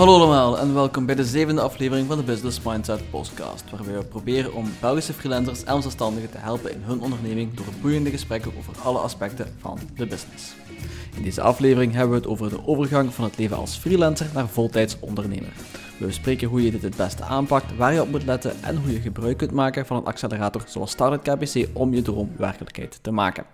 Hallo 0.00 0.14
allemaal 0.14 0.58
en 0.58 0.74
welkom 0.74 1.06
bij 1.06 1.14
de 1.14 1.24
zevende 1.24 1.60
aflevering 1.60 2.06
van 2.06 2.16
de 2.16 2.22
Business 2.22 2.60
Mindset 2.62 3.10
podcast, 3.10 3.64
waarbij 3.70 3.94
we 3.94 4.04
proberen 4.04 4.54
om 4.54 4.72
Belgische 4.80 5.12
freelancers 5.12 5.64
en 5.64 5.82
zelfstandigen 5.82 6.30
te 6.30 6.38
helpen 6.38 6.72
in 6.72 6.82
hun 6.82 7.00
onderneming 7.00 7.54
door 7.54 7.66
boeiende 7.80 8.10
gesprekken 8.10 8.52
over 8.58 8.72
alle 8.82 8.98
aspecten 8.98 9.54
van 9.58 9.78
de 9.96 10.06
business. 10.06 10.54
In 11.16 11.22
deze 11.22 11.42
aflevering 11.42 11.92
hebben 11.92 12.10
we 12.10 12.16
het 12.16 12.26
over 12.26 12.50
de 12.50 12.66
overgang 12.66 13.14
van 13.14 13.24
het 13.24 13.38
leven 13.38 13.56
als 13.56 13.76
freelancer 13.76 14.26
naar 14.34 14.48
voltijds 14.48 14.96
ondernemer. 15.00 15.52
We 16.00 16.06
bespreken 16.06 16.48
hoe 16.48 16.64
je 16.64 16.70
dit 16.70 16.82
het 16.82 16.96
beste 16.96 17.22
aanpakt, 17.22 17.76
waar 17.76 17.92
je 17.92 18.02
op 18.02 18.10
moet 18.10 18.24
letten 18.24 18.62
en 18.62 18.76
hoe 18.76 18.92
je 18.92 19.00
gebruik 19.00 19.36
kunt 19.36 19.50
maken 19.50 19.86
van 19.86 19.96
een 19.96 20.04
accelerator 20.04 20.62
zoals 20.66 20.90
Startup 20.90 21.22
KBC 21.22 21.68
om 21.72 21.94
je 21.94 22.02
droom 22.02 22.30
werkelijkheid 22.36 22.98
te 23.02 23.10
maken. 23.10 23.44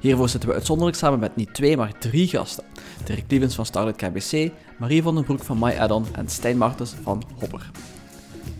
Hiervoor 0.00 0.28
zitten 0.28 0.48
we 0.48 0.54
uitzonderlijk 0.54 0.98
samen 0.98 1.18
met 1.18 1.36
niet 1.36 1.54
twee, 1.54 1.76
maar 1.76 1.98
drie 1.98 2.28
gasten. 2.28 2.64
Dirk 3.04 3.24
Lievens 3.28 3.54
van 3.54 3.66
Startup 3.66 3.96
KBC, 3.96 4.50
Marie 4.78 5.02
van 5.02 5.14
den 5.14 5.24
Broek 5.24 5.42
van 5.42 5.58
MyAddon 5.58 6.06
en 6.12 6.28
Stijn 6.28 6.58
Martens 6.58 6.94
van 7.02 7.22
Hopper. 7.38 7.70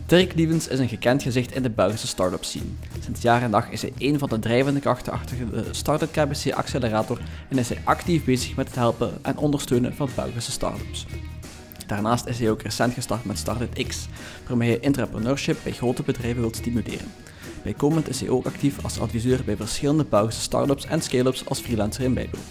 Dirk 0.05 0.33
Lievens 0.33 0.67
is 0.67 0.79
een 0.79 0.89
gekend 0.89 1.23
gezicht 1.23 1.55
in 1.55 1.63
de 1.63 1.69
Belgische 1.69 2.07
start-up 2.07 2.43
scene. 2.43 2.65
Sinds 2.99 3.21
jaar 3.21 3.41
en 3.41 3.51
dag 3.51 3.69
is 3.69 3.81
hij 3.81 3.93
een 3.97 4.19
van 4.19 4.29
de 4.29 4.39
drijvende 4.39 4.79
krachten 4.79 5.13
achter 5.13 5.37
de 5.51 5.65
Startup 5.71 6.11
KBC 6.11 6.51
Accelerator 6.51 7.19
en 7.49 7.57
is 7.57 7.69
hij 7.69 7.81
actief 7.83 8.25
bezig 8.25 8.55
met 8.55 8.67
het 8.67 8.75
helpen 8.75 9.11
en 9.21 9.37
ondersteunen 9.37 9.95
van 9.95 10.09
Belgische 10.15 10.51
start-ups. 10.51 11.05
Daarnaast 11.87 12.25
is 12.25 12.39
hij 12.39 12.49
ook 12.49 12.61
recent 12.61 12.93
gestart 12.93 13.25
met 13.25 13.37
Startup 13.37 13.83
X, 13.87 14.07
waarmee 14.47 14.69
hij 14.69 14.79
entrepreneurship 14.79 15.57
bij 15.63 15.71
grote 15.71 16.03
bedrijven 16.03 16.41
wilt 16.41 16.55
stimuleren. 16.55 17.11
Bijkomend 17.63 18.09
is 18.09 18.19
hij 18.19 18.29
ook 18.29 18.45
actief 18.45 18.83
als 18.83 18.99
adviseur 18.99 19.43
bij 19.45 19.55
verschillende 19.55 20.05
Belgische 20.05 20.41
start-ups 20.41 20.85
en 20.85 21.01
scale-ups 21.01 21.45
als 21.45 21.59
freelancer 21.59 22.03
in 22.03 22.13
bijberoep. 22.13 22.45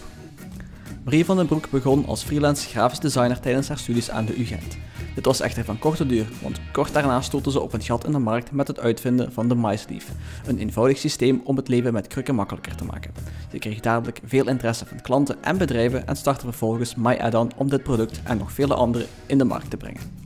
Marie 1.03 1.25
van 1.25 1.37
den 1.37 1.47
Broek 1.47 1.69
begon 1.69 2.05
als 2.05 2.23
freelance 2.23 2.69
grafisch 2.69 2.99
designer 2.99 3.39
tijdens 3.39 3.67
haar 3.67 3.77
studies 3.77 4.09
aan 4.09 4.25
de 4.25 4.35
UGent. 4.35 4.77
Dit 5.15 5.25
was 5.25 5.41
echter 5.41 5.65
van 5.65 5.79
korte 5.79 6.05
duur, 6.05 6.27
want 6.41 6.59
kort 6.71 6.93
daarna 6.93 7.21
stoten 7.21 7.51
ze 7.51 7.59
op 7.59 7.73
een 7.73 7.81
gat 7.81 8.05
in 8.05 8.11
de 8.11 8.19
markt 8.19 8.51
met 8.51 8.67
het 8.67 8.79
uitvinden 8.79 9.31
van 9.31 9.47
de 9.47 9.55
MySleeve, 9.55 10.11
een 10.45 10.57
eenvoudig 10.57 10.97
systeem 10.97 11.41
om 11.43 11.55
het 11.55 11.67
leven 11.67 11.93
met 11.93 12.07
krukken 12.07 12.35
makkelijker 12.35 12.75
te 12.75 12.85
maken. 12.85 13.11
Ze 13.51 13.57
kreeg 13.57 13.79
dadelijk 13.79 14.19
veel 14.25 14.47
interesse 14.47 14.85
van 14.85 15.01
klanten 15.01 15.43
en 15.43 15.57
bedrijven 15.57 16.07
en 16.07 16.15
startte 16.15 16.45
vervolgens 16.45 16.95
MyAddon 16.95 17.51
om 17.57 17.69
dit 17.69 17.83
product 17.83 18.21
en 18.23 18.37
nog 18.37 18.51
vele 18.51 18.73
andere 18.73 19.05
in 19.25 19.37
de 19.37 19.45
markt 19.45 19.69
te 19.69 19.77
brengen. 19.77 20.22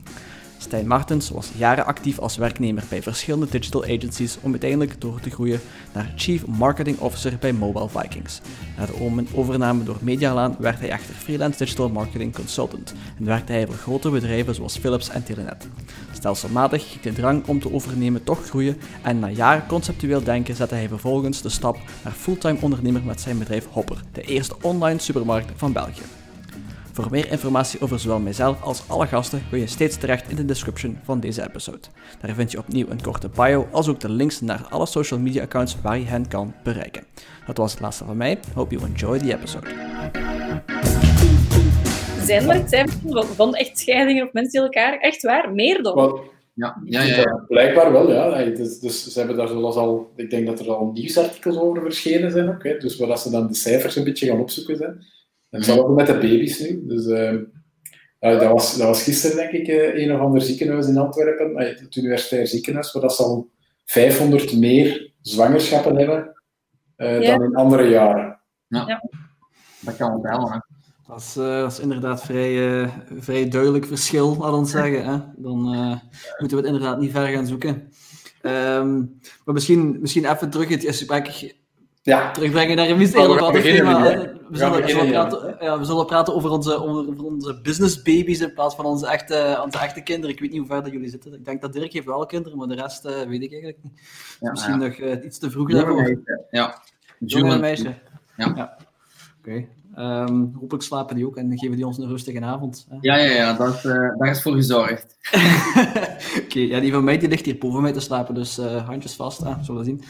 Stijn 0.60 0.86
Martens 0.86 1.30
was 1.30 1.50
jaren 1.56 1.86
actief 1.86 2.18
als 2.18 2.36
werknemer 2.36 2.84
bij 2.88 3.02
verschillende 3.02 3.46
digital 3.50 3.82
agencies 3.82 4.38
om 4.40 4.50
uiteindelijk 4.50 5.00
door 5.00 5.20
te 5.20 5.30
groeien 5.30 5.60
naar 5.94 6.12
Chief 6.16 6.46
Marketing 6.46 6.98
Officer 6.98 7.36
bij 7.40 7.52
Mobile 7.52 7.88
Vikings. 7.88 8.40
Na 8.76 8.86
de 8.86 9.26
overname 9.34 9.84
door 9.84 9.96
Medialaan 10.00 10.56
werd 10.58 10.78
hij 10.78 10.90
echter 10.90 11.14
freelance 11.14 11.58
digital 11.58 11.88
marketing 11.88 12.34
consultant 12.34 12.94
en 13.18 13.24
werkte 13.24 13.52
hij 13.52 13.66
voor 13.66 13.74
grote 13.74 14.10
bedrijven 14.10 14.54
zoals 14.54 14.78
Philips 14.78 15.08
en 15.08 15.24
Telenet. 15.24 15.68
Stelselmatig 16.12 16.90
ging 16.90 17.02
de 17.02 17.12
drang 17.12 17.46
om 17.46 17.60
te 17.60 17.72
overnemen 17.72 18.24
toch 18.24 18.46
groeien 18.46 18.80
en 19.02 19.18
na 19.18 19.28
jaren 19.28 19.66
conceptueel 19.66 20.22
denken 20.22 20.56
zette 20.56 20.74
hij 20.74 20.88
vervolgens 20.88 21.42
de 21.42 21.48
stap 21.48 21.78
naar 22.04 22.12
fulltime 22.12 22.58
ondernemer 22.60 23.02
met 23.02 23.20
zijn 23.20 23.38
bedrijf 23.38 23.66
Hopper, 23.70 24.00
de 24.12 24.22
eerste 24.22 24.56
online 24.60 24.98
supermarkt 24.98 25.52
van 25.56 25.72
België. 25.72 26.17
Voor 26.98 27.10
meer 27.10 27.30
informatie 27.30 27.80
over 27.80 27.98
zowel 27.98 28.18
mijzelf 28.18 28.62
als 28.62 28.82
alle 28.88 29.06
gasten 29.06 29.42
kun 29.50 29.58
je 29.58 29.66
steeds 29.66 29.96
terecht 29.96 30.30
in 30.30 30.36
de 30.36 30.44
description 30.44 30.98
van 31.02 31.20
deze 31.20 31.48
episode. 31.48 31.78
Daar 32.20 32.34
vind 32.34 32.50
je 32.52 32.58
opnieuw 32.58 32.86
een 32.88 33.02
korte 33.02 33.28
bio, 33.28 33.68
als 33.70 33.88
ook 33.88 34.00
de 34.00 34.10
links 34.10 34.40
naar 34.40 34.66
alle 34.70 34.86
social 34.86 35.20
media 35.20 35.42
accounts 35.42 35.76
waar 35.82 35.98
je 35.98 36.04
hen 36.04 36.28
kan 36.28 36.54
bereiken. 36.64 37.04
Dat 37.46 37.56
was 37.56 37.70
het 37.70 37.80
laatste 37.80 38.04
van 38.04 38.16
mij. 38.16 38.38
Hope 38.54 38.74
you 38.74 38.86
enjoy 38.86 39.18
the 39.18 39.32
episode. 39.32 39.66
Zijn 42.24 42.50
er 42.50 42.68
cijfers 42.68 43.26
van 43.36 43.54
echt 43.54 43.78
scheidingen 43.78 44.26
of 44.26 44.32
mensen 44.32 44.52
die 44.52 44.60
elkaar 44.60 44.98
echt 44.98 45.22
waar 45.22 45.52
meer 45.52 45.82
dan? 45.82 46.20
Ja, 46.54 46.80
ja, 46.84 47.02
ja, 47.02 47.16
ja, 47.16 47.44
Blijkbaar 47.48 47.92
wel, 47.92 48.12
ja. 48.12 48.44
Dus, 48.44 48.78
dus, 48.78 49.12
ze 49.12 49.18
hebben 49.18 49.36
daar 49.36 49.48
zoals 49.48 49.76
al, 49.76 50.10
ik 50.16 50.30
denk 50.30 50.46
dat 50.46 50.60
er 50.60 50.72
al 50.72 50.90
nieuwsartikels 50.94 51.58
over 51.58 51.82
verschenen 51.82 52.30
zijn 52.30 52.48
ook. 52.48 52.62
Hè. 52.62 52.78
Dus 52.78 52.96
waar 52.96 53.18
ze 53.18 53.30
dan 53.30 53.46
de 53.46 53.54
cijfers 53.54 53.96
een 53.96 54.04
beetje 54.04 54.26
gaan 54.26 54.40
opzoeken 54.40 54.76
zijn. 54.76 55.06
En 55.50 55.58
hetzelfde 55.58 55.92
met 55.92 56.06
de 56.06 56.12
baby's 56.12 56.60
nu. 56.60 56.86
Dus, 56.86 57.06
uh, 57.06 57.40
dat, 58.18 58.52
was, 58.52 58.76
dat 58.76 58.86
was 58.86 59.02
gisteren, 59.02 59.36
denk 59.36 59.50
ik, 59.50 59.68
uh, 59.68 59.94
een 59.94 60.14
of 60.14 60.20
ander 60.20 60.42
ziekenhuis 60.42 60.86
in 60.86 60.96
Antwerpen, 60.96 61.56
het 61.56 61.96
universitair 61.96 62.46
ziekenhuis, 62.46 62.92
waar 62.92 63.02
dat 63.02 63.16
ze 63.16 63.22
al 63.22 63.50
500 63.84 64.56
meer 64.56 65.12
zwangerschappen 65.20 65.96
hebben 65.96 66.42
uh, 66.96 67.26
dan 67.26 67.42
in 67.42 67.54
andere 67.54 67.88
jaren. 67.88 68.40
Ja, 68.66 68.84
ja. 68.86 69.02
dat 69.80 69.96
kan 69.96 70.20
wel. 70.20 70.62
Dat 71.06 71.20
is, 71.20 71.36
uh, 71.36 71.60
dat 71.60 71.72
is, 71.72 71.80
inderdaad 71.80 72.22
vrij, 72.22 72.80
uh, 72.80 72.88
vrij 73.18 73.48
duidelijk 73.48 73.86
verschil, 73.86 74.36
laat 74.36 74.52
ons 74.52 74.70
zeggen. 74.70 75.04
Hè? 75.04 75.18
Dan 75.36 75.74
uh, 75.74 75.96
moeten 76.38 76.56
we 76.56 76.56
het 76.56 76.72
inderdaad 76.72 77.00
niet 77.00 77.10
ver 77.10 77.26
gaan 77.26 77.46
zoeken. 77.46 77.92
Um, 78.42 79.18
maar 79.44 79.54
misschien, 79.54 80.00
misschien 80.00 80.30
even 80.30 80.50
terug 80.50 80.68
het 80.68 80.84
gesprek 80.84 81.54
ja. 82.02 82.30
terugbrengen 82.30 82.76
naar 82.76 82.88
een. 82.88 82.92
Oh, 82.92 82.98
we, 82.98 83.04
we, 84.48 84.58
zullen, 84.58 84.82
we, 84.82 84.88
zullen 84.88 85.08
praten, 85.10 85.56
ja, 85.60 85.78
we 85.78 85.84
zullen 85.84 86.06
praten 86.06 86.34
over 86.34 86.50
onze, 86.50 86.82
over 86.82 87.24
onze 87.24 87.60
business 87.62 88.02
babies 88.02 88.40
in 88.40 88.54
plaats 88.54 88.74
van 88.74 88.84
onze 88.84 89.06
echte, 89.06 89.60
onze 89.64 89.78
echte 89.78 90.02
kinderen. 90.02 90.34
Ik 90.34 90.40
weet 90.40 90.50
niet 90.50 90.58
hoe 90.58 90.68
ver 90.68 90.82
dat 90.82 90.92
jullie 90.92 91.08
zitten. 91.08 91.34
Ik 91.34 91.44
denk 91.44 91.60
dat 91.60 91.72
Dirk 91.72 91.92
heeft 91.92 92.06
wel 92.06 92.26
kinderen, 92.26 92.58
maar 92.58 92.68
de 92.68 92.74
rest 92.74 93.04
uh, 93.04 93.12
weet 93.12 93.42
ik 93.42 93.52
eigenlijk 93.52 93.82
niet. 93.82 94.00
Ja, 94.40 94.50
Misschien 94.50 94.78
nog 94.78 94.96
uh, 94.96 95.24
iets 95.24 95.38
te 95.38 95.50
vroeg 95.50 95.70
daarvoor. 95.70 96.22
Ja. 96.50 96.82
Jonge 97.18 97.58
meisje. 97.58 97.94
Ja. 98.36 98.52
ja. 98.56 98.76
Oké. 99.38 99.50
Okay. 99.50 99.68
Um, 99.98 100.52
hopelijk 100.54 100.84
slapen 100.84 101.16
die 101.16 101.26
ook 101.26 101.36
en 101.36 101.58
geven 101.58 101.76
die 101.76 101.86
ons 101.86 101.98
een 101.98 102.08
rustige 102.08 102.40
avond. 102.40 102.86
Hè? 102.88 102.96
Ja, 103.00 103.16
ja, 103.16 103.32
ja, 103.32 103.52
dat, 103.52 103.84
uh, 103.84 104.18
daar 104.18 104.30
is 104.30 104.42
voor 104.42 104.52
gezorgd. 104.52 105.16
Oké, 105.32 106.42
okay, 106.44 106.62
ja, 106.62 106.80
die 106.80 106.92
van 106.92 107.04
mij 107.04 107.18
die 107.18 107.28
ligt 107.28 107.44
hier 107.44 107.58
boven 107.58 107.82
mij 107.82 107.92
te 107.92 108.00
slapen, 108.00 108.34
dus 108.34 108.58
uh, 108.58 108.86
handjes 108.86 109.14
vast, 109.14 109.38
hè, 109.38 109.52
zullen 109.62 109.80
we 109.80 109.86
zien. 109.86 110.02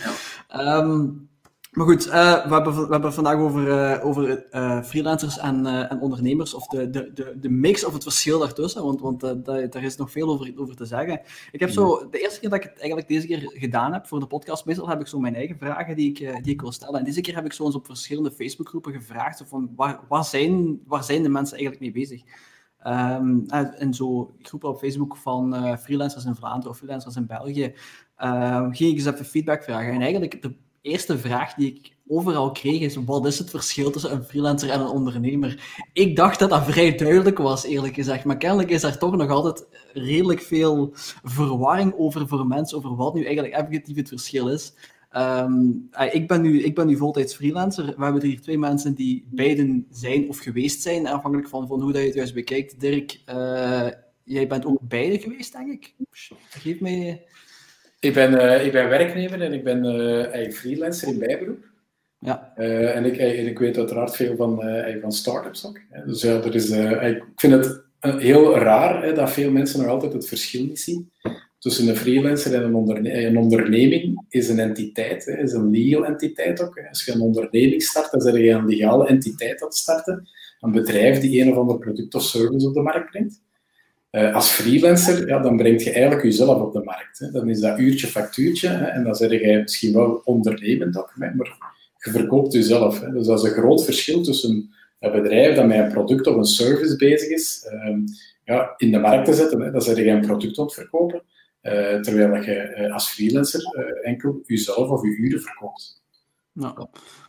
Ja. 0.49 0.77
Um, 0.77 1.29
maar 1.71 1.87
goed, 1.87 2.07
uh, 2.07 2.13
we, 2.47 2.55
hebben, 2.55 2.75
we 2.75 2.93
hebben 2.93 3.13
vandaag 3.13 3.37
over, 3.37 3.67
uh, 3.67 4.07
over 4.07 4.47
uh, 4.51 4.83
freelancers 4.83 5.39
en, 5.39 5.67
en, 5.67 6.01
ondernemers, 6.01 6.55
of 6.55 6.67
de, 6.67 6.91
de, 6.91 7.13
de, 7.13 7.37
de, 7.41 7.49
mix 7.49 7.85
of 7.85 7.93
het 7.93 8.03
verschil 8.03 8.39
daartussen, 8.39 8.85
want, 8.85 9.01
want 9.01 9.21
daar 9.45 9.83
is 9.83 9.97
nog 9.97 10.11
veel 10.11 10.29
over, 10.29 10.53
over 10.57 10.77
te 10.77 10.85
zeggen. 10.85 11.21
Ik 11.53 11.61
heb 11.61 11.71
zo, 11.71 12.09
de 12.11 12.21
eerste 12.21 12.41
keer 12.41 12.51
dat 12.51 12.59
ik 12.59 12.65
het 12.65 12.79
eigenlijk 12.79 13.09
deze 13.09 13.27
keer 13.27 13.51
gedaan 13.55 13.93
heb 13.93 14.07
voor 14.07 14.21
de 14.21 14.27
podcast, 14.27 14.65
meestal 14.65 14.89
heb 14.89 15.01
ik 15.01 15.07
zo 15.07 15.19
mijn 15.19 15.35
eigen 15.35 15.59
vragen 15.59 15.97
die 15.97 16.09
ik, 16.09 16.45
die 16.45 16.53
ik 16.53 16.61
wil 16.61 16.73
stellen. 16.73 16.99
En 16.99 17.05
deze 17.05 17.21
keer 17.21 17.35
heb 17.35 17.45
ik 17.45 17.53
zo 17.53 17.65
eens 17.65 17.75
op 17.75 17.87
verschillende 17.87 18.31
Facebookgroepen 18.31 18.93
gevraagd, 18.93 19.43
van 19.47 19.71
waar, 19.77 20.01
waar, 20.09 20.25
zijn, 20.25 20.81
waar 20.87 21.05
zijn 21.05 21.23
de 21.23 21.29
mensen 21.29 21.57
eigenlijk 21.57 21.95
mee 21.95 22.05
bezig? 22.05 22.23
Um, 22.87 23.45
en 23.79 23.95
zo 23.95 24.35
groepen 24.43 24.69
op 24.69 24.79
Facebook 24.79 25.17
van 25.17 25.79
freelancers 25.79 26.25
in 26.25 26.35
Vlaanderen 26.35 26.71
of 26.71 26.77
freelancers 26.77 27.17
in 27.17 27.27
België, 27.27 27.75
uh, 28.19 28.67
ging 28.71 28.91
ik 28.91 28.97
eens 28.97 29.05
even 29.07 29.25
feedback 29.25 29.63
vragen. 29.63 29.93
En 29.93 30.01
eigenlijk 30.01 30.43
de 30.43 30.55
eerste 30.89 31.19
vraag 31.19 31.55
die 31.55 31.75
ik 31.75 31.97
overal 32.07 32.53
kreeg 32.53 32.81
is: 32.81 32.97
wat 32.97 33.27
is 33.27 33.39
het 33.39 33.51
verschil 33.51 33.91
tussen 33.91 34.13
een 34.13 34.25
freelancer 34.25 34.71
en 34.71 34.81
een 34.81 34.87
ondernemer? 34.87 35.81
Ik 35.93 36.17
dacht 36.17 36.39
dat 36.39 36.51
dat 36.51 36.65
vrij 36.65 36.95
duidelijk 36.97 37.39
was, 37.39 37.65
eerlijk 37.65 37.95
gezegd. 37.95 38.25
Maar 38.25 38.37
kennelijk 38.37 38.71
is 38.71 38.83
er 38.83 38.99
toch 38.99 39.17
nog 39.17 39.31
altijd 39.31 39.67
redelijk 39.93 40.41
veel 40.41 40.91
verwarring 41.23 41.95
over 41.97 42.29
voor 42.29 42.47
mensen, 42.47 42.79
over 42.79 42.97
wat 42.97 43.15
nu 43.15 43.25
eigenlijk 43.25 43.55
effectief 43.55 43.97
het 43.97 44.09
verschil 44.09 44.49
is. 44.49 44.73
Um, 45.17 45.89
ik, 46.13 46.29
ben 46.29 46.43
nu, 46.43 46.63
ik 46.63 46.75
ben 46.75 46.87
nu 46.87 46.97
voltijds 46.97 47.35
freelancer. 47.35 47.87
We 47.97 48.05
hebben 48.05 48.25
hier 48.25 48.41
twee 48.41 48.59
mensen 48.59 48.95
die 48.95 49.27
beiden 49.31 49.87
zijn 49.91 50.29
of 50.29 50.39
geweest 50.39 50.83
zijn, 50.83 51.07
afhankelijk 51.07 51.49
van, 51.49 51.67
van 51.67 51.83
hoe 51.83 51.93
dat 51.93 52.01
je 52.01 52.07
het 52.07 52.17
juist 52.17 52.35
bekijkt. 52.35 52.81
Dirk, 52.81 53.21
uh, 53.29 53.89
jij 54.25 54.47
bent 54.47 54.67
ook 54.67 54.79
beide 54.83 55.19
geweest, 55.19 55.53
denk 55.53 55.73
ik. 55.73 55.95
Geef 56.49 56.81
mij 56.81 57.25
ik 58.01 58.15
ben, 58.15 58.33
uh, 58.33 58.67
ik 58.67 58.73
ben 58.73 58.89
werknemer 58.89 59.41
en 59.41 59.53
ik 59.53 59.65
ben 59.65 59.85
eigenlijk 59.85 60.55
freelancer 60.55 61.09
in 61.09 61.19
bijberoep. 61.19 61.65
Ja. 62.19 62.53
Uh, 62.57 62.97
en, 62.97 63.05
ik, 63.05 63.17
en 63.17 63.47
ik 63.47 63.59
weet 63.59 63.79
uiteraard 63.79 64.17
veel 64.17 64.37
van, 64.37 64.63
van 65.01 65.13
start-ups 65.13 65.67
ook. 65.67 65.81
Hè. 65.91 66.07
Dus 66.07 66.23
ja, 66.23 66.43
er 66.43 66.55
is, 66.55 66.71
ik 66.71 67.23
vind 67.37 67.53
het 67.53 67.83
heel 68.01 68.59
raar 68.59 69.03
hè, 69.03 69.13
dat 69.13 69.31
veel 69.31 69.51
mensen 69.51 69.81
nog 69.81 69.89
altijd 69.89 70.13
het 70.13 70.29
verschil 70.29 70.65
niet 70.65 70.81
zien 70.81 71.11
tussen 71.59 71.89
een 71.89 71.97
freelancer 71.97 72.55
en 72.55 72.63
een, 72.63 72.75
onderne 72.75 73.27
een 73.27 73.39
onderneming. 73.39 74.25
Is 74.29 74.49
een 74.49 74.59
entiteit, 74.59 75.25
hè, 75.25 75.43
is 75.43 75.53
een 75.53 75.71
legal 75.71 76.05
entiteit 76.05 76.63
ook. 76.63 76.81
Als 76.89 77.05
je 77.05 77.13
een 77.13 77.21
onderneming 77.21 77.83
start, 77.83 78.11
dan 78.11 78.33
ben 78.33 78.43
je 78.43 78.51
een 78.51 78.67
legale 78.67 79.07
entiteit 79.07 79.63
aan 79.63 79.69
het 79.69 79.77
starten. 79.77 80.29
Een 80.61 80.73
bedrijf 80.73 81.21
die 81.21 81.43
een 81.43 81.51
of 81.51 81.57
ander 81.57 81.79
product 81.79 82.15
of 82.15 82.23
service 82.23 82.69
op 82.69 82.75
de 82.75 82.81
markt 82.81 83.11
brengt. 83.11 83.41
Uh, 84.11 84.35
als 84.35 84.49
freelancer, 84.49 85.29
ja, 85.29 85.39
dan 85.39 85.57
breng 85.57 85.83
je 85.83 85.91
eigenlijk 85.91 86.23
jezelf 86.23 86.61
op 86.61 86.73
de 86.73 86.83
markt. 86.85 87.19
Hè. 87.19 87.31
Dan 87.31 87.49
is 87.49 87.61
dat 87.61 87.79
uurtje 87.79 88.07
factuurtje 88.07 88.69
hè, 88.69 88.85
en 88.85 89.05
dan 89.05 89.15
zeg 89.15 89.31
je 89.31 89.59
misschien 89.63 89.93
wel 89.93 90.21
ondernemend 90.25 90.99
ook, 90.99 91.13
maar 91.17 91.35
je 91.99 92.11
verkoopt 92.11 92.53
jezelf. 92.53 93.01
Hè. 93.01 93.13
Dus 93.13 93.27
dat 93.27 93.39
is 93.39 93.51
een 93.51 93.57
groot 93.57 93.85
verschil 93.85 94.23
tussen 94.23 94.73
een 95.01 95.13
bedrijf 95.13 95.57
dat 95.57 95.67
met 95.67 95.79
een 95.79 95.93
product 95.93 96.27
of 96.27 96.37
een 96.37 96.45
service 96.45 96.97
bezig 96.97 97.29
is, 97.29 97.71
uh, 97.73 97.97
ja, 98.45 98.75
in 98.77 98.91
de 98.91 98.99
markt 98.99 99.25
te 99.25 99.35
zetten. 99.35 99.61
Hè. 99.61 99.71
Dan 99.71 99.83
zeg 99.83 99.97
je 99.97 100.07
een 100.07 100.27
product 100.27 100.57
het 100.57 100.75
verkopen, 100.75 101.23
uh, 101.63 102.01
terwijl 102.01 102.43
je 102.43 102.75
uh, 102.77 102.93
als 102.93 103.09
freelancer 103.09 103.63
enkel 104.03 104.43
jezelf 104.47 104.89
of 104.89 105.03
je 105.03 105.17
uren 105.17 105.41
verkoopt. 105.41 106.03
Nou, 106.53 106.87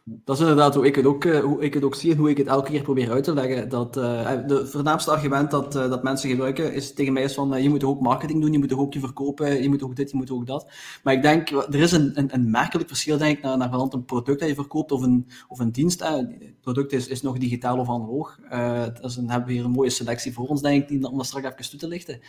dat 0.10 0.36
is 0.36 0.42
inderdaad 0.42 0.76
hoe 0.76 0.86
ik, 0.86 0.96
het 0.96 1.06
ook, 1.06 1.26
eh, 1.26 1.40
hoe 1.40 1.62
ik 1.62 1.74
het 1.74 1.84
ook 1.84 1.96
zie 1.96 2.12
en 2.12 2.18
hoe 2.18 2.30
ik 2.30 2.38
het 2.38 2.48
elke 2.48 2.72
keer 2.72 2.82
probeer 2.82 3.12
uit 3.12 3.24
te 3.24 3.34
leggen. 3.34 3.70
Dat, 3.70 3.98
uh, 3.98 4.32
de 4.48 4.68
voornaamste 4.68 5.12
argument 5.12 5.52
dat, 5.52 5.72
dat 5.72 6.04
mensen 6.04 6.30
gebruiken 6.30 6.74
is, 6.74 6.94
tegen 6.94 7.14
mij 7.14 7.24
is 7.24 7.34
van 7.34 7.64
je 7.64 7.70
moet 7.70 7.84
ook 7.84 8.02
marketing 8.02 8.42
doen, 8.42 8.52
je 8.52 8.60
moet 8.60 8.74
ook 8.74 8.94
je 8.94 9.00
verkopen, 9.00 9.62
je 9.62 9.70
moet 9.70 9.84
ook 9.84 9.96
dit, 9.96 10.12
je 10.12 10.18
moet 10.18 10.32
ook 10.32 10.48
dat. 10.48 10.72
Maar 11.04 11.14
ik 11.14 11.22
denk, 11.22 11.50
er 11.50 11.76
is 11.76 11.92
een, 11.92 12.12
een, 12.14 12.34
een 12.34 12.52
merkelijk 12.52 12.88
verschil 12.88 13.18
denk 13.18 13.38
ik, 13.38 13.44
naar, 13.44 13.58
naar 13.58 13.74
een 13.74 14.06
product 14.06 14.40
dat 14.40 14.50
je 14.50 14.56
verkoopt 14.56 14.92
of 14.92 15.02
een, 15.02 15.28
of 15.48 15.60
een 15.60 15.72
dienst. 15.72 16.08
Het 16.08 16.62
product 16.62 16.92
is, 16.92 17.08
is 17.08 17.22
nog 17.22 17.38
digitaal 17.38 17.80
of 17.80 17.90
analoog. 17.90 18.40
dus 19.02 19.16
dan 19.16 19.30
hebben 19.30 19.48
we 19.48 19.54
hier 19.54 19.66
een 19.66 19.72
mooie 19.72 19.90
selectie 19.90 20.34
voor 20.34 20.48
ons, 20.48 20.62
denk 20.62 20.90
ik, 20.90 21.08
om 21.08 21.18
dat 21.18 21.26
straks 21.26 21.46
even 21.46 21.70
toe 21.70 21.80
te 21.80 21.88
lichten. 21.88 22.20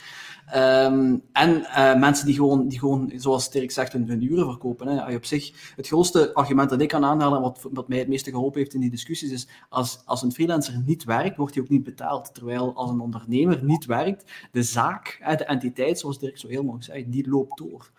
Um, 0.56 1.22
en 1.32 1.64
mensen 2.00 2.26
die 2.26 2.34
gewoon, 2.34 2.68
die 2.68 2.78
gewoon, 2.78 3.12
zoals 3.16 3.50
Dirk 3.50 3.70
zegt, 3.70 3.92
hun, 3.92 4.08
hun 4.08 4.32
uren 4.32 4.46
verkopen. 4.46 4.86
Hè. 4.86 5.14
Op 5.14 5.24
zich, 5.24 5.72
het 5.76 5.86
grootste 5.86 6.34
argument 6.34 6.70
dat 6.70 6.80
ik 6.80 6.88
kan 6.88 7.04
aanhalen, 7.04 7.40
wat 7.40 7.68
wat 7.72 7.88
mij 7.88 7.98
het 7.98 8.08
meeste 8.08 8.30
geholpen 8.30 8.60
heeft 8.60 8.74
in 8.74 8.80
die 8.80 8.90
discussies, 8.90 9.30
is 9.30 9.48
als, 9.68 10.02
als 10.04 10.22
een 10.22 10.32
freelancer 10.32 10.82
niet 10.86 11.04
werkt, 11.04 11.36
wordt 11.36 11.54
hij 11.54 11.62
ook 11.62 11.68
niet 11.68 11.84
betaald. 11.84 12.34
Terwijl 12.34 12.74
als 12.74 12.90
een 12.90 13.00
ondernemer 13.00 13.64
niet 13.64 13.84
werkt, 13.84 14.32
de 14.52 14.62
zaak, 14.62 15.18
de 15.38 15.44
entiteit, 15.44 15.98
zoals 15.98 16.18
Dirk 16.18 16.38
zo 16.38 16.48
heel 16.48 16.64
mooi 16.64 16.82
zei, 16.82 17.10
die 17.10 17.28
loopt 17.28 17.58
door. 17.58 17.90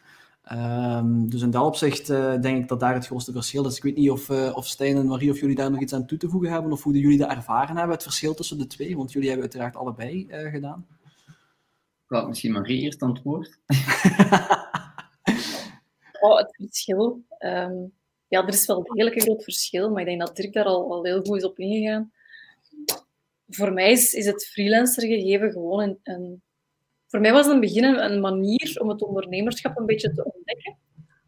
Um, 0.51 1.29
dus 1.29 1.41
in 1.41 1.51
dat 1.51 1.65
opzicht 1.65 2.09
uh, 2.09 2.41
denk 2.41 2.61
ik 2.61 2.67
dat 2.67 2.79
daar 2.79 2.93
het 2.93 3.05
grootste 3.05 3.31
verschil 3.31 3.65
is. 3.65 3.77
Ik 3.77 3.83
weet 3.83 3.95
niet 3.95 4.09
of, 4.09 4.29
uh, 4.29 4.55
of 4.55 4.67
Stijn 4.67 4.97
en 4.97 5.07
Marie, 5.07 5.31
of 5.31 5.39
jullie 5.39 5.55
daar 5.55 5.71
nog 5.71 5.81
iets 5.81 5.93
aan 5.93 6.05
toe 6.05 6.17
te 6.17 6.29
voegen 6.29 6.51
hebben, 6.51 6.71
of 6.71 6.83
hoe 6.83 6.99
jullie 6.99 7.17
dat 7.17 7.29
ervaren 7.29 7.75
hebben, 7.75 7.95
het 7.95 8.03
verschil 8.03 8.33
tussen 8.33 8.57
de 8.57 8.67
twee, 8.67 8.97
want 8.97 9.11
jullie 9.11 9.29
hebben 9.29 9.47
uiteraard 9.47 9.75
allebei 9.75 10.27
uh, 10.29 10.51
gedaan. 10.51 10.85
Ik 12.07 12.27
misschien 12.27 12.51
Marie 12.51 12.81
eerst 12.81 13.01
antwoord. 13.01 13.59
oh, 16.21 16.37
het 16.37 16.55
verschil. 16.55 17.23
Um, 17.39 17.93
ja, 18.31 18.41
er 18.41 18.53
is 18.53 18.65
wel 18.65 18.83
degelijk 18.83 19.15
een 19.15 19.21
groot 19.21 19.43
verschil, 19.43 19.89
maar 19.89 20.01
ik 20.01 20.07
denk 20.07 20.19
dat 20.19 20.35
Dirk 20.35 20.53
daar 20.53 20.65
al, 20.65 20.91
al 20.91 21.03
heel 21.03 21.21
goed 21.23 21.37
is 21.37 21.43
op 21.43 21.59
ingegaan. 21.59 22.11
Voor 23.47 23.73
mij 23.73 23.91
is, 23.91 24.13
is 24.13 24.25
het 24.25 24.45
freelancer 24.45 25.03
gegeven 25.03 25.51
gewoon 25.51 25.81
een, 25.81 25.99
een... 26.03 26.41
Voor 27.07 27.19
mij 27.19 27.31
was 27.31 27.45
het 27.45 27.55
in 27.55 27.61
het 27.61 27.73
begin 27.73 27.83
een, 27.83 28.19
manier 28.19 28.77
om 28.81 28.89
het 28.89 29.01
ondernemerschap 29.01 29.77
een 29.77 29.85
beetje 29.85 30.11
te 30.11 30.33
ontdekken. 30.33 30.77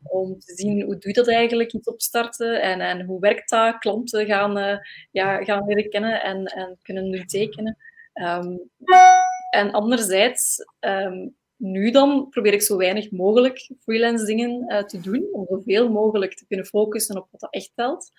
Om 0.04 0.40
te 0.40 0.56
zien 0.56 0.82
hoe 0.82 0.98
doe 0.98 1.08
je 1.08 1.14
dat 1.14 1.28
eigenlijk, 1.28 1.74
iets 1.74 1.88
opstarten 1.88 2.62
en, 2.62 2.82
en 2.82 3.06
hoe 3.06 3.20
werkt 3.20 3.50
dat. 3.50 3.78
Klanten 3.78 4.26
gaan, 4.26 4.58
uh, 4.58 4.78
ja, 5.12 5.44
gaan 5.44 5.66
leren 5.68 5.90
kennen 5.90 6.22
en, 6.24 6.46
en 6.46 6.78
kunnen 6.82 7.10
nu 7.10 7.26
tekenen. 7.26 7.78
Um, 8.14 8.70
en 9.50 9.72
anderzijds 9.72 10.58
um, 10.80 11.36
nu 11.64 11.92
dan 11.92 12.30
probeer 12.30 12.54
ik 12.54 12.62
zo 12.62 12.78
weinig 12.78 13.12
mogelijk 13.12 13.70
freelance 13.80 14.26
dingen 14.26 14.66
uh, 14.68 14.84
te 14.84 15.00
doen, 15.00 15.28
om 15.32 15.46
zoveel 15.50 15.90
mogelijk 15.90 16.36
te 16.36 16.46
kunnen 16.48 16.66
focussen 16.66 17.18
op 17.18 17.28
wat 17.32 17.40
dat 17.40 17.54
echt 17.54 17.72
telt. 17.76 18.12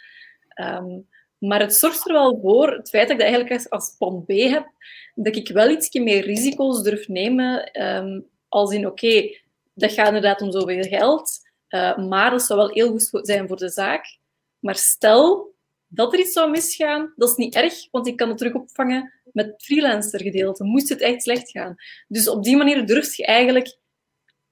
Um, 0.61 1.09
maar 1.39 1.61
het 1.61 1.75
zorgt 1.75 2.09
er 2.09 2.13
wel 2.13 2.39
voor, 2.43 2.73
het 2.73 2.89
feit 2.89 3.09
dat 3.09 3.17
ik 3.17 3.23
eigenlijk 3.23 3.67
als 3.69 3.95
plan 3.99 4.25
B 4.25 4.31
heb, 4.31 4.67
dat 5.15 5.37
ik 5.37 5.49
wel 5.49 5.71
iets 5.71 5.93
meer 5.93 6.25
risico's 6.25 6.83
durf 6.83 7.09
nemen, 7.09 7.83
um, 7.83 8.27
als 8.49 8.73
in, 8.73 8.87
oké, 8.87 9.37
dat 9.75 9.93
gaat 9.93 10.07
inderdaad 10.07 10.41
om 10.41 10.53
zoveel 10.53 10.83
geld, 10.83 11.41
uh, 11.69 11.99
maar 11.99 12.31
dat 12.31 12.43
zou 12.43 12.59
wel 12.59 12.71
heel 12.71 12.89
goed 12.89 13.27
zijn 13.27 13.49
voor 13.49 13.57
de 13.57 13.71
zaak. 13.71 14.19
Maar 14.59 14.77
stel 14.77 15.54
dat 15.95 16.13
er 16.13 16.19
iets 16.19 16.33
zou 16.33 16.51
misgaan, 16.51 17.13
dat 17.17 17.29
is 17.29 17.37
niet 17.37 17.55
erg, 17.55 17.91
want 17.91 18.07
ik 18.07 18.17
kan 18.17 18.29
het 18.29 18.39
terug 18.39 18.55
opvangen 18.55 19.13
met 19.33 19.55
freelancer 19.57 20.23
gedeelte. 20.23 20.65
Moest 20.65 20.89
het 20.89 21.01
echt 21.01 21.23
slecht 21.23 21.51
gaan. 21.51 21.75
Dus 22.09 22.29
op 22.29 22.45
die 22.45 22.57
manier 22.57 22.87
durf 22.87 23.15
je 23.15 23.27
eigenlijk 23.27 23.79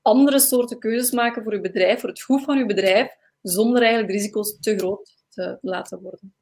andere 0.03 0.39
soorten 0.39 0.79
keuzes 0.79 1.11
maken 1.11 1.43
voor 1.43 1.55
je 1.55 1.61
bedrijf, 1.61 2.01
voor 2.01 2.09
het 2.09 2.23
goed 2.23 2.45
van 2.45 2.59
je 2.59 2.67
bedrijf, 2.67 3.17
zonder 3.43 3.81
eigenlijk 3.81 4.13
de 4.13 4.19
risico's 4.19 4.59
te 4.61 4.77
groot 4.79 5.17
te 5.29 5.59
laten 5.61 6.01
worden. 6.01 6.35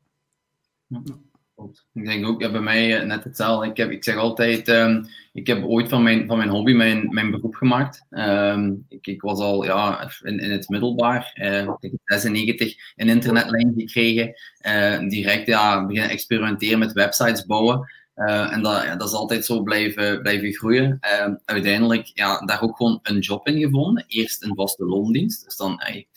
Ik 1.92 2.04
denk 2.04 2.26
ook, 2.26 2.40
ja, 2.40 2.50
bij 2.50 2.60
mij 2.60 2.98
eh, 2.98 3.06
net 3.06 3.24
hetzelfde. 3.24 3.68
Ik, 3.68 3.76
heb, 3.76 3.90
ik 3.90 4.04
zeg 4.04 4.16
altijd, 4.16 4.68
um, 4.68 5.06
ik 5.32 5.46
heb 5.46 5.64
ooit 5.64 5.88
van 5.88 6.02
mijn, 6.02 6.26
van 6.26 6.36
mijn 6.36 6.48
hobby 6.48 6.72
mijn, 6.72 7.08
mijn 7.14 7.30
beroep 7.30 7.54
gemaakt. 7.54 8.06
Um, 8.10 8.84
ik, 8.88 9.06
ik 9.06 9.22
was 9.22 9.38
al 9.38 9.64
ja, 9.64 10.10
in, 10.22 10.38
in 10.38 10.50
het 10.50 10.68
middelbaar, 10.68 11.32
uh, 11.34 11.74
ik 11.80 11.92
96, 12.04 12.74
een 12.96 13.08
internetlijn 13.08 13.72
gekregen. 13.76 14.34
Uh, 14.66 15.08
direct 15.08 15.46
ja, 15.46 15.86
beginnen 15.86 16.10
experimenteren 16.10 16.78
met 16.78 16.92
websites 16.92 17.46
bouwen. 17.46 17.98
En 18.14 18.62
dat, 18.62 18.82
ja, 18.82 18.96
dat 18.96 19.08
is 19.08 19.14
altijd 19.14 19.44
zo 19.44 19.62
blijven, 19.62 20.22
blijven 20.22 20.52
groeien. 20.52 20.98
Uh, 21.00 21.34
uiteindelijk 21.44 22.10
ja, 22.14 22.40
daar 22.40 22.62
ook 22.62 22.76
gewoon 22.76 22.98
een 23.02 23.18
job 23.18 23.46
in 23.46 23.60
gevonden. 23.60 24.04
Eerst 24.06 24.44
een 24.44 24.54
vaste 24.54 24.84
loondienst. 24.84 25.44
Dus 25.44 25.56
dan, 25.56 25.74
hey, 25.76 26.08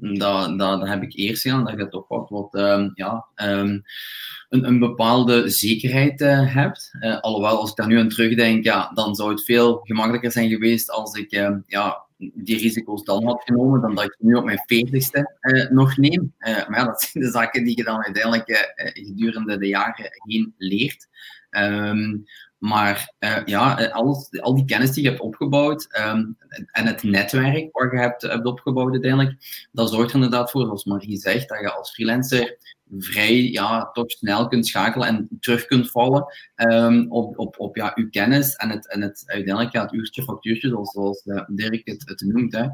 dat, 0.00 0.88
heb 0.88 1.02
ik 1.02 1.16
eerst 1.16 1.42
gedaan, 1.42 1.64
dat 1.64 1.78
je 1.78 1.88
toch 1.88 2.08
wat, 2.08 2.28
wat 2.28 2.54
um, 2.54 2.90
ja, 2.94 3.26
um, 3.36 3.82
een, 4.48 4.66
een 4.66 4.78
bepaalde 4.78 5.48
zekerheid 5.48 6.20
uh, 6.20 6.54
hebt. 6.54 6.90
Uh, 7.00 7.20
alhoewel, 7.20 7.58
als 7.58 7.70
ik 7.70 7.76
daar 7.76 7.86
nu 7.86 7.98
aan 7.98 8.08
terugdenk, 8.08 8.64
ja, 8.64 8.90
dan 8.94 9.14
zou 9.14 9.30
het 9.30 9.44
veel 9.44 9.80
gemakkelijker 9.82 10.32
zijn 10.32 10.48
geweest 10.48 10.90
als 10.90 11.14
ik 11.14 11.32
uh, 11.32 11.56
ja, 11.66 12.02
die 12.16 12.58
risico's 12.58 13.04
dan 13.04 13.24
had 13.24 13.42
genomen, 13.44 13.80
dan 13.80 13.94
dat 13.94 14.04
ik 14.04 14.16
nu 14.18 14.34
op 14.34 14.44
mijn 14.44 14.62
veertigste 14.66 15.36
uh, 15.40 15.70
nog 15.70 15.96
neem. 15.96 16.34
maar 16.38 16.78
ja, 16.78 16.84
dat 16.84 17.00
zijn 17.02 17.24
de 17.24 17.30
zaken 17.30 17.64
die 17.64 17.76
je 17.76 17.84
dan 17.84 18.04
uiteindelijk 18.04 18.78
gedurende 18.92 19.58
de 19.58 19.68
jaren 19.68 20.10
heen 20.26 20.54
leert. 20.56 21.08
Maar 22.60 23.12
uh, 23.18 23.38
ja, 23.44 23.74
alles, 23.74 24.40
al 24.40 24.54
die 24.54 24.64
kennis 24.64 24.92
die 24.92 25.02
je 25.02 25.08
hebt 25.08 25.20
opgebouwd 25.20 25.88
um, 25.98 26.36
en 26.72 26.86
het 26.86 27.02
netwerk 27.02 27.68
wat 27.72 27.90
je 27.90 27.98
hebt, 27.98 28.22
hebt 28.22 28.46
opgebouwd 28.46 28.92
uiteindelijk, 28.92 29.66
dat 29.72 29.90
zorgt 29.90 30.08
er 30.08 30.14
inderdaad 30.14 30.50
voor, 30.50 30.64
zoals 30.64 30.84
Marie 30.84 31.16
zegt, 31.16 31.48
dat 31.48 31.60
je 31.60 31.72
als 31.72 31.92
freelancer 31.92 32.58
vrij 32.98 33.42
ja, 33.42 33.90
toch 33.92 34.10
snel 34.10 34.48
kunt 34.48 34.66
schakelen 34.66 35.08
en 35.08 35.28
terug 35.40 35.66
kunt 35.66 35.90
vallen 35.90 36.26
um, 36.54 37.06
op, 37.10 37.38
op, 37.38 37.58
op 37.58 37.76
ja, 37.76 37.92
uw 37.94 38.10
kennis 38.10 38.54
en 38.56 38.70
het, 38.70 38.88
en 38.88 39.02
het 39.02 39.22
uiteindelijk 39.26 39.74
ja, 39.74 39.82
het 39.82 39.92
uurtje 39.92 40.22
factuurtje, 40.22 40.68
zoals, 40.68 40.90
zoals 40.90 41.24
uh, 41.24 41.42
Dirk 41.46 41.80
het, 41.84 42.02
het 42.04 42.20
noemt. 42.20 42.52
Hè. 42.52 42.66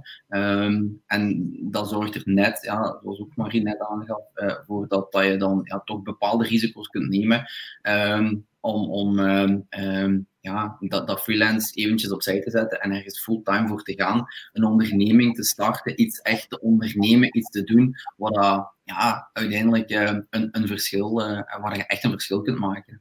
Um, 0.64 1.02
en 1.06 1.50
dat 1.62 1.88
zorgt 1.88 2.14
er 2.14 2.22
net, 2.24 2.58
ja, 2.62 2.98
zoals 3.02 3.20
ook 3.20 3.36
Marie 3.36 3.62
net 3.62 3.80
aangaf, 3.80 4.22
uh, 4.34 4.54
voor 4.66 4.88
dat, 4.88 5.12
dat 5.12 5.24
je 5.24 5.36
dan 5.36 5.60
ja, 5.64 5.80
toch 5.84 6.02
bepaalde 6.02 6.44
risico's 6.44 6.88
kunt 6.88 7.08
nemen. 7.08 7.46
Um, 7.82 8.46
om, 8.66 8.90
om 8.90 9.18
um, 9.18 9.66
um, 9.78 10.26
ja, 10.40 10.76
dat, 10.80 11.06
dat 11.06 11.20
freelance 11.20 11.74
eventjes 11.74 12.12
opzij 12.12 12.40
te 12.40 12.50
zetten 12.50 12.80
en 12.80 12.90
ergens 12.90 13.22
fulltime 13.22 13.68
voor 13.68 13.82
te 13.82 13.94
gaan. 13.96 14.26
Een 14.52 14.64
onderneming 14.64 15.34
te 15.34 15.44
starten, 15.44 16.00
iets 16.00 16.20
echt 16.20 16.50
te 16.50 16.60
ondernemen, 16.60 17.36
iets 17.36 17.50
te 17.50 17.64
doen 17.64 17.94
wat 18.16 18.34
dat, 18.34 18.72
ja, 18.82 19.30
uiteindelijk 19.32 19.90
uh, 19.90 20.16
een, 20.30 20.48
een 20.52 20.66
verschil, 20.66 21.20
uh, 21.20 21.40
waar 21.60 21.76
je 21.76 21.86
echt 21.86 22.04
een 22.04 22.10
verschil 22.10 22.42
kunt 22.42 22.58
maken. 22.58 23.00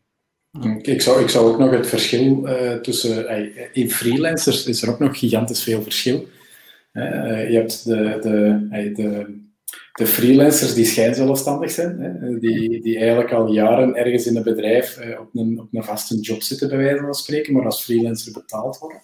Ik 0.81 1.01
zou, 1.01 1.21
ik 1.21 1.29
zou 1.29 1.51
ook 1.51 1.59
nog 1.59 1.71
het 1.71 1.87
verschil 1.87 2.47
uh, 2.47 2.73
tussen... 2.73 3.73
in 3.73 3.91
freelancers 3.91 4.65
is 4.65 4.81
er 4.81 4.89
ook 4.89 4.99
nog 4.99 5.19
gigantisch 5.19 5.63
veel 5.63 5.81
verschil. 5.81 6.27
je 6.91 7.49
hebt 7.51 7.85
de, 7.85 8.17
de, 8.21 8.91
de 8.93 9.43
de 9.95 10.07
freelancers 10.07 10.73
die 10.73 10.85
schijnzelfstandig 10.85 11.71
zijn, 11.71 11.99
hè, 11.99 12.39
die, 12.39 12.81
die 12.81 12.97
eigenlijk 12.97 13.31
al 13.31 13.51
jaren 13.51 13.95
ergens 13.95 14.27
in 14.27 14.35
een 14.35 14.43
bedrijf 14.43 14.97
eh, 14.97 15.19
op, 15.19 15.29
een, 15.33 15.59
op 15.59 15.67
een 15.71 15.83
vaste 15.83 16.15
job 16.19 16.41
zitten, 16.41 16.67
bij 16.67 16.77
wijze 16.77 17.01
van 17.01 17.13
spreken, 17.13 17.53
maar 17.53 17.65
als 17.65 17.83
freelancer 17.83 18.33
betaald 18.33 18.77
worden. 18.77 19.01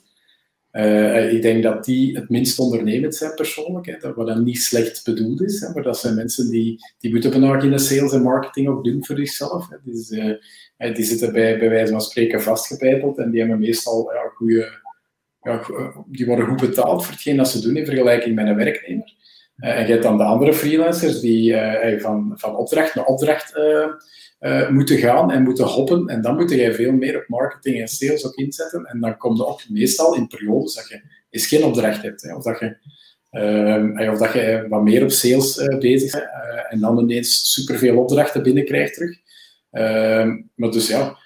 Uh, 0.71 1.33
ik 1.33 1.41
denk 1.41 1.63
dat 1.63 1.85
die 1.85 2.15
het 2.15 2.29
minst 2.29 2.59
ondernemend 2.59 3.15
zijn 3.15 3.35
persoonlijk, 3.35 3.85
hè, 3.85 3.97
dat 3.99 4.15
wat 4.15 4.27
dan 4.27 4.43
niet 4.43 4.61
slecht 4.61 5.05
bedoeld 5.05 5.41
is, 5.41 5.69
maar 5.73 5.83
dat 5.83 5.97
zijn 5.97 6.15
mensen 6.15 6.49
die, 6.49 6.77
die 6.99 7.11
moeten 7.11 7.31
vandaag 7.31 7.63
in 7.63 7.71
de 7.71 7.77
sales 7.77 8.13
en 8.13 8.21
marketing 8.21 8.67
ook 8.67 8.83
doen 8.83 9.05
voor 9.05 9.17
zichzelf. 9.17 9.69
Hè. 9.69 9.77
Dus, 9.83 10.11
uh, 10.11 10.95
die 10.95 11.05
zitten 11.05 11.33
bij, 11.33 11.59
bij 11.59 11.69
wijze 11.69 11.91
van 11.91 12.01
spreken 12.01 12.41
vastgebeiteld 12.41 13.17
en 13.17 13.31
die 13.31 13.39
hebben 13.39 13.59
meestal 13.59 14.11
goede, 14.35 14.81
ja, 15.41 15.63
die 16.07 16.25
worden 16.25 16.45
goed 16.45 16.61
betaald 16.61 17.03
voor 17.03 17.13
hetgeen 17.13 17.37
dat 17.37 17.49
ze 17.49 17.61
doen 17.61 17.77
in 17.77 17.85
vergelijking 17.85 18.35
met 18.35 18.47
een 18.47 18.55
werknemer. 18.55 19.15
Eh, 19.61 19.77
en 19.77 19.85
je 19.85 19.91
hebt 19.91 20.03
dan 20.03 20.17
de 20.17 20.23
andere 20.23 20.53
freelancers 20.53 21.19
die 21.19 21.55
eh, 21.55 22.01
van, 22.01 22.33
van 22.35 22.55
opdracht 22.55 22.95
naar 22.95 23.05
opdracht 23.05 23.55
uh, 24.39 24.69
moeten 24.69 24.97
gaan 24.97 25.31
en 25.31 25.43
moeten 25.43 25.65
hoppen. 25.65 26.07
En 26.07 26.21
dan 26.21 26.35
moet 26.35 26.49
je 26.51 26.73
veel 26.73 26.91
meer 26.91 27.17
op 27.17 27.27
marketing 27.27 27.81
en 27.81 27.87
sales 27.87 28.25
ook 28.25 28.35
inzetten. 28.35 28.85
En 28.85 28.99
dan 28.99 29.17
komt 29.17 29.37
je 29.37 29.45
ook 29.45 29.69
meestal 29.69 30.15
in 30.15 30.27
periodes 30.27 30.75
dat 30.75 30.87
je 30.87 31.01
eens 31.29 31.47
geen 31.47 31.63
opdracht 31.63 32.01
hebt. 32.01 32.33
Of, 32.35 32.43
dat 32.43 32.59
je, 32.59 32.77
of 34.11 34.19
dat 34.19 34.33
je 34.33 34.65
wat 34.69 34.83
meer 34.83 35.03
op 35.03 35.11
sales 35.11 35.67
bezig 35.79 36.11
bent. 36.11 36.25
en 36.69 36.79
dan 36.79 36.99
ineens 36.99 37.51
superveel 37.53 37.97
opdrachten 37.97 38.43
binnenkrijgt 38.43 38.93
terug. 38.93 39.17
maar 40.55 40.71
dus 40.71 40.87
ja, 40.87 41.17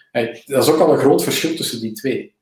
dat 0.45 0.63
is 0.63 0.69
ook 0.69 0.79
al 0.79 0.93
een 0.93 0.99
groot 0.99 1.23
verschil 1.23 1.55
tussen 1.55 1.81
die 1.81 1.93
twee. 1.93 2.35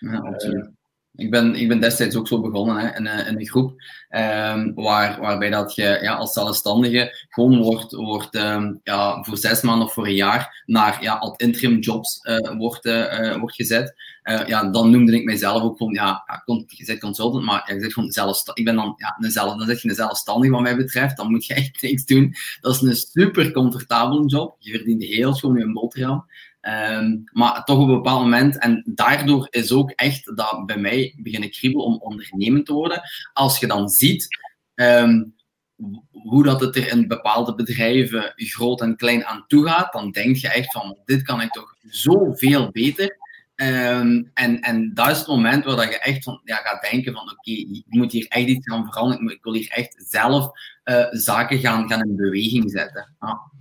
Ja. 0.00 0.73
Ik 1.16 1.30
ben, 1.30 1.54
ik 1.54 1.68
ben 1.68 1.80
destijds 1.80 2.16
ook 2.16 2.28
zo 2.28 2.40
begonnen 2.40 2.76
hè, 2.76 2.96
in, 2.96 3.26
in 3.26 3.38
een 3.38 3.46
groep 3.46 3.70
um, 4.10 4.74
waar, 4.74 5.20
waarbij 5.20 5.50
dat 5.50 5.74
je 5.74 5.98
ja, 6.02 6.14
als 6.14 6.32
zelfstandige 6.32 7.26
gewoon 7.28 7.62
wordt, 7.62 7.92
wordt 7.92 8.34
um, 8.34 8.80
ja, 8.82 9.22
voor 9.22 9.36
zes 9.36 9.62
maanden 9.62 9.86
of 9.86 9.92
voor 9.92 10.06
een 10.06 10.14
jaar 10.14 10.62
naar 10.66 11.02
ja, 11.02 11.14
als 11.14 11.36
interim 11.36 11.78
jobs 11.78 12.20
uh, 12.22 12.56
wordt, 12.58 12.86
uh, 12.86 13.36
wordt 13.36 13.54
gezet. 13.54 13.94
Ja, 14.46 14.70
dan 14.70 14.90
noemde 14.90 15.14
ik 15.14 15.24
mijzelf 15.24 15.62
ook 15.62 15.76
van, 15.76 15.92
ja, 15.92 16.42
je 16.66 16.84
bent 16.86 17.00
consultant, 17.00 17.44
maar 17.44 17.62
ja, 17.66 17.74
je 17.74 17.80
zegt 17.80 17.92
gewoon 17.92 18.10
zelfstandig. 18.10 18.64
Ik 18.64 18.64
ben 18.64 18.74
dan, 18.74 18.94
ja, 18.96 19.16
een 19.20 19.30
zelf, 19.30 19.56
dan 19.56 19.66
zeg 19.66 19.82
je 19.82 19.88
een 19.88 19.94
zelfstandige 19.94 20.52
wat 20.52 20.62
mij 20.62 20.76
betreft, 20.76 21.16
dan 21.16 21.30
moet 21.30 21.46
je 21.46 21.54
echt 21.64 21.82
niks 21.82 22.04
doen. 22.04 22.34
Dat 22.60 22.74
is 22.74 22.80
een 22.80 22.94
super 22.94 23.52
comfortabele 23.52 24.26
job. 24.26 24.56
Je 24.58 24.70
verdient 24.70 25.02
heel 25.02 25.34
schoon 25.34 25.58
je 25.58 25.72
boterham. 25.72 26.26
Um, 26.68 27.24
maar 27.32 27.64
toch 27.64 27.78
op 27.78 27.88
een 27.88 27.94
bepaald 27.94 28.22
moment, 28.22 28.58
en 28.58 28.82
daardoor 28.94 29.46
is 29.50 29.72
ook 29.72 29.90
echt 29.90 30.36
dat 30.36 30.66
bij 30.66 30.78
mij 30.78 31.14
beginnen 31.16 31.50
kriebel 31.50 31.82
om 31.82 31.96
ondernemend 32.00 32.66
te 32.66 32.72
worden. 32.72 33.02
Als 33.32 33.58
je 33.58 33.66
dan 33.66 33.88
ziet 33.88 34.26
um, 34.74 35.34
hoe 36.10 36.44
dat 36.44 36.60
het 36.60 36.76
er 36.76 36.88
in 36.88 37.08
bepaalde 37.08 37.54
bedrijven 37.54 38.32
groot 38.36 38.80
en 38.80 38.96
klein 38.96 39.24
aan 39.24 39.44
toe 39.46 39.66
gaat, 39.66 39.92
dan 39.92 40.10
denk 40.10 40.36
je 40.36 40.48
echt 40.48 40.72
van, 40.72 40.98
dit 41.04 41.22
kan 41.22 41.40
ik 41.40 41.50
toch 41.50 41.76
zoveel 41.82 42.70
beter. 42.70 43.16
Um, 43.56 44.30
en, 44.34 44.60
en 44.60 44.94
dat 44.94 45.10
is 45.10 45.18
het 45.18 45.26
moment 45.26 45.64
waar 45.64 45.76
dat 45.76 45.88
je 45.88 45.98
echt 45.98 46.24
van, 46.24 46.40
ja, 46.44 46.56
gaat 46.56 46.90
denken 46.90 47.12
van 47.12 47.30
oké, 47.30 47.50
ik 47.50 47.84
moet 47.86 48.12
hier 48.12 48.26
echt 48.28 48.46
iets 48.46 48.68
gaan 48.68 48.84
veranderen. 48.84 49.30
Ik 49.30 49.42
wil 49.42 49.54
hier 49.54 49.70
echt 49.70 50.04
zelf 50.08 50.50
uh, 50.84 51.06
zaken 51.10 51.58
gaan, 51.58 51.88
gaan 51.88 52.02
in 52.02 52.16
beweging 52.16 52.70
zetten. 52.70 53.14
Ja. 53.20 53.52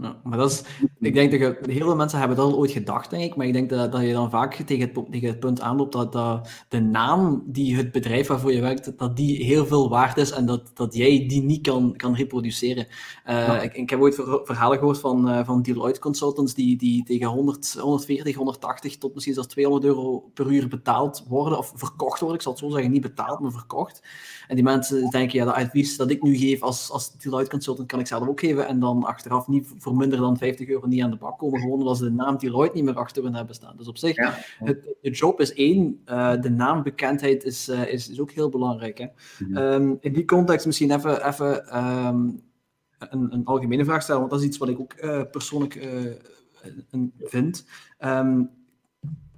Ja, 0.00 0.16
maar 0.24 0.38
dat 0.38 0.50
is, 0.50 0.62
ik 1.00 1.14
denk 1.14 1.30
dat 1.30 1.40
je, 1.40 1.58
heel 1.72 1.86
veel 1.86 1.96
mensen 1.96 2.18
hebben 2.18 2.36
dat 2.36 2.52
al 2.52 2.58
ooit 2.58 2.70
gedacht, 2.70 3.10
denk 3.10 3.22
ik, 3.22 3.36
maar 3.36 3.46
ik 3.46 3.52
denk 3.52 3.70
dat, 3.70 3.92
dat 3.92 4.00
je 4.00 4.12
dan 4.12 4.30
vaak 4.30 4.54
tegen 4.54 4.90
het, 4.94 5.10
tegen 5.10 5.28
het 5.28 5.40
punt 5.40 5.60
aanloopt 5.60 5.92
dat, 5.92 6.12
dat 6.12 6.48
de 6.68 6.80
naam 6.80 7.42
die 7.46 7.76
het 7.76 7.92
bedrijf 7.92 8.26
waarvoor 8.26 8.52
je 8.52 8.60
werkt, 8.60 8.98
dat 8.98 9.16
die 9.16 9.44
heel 9.44 9.66
veel 9.66 9.88
waard 9.88 10.16
is 10.16 10.30
en 10.30 10.46
dat, 10.46 10.70
dat 10.74 10.94
jij 10.94 11.26
die 11.28 11.42
niet 11.42 11.62
kan, 11.62 11.96
kan 11.96 12.14
reproduceren. 12.14 12.86
Uh, 13.26 13.62
ik, 13.62 13.74
ik, 13.74 13.90
heb 13.90 14.00
ooit 14.00 14.14
verhalen 14.44 14.78
gehoord 14.78 14.98
van, 14.98 15.28
uh, 15.28 15.44
van 15.44 15.62
Deloitte 15.62 16.00
Consultants 16.00 16.54
die, 16.54 16.76
die 16.76 17.04
tegen 17.04 17.26
100, 17.26 17.76
140, 17.80 18.36
180 18.36 18.98
tot 18.98 19.14
misschien 19.14 19.34
zelfs 19.34 19.48
200 19.48 19.86
euro 19.86 20.30
per 20.34 20.52
uur 20.52 20.68
betaald 20.68 21.24
worden, 21.28 21.58
of 21.58 21.72
verkocht 21.74 22.20
worden, 22.20 22.36
ik 22.36 22.42
zal 22.42 22.52
het 22.52 22.60
zo 22.60 22.68
zeggen, 22.70 22.90
niet 22.90 23.02
betaald, 23.02 23.40
maar 23.40 23.52
verkocht. 23.52 24.02
En 24.48 24.54
die 24.54 24.64
mensen 24.64 25.10
denken, 25.10 25.38
ja, 25.38 25.44
dat 25.44 25.54
advies 25.54 25.96
dat 25.96 26.10
ik 26.10 26.22
nu 26.22 26.36
geef 26.36 26.62
als, 26.62 26.90
als 26.90 27.12
Deloitte 27.12 27.50
Consultant 27.50 27.88
kan 27.88 28.00
ik 28.00 28.06
zelf 28.06 28.28
ook 28.28 28.40
geven 28.40 28.66
en 28.66 28.80
dan 28.80 29.04
achteraf 29.04 29.48
niet 29.48 29.72
voor 29.78 29.87
minder 29.94 30.18
dan 30.18 30.36
50 30.36 30.68
euro 30.68 30.86
niet 30.86 31.02
aan 31.02 31.10
de 31.10 31.16
bak 31.16 31.38
komen, 31.38 31.60
gewoon 31.60 31.78
omdat 31.78 31.96
ze 31.96 32.04
de 32.04 32.10
naam 32.10 32.38
Deloitte 32.38 32.76
niet 32.76 32.84
meer 32.84 32.96
achter 32.96 33.22
hun 33.22 33.34
hebben 33.34 33.54
staan. 33.54 33.76
Dus 33.76 33.88
op 33.88 33.98
zich, 33.98 34.16
Het, 34.58 34.96
de 35.00 35.10
job 35.10 35.40
is 35.40 35.54
één, 35.54 36.00
uh, 36.06 36.40
de 36.40 36.50
naambekendheid 36.50 37.44
is, 37.44 37.68
uh, 37.68 37.92
is, 37.92 38.10
is 38.10 38.20
ook 38.20 38.30
heel 38.30 38.48
belangrijk. 38.48 38.98
Hè? 38.98 39.06
Mm 39.38 39.54
-hmm. 39.54 39.56
um, 39.56 39.98
in 40.00 40.12
die 40.12 40.24
context 40.24 40.66
misschien 40.66 40.90
even, 40.90 41.26
even 41.26 41.76
um, 41.76 42.42
een, 42.98 43.32
een, 43.32 43.44
algemene 43.44 43.84
vraag 43.84 44.02
stellen, 44.02 44.20
want 44.20 44.32
dat 44.32 44.40
is 44.40 44.46
iets 44.46 44.58
wat 44.58 44.68
ik 44.68 44.80
ook 44.80 44.94
uh, 45.00 45.22
persoonlijk 45.30 45.88
vind. 47.18 47.66
Um, 47.98 48.50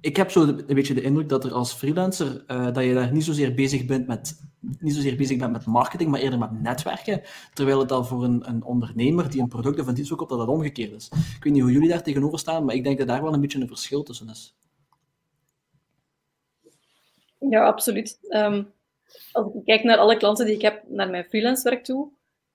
ik 0.01 0.15
heb 0.15 0.31
zo 0.31 0.41
een 0.41 0.65
beetje 0.65 0.93
de 0.93 1.01
indruk 1.01 1.29
dat 1.29 1.45
er 1.45 1.53
als 1.53 1.73
freelancer, 1.73 2.43
uh, 2.47 2.73
dat 2.73 2.83
je 2.83 2.93
daar 2.93 3.11
niet 3.11 3.23
zozeer 3.23 3.53
bezig 3.53 3.85
bent 3.85 4.07
met, 4.07 4.41
niet 4.59 4.95
zozeer 4.95 5.15
bezig 5.15 5.37
bent 5.37 5.51
met 5.51 5.65
marketing, 5.65 6.09
maar 6.09 6.19
eerder 6.19 6.39
met 6.39 6.61
netwerken. 6.61 7.21
Terwijl 7.53 7.79
het 7.79 7.89
dan 7.89 8.05
voor 8.05 8.23
een, 8.23 8.49
een 8.49 8.63
ondernemer 8.63 9.29
die 9.29 9.41
een 9.41 9.47
product 9.47 9.79
of 9.79 9.87
een 9.87 9.93
dienst 9.93 10.09
verkoopt, 10.09 10.29
dat 10.29 10.39
dat 10.39 10.47
omgekeerd 10.47 10.91
is. 10.91 11.09
Ik 11.37 11.43
weet 11.43 11.53
niet 11.53 11.61
hoe 11.61 11.71
jullie 11.71 11.89
daar 11.89 12.03
tegenover 12.03 12.39
staan, 12.39 12.65
maar 12.65 12.75
ik 12.75 12.83
denk 12.83 12.97
dat 12.97 13.07
daar 13.07 13.21
wel 13.21 13.33
een 13.33 13.41
beetje 13.41 13.59
een 13.59 13.67
verschil 13.67 14.03
tussen 14.03 14.29
is. 14.29 14.55
Ja, 17.49 17.65
absoluut. 17.65 18.19
Um, 18.29 18.73
als 19.31 19.53
ik 19.53 19.65
kijk 19.65 19.83
naar 19.83 19.97
alle 19.97 20.17
klanten 20.17 20.45
die 20.45 20.55
ik 20.55 20.61
heb 20.61 20.83
naar 20.87 21.09
mijn 21.09 21.25
freelance 21.25 21.69
werk 21.69 21.83
toe, 21.83 22.11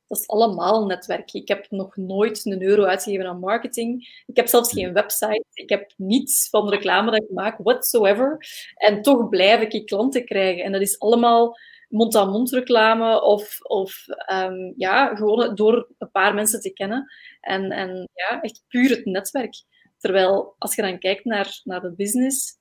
dat 0.07 0.19
is 0.19 0.29
allemaal 0.29 0.87
netwerk. 0.87 1.33
Ik 1.33 1.49
heb 1.49 1.71
nog 1.71 1.97
nooit 1.97 2.47
een 2.47 2.63
euro 2.63 2.85
uitgegeven 2.85 3.27
aan 3.27 3.39
marketing. 3.39 4.23
Ik 4.27 4.37
heb 4.37 4.47
zelfs 4.47 4.73
geen 4.73 4.93
website. 4.93 5.45
Ik 5.53 5.69
heb 5.69 5.93
niets 5.97 6.49
van 6.49 6.69
reclame 6.69 7.11
dat 7.11 7.23
ik 7.23 7.31
maak, 7.31 7.59
whatsoever. 7.59 8.47
En 8.75 9.03
toch 9.03 9.29
blijf 9.29 9.61
ik 9.61 9.87
klanten 9.87 10.25
krijgen. 10.25 10.65
En 10.65 10.73
dat 10.73 10.81
is 10.81 10.99
allemaal 10.99 11.57
mond-aan-mond 11.89 12.51
reclame 12.51 13.23
of, 13.23 13.59
of 13.63 14.05
um, 14.33 14.75
ja, 14.77 15.15
gewoon 15.15 15.55
door 15.55 15.89
een 15.99 16.11
paar 16.11 16.35
mensen 16.35 16.61
te 16.61 16.73
kennen. 16.73 17.13
En, 17.41 17.71
en 17.71 18.09
ja, 18.13 18.41
echt 18.41 18.65
puur 18.69 18.91
het 18.91 19.05
netwerk. 19.05 19.55
Terwijl 19.99 20.55
als 20.59 20.75
je 20.75 20.83
dan 20.83 20.99
kijkt 20.99 21.25
naar, 21.25 21.61
naar 21.65 21.81
de 21.81 21.95
business, 21.95 22.59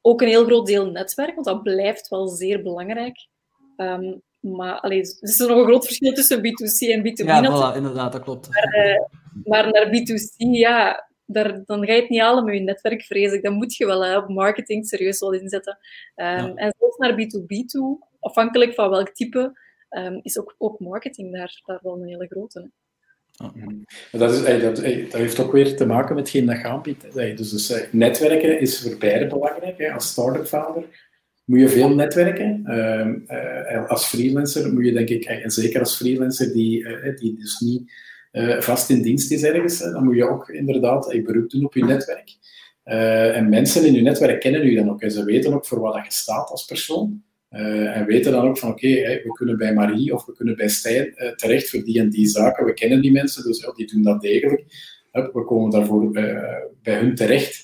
ook 0.00 0.20
een 0.20 0.28
heel 0.28 0.44
groot 0.44 0.66
deel 0.66 0.90
netwerk, 0.90 1.34
want 1.34 1.46
dat 1.46 1.62
blijft 1.62 2.08
wel 2.08 2.28
zeer 2.28 2.62
belangrijk. 2.62 3.28
Um, 3.76 4.22
maar 4.46 4.80
allee, 4.80 5.00
er 5.00 5.28
is 5.28 5.38
nog 5.38 5.58
een 5.58 5.64
groot 5.64 5.84
verschil 5.84 6.12
tussen 6.12 6.38
B2C 6.38 6.90
en 6.90 7.00
B2B. 7.00 7.26
Ja, 7.26 7.72
voilà, 7.72 7.76
inderdaad, 7.76 8.12
dat 8.12 8.22
klopt. 8.22 8.48
Maar, 8.48 8.86
uh, 8.86 9.00
maar 9.44 9.72
naar 9.72 9.86
B2C, 9.86 10.34
ja, 10.36 11.08
daar, 11.26 11.62
dan 11.64 11.86
ga 11.86 11.92
je 11.92 12.00
het 12.00 12.10
niet 12.10 12.20
halen 12.20 12.44
met 12.44 12.54
je 12.54 12.60
netwerk, 12.60 13.02
vrees 13.02 13.32
ik. 13.32 13.42
Dan 13.42 13.54
moet 13.54 13.76
je 13.76 13.86
wel 13.86 14.04
hè, 14.04 14.16
op 14.16 14.28
marketing 14.28 14.86
serieus 14.86 15.20
wel 15.20 15.32
inzetten. 15.32 15.78
Um, 16.16 16.26
ja. 16.26 16.54
En 16.54 16.74
zelfs 16.78 16.96
naar 16.96 17.12
B2B 17.12 17.66
toe, 17.66 18.06
afhankelijk 18.20 18.74
van 18.74 18.90
welk 18.90 19.10
type, 19.10 19.58
um, 19.90 20.20
is 20.22 20.38
ook, 20.38 20.54
ook 20.58 20.78
marketing 20.78 21.32
daar, 21.32 21.60
daar 21.64 21.78
wel 21.82 21.94
een 21.94 22.08
hele 22.08 22.26
grote. 22.26 22.60
Hè. 22.60 22.68
Dat, 24.18 24.32
is, 24.32 24.62
dat, 24.62 24.76
dat, 24.76 24.84
heeft 25.12 25.40
ook 25.40 25.52
weer 25.52 25.76
te 25.76 25.86
maken 25.86 26.14
met 26.14 26.24
hetgeen 26.24 26.46
dat 26.46 26.56
je 26.56 26.64
aanbiedt. 26.64 27.12
Dus, 27.12 27.50
dus 27.50 27.88
netwerken 27.90 28.60
is 28.60 28.82
voor 28.82 28.98
beide 28.98 29.26
belangrijk. 29.26 29.92
Als 29.92 30.08
start-up 30.08 30.46
founder 30.46 31.05
moet 31.46 31.60
je 31.60 31.68
veel 31.68 31.94
netwerken. 31.94 32.62
Uh, 32.66 33.76
uh, 33.76 33.88
als 33.88 34.06
freelancer 34.06 34.72
moet 34.72 34.84
je 34.84 34.92
denk 34.92 35.08
ik, 35.08 35.24
en 35.24 35.50
zeker 35.50 35.80
als 35.80 35.96
freelancer 35.96 36.52
die, 36.52 36.80
uh, 36.80 37.16
die 37.16 37.34
dus 37.34 37.60
niet 37.60 37.92
vast 38.58 38.90
in 38.90 39.02
dienst 39.02 39.30
is 39.30 39.42
ergens, 39.42 39.78
dan 39.78 40.04
moet 40.04 40.16
je 40.16 40.28
ook 40.28 40.48
inderdaad 40.48 41.12
je 41.12 41.22
beroep 41.22 41.50
doen 41.50 41.64
op 41.64 41.74
je 41.74 41.84
netwerk. 41.84 42.30
en 42.84 43.48
mensen 43.48 43.86
in 43.86 43.92
je 43.92 44.02
netwerk 44.02 44.40
kennen 44.40 44.66
je 44.66 44.76
dan 44.76 44.90
ook 44.90 45.02
en 45.02 45.10
ze 45.10 45.24
weten 45.24 45.54
ook 45.54 45.66
voor 45.66 45.80
wat 45.80 46.04
je 46.04 46.12
staat 46.12 46.50
als 46.50 46.64
persoon. 46.64 47.22
en 47.48 48.06
weten 48.06 48.32
dan 48.32 48.48
ook 48.48 48.58
van 48.58 48.70
oké, 48.70 48.88
we 48.88 49.32
kunnen 49.32 49.56
bij 49.56 49.74
Marie 49.74 50.14
of 50.14 50.26
we 50.26 50.32
kunnen 50.32 50.56
bij 50.56 50.68
Stijn 50.68 51.14
terecht 51.36 51.70
voor 51.70 51.84
die 51.84 51.98
en 51.98 52.10
die 52.10 52.28
zaken. 52.28 52.64
We 52.64 52.74
kennen 52.74 53.00
die 53.00 53.12
mensen, 53.12 53.44
dus 53.44 53.70
die 53.76 53.86
doen 53.86 54.02
dat 54.02 54.20
degelijk. 54.20 54.64
we 55.12 55.44
komen 55.44 55.70
daarvoor 55.70 56.10
bij 56.82 56.98
hun 56.98 57.14
terecht. 57.14 57.62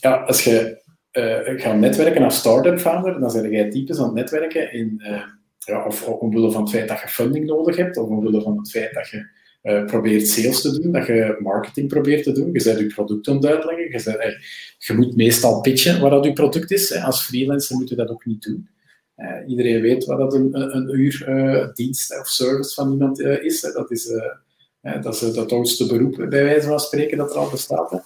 Ja, 0.00 0.14
als 0.14 0.44
je 0.44 0.81
uh, 1.12 1.60
gaan 1.60 1.80
netwerken 1.80 2.22
als 2.22 2.36
start-up 2.36 2.78
founder, 2.78 3.20
dan 3.20 3.30
zijn 3.30 3.50
jij 3.50 3.70
typisch 3.70 3.98
aan 3.98 4.04
het 4.04 4.14
netwerken 4.14 4.72
in, 4.72 4.94
uh, 4.98 5.22
ja, 5.58 5.86
of, 5.86 6.08
of 6.08 6.18
omwille 6.18 6.50
van 6.50 6.62
het 6.62 6.70
feit 6.70 6.88
dat 6.88 7.00
je 7.00 7.08
funding 7.08 7.46
nodig 7.46 7.76
hebt, 7.76 7.96
of 7.96 8.08
omwille 8.08 8.42
van 8.42 8.58
het 8.58 8.70
feit 8.70 8.94
dat 8.94 9.08
je 9.08 9.26
uh, 9.62 9.84
probeert 9.84 10.28
sales 10.28 10.60
te 10.60 10.80
doen, 10.80 10.92
dat 10.92 11.06
je 11.06 11.36
marketing 11.38 11.88
probeert 11.88 12.22
te 12.22 12.32
doen. 12.32 12.52
Je 12.52 12.60
zet 12.60 12.78
je 12.78 12.86
product 12.86 13.28
aan 13.28 13.46
uitleggen. 13.46 13.90
Je, 13.90 14.40
je 14.78 14.94
moet 14.94 15.16
meestal 15.16 15.60
pitchen 15.60 16.00
wat 16.00 16.10
dat 16.10 16.24
je 16.24 16.32
product 16.32 16.70
is. 16.70 16.94
Als 16.94 17.22
freelancer 17.22 17.76
moet 17.76 17.88
je 17.88 17.94
dat 17.94 18.10
ook 18.10 18.24
niet 18.24 18.42
doen. 18.42 18.68
iedereen 19.46 19.80
weet 19.80 20.04
wat 20.04 20.18
dat 20.18 20.34
een, 20.34 20.76
een 20.76 21.00
uur 21.00 21.70
dienst 21.74 22.20
of 22.20 22.28
service 22.28 22.74
van 22.74 22.92
iemand 22.92 23.20
is. 23.20 23.60
Dat 23.60 23.90
is, 23.90 24.12
dat 25.02 25.14
is 25.14 25.20
het 25.20 25.52
oudste 25.52 25.86
beroep, 25.86 26.16
bij 26.16 26.44
wijze 26.44 26.66
van 26.66 26.80
spreken, 26.80 27.18
dat 27.18 27.30
er 27.30 27.36
al 27.36 27.50
bestaat. 27.50 28.02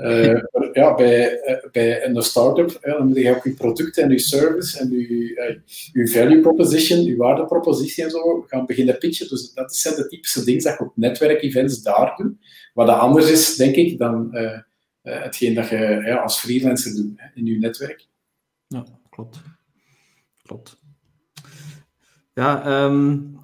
Uh, 0.00 0.42
ja, 0.72 0.94
bij, 0.94 1.40
uh, 1.46 1.70
bij 1.70 2.04
een 2.04 2.22
start-up 2.22 2.78
dan 2.80 3.06
moet 3.06 3.16
je 3.16 3.36
ook 3.36 3.44
je 3.44 3.54
product 3.54 3.98
en 3.98 4.10
je 4.10 4.18
service 4.18 4.78
en 4.78 4.90
je, 4.90 5.08
uh, 5.08 5.56
je 5.92 6.08
value 6.08 6.40
proposition, 6.40 7.04
je 7.04 7.16
waardepropositie 7.16 8.04
en 8.04 8.10
zo 8.10 8.44
gaan 8.46 8.66
beginnen 8.66 8.98
pitchen. 8.98 9.28
Dus 9.28 9.52
dat 9.52 9.76
zijn 9.76 9.94
de 9.94 10.08
typische 10.08 10.44
dingen 10.44 10.62
dat 10.62 10.78
je 10.78 10.84
op 10.84 10.92
netwerkevents 10.96 11.82
daar 11.82 12.14
doet. 12.16 12.34
Wat 12.74 12.88
anders 12.88 13.30
is, 13.30 13.56
denk 13.56 13.74
ik, 13.74 13.98
dan 13.98 14.36
hetgeen 15.02 15.54
dat 15.54 15.68
je 15.68 16.18
als 16.22 16.38
freelancer 16.38 16.94
doet 16.94 17.20
in 17.34 17.46
je 17.46 17.58
netwerk. 17.58 18.06
Ja, 18.66 18.84
klopt. 19.10 19.40
Klopt. 20.42 20.76
Ja, 22.34 22.84
um, 22.84 23.38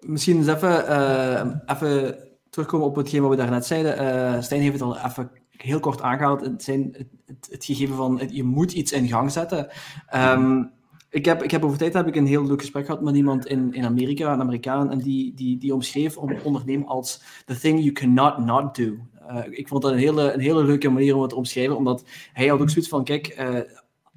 misschien 0.00 0.36
eens 0.36 0.46
even, 0.46 1.62
even 1.66 2.18
terugkomen 2.50 2.86
op 2.86 2.96
hetgeen 2.96 3.20
wat 3.20 3.30
we 3.30 3.36
daarnet 3.36 3.66
zeiden. 3.66 4.42
Stijn 4.42 4.60
heeft 4.60 4.72
het 4.72 4.82
al 4.82 4.96
even 4.96 5.30
heel 5.62 5.80
kort 5.80 6.02
aangehaald, 6.02 6.40
het, 6.40 6.62
zijn, 6.62 6.94
het, 7.26 7.48
het, 7.50 7.64
gegeven 7.64 7.96
van 7.96 8.20
je 8.30 8.44
moet 8.44 8.72
iets 8.72 8.92
in 8.92 9.08
gang 9.08 9.32
zetten. 9.32 9.68
Um, 10.14 10.70
ik 11.10 11.24
heb, 11.24 11.42
ik 11.42 11.50
heb 11.50 11.64
over 11.64 11.78
tijd 11.78 11.94
heb 11.94 12.06
ik 12.06 12.16
een 12.16 12.26
heel 12.26 12.46
leuk 12.46 12.60
gesprek 12.60 12.84
gehad 12.84 13.02
met 13.02 13.16
iemand 13.16 13.46
in, 13.46 13.72
in 13.72 13.84
Amerika, 13.84 14.32
een 14.32 14.40
Amerikaan, 14.40 14.90
en 14.90 14.98
die, 14.98 15.34
die, 15.34 15.58
die 15.58 15.74
omschreef 15.74 16.16
om 16.16 16.36
ondernemen 16.42 16.86
als 16.86 17.22
the 17.44 17.58
thing 17.58 17.78
you 17.78 17.92
cannot 17.92 18.38
not 18.38 18.76
do. 18.76 18.96
Uh, 19.30 19.38
ik 19.50 19.68
vond 19.68 19.82
dat 19.82 19.92
een 19.92 19.98
hele, 19.98 20.32
een 20.32 20.40
hele 20.40 20.64
leuke 20.64 20.88
manier 20.88 21.14
om 21.14 21.20
het 21.20 21.30
te 21.30 21.36
omschrijven, 21.36 21.76
omdat 21.76 22.04
hij 22.32 22.46
had 22.46 22.60
ook 22.60 22.70
zoiets 22.70 22.90
van, 22.90 23.04
kijk, 23.04 23.38
uh, 23.40 23.58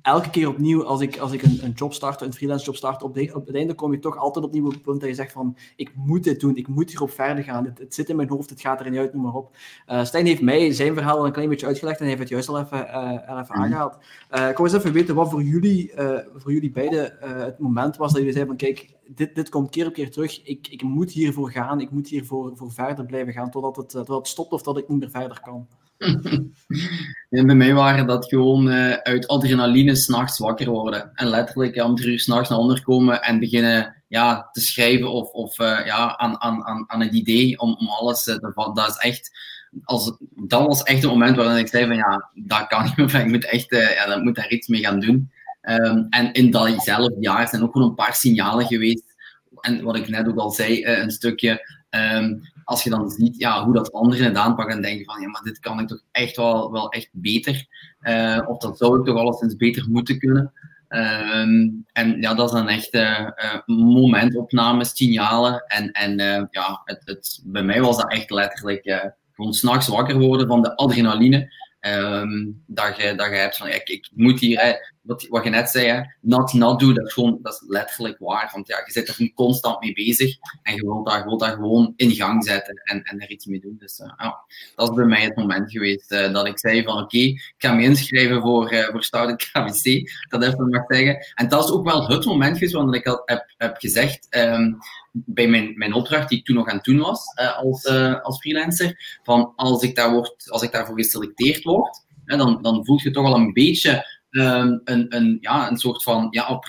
elke 0.04 0.30
keer 0.30 0.48
opnieuw, 0.48 0.84
als 0.84 1.02
ik, 1.02 1.18
als 1.18 1.32
ik 1.32 1.42
een, 1.42 1.60
een 1.64 1.72
job 1.72 1.94
start, 1.94 2.22
een 2.22 2.34
freelance 2.34 2.66
job 2.66 2.76
start, 2.76 3.04
op, 3.04 3.14
de, 3.14 3.32
op 3.36 3.48
het 3.48 3.56
einde 3.56 3.74
kom 3.74 3.92
je 3.92 4.00
toch 4.00 4.18
altijd 4.18 4.46
opnieuw 4.46 4.66
op 4.66 4.72
het 4.72 4.82
punt 4.82 5.00
dat 5.00 5.10
je 5.10 5.16
zegt 5.16 5.32
van, 5.32 5.58
ik 5.76 5.92
moet 5.96 6.24
dit 6.24 6.40
doen, 6.40 6.56
ik 6.56 6.68
moet 6.68 6.90
hierop 6.90 7.12
verder 7.12 7.44
gaan, 7.44 7.66
het, 7.66 7.80
het 7.80 7.94
zit 7.94 8.10
in 8.10 8.16
mijn 8.16 8.30
hoofd, 8.30 8.50
het 8.50 8.62
gaat 8.62 8.80
er 8.80 8.90
niet 8.90 9.00
uit, 9.00 9.14
noem 9.14 9.24
maar 9.24 9.34
op. 9.34 9.56
Uh, 9.88 10.04
Stijn 10.04 10.26
heeft 10.26 10.42
mij 10.42 10.72
zijn 10.72 10.94
verhaal 10.94 11.18
al 11.18 11.26
een 11.26 11.32
klein 11.32 11.50
beetje 11.50 11.66
uitgelegd 11.66 12.00
en 12.00 12.06
hij 12.06 12.16
heeft 12.16 12.30
het 12.30 12.32
juist 12.32 12.50
al 12.50 12.60
even, 12.60 12.78
uh, 12.78 13.12
even 13.14 13.46
mhm. 13.48 13.54
aangehaald. 13.54 13.98
Uh, 14.32 14.50
ik 14.50 14.58
wil 14.58 14.66
eens 14.66 14.76
even 14.76 14.94
weten 14.94 15.16
wat 15.16 15.30
voor 15.30 15.44
jullie, 15.44 15.92
voor 16.36 16.54
jullie 16.54 16.72
beiden 16.72 17.18
het 17.20 17.60
moment 17.60 17.98
was 17.98 18.12
dat 18.12 18.18
jullie 18.18 18.34
zeiden 18.34 18.58
van, 18.58 18.68
kijk, 18.68 18.90
dit, 19.08 19.36
dit 19.36 19.50
komt 19.50 19.70
keer 19.70 19.88
op 19.88 19.94
keer 19.94 20.12
terug, 20.12 20.44
ik, 20.44 20.68
ik 20.68 20.82
moet 20.82 21.12
hiervoor 21.12 21.52
gaan, 21.52 21.80
ik 21.80 21.92
moet 21.92 22.08
hiervoor 22.08 22.52
voor 22.56 22.72
verder 22.72 23.06
blijven 23.06 23.34
gaan, 23.34 23.52
totdat 23.52 23.76
het, 23.76 23.90
totdat 23.90 24.18
het 24.18 24.28
stopt 24.28 24.52
of 24.52 24.62
dat 24.62 24.78
ik 24.78 24.90
niet 24.90 25.00
meer 25.00 25.10
verder 25.10 25.40
kan. 25.42 25.68
en 27.30 27.46
bij 27.46 27.56
mij 27.56 27.74
waren 27.74 28.08
dat 28.08 28.26
gewoon 28.26 28.68
uh, 28.68 28.94
uit 28.94 29.28
adrenaline 29.28 29.96
s'nachts 29.96 30.40
wakker 30.40 30.70
worden. 30.70 31.12
En 31.14 31.28
letterlijk 31.28 31.84
om 31.84 31.96
drie 31.96 32.12
uur 32.12 32.20
s'nachts 32.20 32.50
naar 32.50 32.58
onder 32.58 32.82
komen 32.82 33.22
en 33.22 33.40
beginnen 33.40 34.04
ja, 34.08 34.50
te 34.52 34.62
schrijven 34.62 35.12
of, 35.12 35.32
of 35.32 35.60
uh, 35.60 35.86
ja, 35.86 36.18
aan, 36.18 36.42
aan, 36.42 36.64
aan, 36.66 36.84
aan 36.88 37.02
het 37.02 37.14
idee 37.14 37.60
om, 37.60 37.76
om 37.80 37.88
alles 37.88 38.28
uh, 38.28 38.36
te 38.36 38.52
vatten. 38.54 38.74
Dat 38.74 38.90
is 38.90 38.98
echt, 38.98 39.32
als, 39.84 40.18
dat 40.36 40.68
was 40.68 40.84
echt 40.84 41.02
het 41.02 41.12
moment 41.12 41.36
waarin 41.36 41.58
ik 41.58 41.68
zei 41.68 41.86
van 41.86 41.96
ja, 41.96 42.30
dat 42.34 42.68
kan 42.68 42.84
niet 42.96 42.98
meer. 42.98 43.22
Ik 43.22 43.32
moet 43.32 43.46
echt, 43.46 43.70
ja, 43.70 44.06
dat 44.06 44.24
moet 44.24 44.36
daar 44.36 44.50
iets 44.50 44.68
mee 44.68 44.82
gaan 44.82 45.00
doen. 45.00 45.32
Um, 45.62 46.08
en 46.10 46.32
in 46.32 46.52
datzelfde 46.52 47.16
jaar 47.20 47.48
zijn 47.48 47.64
ook 47.64 47.72
gewoon 47.72 47.90
een 47.90 47.96
paar 47.96 48.16
signalen 48.16 48.66
geweest. 48.66 49.04
En 49.60 49.84
wat 49.84 49.96
ik 49.96 50.08
net 50.08 50.28
ook 50.28 50.38
al 50.38 50.52
zei, 50.52 50.86
een 50.86 51.12
stukje. 51.12 51.82
Um, 51.90 52.42
als 52.64 52.84
je 52.84 52.90
dan 52.90 53.10
ziet 53.10 53.38
ja, 53.38 53.66
hoe 53.66 53.74
dat 53.74 53.92
anderen 53.92 54.26
het 54.26 54.38
aanpakken, 54.38 54.74
dan 54.74 54.84
denk 54.84 55.00
je 55.00 55.06
van, 55.06 55.22
ja, 55.22 55.28
maar 55.28 55.42
dit 55.44 55.60
kan 55.60 55.80
ik 55.80 55.88
toch 55.88 56.04
echt 56.12 56.36
wel, 56.36 56.72
wel 56.72 56.90
echt 56.90 57.10
beter. 57.12 57.66
Uh, 58.02 58.40
of 58.48 58.58
dat 58.58 58.78
zou 58.78 59.00
ik 59.00 59.06
toch 59.06 59.18
alleszins 59.18 59.56
beter 59.56 59.86
moeten 59.90 60.20
kunnen. 60.20 60.54
Uh, 60.90 61.40
en 61.92 62.18
ja, 62.20 62.34
dat 62.34 62.48
is 62.48 62.56
dan 62.56 62.70
echt 62.70 62.94
uh, 62.94 63.30
momentopnames, 63.66 64.96
signalen. 64.96 65.64
En, 65.68 65.92
en 65.92 66.18
ja, 66.52 66.82
het, 66.86 67.02
het, 67.06 67.42
bij 67.46 67.64
mij 67.64 67.82
was 67.82 67.98
dat 67.98 68.12
echt 68.12 68.30
letterlijk 68.30 69.12
gewoon 69.36 69.54
s'nachts 69.54 69.88
wakker 69.88 70.20
worden 70.20 70.48
van 70.48 70.62
de 70.62 70.76
adrenaline. 70.76 71.54
Um, 71.80 72.64
dat, 72.68 72.98
je, 72.98 73.16
dat 73.16 73.30
je 73.30 73.36
hebt 73.36 73.58
van, 73.58 73.68
ik, 73.68 73.90
ik 73.90 74.10
moet 74.14 74.40
hier, 74.40 74.93
wat, 75.04 75.28
wat 75.30 75.44
je 75.44 75.50
net 75.50 75.70
zei, 75.70 75.88
hè, 75.88 76.02
not 76.22 76.54
not 76.54 76.80
dat 76.80 76.98
is, 76.98 77.14
gewoon, 77.14 77.40
dat 77.42 77.54
is 77.54 77.64
letterlijk 77.68 78.20
waar. 78.20 78.50
Want 78.54 78.68
ja, 78.68 78.82
je 78.86 78.92
zit 78.92 79.08
er 79.08 79.32
constant 79.34 79.80
mee 79.80 79.94
bezig 79.94 80.36
en 80.62 80.76
je 80.76 80.82
wilt 80.82 81.08
dat, 81.08 81.24
wilt 81.24 81.40
dat 81.40 81.54
gewoon 81.54 81.94
in 81.96 82.12
gang 82.12 82.44
zetten 82.44 82.82
en, 82.84 83.04
en 83.04 83.20
er 83.20 83.30
iets 83.30 83.46
mee 83.46 83.60
doen. 83.60 83.76
Dus 83.80 84.00
uh, 84.00 84.14
ja, 84.18 84.46
dat 84.76 84.90
is 84.90 84.96
bij 84.96 85.06
mij 85.06 85.22
het 85.22 85.36
moment 85.36 85.72
geweest 85.72 86.12
uh, 86.12 86.34
dat 86.34 86.48
ik 86.48 86.60
zei 86.60 86.84
van, 86.84 87.02
oké, 87.02 87.18
ik 87.18 87.54
ga 87.58 87.74
me 87.74 87.84
inschrijven 87.84 88.42
voor, 88.42 88.74
uh, 88.74 88.90
voor 88.90 89.04
Stouten 89.04 89.38
KBC, 89.52 90.12
dat 90.30 90.44
even 90.44 90.70
mag 90.70 90.84
zeggen. 90.88 91.26
En 91.36 91.50
dat 91.50 91.64
is 91.64 91.72
ook 91.72 91.86
wel 91.86 92.08
het 92.08 92.26
moment 92.26 92.58
geweest 92.58 92.74
want 92.74 92.96
ik 92.96 93.08
al 93.08 93.22
heb, 93.26 93.54
heb 93.58 93.78
gezegd, 93.78 94.28
um, 94.30 94.78
bij 95.12 95.48
mijn, 95.48 95.78
mijn 95.78 95.94
opdracht 95.94 96.30
die 96.30 96.38
ik 96.38 96.46
toen 96.46 96.56
nog 96.56 96.68
aan 96.68 96.76
het 96.76 96.86
doen 96.86 97.00
was 97.00 97.26
als, 97.58 97.86
als 98.22 98.38
freelancer, 98.38 99.20
van 99.24 99.54
als 99.56 99.84
ik, 99.84 99.96
daar 99.96 100.12
word, 100.12 100.50
als 100.50 100.62
ik 100.62 100.72
daarvoor 100.72 100.96
geselecteerd 100.96 101.64
word, 101.64 102.02
dan, 102.26 102.62
dan 102.62 102.86
voel 102.86 103.00
je 103.04 103.12
toch 103.12 103.26
al 103.26 103.36
een 103.36 103.54
beetje 103.54 104.13
um, 104.34 104.82
een, 104.84 105.16
een, 105.16 105.38
ja, 105.42 105.70
een 105.70 105.78
soort 105.78 106.04
van 106.04 106.28
ja, 106.30 106.62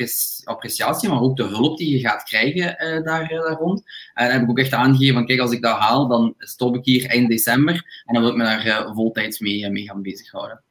appreciatie, 0.45 1.09
maar 1.09 1.21
ook 1.21 1.37
de 1.37 1.45
hulp 1.45 1.79
die 1.79 1.91
je 1.91 2.09
gaat 2.09 2.23
krijgen 2.23 2.87
uh, 2.87 3.05
daar, 3.05 3.29
daar 3.29 3.59
rond. 3.59 3.83
En 4.15 4.25
dan 4.25 4.35
heb 4.35 4.43
ik 4.43 4.51
ook 4.51 4.59
echt 4.59 4.73
aangegeven 4.73 5.15
van 5.15 5.27
kijk, 5.27 5.41
als 5.41 5.53
ik 5.53 5.63
dat 5.63 5.79
haal, 5.79 6.09
dan 6.09 6.35
stop 6.39 6.77
ik 6.77 6.85
hier 6.85 7.07
eind 7.07 7.29
december 7.29 8.03
en 8.05 8.15
dan 8.15 8.23
wil 8.23 8.31
ik 8.31 8.37
me 8.37 8.45
daar 8.45 8.95
voltijds 8.95 9.39
mee, 9.39 9.71
mee 9.71 9.85
gaan 9.85 10.03
bezighouden. 10.03 10.63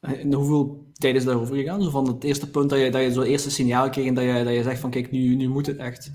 En 0.00 0.32
hoeveel 0.32 0.86
tijd 0.92 1.14
is 1.14 1.24
daarover 1.24 1.56
gegaan? 1.56 1.82
Zo 1.82 1.90
van 1.90 2.06
het 2.06 2.24
eerste 2.24 2.50
punt 2.50 2.70
dat 2.70 2.78
je, 2.78 2.90
dat 2.90 3.02
je 3.02 3.12
zo'n 3.12 3.24
eerste 3.24 3.50
signaal 3.50 3.90
kreeg 3.90 4.06
en 4.06 4.14
dat 4.14 4.24
je, 4.24 4.44
dat 4.44 4.54
je 4.54 4.62
zegt 4.62 4.80
van 4.80 4.90
kijk, 4.90 5.10
nu, 5.10 5.34
nu 5.34 5.48
moet 5.48 5.66
het 5.66 5.76
echt? 5.76 6.12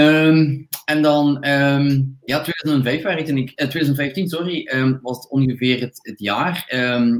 Um, 0.00 0.68
en 0.84 1.02
dan, 1.02 1.48
um, 1.48 2.18
ja, 2.24 2.40
2005 2.40 3.02
werkte 3.02 3.34
ik, 3.34 3.48
uh, 3.48 3.68
2015, 3.68 4.28
sorry, 4.28 4.70
um, 4.74 4.98
was 5.02 5.16
het 5.16 5.30
ongeveer 5.30 5.80
het, 5.80 6.14
jaar 6.16 6.64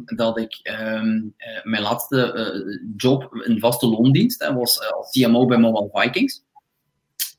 dat 0.05 0.39
ik 0.39 0.61
uh, 0.63 1.03
mijn 1.63 1.83
laatste 1.83 2.35
uh, 2.35 2.79
job 2.97 3.35
in 3.47 3.59
vaste 3.59 3.87
loondienst 3.87 4.53
was 4.53 4.93
als 4.93 5.11
CMO 5.11 5.47
bij 5.47 5.59
Mobile 5.59 5.89
Vikings. 5.93 6.43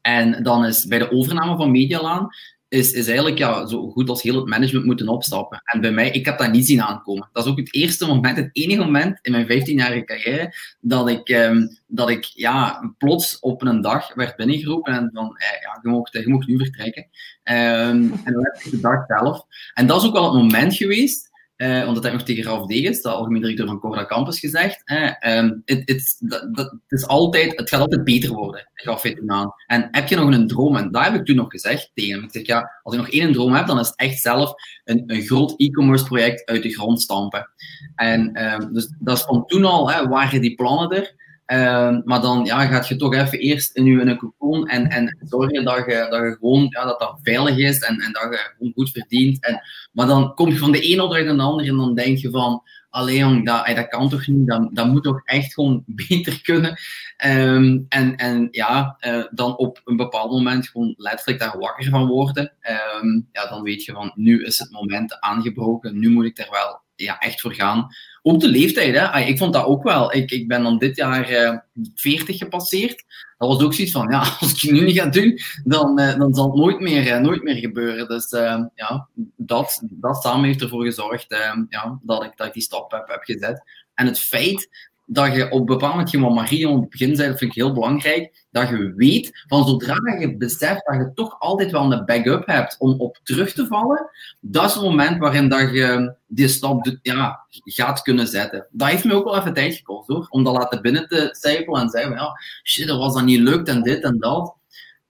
En 0.01 0.43
dan 0.43 0.65
is 0.65 0.85
bij 0.85 0.99
de 0.99 1.11
overname 1.11 1.55
van 1.55 1.71
Medialaan 1.71 2.29
is, 2.71 2.91
is 2.91 3.07
eigenlijk 3.07 3.37
ja, 3.37 3.65
zo 3.65 3.89
goed 3.89 4.09
als 4.09 4.21
heel 4.21 4.35
het 4.35 4.45
management 4.45 4.85
moeten 4.85 5.07
opstappen. 5.07 5.61
En 5.63 5.81
bij 5.81 5.91
mij, 5.91 6.11
ik 6.11 6.25
heb 6.25 6.37
dat 6.37 6.51
niet 6.51 6.65
zien 6.65 6.81
aankomen. 6.81 7.29
Dat 7.33 7.45
is 7.45 7.51
ook 7.51 7.57
het 7.57 7.73
eerste 7.73 8.05
moment, 8.05 8.37
het 8.37 8.49
enige 8.51 8.83
moment 8.83 9.19
in 9.21 9.31
mijn 9.31 9.45
15-jarige 9.45 10.03
carrière, 10.03 10.55
dat 10.79 11.09
ik, 11.09 11.29
um, 11.29 11.79
dat 11.87 12.09
ik 12.09 12.23
ja, 12.23 12.93
plots 12.97 13.39
op 13.39 13.61
een 13.61 13.81
dag 13.81 14.13
werd 14.13 14.35
binnengeroepen 14.35 14.93
en 14.93 15.09
van, 15.13 15.37
eh, 15.37 15.61
ja, 15.61 15.79
je 15.81 15.89
mocht, 15.89 16.13
je 16.13 16.43
nu 16.45 16.57
vertrekken. 16.57 17.03
Um, 17.43 18.11
en 18.23 18.33
dan 18.33 18.43
heb 18.43 18.61
ik 18.63 18.71
de 18.71 18.79
dag 18.79 19.05
zelf. 19.07 19.45
En 19.73 19.87
dat 19.87 20.01
is 20.01 20.07
ook 20.07 20.13
wel 20.13 20.33
het 20.33 20.41
moment 20.41 20.75
geweest 20.75 21.30
uh, 21.61 21.83
want 21.83 21.95
dat 21.95 22.03
heb 22.03 22.13
ik 22.13 22.17
nog 22.17 22.27
tegen 22.27 22.43
Ralf 22.43 22.67
Degens, 22.67 23.01
de 23.01 23.09
algemeen 23.09 23.41
directeur 23.41 23.67
van 23.67 23.79
Cora 23.79 24.05
Campus, 24.05 24.39
gezegd. 24.39 24.81
Dat, 24.85 26.77
het, 26.87 26.87
is 26.87 27.07
altijd, 27.07 27.57
het 27.57 27.69
gaat 27.69 27.79
altijd 27.79 28.03
beter 28.03 28.33
worden, 28.33 28.69
gaf 28.73 29.01
hij 29.01 29.15
toen 29.15 29.31
aan. 29.31 29.53
En 29.67 29.87
heb 29.91 30.07
je 30.07 30.15
nog 30.15 30.31
een 30.31 30.47
droom? 30.47 30.75
En 30.75 30.91
dat 30.91 31.03
heb 31.03 31.13
ik 31.13 31.25
toen 31.25 31.35
nog 31.35 31.51
gezegd 31.51 31.91
tegen 31.93 32.13
hem. 32.13 32.23
Ik 32.23 32.31
zeg, 32.31 32.45
ja, 32.45 32.79
als 32.83 32.95
je 32.95 33.01
nog 33.01 33.09
één 33.09 33.33
droom 33.33 33.53
hebt, 33.53 33.67
dan 33.67 33.79
is 33.79 33.87
het 33.87 33.95
echt 33.95 34.19
zelf 34.19 34.53
een, 34.83 35.03
een 35.05 35.21
groot 35.21 35.53
e-commerce 35.57 36.05
project 36.05 36.45
uit 36.45 36.63
de 36.63 36.73
grond 36.73 37.01
stampen. 37.01 37.49
En 37.95 38.43
um, 38.53 38.73
dus 38.73 38.93
dat 38.99 39.21
van 39.21 39.45
toen 39.45 39.65
al, 39.65 39.91
hè, 39.91 40.07
waren 40.07 40.41
die 40.41 40.55
plannen 40.55 40.89
er. 40.97 41.19
Uh, 41.51 41.97
maar 42.03 42.21
dan 42.21 42.45
ja, 42.45 42.65
gaat 42.65 42.87
je 42.87 42.95
toch 42.95 43.13
even 43.13 43.39
eerst 43.39 43.75
in 43.75 43.85
je 43.85 44.15
cocoon 44.17 44.67
en, 44.67 44.87
en 44.89 45.17
zorgen 45.21 45.63
dat 45.63 45.77
je, 45.77 46.07
dat 46.09 46.21
je 46.21 46.37
gewoon 46.39 46.67
ja, 46.69 46.85
dat 46.85 46.99
dat 46.99 47.19
veilig 47.23 47.57
is 47.57 47.79
en, 47.79 47.99
en 47.99 48.11
dat 48.11 48.21
je 48.21 48.51
gewoon 48.57 48.73
goed 48.75 48.89
verdient. 48.89 49.43
En, 49.43 49.61
maar 49.91 50.07
dan 50.07 50.33
kom 50.33 50.49
je 50.49 50.57
van 50.57 50.71
de 50.71 50.79
ene 50.79 51.03
opdracht 51.03 51.25
naar 51.25 51.35
de 51.35 51.41
andere 51.41 51.69
en 51.69 51.77
dan 51.77 51.95
denk 51.95 52.17
je 52.17 52.29
van, 52.29 52.63
allee 52.89 53.17
jong, 53.17 53.45
dat, 53.45 53.75
dat 53.75 53.87
kan 53.87 54.09
toch 54.09 54.27
niet, 54.27 54.47
dat, 54.47 54.69
dat 54.71 54.87
moet 54.87 55.03
toch 55.03 55.21
echt 55.25 55.53
gewoon 55.53 55.83
beter 56.07 56.41
kunnen. 56.41 56.79
Um, 57.25 57.85
en, 57.89 58.15
en 58.15 58.47
ja, 58.51 58.97
uh, 59.07 59.23
dan 59.31 59.57
op 59.57 59.81
een 59.85 59.97
bepaald 59.97 60.31
moment 60.31 60.67
gewoon 60.67 60.93
letterlijk 60.97 61.39
daar 61.39 61.59
wakker 61.59 61.89
van 61.89 62.07
worden. 62.07 62.53
Um, 63.01 63.27
ja, 63.31 63.47
dan 63.47 63.63
weet 63.63 63.85
je 63.85 63.91
van, 63.91 64.11
nu 64.15 64.43
is 64.43 64.59
het 64.59 64.71
moment 64.71 65.19
aangebroken, 65.19 65.99
nu 65.99 66.09
moet 66.09 66.25
ik 66.25 66.37
er 66.37 66.47
wel 66.51 66.81
ja, 66.95 67.19
echt 67.19 67.41
voor 67.41 67.53
gaan. 67.53 67.87
Ook 68.21 68.39
de 68.39 68.47
leeftijd, 68.47 68.95
hè. 68.95 69.19
ik 69.19 69.37
vond 69.37 69.53
dat 69.53 69.65
ook 69.65 69.83
wel. 69.83 70.13
Ik, 70.13 70.31
ik 70.31 70.47
ben 70.47 70.63
dan 70.63 70.77
dit 70.77 70.95
jaar 70.95 71.29
uh, 71.29 71.47
eh, 71.47 71.57
40 71.95 72.37
gepasseerd. 72.37 73.03
Dat 73.37 73.49
was 73.49 73.61
ook 73.61 73.73
zoiets 73.73 73.93
van, 73.93 74.11
ja, 74.11 74.19
als 74.39 74.51
ik 74.53 74.61
het 74.61 74.71
nu 74.71 74.85
niet 74.85 74.99
ga 74.99 75.05
doen, 75.05 75.39
dan, 75.63 75.99
uh, 75.99 76.17
dan 76.17 76.33
zal 76.33 76.45
het 76.45 76.55
nooit 76.55 76.79
meer, 76.79 77.07
uh, 77.07 77.17
nooit 77.17 77.43
meer 77.43 77.55
gebeuren. 77.55 78.07
Dus 78.07 78.29
ja, 78.75 79.07
dat, 79.35 79.81
dat 79.89 80.21
samen 80.21 80.45
heeft 80.45 80.61
ervoor 80.61 80.83
gezorgd 80.83 81.25
ja, 81.69 81.99
dat, 82.03 82.23
ik, 82.23 82.31
dat 82.35 82.53
die 82.53 82.63
stap 82.63 82.91
heb, 82.91 83.07
heb 83.07 83.23
gezet. 83.23 83.63
En 83.93 84.05
het 84.05 84.19
feit 84.19 84.90
dat 85.13 85.35
je 85.35 85.49
op 85.49 85.67
bepaald 85.67 85.93
moment, 85.93 86.11
wat 86.11 86.33
Marie 86.33 86.67
aan 86.67 86.79
het 86.79 86.89
begin 86.89 87.15
zei, 87.15 87.29
dat 87.29 87.37
vind 87.37 87.51
ik 87.51 87.57
heel 87.57 87.73
belangrijk, 87.73 88.45
dat 88.51 88.69
je 88.69 88.93
weet, 88.95 89.43
van 89.47 89.67
zodra 89.67 90.17
je 90.19 90.37
beseft 90.37 90.85
dat 90.85 90.95
je 90.95 91.11
toch 91.13 91.39
altijd 91.39 91.71
wel 91.71 91.91
een 91.91 92.05
backup 92.05 92.45
hebt 92.45 92.75
om 92.79 92.99
op 92.99 93.19
terug 93.23 93.53
te 93.53 93.67
vallen, 93.67 94.09
dat 94.39 94.65
is 94.65 94.73
het 94.73 94.83
moment 94.83 95.17
waarin 95.17 95.49
dat 95.49 95.59
je 95.71 96.15
die 96.27 96.47
stap 96.47 96.97
ja, 97.01 97.39
gaat 97.49 98.01
kunnen 98.01 98.27
zetten. 98.27 98.67
Dat 98.71 98.87
heeft 98.87 99.03
me 99.03 99.13
ook 99.13 99.23
wel 99.23 99.37
even 99.37 99.53
tijd 99.53 99.75
gekost, 99.75 100.07
hoor, 100.07 100.27
om 100.29 100.43
dat 100.43 100.57
laten 100.57 100.81
binnen 100.81 101.07
te 101.07 101.29
cijpelen 101.31 101.81
en 101.81 101.89
zeggen, 101.89 102.11
ja, 102.11 102.39
shit, 102.63 102.87
dat 102.87 102.97
was 102.97 103.13
dan 103.13 103.25
niet 103.25 103.39
lukt 103.39 103.67
en 103.67 103.81
dit 103.81 104.03
en 104.03 104.17
dat. 104.19 104.55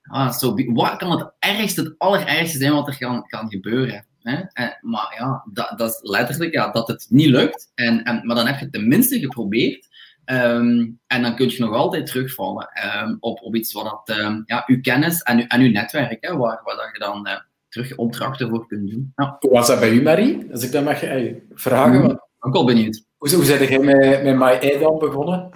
Ah, 0.01 0.31
so, 0.31 0.55
wat 0.65 0.95
kan 0.95 1.11
het 1.11 1.31
ergste, 1.39 1.81
het 1.81 1.95
allerergste 1.97 2.57
zijn 2.57 2.73
wat 2.73 2.87
er 2.87 2.97
kan, 2.97 3.27
kan 3.27 3.49
gebeuren? 3.49 4.05
Hè? 4.21 4.41
En, 4.53 4.77
maar 4.81 5.15
ja, 5.17 5.43
dat, 5.53 5.73
dat 5.77 5.89
is 5.89 6.09
letterlijk 6.09 6.53
ja, 6.53 6.71
dat 6.71 6.87
het 6.87 7.05
niet 7.09 7.29
lukt. 7.29 7.71
En, 7.75 8.03
en, 8.03 8.25
maar 8.25 8.35
dan 8.35 8.45
heb 8.45 8.57
je 8.57 8.63
het 8.63 8.73
tenminste 8.73 9.19
geprobeerd. 9.19 9.87
Ehm, 10.25 10.89
en 11.07 11.21
dan 11.21 11.35
kun 11.35 11.49
je 11.49 11.59
nog 11.59 11.73
altijd 11.73 12.05
terugvallen 12.05 12.69
um, 13.03 13.17
op, 13.19 13.41
op 13.41 13.55
iets 13.55 13.73
wat 13.73 13.83
dat, 13.83 14.17
um, 14.17 14.43
ja, 14.45 14.63
uw 14.67 14.81
kennis 14.81 15.21
en, 15.21 15.37
uw, 15.37 15.45
en 15.47 15.61
uw 15.61 15.71
netwerk, 15.71 16.17
hè, 16.25 16.37
waar, 16.37 16.61
waar 16.63 16.75
dat 16.75 16.89
je 16.93 16.99
dan 16.99 17.27
uh, 17.27 17.33
terug 17.69 17.95
opdrachten 17.95 18.49
voor 18.49 18.67
kunt 18.67 18.89
doen. 18.89 19.13
Ja. 19.15 19.37
Hoe 19.39 19.51
was 19.51 19.67
dat 19.67 19.79
bij 19.79 19.89
u, 19.89 20.01
Marie? 20.01 20.47
Als 20.51 20.63
ik 20.63 20.71
dat 20.71 20.83
mag 20.83 20.99
hey, 20.99 21.43
vragen. 21.53 22.01
Mm, 22.01 22.21
ook 22.39 22.55
al 22.55 22.65
benieuwd. 22.65 23.03
Hoe, 23.17 23.35
hoe 23.35 23.45
zijn 23.45 23.63
jij 23.63 23.79
met, 23.79 24.23
met 24.23 24.35
My 24.35 24.79
dan 24.79 24.97
begonnen? 24.97 25.49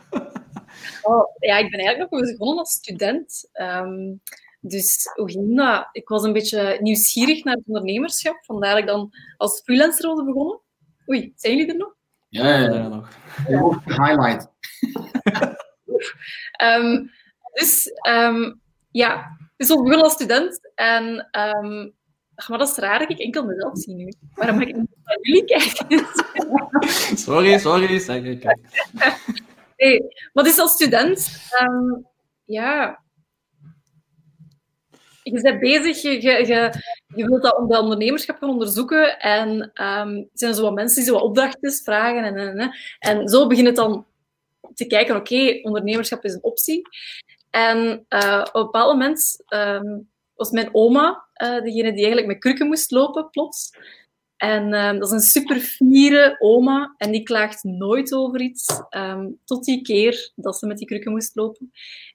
Oh, 1.02 1.26
ja, 1.40 1.58
ik 1.58 1.70
ben 1.70 1.80
eigenlijk 1.80 2.12
nog 2.12 2.22
begonnen 2.22 2.58
als 2.58 2.72
student. 2.72 3.50
dus 4.60 5.12
hoe 5.14 5.32
ging 5.32 5.58
dat? 5.58 5.90
Ik 5.92 6.08
was 6.08 6.24
een 6.24 6.34
beetje 6.34 6.78
nieuwsgierig 6.82 7.44
naar 7.44 7.56
het 7.56 7.64
ondernemerschap. 7.68 8.38
Vandaar 8.46 8.72
dat 8.72 8.80
ik 8.80 8.88
dan 8.88 9.10
als 9.38 9.62
freelancer 9.64 10.08
was 10.08 10.26
begonnen. 10.26 10.60
Oei, 11.10 11.34
zijn 11.36 11.58
jullie 11.58 11.72
er 11.72 11.78
nog? 11.78 11.96
Ja, 12.30 12.60
ja, 12.60 12.74
ja. 12.74 12.88
nog. 12.88 13.10
Ja. 13.48 13.82
Highlight. 13.86 14.54
Um, 16.64 17.12
dus 17.60 17.92
um, 18.10 18.62
ja, 18.92 19.38
dus 19.58 19.70
als 19.70 20.14
student. 20.14 20.72
En, 20.76 21.04
um, 21.32 21.94
maar 22.48 22.58
dat 22.58 22.70
is 22.70 22.78
raar 22.78 23.00
dat 23.00 23.10
ik 23.10 23.20
enkel 23.20 23.46
mezelf 23.46 23.78
zie 23.78 23.96
nu. 23.96 24.14
Waarom 24.34 24.58
mag 24.58 24.68
ik 24.68 24.76
niet 24.76 24.90
naar 25.04 25.18
jullie 25.22 25.46
kijken? 25.46 26.08
sorry, 27.26 27.58
sorry, 27.58 28.00
zeg 28.00 28.24
ik. 28.24 28.44
nee, 29.78 30.02
maar 30.34 30.44
dus 30.44 30.60
als 30.60 30.72
student, 30.72 31.30
ja, 32.46 33.04
je 35.32 35.42
bent 35.42 35.60
bezig, 35.60 36.02
je, 36.02 36.22
je, 36.22 36.72
je 37.16 37.28
wilt 37.28 37.42
dat, 37.42 37.66
dat 37.70 37.82
ondernemerschap 37.82 38.38
gaan 38.38 38.50
onderzoeken 38.50 39.20
en 39.20 39.50
um, 39.52 40.18
er 40.18 40.28
zijn 40.34 40.54
zo 40.54 40.62
wat 40.62 40.74
mensen 40.74 40.96
die 40.96 41.06
zo 41.06 41.14
wat 41.14 41.24
opdrachtjes 41.24 41.82
vragen 41.82 42.24
en, 42.24 42.36
en, 42.36 42.58
en, 42.58 42.76
en 43.00 43.28
zo 43.28 43.48
begint 43.48 43.68
het 43.68 43.76
dan 43.76 44.06
te 44.76 44.88
kijken, 44.88 45.16
oké, 45.16 45.60
ondernemerschap 45.62 46.24
is 46.24 46.34
een 46.34 46.44
optie. 46.44 46.82
En 47.50 48.06
uh, 48.10 48.42
op 48.44 48.56
een 48.56 48.64
bepaald 48.64 48.92
moment 48.92 49.44
um, 49.50 50.10
was 50.34 50.50
mijn 50.50 50.70
oma 50.72 51.26
uh, 51.44 51.62
degene 51.62 51.92
die 51.94 52.06
eigenlijk 52.06 52.28
met 52.28 52.38
krukken 52.38 52.68
moest 52.68 52.92
lopen, 52.92 53.30
plots. 53.30 53.70
En 54.36 54.74
um, 54.74 55.00
dat 55.00 55.08
is 55.08 55.14
een 55.14 55.42
super 55.42 55.60
fiere 55.60 56.36
oma 56.40 56.94
en 56.98 57.12
die 57.12 57.24
klaagt 57.24 57.64
nooit 57.64 58.14
over 58.14 58.42
iets, 58.42 58.66
um, 58.90 59.40
tot 59.46 59.64
die 59.66 59.82
keer 59.82 60.32
dat 60.36 60.58
ze 60.58 60.68
met 60.68 60.78
die 60.78 60.88
krukken 60.88 61.12
moest 61.12 61.36
lopen. 61.36 61.72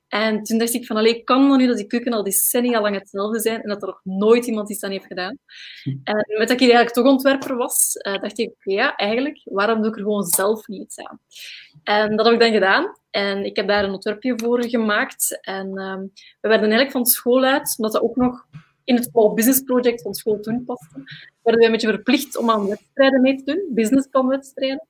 En 0.08 0.42
toen 0.42 0.58
dacht 0.58 0.74
ik 0.74 0.86
van, 0.86 0.96
allee, 0.96 1.22
kan 1.24 1.48
dan 1.48 1.58
nu 1.58 1.66
dat 1.66 1.76
die 1.76 1.86
krukken 1.86 2.12
al 2.12 2.22
decennia 2.22 2.80
lang 2.80 2.98
hetzelfde 2.98 3.40
zijn 3.40 3.62
en 3.62 3.68
dat 3.68 3.82
er 3.82 3.88
nog 3.88 4.00
nooit 4.04 4.46
iemand 4.46 4.70
iets 4.70 4.82
aan 4.82 4.90
heeft 4.90 5.06
gedaan? 5.06 5.38
En 5.84 6.24
met 6.38 6.48
dat 6.48 6.50
ik 6.50 6.60
eigenlijk 6.60 6.90
toch 6.90 7.06
ontwerper 7.06 7.56
was, 7.56 7.94
uh, 8.06 8.20
dacht 8.20 8.38
ik, 8.38 8.54
ja, 8.58 8.96
eigenlijk, 8.96 9.40
waarom 9.44 9.80
doe 9.80 9.90
ik 9.90 9.96
er 9.96 10.02
gewoon 10.02 10.24
zelf 10.24 10.66
niets 10.66 10.98
aan? 10.98 11.20
En 11.82 12.16
dat 12.16 12.24
heb 12.26 12.34
ik 12.34 12.40
dan 12.40 12.52
gedaan. 12.52 12.96
En 13.10 13.44
ik 13.44 13.56
heb 13.56 13.68
daar 13.68 13.84
een 13.84 13.92
ontwerpje 13.92 14.34
voor 14.36 14.64
gemaakt. 14.64 15.38
En 15.40 15.66
um, 15.66 16.12
we 16.40 16.48
werden 16.48 16.60
eigenlijk 16.60 16.90
van 16.90 17.06
school 17.06 17.44
uit, 17.44 17.74
omdat 17.76 17.92
dat 17.92 18.02
ook 18.02 18.16
nog 18.16 18.46
in 18.84 18.94
het 18.94 19.04
Small 19.04 19.34
Business 19.34 19.60
Project 19.60 20.02
van 20.02 20.14
school 20.14 20.40
toen 20.40 20.64
paste, 20.64 20.94
werden 21.42 21.60
wij 21.60 21.64
een 21.64 21.72
beetje 21.72 21.88
verplicht 21.88 22.36
om 22.36 22.50
aan 22.50 22.68
wedstrijden 22.68 23.20
mee 23.20 23.36
te 23.36 23.44
doen, 23.44 23.68
businessplanwedstrijden. 23.70 24.86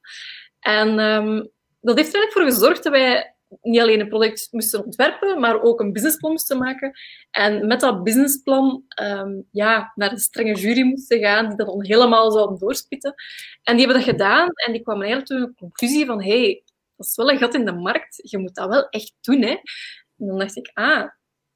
En 0.61 0.99
um, 0.99 1.51
dat 1.81 1.97
heeft 1.97 2.15
er 2.15 2.21
eigenlijk 2.21 2.33
voor 2.33 2.45
gezorgd 2.45 2.83
dat 2.83 2.93
wij 2.93 3.35
niet 3.63 3.81
alleen 3.81 4.01
een 4.01 4.09
product 4.09 4.49
moesten 4.51 4.85
ontwerpen, 4.85 5.41
maar 5.41 5.63
ook 5.63 5.81
een 5.81 5.93
businessplan 5.93 6.31
moesten 6.31 6.59
maken. 6.59 6.93
En 7.31 7.67
met 7.67 7.81
dat 7.81 8.03
businessplan 8.03 8.83
um, 9.03 9.47
ja, 9.51 9.93
naar 9.95 10.13
een 10.13 10.19
strenge 10.19 10.55
jury 10.55 10.83
moesten 10.83 11.19
gaan, 11.19 11.49
die 11.49 11.57
dat 11.57 11.67
dan 11.67 11.85
helemaal 11.85 12.31
zouden 12.31 12.59
doorspitten. 12.59 13.15
En 13.63 13.77
die 13.77 13.87
hebben 13.87 14.05
dat 14.05 14.15
gedaan 14.15 14.49
en 14.53 14.73
die 14.73 14.83
kwamen 14.83 15.07
eigenlijk 15.07 15.33
tot 15.33 15.49
een 15.49 15.57
conclusie 15.59 16.07
van 16.07 16.23
hey, 16.23 16.63
dat 17.01 17.09
is 17.09 17.17
wel 17.17 17.31
een 17.31 17.39
gat 17.39 17.55
in 17.55 17.65
de 17.65 17.73
markt, 17.73 18.31
je 18.31 18.39
moet 18.39 18.55
dat 18.55 18.69
wel 18.69 18.89
echt 18.89 19.15
doen. 19.21 19.43
Hè? 19.43 19.51
En 20.17 20.27
dan 20.27 20.39
dacht 20.39 20.57
ik, 20.57 20.71
ah, 20.75 21.09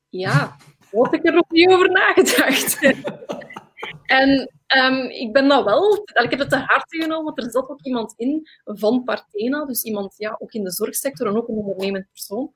ja, 0.08 0.56
had 0.90 1.14
ik 1.14 1.26
er 1.26 1.32
nog 1.32 1.50
niet 1.50 1.68
over 1.68 1.90
nagedacht. 1.90 2.78
en 4.20 4.50
um, 4.76 5.10
ik 5.10 5.32
ben 5.32 5.48
dat 5.48 5.64
wel... 5.64 5.94
Ik 5.94 6.30
heb 6.30 6.38
het 6.38 6.50
te 6.50 6.56
harte 6.56 6.96
genomen, 7.02 7.24
want 7.24 7.42
er 7.42 7.50
zat 7.50 7.68
ook 7.68 7.82
iemand 7.82 8.14
in 8.16 8.48
van 8.64 9.02
Partena. 9.04 9.64
Dus 9.64 9.82
iemand 9.82 10.14
ja, 10.16 10.36
ook 10.38 10.52
in 10.52 10.64
de 10.64 10.72
zorgsector 10.72 11.26
en 11.26 11.36
ook 11.36 11.48
een 11.48 11.54
ondernemend 11.54 12.06
persoon. 12.12 12.52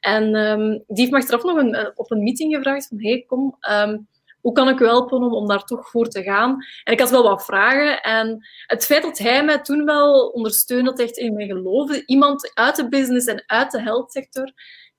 En 0.00 0.34
um, 0.34 0.70
die 0.70 0.84
heeft 0.86 1.10
me 1.10 1.16
achteraf 1.16 1.42
nog 1.42 1.56
een, 1.56 1.98
op 1.98 2.10
een 2.10 2.22
meeting 2.22 2.54
gevraagd 2.54 2.86
van 2.86 3.02
hey, 3.02 3.24
kom, 3.26 3.56
um, 3.70 4.08
hoe 4.40 4.52
kan 4.52 4.68
ik 4.68 4.80
u 4.80 4.84
helpen 4.84 5.22
om, 5.22 5.48
daar 5.48 5.64
toch 5.64 5.90
voor 5.90 6.08
te 6.08 6.22
gaan? 6.22 6.50
En 6.84 6.92
ik 6.92 7.00
had 7.00 7.10
wel 7.10 7.22
wat 7.22 7.44
vragen. 7.44 8.02
En 8.02 8.46
het 8.66 8.84
feit 8.84 9.02
dat 9.02 9.18
hij 9.18 9.44
mij 9.44 9.60
toen 9.60 9.84
wel 9.84 10.26
ondersteunde, 10.28 10.90
dat 10.90 11.00
echt 11.00 11.16
in 11.16 11.34
mij 11.34 11.46
geloofde, 11.46 12.02
iemand 12.06 12.50
uit 12.54 12.76
de 12.76 12.88
business 12.88 13.26
en 13.26 13.42
uit 13.46 13.70
de 13.70 13.80
health 13.82 14.12
sector, 14.12 14.52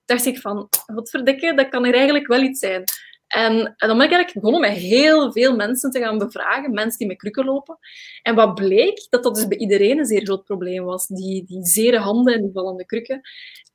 dacht 0.06 0.26
ik 0.26 0.40
van, 0.40 0.70
wat 0.86 1.10
verdikken, 1.10 1.56
dat 1.56 1.70
kan 1.70 1.86
er 1.86 1.94
eigenlijk 1.94 2.28
wel 2.28 2.42
iets 2.42 2.60
zijn. 2.60 2.84
En, 3.32 3.76
en, 3.78 3.88
dan 3.88 3.98
ben 3.98 4.06
ik 4.08 4.14
eigenlijk 4.14 4.34
begonnen 4.34 4.62
met 4.62 4.80
heel 4.80 5.32
veel 5.32 5.56
mensen 5.56 5.92
te 5.92 6.00
gaan 6.00 6.18
bevragen, 6.18 6.74
mensen 6.74 6.98
die 6.98 7.08
met 7.08 7.18
krukken 7.18 7.46
lopen. 7.46 7.78
En 8.22 8.36
wat 8.36 8.56
bleek, 8.56 9.08
dat 9.10 9.24
dat 9.24 9.36
dus 9.36 9.48
bij 9.48 9.58
iedereen 9.58 9.98
een 9.98 10.06
zeer 10.06 10.26
groot 10.26 10.44
probleem 10.44 10.84
was. 10.84 11.08
Die, 11.08 11.46
die 11.46 11.66
zere 11.66 11.98
handen 11.98 12.34
en 12.34 12.42
die 12.42 12.52
vallende 12.54 12.86
krukken. 12.86 13.22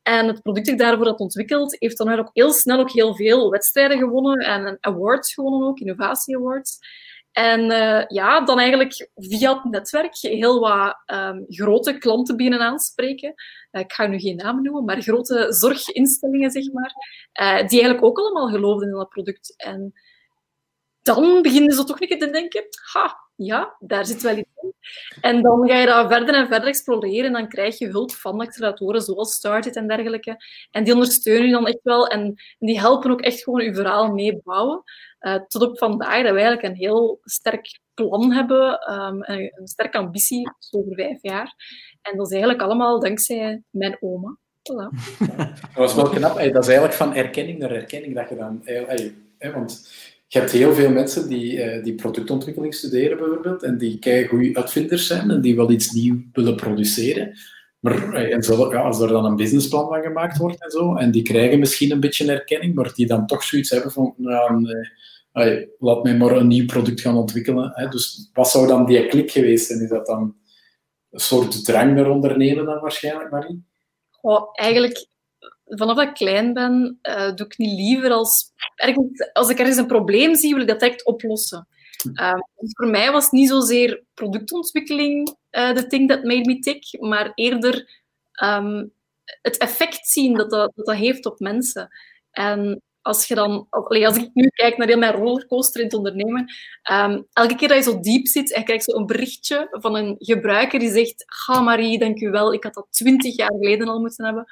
En 0.03 0.27
het 0.27 0.43
product 0.43 0.67
dat 0.67 0.75
ik 0.75 0.81
daarvoor 0.81 1.07
had 1.07 1.21
ontwikkeld, 1.21 1.77
heeft 1.79 1.99
dan 1.99 2.19
ook 2.19 2.31
heel 2.33 2.53
snel 2.53 2.79
ook 2.79 2.93
heel 2.93 3.15
veel 3.15 3.51
wedstrijden 3.51 3.99
gewonnen 3.99 4.39
en 4.39 4.79
awards 4.81 5.35
gewonnen 5.35 5.69
ook, 5.69 5.79
innovatie 5.79 6.37
awards. 6.37 6.79
En 7.37 7.61
uh, 7.61 8.05
ja, 8.09 8.45
dan 8.45 8.59
eigenlijk 8.59 9.09
via 9.15 9.55
het 9.55 9.65
netwerk 9.65 10.17
heel 10.17 10.61
wat 10.61 10.97
um, 11.07 11.45
grote 11.49 11.99
klanten 11.99 12.37
binnen 12.37 12.61
aanspreken. 12.61 13.35
Uh, 13.73 13.81
ik 13.81 13.93
ga 13.93 14.07
nu 14.07 14.19
geen 14.19 14.37
namen 14.37 14.63
noemen, 14.63 14.85
maar 14.85 15.03
grote 15.03 15.47
zorginstellingen, 15.49 16.51
zeg 16.51 16.73
maar. 16.73 16.93
Uh, 17.41 17.69
die 17.69 17.81
eigenlijk 17.81 18.05
ook 18.05 18.19
allemaal 18.19 18.49
geloofden 18.49 18.89
in 18.89 18.95
dat 18.95 19.09
product. 19.09 19.55
En 19.57 19.93
dan 21.07 21.43
beginnen 21.43 21.75
ze 21.75 21.85
toch 21.85 22.01
een 22.01 22.09
keer 22.09 22.19
te 22.19 22.31
denken, 22.31 22.65
ha, 22.93 23.17
ja, 23.37 23.77
daar 23.79 24.07
zit 24.07 24.23
wel 24.23 24.37
iets 24.37 24.51
in. 24.63 24.75
En 25.21 25.43
dan 25.43 25.69
ga 25.69 25.77
je 25.79 25.87
dat 25.87 26.13
verder 26.13 26.35
en 26.35 26.47
verder 26.47 26.69
exploreren 26.69 27.25
en 27.25 27.33
dan 27.33 27.49
krijg 27.49 27.79
je 27.79 27.89
hulp 27.89 28.13
van 28.13 28.41
acceleratoren 28.41 29.01
zoals 29.01 29.33
Started 29.33 29.77
en 29.77 29.89
dergelijke. 29.89 30.37
En 30.71 30.85
die 30.85 30.93
ondersteunen 30.93 31.47
je 31.47 31.53
dan 31.53 31.67
echt 31.67 31.83
wel 31.83 32.07
en 32.07 32.35
die 32.59 32.81
helpen 32.81 33.11
ook 33.11 33.21
echt 33.21 33.43
gewoon 33.43 33.65
je 33.65 33.75
verhaal 33.75 34.13
meebouwen. 34.13 34.83
Uh, 35.21 35.35
tot 35.49 35.63
op 35.63 35.79
vandaag 35.79 36.23
dat 36.23 36.33
wij 36.33 36.43
eigenlijk 36.43 36.63
een 36.63 36.75
heel 36.75 37.21
sterk 37.23 37.81
plan 37.95 38.33
hebben, 38.33 38.91
een, 38.91 39.31
een, 39.31 39.67
sterke 39.67 39.99
ambitie 39.99 40.51
over 40.71 40.95
vijf 40.95 41.19
jaar. 41.23 41.55
En 42.03 42.17
dat 42.17 42.27
is 42.27 42.33
eigenlijk 42.33 42.63
allemaal 42.63 43.01
dankzij 43.01 43.63
mijn 43.71 43.97
oma. 44.01 44.37
Voilà. 44.39 44.89
Dat 45.75 45.75
was 45.75 45.95
wel 45.95 46.09
knap. 46.09 46.35
Dat 46.37 46.63
is 46.63 46.69
eigenlijk 46.69 46.93
van 46.93 47.15
erkenning 47.15 47.59
naar 47.59 47.71
erkenning 47.71 48.15
dat 48.15 48.29
je 48.29 48.37
dan... 48.37 48.63
Want 49.53 49.89
je 50.27 50.39
hebt 50.39 50.51
heel 50.51 50.75
veel 50.75 50.91
mensen 50.91 51.29
die, 51.29 51.77
uh, 51.77 51.85
die 51.85 51.95
productontwikkeling 51.95 52.75
studeren 52.75 53.19
bijvoorbeeld 53.19 53.63
en 53.63 53.79
die 53.79 54.27
goede 54.29 54.55
uitvinders 54.55 55.07
zijn 55.07 55.31
en 55.31 55.41
die 55.41 55.57
wel 55.57 55.71
iets 55.71 55.91
nieuw 55.91 56.23
willen 56.33 56.57
produceren. 56.57 57.39
Maar 57.81 58.13
en 58.13 58.43
zo, 58.43 58.65
als 58.65 59.01
er 59.01 59.09
dan 59.09 59.25
een 59.25 59.37
businessplan 59.37 59.89
van 59.89 60.03
gemaakt 60.03 60.37
wordt 60.37 60.63
en 60.63 60.71
zo, 60.71 60.95
en 60.95 61.11
die 61.11 61.23
krijgen 61.23 61.59
misschien 61.59 61.91
een 61.91 62.01
beetje 62.01 62.33
erkenning, 62.33 62.75
maar 62.75 62.93
die 62.95 63.07
dan 63.07 63.27
toch 63.27 63.43
zoiets 63.43 63.71
hebben 63.71 63.93
van, 63.93 64.15
nou, 64.17 64.63
nee, 65.33 65.69
laat 65.79 66.03
mij 66.03 66.17
maar 66.17 66.37
een 66.37 66.47
nieuw 66.47 66.67
product 66.67 67.01
gaan 67.01 67.17
ontwikkelen. 67.17 67.71
Hè. 67.75 67.89
Dus 67.89 68.31
wat 68.33 68.49
zou 68.49 68.67
dan 68.67 68.87
die 68.87 69.07
klik 69.07 69.31
geweest 69.31 69.67
zijn? 69.67 69.81
Is 69.81 69.89
dat 69.89 70.07
dan 70.07 70.37
een 71.11 71.21
soort 71.21 71.65
drang 71.65 71.95
naar 71.95 72.11
ondernemen 72.11 72.65
dan 72.65 72.81
waarschijnlijk, 72.81 73.31
Marie? 73.31 73.65
Oh, 74.21 74.49
eigenlijk, 74.53 75.07
vanaf 75.67 75.97
dat 75.97 76.09
ik 76.09 76.15
klein 76.15 76.53
ben, 76.53 76.99
uh, 77.03 77.35
doe 77.35 77.47
ik 77.47 77.59
niet 77.59 77.79
liever 77.81 78.11
als... 78.11 78.53
Ergens, 78.75 79.31
als 79.33 79.49
ik 79.49 79.59
ergens 79.59 79.77
een 79.77 79.87
probleem 79.87 80.35
zie, 80.35 80.53
wil 80.53 80.63
ik 80.63 80.69
dat 80.69 80.81
direct 80.81 81.05
oplossen. 81.05 81.69
Um, 82.05 82.47
dus 82.57 82.73
voor 82.77 82.87
mij 82.87 83.13
was 83.13 83.31
niet 83.31 83.49
zozeer 83.49 84.03
productontwikkeling 84.15 85.37
uh, 85.51 85.75
de 85.75 85.87
thing 85.87 86.09
that 86.09 86.23
made 86.25 86.45
me 86.45 86.59
tick, 86.59 87.01
maar 87.01 87.33
eerder 87.35 87.89
um, 88.45 88.93
het 89.43 89.57
effect 89.57 90.09
zien 90.09 90.35
dat 90.35 90.51
dat, 90.51 90.73
dat 90.75 90.87
dat 90.87 90.97
heeft 90.97 91.27
op 91.27 91.39
mensen. 91.39 91.89
En 92.31 92.83
als 93.03 93.29
je 93.29 93.35
dan, 93.35 93.67
als 93.71 94.17
ik 94.17 94.31
nu 94.35 94.49
kijk 94.49 94.77
naar 94.77 94.89
heel 94.89 94.99
mijn 94.99 95.13
rollercoaster 95.13 95.81
in 95.81 95.87
het 95.87 95.97
ondernemen, 95.97 96.47
um, 96.93 97.27
elke 97.33 97.55
keer 97.55 97.69
dat 97.69 97.77
je 97.77 97.91
zo 97.91 98.01
diep 98.01 98.27
zit 98.27 98.53
en 98.53 98.65
krijg 98.65 98.83
zo 98.83 98.97
een 98.97 99.07
berichtje 99.07 99.69
van 99.71 99.97
een 99.97 100.15
gebruiker 100.19 100.79
die 100.79 100.91
zegt, 100.91 101.25
ga 101.27 101.61
Marie, 101.61 101.99
dank 101.99 102.21
u 102.21 102.31
wel, 102.31 102.53
ik 102.53 102.65
had 102.65 102.75
dat 102.75 102.87
twintig 102.91 103.37
jaar 103.37 103.53
geleden 103.53 103.89
al 103.89 104.01
moeten 104.01 104.25
hebben. 104.25 104.47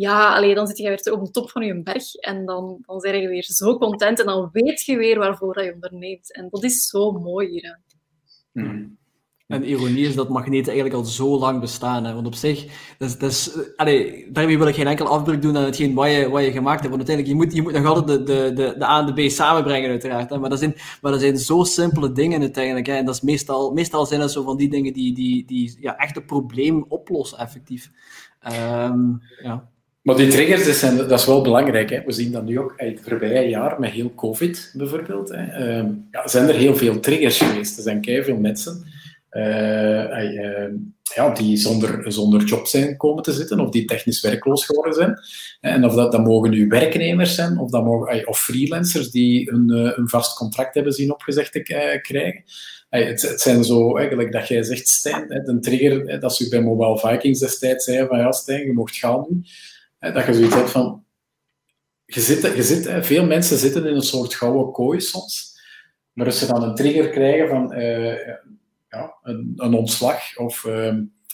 Ja, 0.00 0.34
allee, 0.34 0.54
dan 0.54 0.66
zit 0.66 0.76
je 0.76 0.88
weer 0.88 1.12
op 1.12 1.24
de 1.24 1.30
top 1.30 1.50
van 1.50 1.62
je 1.62 1.82
berg 1.82 2.14
en 2.14 2.46
dan, 2.46 2.78
dan 2.86 2.98
ben 2.98 3.20
je 3.20 3.28
weer 3.28 3.42
zo 3.42 3.78
content 3.78 4.20
en 4.20 4.26
dan 4.26 4.48
weet 4.52 4.80
je 4.80 4.96
weer 4.96 5.18
waarvoor 5.18 5.62
je 5.64 5.72
onderneemt. 5.72 6.34
En 6.34 6.48
dat 6.50 6.64
is 6.64 6.88
zo 6.88 7.12
mooi 7.12 7.48
hier. 7.48 7.80
Hmm. 8.52 8.98
En 9.46 9.68
ironie 9.68 10.06
is 10.06 10.14
dat 10.14 10.28
magneten 10.28 10.72
eigenlijk 10.72 10.94
al 10.94 11.04
zo 11.04 11.38
lang 11.38 11.60
bestaan. 11.60 12.04
Hè? 12.04 12.14
Want 12.14 12.26
op 12.26 12.34
zich, 12.34 12.64
dat 12.98 13.08
is, 13.08 13.18
dat 13.18 13.30
is, 13.30 13.50
allee, 13.76 14.32
daarmee 14.32 14.58
wil 14.58 14.66
ik 14.66 14.74
geen 14.74 14.86
enkel 14.86 15.06
afbreuk 15.06 15.42
doen 15.42 15.56
aan 15.56 15.64
hetgeen 15.64 15.94
wat 15.94 16.10
je, 16.10 16.28
wat 16.28 16.44
je 16.44 16.52
gemaakt 16.52 16.82
hebt. 16.82 16.96
Want 16.96 17.08
uiteindelijk, 17.08 17.28
je 17.28 17.44
moet, 17.44 17.54
je 17.54 17.62
moet 17.62 17.72
nog 17.72 17.94
altijd 17.94 18.26
de, 18.26 18.32
de, 18.32 18.52
de, 18.52 18.74
de 18.78 18.84
A 18.84 18.98
en 18.98 19.14
de 19.14 19.26
B 19.26 19.30
samenbrengen, 19.30 19.90
uiteraard. 19.90 20.30
Hè? 20.30 20.38
Maar, 20.38 20.50
dat 20.50 20.58
zijn, 20.58 20.74
maar 21.00 21.12
dat 21.12 21.20
zijn 21.20 21.38
zo 21.38 21.64
simpele 21.64 22.12
dingen 22.12 22.40
uiteindelijk. 22.40 22.86
Hè? 22.86 22.94
En 22.94 23.04
dat 23.04 23.14
is 23.14 23.20
meestal, 23.20 23.72
meestal 23.72 24.06
zijn 24.06 24.20
dat 24.20 24.32
zo 24.32 24.42
van 24.42 24.56
die 24.56 24.70
dingen 24.70 24.92
die, 24.92 25.14
die, 25.14 25.46
die 25.46 25.76
ja, 25.80 25.96
echt 25.96 26.16
een 26.16 26.24
probleem 26.24 26.84
oplossen, 26.88 27.38
effectief. 27.38 27.90
Um, 28.46 29.20
ja. 29.42 29.68
Maar 30.02 30.16
die 30.16 30.28
triggers, 30.28 30.78
zijn, 30.78 30.96
dat 30.96 31.20
is 31.20 31.26
wel 31.26 31.42
belangrijk. 31.42 31.90
Hè. 31.90 32.02
We 32.06 32.12
zien 32.12 32.32
dat 32.32 32.44
nu 32.44 32.58
ook 32.58 32.74
het 32.76 33.00
voorbije 33.02 33.48
jaar 33.48 33.80
met 33.80 33.90
heel 33.90 34.14
COVID 34.14 34.72
bijvoorbeeld. 34.76 35.28
Hè. 35.28 35.78
Uh, 35.78 35.88
ja, 36.10 36.28
zijn 36.28 36.48
er 36.48 36.54
heel 36.54 36.76
veel 36.76 37.00
triggers 37.00 37.38
geweest. 37.38 37.76
Er 37.76 37.82
zijn 37.82 38.04
veel 38.24 38.36
mensen 38.36 38.84
uh, 39.30 40.04
uh, 40.04 40.68
ja, 41.14 41.30
die 41.30 41.56
zonder, 41.56 42.12
zonder 42.12 42.44
job 42.44 42.66
zijn 42.66 42.96
komen 42.96 43.22
te 43.22 43.32
zitten 43.32 43.60
of 43.60 43.70
die 43.70 43.84
technisch 43.84 44.20
werkloos 44.20 44.64
geworden 44.64 44.94
zijn. 44.94 45.18
En 45.60 45.84
of 45.84 45.94
dat, 45.94 46.12
dat 46.12 46.24
mogen 46.24 46.50
nu 46.50 46.68
werknemers 46.68 47.34
zijn 47.34 47.58
of, 47.58 47.70
dat 47.70 47.84
mogen, 47.84 48.28
of 48.28 48.40
freelancers 48.40 49.10
die 49.10 49.52
een, 49.52 49.70
eh, 49.70 49.92
een 49.96 50.08
vast 50.08 50.36
contract 50.36 50.74
hebben 50.74 50.92
zien 50.92 51.12
opgezegd 51.12 51.52
te 51.52 51.62
krijgen. 52.02 52.44
Het, 52.88 53.34
zijn 53.36 53.64
zo, 53.64 53.96
eigenlijk 53.96 54.32
dat 54.32 54.48
jij 54.48 54.62
zegt, 54.62 54.88
Stijn, 54.88 55.28
de 55.28 55.58
trigger, 55.60 56.20
dat 56.20 56.36
ze 56.36 56.48
bij 56.48 56.62
Mobile 56.62 56.98
Vikings 56.98 57.40
destijds 57.40 57.84
zeiden 57.84 58.08
van 58.08 58.18
ja, 58.18 58.32
Stijn, 58.32 58.66
je 58.66 58.72
mocht 58.72 58.96
gaan 58.96 59.26
nu 59.28 59.42
dat 60.00 60.26
je 60.26 60.34
zoiets 60.34 60.54
hebt 60.54 60.70
van... 60.70 61.04
Je 62.06 62.20
zit, 62.20 62.42
je 62.42 62.62
zit, 62.62 63.06
veel 63.06 63.26
mensen 63.26 63.58
zitten 63.58 63.86
in 63.86 63.94
een 63.94 64.02
soort 64.02 64.34
gouden 64.34 64.72
kooi 64.72 65.00
soms. 65.00 65.50
Maar 66.12 66.26
als 66.26 66.38
ze 66.38 66.46
dan 66.46 66.62
een 66.62 66.74
trigger 66.74 67.08
krijgen 67.08 67.48
van 67.48 67.78
uh, 67.78 68.16
ja, 68.88 69.14
een, 69.22 69.52
een, 69.56 69.74
ontslag 69.74 70.36
of 70.36 70.64
uh, 70.64 70.86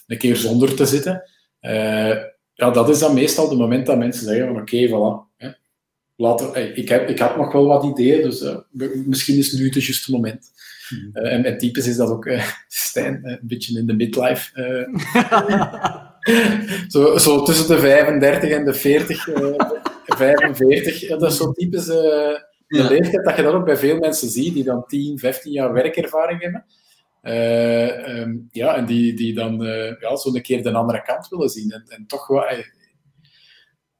een 0.06 0.18
keer 0.18 0.36
zonder 0.36 0.74
te 0.74 0.86
zitten, 0.86 1.30
uh, 1.60 2.16
ja, 2.54 2.70
dat 2.70 2.88
is 2.88 2.98
dan 2.98 3.14
meestal 3.14 3.48
het 3.48 3.58
moment 3.58 3.86
dat 3.86 3.98
mensen 3.98 4.24
zeggen 4.24 4.46
van 4.46 4.60
oké, 4.60 4.76
okay, 4.76 4.88
voilà. 4.88 5.36
Hè. 5.36 5.48
Later, 6.16 6.76
ik, 6.76 6.88
heb, 6.88 7.08
ik 7.08 7.18
had 7.18 7.36
nog 7.36 7.52
wel 7.52 7.66
wat 7.66 7.84
ideeën, 7.84 8.22
dus 8.22 8.44
misschien 9.06 9.38
is 9.38 9.52
nu 9.52 9.64
het 9.64 9.84
juiste 9.84 10.10
moment. 10.10 10.50
Mm 10.88 11.10
-hmm. 11.12 11.24
en 11.24 11.42
met 11.42 11.58
types 11.58 11.86
is 11.86 11.96
dat 11.96 12.10
ook, 12.10 12.30
Stijn, 12.68 13.20
een 13.24 13.38
beetje 13.42 13.78
in 13.78 13.86
de 13.86 13.94
midlife. 13.94 14.52
zo, 16.88 17.18
zo 17.18 17.42
tussen 17.42 17.68
de 17.68 17.78
35 17.78 18.50
en 18.50 18.64
de 18.64 18.74
40, 18.74 19.26
uh, 19.26 19.54
45. 20.04 21.08
Dat 21.08 21.30
is 21.30 21.36
zo 21.36 21.52
typisch 21.52 21.88
uh, 21.88 21.94
de 21.94 22.46
ja. 22.66 22.88
leeftijd 22.88 23.24
dat 23.24 23.36
je 23.36 23.42
dat 23.42 23.54
ook 23.54 23.64
bij 23.64 23.76
veel 23.76 23.98
mensen 23.98 24.28
ziet, 24.28 24.54
die 24.54 24.64
dan 24.64 24.84
10, 24.86 25.18
15 25.18 25.52
jaar 25.52 25.72
werkervaring 25.72 26.42
hebben. 26.42 26.64
Uh, 27.22 28.18
um, 28.18 28.48
ja, 28.50 28.76
en 28.76 28.86
die, 28.86 29.14
die 29.14 29.34
dan 29.34 29.62
ja, 30.00 30.16
zo 30.16 30.34
een 30.34 30.42
keer 30.42 30.62
de 30.62 30.72
andere 30.72 31.02
kant 31.02 31.28
willen 31.28 31.48
zien. 31.48 31.70
En, 31.70 31.84
en 31.88 32.06
toch. 32.06 32.28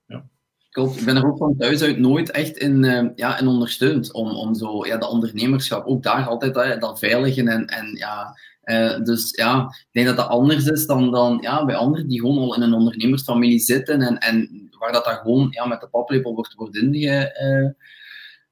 Ja. 0.07 0.25
Klopt, 0.71 0.99
ik 0.99 1.05
ben 1.05 1.17
er 1.17 1.27
ook 1.27 1.39
van 1.39 1.57
thuis 1.57 1.83
uit 1.83 1.99
nooit 1.99 2.31
echt 2.31 2.57
in, 2.57 3.13
ja, 3.15 3.39
in 3.39 3.47
ondersteund. 3.47 4.13
Om, 4.13 4.31
om 4.31 4.55
zo, 4.55 4.87
ja, 4.87 4.97
de 4.97 5.09
ondernemerschap, 5.09 5.87
ook 5.87 6.03
daar 6.03 6.27
altijd 6.27 6.81
dat 6.81 6.99
veiligen 6.99 7.49
en, 7.49 7.67
en 7.67 7.91
ja, 7.95 8.37
uh, 8.67 9.05
dus 9.05 9.31
ja, 9.31 9.63
ik 9.63 9.89
denk 9.93 10.07
dat 10.07 10.17
dat 10.17 10.29
anders 10.29 10.67
is 10.67 10.87
dan, 10.87 11.11
dan 11.11 11.39
ja, 11.41 11.65
bij 11.65 11.77
anderen 11.77 12.09
die 12.09 12.21
gewoon 12.21 12.39
al 12.39 12.55
in 12.55 12.63
een 12.63 12.75
ondernemersfamilie 12.75 13.59
zitten 13.59 14.03
en, 14.03 14.19
en 14.19 14.69
waar 14.79 14.93
dat, 14.93 15.05
dat 15.05 15.15
gewoon 15.15 15.47
ja, 15.51 15.67
met 15.67 15.81
de 15.81 15.89
paplepel 15.89 16.35
wordt, 16.35 16.55
wordt, 16.55 16.77
inge, 16.77 17.39
uh, 17.43 17.71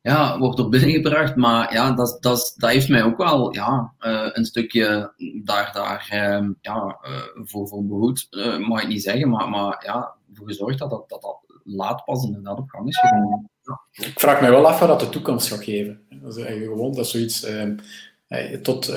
ja, 0.00 0.38
wordt 0.38 0.58
op 0.60 0.70
binnengebracht. 0.70 1.36
Maar 1.36 1.72
ja, 1.72 1.92
dat, 1.92 2.16
dat, 2.20 2.54
dat 2.56 2.70
heeft 2.70 2.88
mij 2.88 3.02
ook 3.02 3.16
wel 3.16 3.54
ja, 3.54 3.92
uh, 4.00 4.28
een 4.32 4.44
stukje 4.44 5.12
daar, 5.44 5.70
daar 5.72 6.06
ja, 6.60 6.98
voor, 7.34 7.68
voor 7.68 7.84
behoed, 7.86 8.28
mag 8.66 8.82
ik 8.82 8.88
niet 8.88 9.02
zeggen, 9.02 9.30
maar, 9.30 9.48
maar 9.48 9.82
ja, 9.86 10.14
voor 10.32 10.46
gezorgd 10.46 10.78
dat 10.78 10.90
dat, 10.90 11.08
dat, 11.08 11.22
dat 11.22 11.38
laat 11.64 12.04
pas 12.04 12.24
inderdaad 12.24 12.58
op 12.58 12.68
gang 12.68 12.88
is. 12.88 13.02
Ik 13.92 14.20
vraag 14.20 14.40
mij 14.40 14.50
wel 14.50 14.66
af 14.66 14.78
wat 14.78 14.88
dat 14.88 15.00
de 15.00 15.08
toekomst 15.08 15.48
gaat 15.48 15.64
geven. 15.64 16.00
Dat 16.22 16.36
is 16.36 16.44
gewoon 16.44 16.94
dat 16.94 17.06
zoiets 17.06 17.46
tot, 18.62 18.88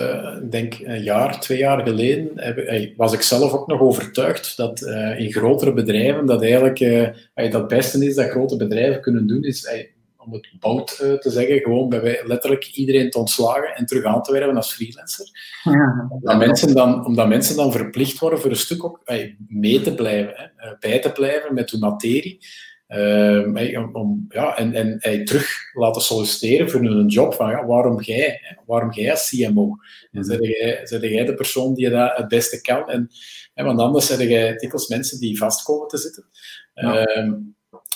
ik 0.42 0.52
denk, 0.52 0.80
een 0.84 1.04
jaar, 1.04 1.40
twee 1.40 1.58
jaar 1.58 1.82
geleden 1.88 2.30
heb, 2.36 2.94
was 2.98 3.14
ik 3.14 3.22
zelf 3.22 3.54
ook 3.54 3.68
nog 3.68 3.80
overtuigd 3.80 4.58
dat 4.58 4.82
uh, 4.82 5.20
in 5.20 5.32
grotere 5.32 5.74
bedrijven, 5.74 6.26
dat 6.26 6.42
eigenlijk 6.42 6.80
uh, 6.80 7.08
dat 7.34 7.54
het 7.54 7.68
beste 7.68 8.06
is 8.06 8.16
dat 8.16 8.30
grote 8.30 8.58
bedrijven 8.58 9.02
kunnen 9.02 9.28
doen, 9.28 9.44
is 9.44 9.86
om 10.18 10.34
het 10.34 10.48
bout 10.60 10.96
te 10.98 11.30
zeggen, 11.30 11.60
gewoon 11.60 11.90
bij 11.90 12.22
letterlijk 12.26 12.66
iedereen 12.66 13.10
te 13.10 13.18
ontslagen 13.18 13.76
en 13.76 13.86
terug 13.86 14.04
aan 14.04 14.24
te 14.24 14.32
werven 14.32 14.56
als 14.56 14.74
freelancer. 14.74 15.26
Ja, 15.64 16.08
omdat, 16.10 16.38
mensen 16.38 16.76
dan, 16.76 17.06
omdat 17.06 17.28
mensen 17.28 17.56
dan 17.56 17.72
verplicht 17.72 18.20
worden 18.20 18.40
voor 18.40 18.50
een 18.50 18.56
stuk 18.56 18.84
ook 18.84 19.02
mee 19.48 19.82
te 19.82 19.96
blijven, 19.96 20.52
bij 20.80 21.00
te 21.00 21.12
blijven 21.12 21.54
met 21.54 21.72
hun 21.72 21.80
materie. 21.80 22.40
Uh, 22.88 23.96
om, 23.96 24.26
ja, 24.30 24.58
en, 24.58 24.74
en 24.74 24.96
hij 25.00 25.24
terug 25.24 25.50
laten 25.74 26.02
solliciteren 26.02 26.70
voor 26.70 26.82
een 26.82 27.08
job. 27.08 27.34
Van, 27.34 27.50
ja, 27.50 27.66
waarom 27.66 28.02
jij? 28.02 28.58
Waarom 28.66 28.92
jij 28.92 29.12
als 29.12 29.30
CMO? 29.30 29.76
En 30.12 30.24
zeg 30.24 30.40
jij, 30.40 30.88
jij 31.00 31.26
de 31.26 31.34
persoon 31.34 31.74
die 31.74 31.90
dat 31.90 32.18
het 32.18 32.28
beste 32.28 32.62
kan? 32.62 32.90
En, 32.90 33.10
hè, 33.54 33.64
want 33.64 33.80
anders 33.80 34.06
zijn 34.06 34.30
jij 34.30 34.58
dikwijls 34.58 34.88
mensen 34.88 35.20
die 35.20 35.38
vast 35.38 35.64
komen 35.64 35.88
te 35.88 35.98
zitten. 35.98 36.26
Ja. 36.74 37.18
Uh, 37.18 37.34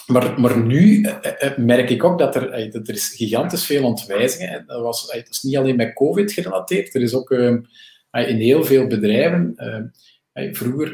maar, 0.06 0.39
maar 0.39 0.63
nu 0.63 1.01
eh, 1.01 1.47
eh, 1.47 1.58
merk 1.58 1.89
ik 1.89 2.04
ook 2.04 2.19
dat 2.19 2.36
er, 2.36 2.71
dat 2.71 2.88
er 2.88 2.93
is 2.93 3.08
gigantisch 3.08 3.65
veel 3.65 3.84
ontwijzingen. 3.84 4.63
Dat, 4.67 4.82
was, 4.82 5.12
het 5.12 5.30
is 5.30 5.41
niet 5.41 5.58
alleen 5.58 5.75
met 5.75 5.93
COVID 5.93 6.32
gerelateerd. 6.32 6.95
Er 6.95 7.01
is 7.01 7.13
ook 7.13 7.32
in 8.12 8.36
heel 8.36 8.63
veel 8.63 8.88
bedrijven. 8.88 9.56
vroeger, 10.34 10.89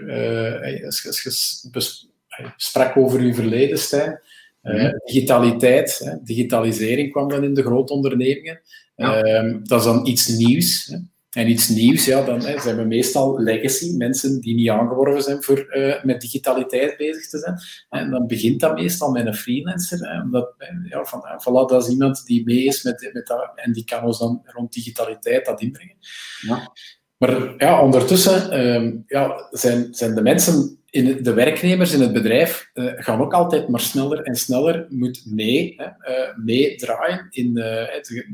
als 0.86 1.24
je 1.24 2.07
sprak 2.56 2.98
over 2.98 3.20
uw 3.20 3.34
verleden, 3.34 3.80
Stijn. 3.80 4.20
Uh, 4.64 4.90
digitaliteit, 5.06 5.98
hè, 6.04 6.24
digitalisering 6.24 7.12
kwam 7.12 7.30
dan 7.30 7.44
in 7.44 7.54
de 7.54 7.62
grote 7.62 7.94
ondernemingen. 7.94 8.62
Ja. 8.96 9.26
Uh, 9.26 9.58
dat 9.64 9.80
is 9.80 9.86
dan 9.86 10.08
iets 10.08 10.28
nieuws. 10.28 10.86
Hè. 10.86 10.98
En 11.42 11.50
iets 11.50 11.70
nieuws, 11.70 12.06
ja, 12.06 12.24
dan 12.24 12.46
hè, 12.46 12.60
zijn 12.60 12.78
we 12.78 12.84
meestal 12.84 13.40
legacy, 13.40 13.96
mensen 13.96 14.42
die 14.42 14.56
niet 14.56 14.70
aangeworven 14.70 15.22
zijn 15.22 15.44
voor 15.44 15.78
uh, 15.78 16.04
met 16.04 16.22
digitaliteit 16.22 16.98
bezig 16.98 17.30
te 17.30 17.38
zijn. 17.38 17.60
En 17.90 18.12
dan 18.12 18.28
begint 18.28 18.60
dat 18.60 18.76
meestal 18.76 19.12
met 19.12 19.26
een 19.26 19.36
freelancer. 19.36 20.00
Hè, 20.00 20.22
omdat, 20.22 20.54
ja, 20.90 21.06
van, 21.06 21.22
voilà, 21.22 21.70
dat 21.70 21.84
is 21.84 21.90
iemand 21.90 22.26
die 22.26 22.46
mee 22.46 22.64
is 22.64 22.84
met, 22.84 23.10
met 23.14 23.28
dat, 23.28 23.52
en 23.56 23.74
die 23.74 23.84
kan 23.84 24.04
ons 24.04 24.20
dan 24.20 24.42
rond 24.46 24.74
digitaliteit 24.74 25.46
dat 25.46 25.62
inbrengen. 25.62 25.96
Ja. 26.42 26.72
Maar 27.18 27.54
ja, 27.58 27.82
ondertussen 27.82 28.52
ehm, 28.52 28.96
ja, 29.08 29.48
zijn, 29.52 29.94
zijn 29.94 30.16
de 30.16 30.22
mensen 30.22 30.78
in 30.90 31.24
de 31.24 31.34
werknemers 31.34 31.94
in 31.94 32.02
het 32.02 32.14
bedrijf 32.14 32.70
uh, 32.74 32.92
gaan 32.96 33.22
ook 33.22 33.34
altijd 33.34 33.68
maar 33.68 33.80
sneller 33.80 34.24
en 34.24 34.36
sneller 34.36 34.86
moet 34.90 35.24
mee, 35.26 35.76
uh, 35.80 35.88
meedraaien 36.36 37.28
in, 37.30 37.58
uh, 37.58 38.26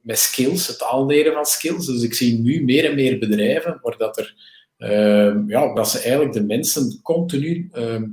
met 0.00 0.18
skills, 0.18 0.66
het 0.66 0.82
aanleren 0.82 1.32
van 1.32 1.44
skills. 1.44 1.86
Dus 1.86 2.02
ik 2.02 2.14
zie 2.14 2.38
nu 2.38 2.64
meer 2.64 2.84
en 2.84 2.94
meer 2.94 3.18
bedrijven 3.18 3.78
waar 3.82 3.96
dat 3.96 4.18
er, 4.18 4.34
ehm, 4.78 5.48
ja, 5.48 5.74
dat 5.74 5.88
ze 5.88 5.98
eigenlijk 5.98 6.32
de 6.32 6.44
mensen 6.44 7.00
continu 7.02 7.68
ehm, 7.72 8.04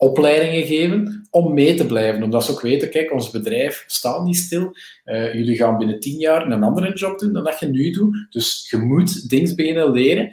opleidingen 0.00 0.66
geven 0.66 1.28
om 1.30 1.54
mee 1.54 1.74
te 1.74 1.86
blijven. 1.86 2.22
Omdat 2.22 2.44
ze 2.44 2.50
ook 2.50 2.60
weten, 2.60 2.90
kijk, 2.90 3.12
ons 3.12 3.30
bedrijf 3.30 3.84
staat 3.86 4.24
niet 4.24 4.36
stil. 4.36 4.76
jullie 5.32 5.56
gaan 5.56 5.78
binnen 5.78 6.00
tien 6.00 6.18
jaar 6.18 6.46
een 6.46 6.62
andere 6.62 6.92
job 6.94 7.18
doen 7.18 7.32
dan 7.32 7.44
dat 7.44 7.58
je 7.58 7.66
nu 7.66 7.90
doet. 7.90 8.26
Dus 8.30 8.66
je 8.70 8.76
moet 8.76 9.28
dingen 9.28 9.56
beginnen 9.56 9.90
leren. 9.90 10.32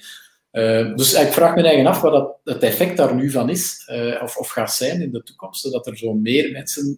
Uh, 0.51 0.95
dus 0.95 1.13
ik 1.13 1.31
vraag 1.31 1.55
me 1.55 1.63
eigen 1.63 1.85
af 1.85 2.01
wat 2.01 2.11
dat, 2.11 2.55
het 2.55 2.63
effect 2.63 2.97
daar 2.97 3.15
nu 3.15 3.31
van 3.31 3.49
is, 3.49 3.89
uh, 3.91 4.21
of, 4.23 4.37
of 4.37 4.49
gaat 4.49 4.73
zijn 4.73 5.01
in 5.01 5.11
de 5.11 5.23
toekomst, 5.23 5.61
zodat 5.61 5.87
er 5.87 5.97
zo 5.97 6.13
meer 6.13 6.51
mensen 6.51 6.97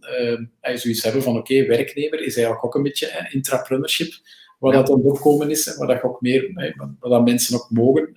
zoiets 0.62 1.04
hebben 1.04 1.24
van 1.24 1.38
oké, 1.38 1.54
okay, 1.54 1.68
werknemer 1.68 2.20
is 2.20 2.36
eigenlijk 2.36 2.66
ook 2.66 2.76
een 2.76 2.84
beetje 2.84 3.28
intrapreneurship, 3.32 4.14
wat 4.60 4.74
ja. 4.74 4.80
dat 4.80 4.92
aan 4.92 5.04
opkomen 5.04 5.50
is, 5.50 5.76
waar 5.78 5.88
dat 5.88 6.04
ook 6.04 6.22
meer, 6.22 6.74
wat 7.00 7.12
dat 7.12 7.26
mensen 7.26 7.56
ook 7.56 7.70
mogen 7.70 8.14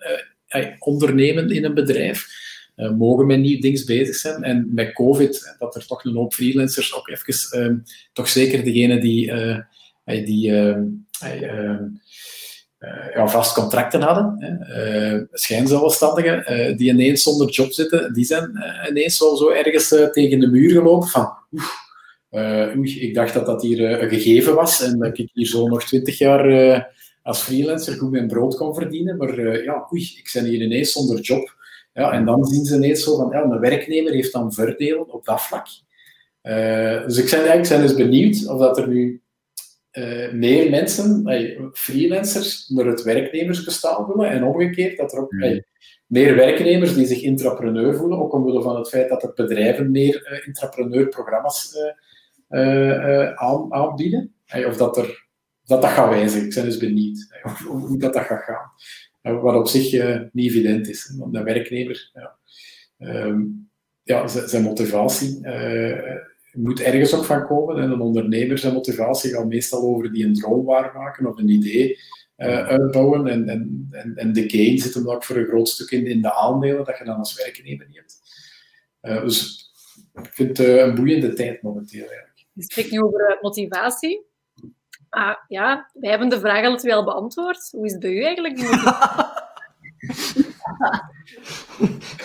ondernemen 0.79 1.51
in 1.51 1.65
een 1.65 1.75
bedrijf, 1.75 2.27
mogen 2.75 3.27
met 3.27 3.39
nieuw 3.39 3.61
dingen 3.61 3.87
bezig 3.87 4.15
zijn. 4.15 4.43
En 4.43 4.69
met 4.71 4.93
COVID, 4.93 5.57
dat 5.59 5.75
er 5.75 5.87
toch 5.87 6.05
een 6.05 6.15
hoop 6.15 6.35
freelancers 6.35 6.95
ook 6.95 7.09
even, 7.09 7.85
toch 8.13 8.29
zeker 8.29 8.65
degene 8.65 9.01
die, 9.01 9.33
die 10.25 10.51
uh, 10.51 10.77
ja, 13.15 13.29
vast 13.29 13.55
contracten 13.55 14.03
hadden. 14.03 14.59
Schijnzelfstandigen 15.33 16.77
die 16.77 16.91
ineens 16.91 17.23
zonder 17.23 17.51
job 17.51 17.73
zitten, 17.73 18.15
die 18.15 18.25
zijn 18.25 18.51
ineens 18.89 19.17
zo, 19.17 19.37
zo 19.37 19.51
ergens 19.51 19.89
tegen 19.89 20.39
de 20.41 20.51
muur 20.51 20.71
gelopen 20.71 21.09
van 21.09 21.33
oei, 22.77 23.01
ik 23.01 23.15
dacht 23.15 23.35
dat 23.35 23.47
dat 23.47 23.63
hier 23.63 24.03
een 24.03 24.09
gegeven 24.09 24.55
was 24.55 24.83
en 24.83 24.99
dat 24.99 25.19
ik 25.19 25.31
hier 25.33 25.47
zo 25.47 25.69
nog 25.69 25.85
twintig 25.85 26.19
jaar 26.19 26.91
als 27.23 27.43
freelancer 27.43 27.95
goed 27.95 28.11
mijn 28.11 28.27
brood 28.27 28.57
kon 28.57 28.75
verdienen, 28.75 29.17
maar 29.17 29.63
ja, 29.65 29.89
oei, 29.93 30.03
ik 30.03 30.31
ben 30.33 30.45
hier 30.45 30.61
ineens 30.61 30.93
zonder 30.93 31.21
job. 31.21 31.61
Ja, 31.93 32.13
en 32.13 32.25
dan 32.25 32.45
zien 32.45 32.65
ze 32.65 32.77
ineens 32.77 33.05
zo 33.05 33.17
van, 33.17 33.31
ja, 33.31 33.43
een 33.43 33.61
werknemer 33.61 34.13
heeft 34.13 34.33
dan 34.33 34.53
voordelen 34.53 35.13
op 35.13 35.25
dat 35.25 35.43
vlak. 35.43 35.67
dus 37.07 37.19
ik 37.19 37.31
ben, 37.31 37.59
ik 37.59 37.69
ben 37.69 37.81
dus 37.81 37.95
benieuwd 37.95 38.49
of 38.49 38.59
dat 38.59 38.79
er 38.79 38.89
nu 38.89 39.23
meer 40.33 40.71
mensen, 40.71 41.25
freelancers, 41.73 42.69
naar 42.69 42.87
het 42.87 43.03
werknemersbestaan 43.03 44.07
willen 44.07 44.31
en 44.31 44.45
omgekeerd, 44.45 44.97
dat 44.97 45.13
er 45.13 45.19
ook 45.19 45.33
mm. 45.33 45.65
meer 46.07 46.35
werknemers 46.35 46.95
die 46.95 47.07
zich 47.07 47.23
intrapreneur 47.23 47.97
voelen, 47.97 48.19
ook 48.19 48.33
omwille 48.33 48.63
van 48.63 48.77
het 48.77 48.89
feit 48.89 49.09
dat 49.09 49.23
er 49.23 49.33
bedrijven 49.35 49.91
meer 49.91 50.43
intrapreneurprogramma's 50.47 51.77
aan, 53.35 53.73
aanbieden. 53.73 54.35
of 54.67 54.77
dat, 54.77 54.97
er, 54.97 55.27
dat 55.65 55.83
dat 55.83 55.91
gaat 55.91 56.09
wijzigen. 56.09 56.47
Ik 56.47 56.55
ben 56.55 56.65
dus 56.65 56.79
benieuwd 56.79 57.27
hoe 57.67 57.99
dat, 57.99 58.13
dat 58.13 58.25
gaat 58.25 58.43
gaan. 58.43 58.71
Wat 59.23 59.55
op 59.55 59.69
zich 59.69 59.93
niet 60.33 60.51
evident 60.51 60.89
is. 60.89 61.15
Want 61.19 61.35
een 61.35 61.45
werknemer, 61.45 62.11
ja, 62.13 62.37
ehm, 62.99 63.41
ja, 64.03 64.27
zijn 64.27 64.63
motivatie 64.63 65.39
uh, 65.43 66.17
moet 66.53 66.81
ergens 66.81 67.15
ook 67.15 67.25
van 67.25 67.47
komen. 67.47 67.77
En 67.77 67.91
een 67.91 68.01
ondernemer 68.01 68.59
zijn 68.59 68.75
motivatie 68.75 69.31
gaat 69.31 69.47
meestal 69.47 69.83
over 69.83 70.13
die 70.13 70.25
een 70.25 70.35
droom 70.35 70.65
waarmaken 70.65 71.27
of 71.27 71.39
een 71.39 71.49
idee 71.49 71.99
uh, 72.37 72.67
uitbouwen. 72.67 73.27
En, 73.27 73.49
en, 73.49 73.89
en, 73.91 74.17
en, 74.17 74.33
de 74.33 74.51
gain 74.51 74.79
zit 74.79 74.95
hem 74.95 75.11
ook 75.11 75.25
voor 75.25 75.37
een 75.37 75.47
groot 75.47 75.69
stuk 75.69 75.91
in, 75.91 76.07
in 76.07 76.23
de 76.23 76.35
aandelen 76.35 76.85
dat 76.85 76.99
je 76.99 77.05
dan 77.05 77.19
als 77.19 77.37
werknemer 77.37 77.87
niet 77.87 77.97
hebt. 77.97 78.21
Dus 79.25 79.71
ik 80.13 80.35
vind 80.35 80.59
het 80.59 80.67
een 80.67 80.95
boeiende 80.95 81.33
tijd 81.33 81.63
momenteel 81.63 82.07
eigenlijk. 82.07 82.47
Je 82.53 82.63
spreekt 82.63 82.91
nu 82.91 83.01
over 83.01 83.39
motivatie. 83.41 84.27
Ah, 85.13 85.37
ja, 85.49 85.91
wij 85.93 86.11
hebben 86.11 86.29
de 86.29 86.41
vraag 86.41 86.65
al 86.65 86.77
twee 86.77 86.95
al 86.95 87.05
beantwoord. 87.05 87.69
Hoe 87.71 87.87
is 87.87 87.93
het 87.93 88.01
bij 88.01 88.11
u 88.11 88.23
eigenlijk? 88.23 88.61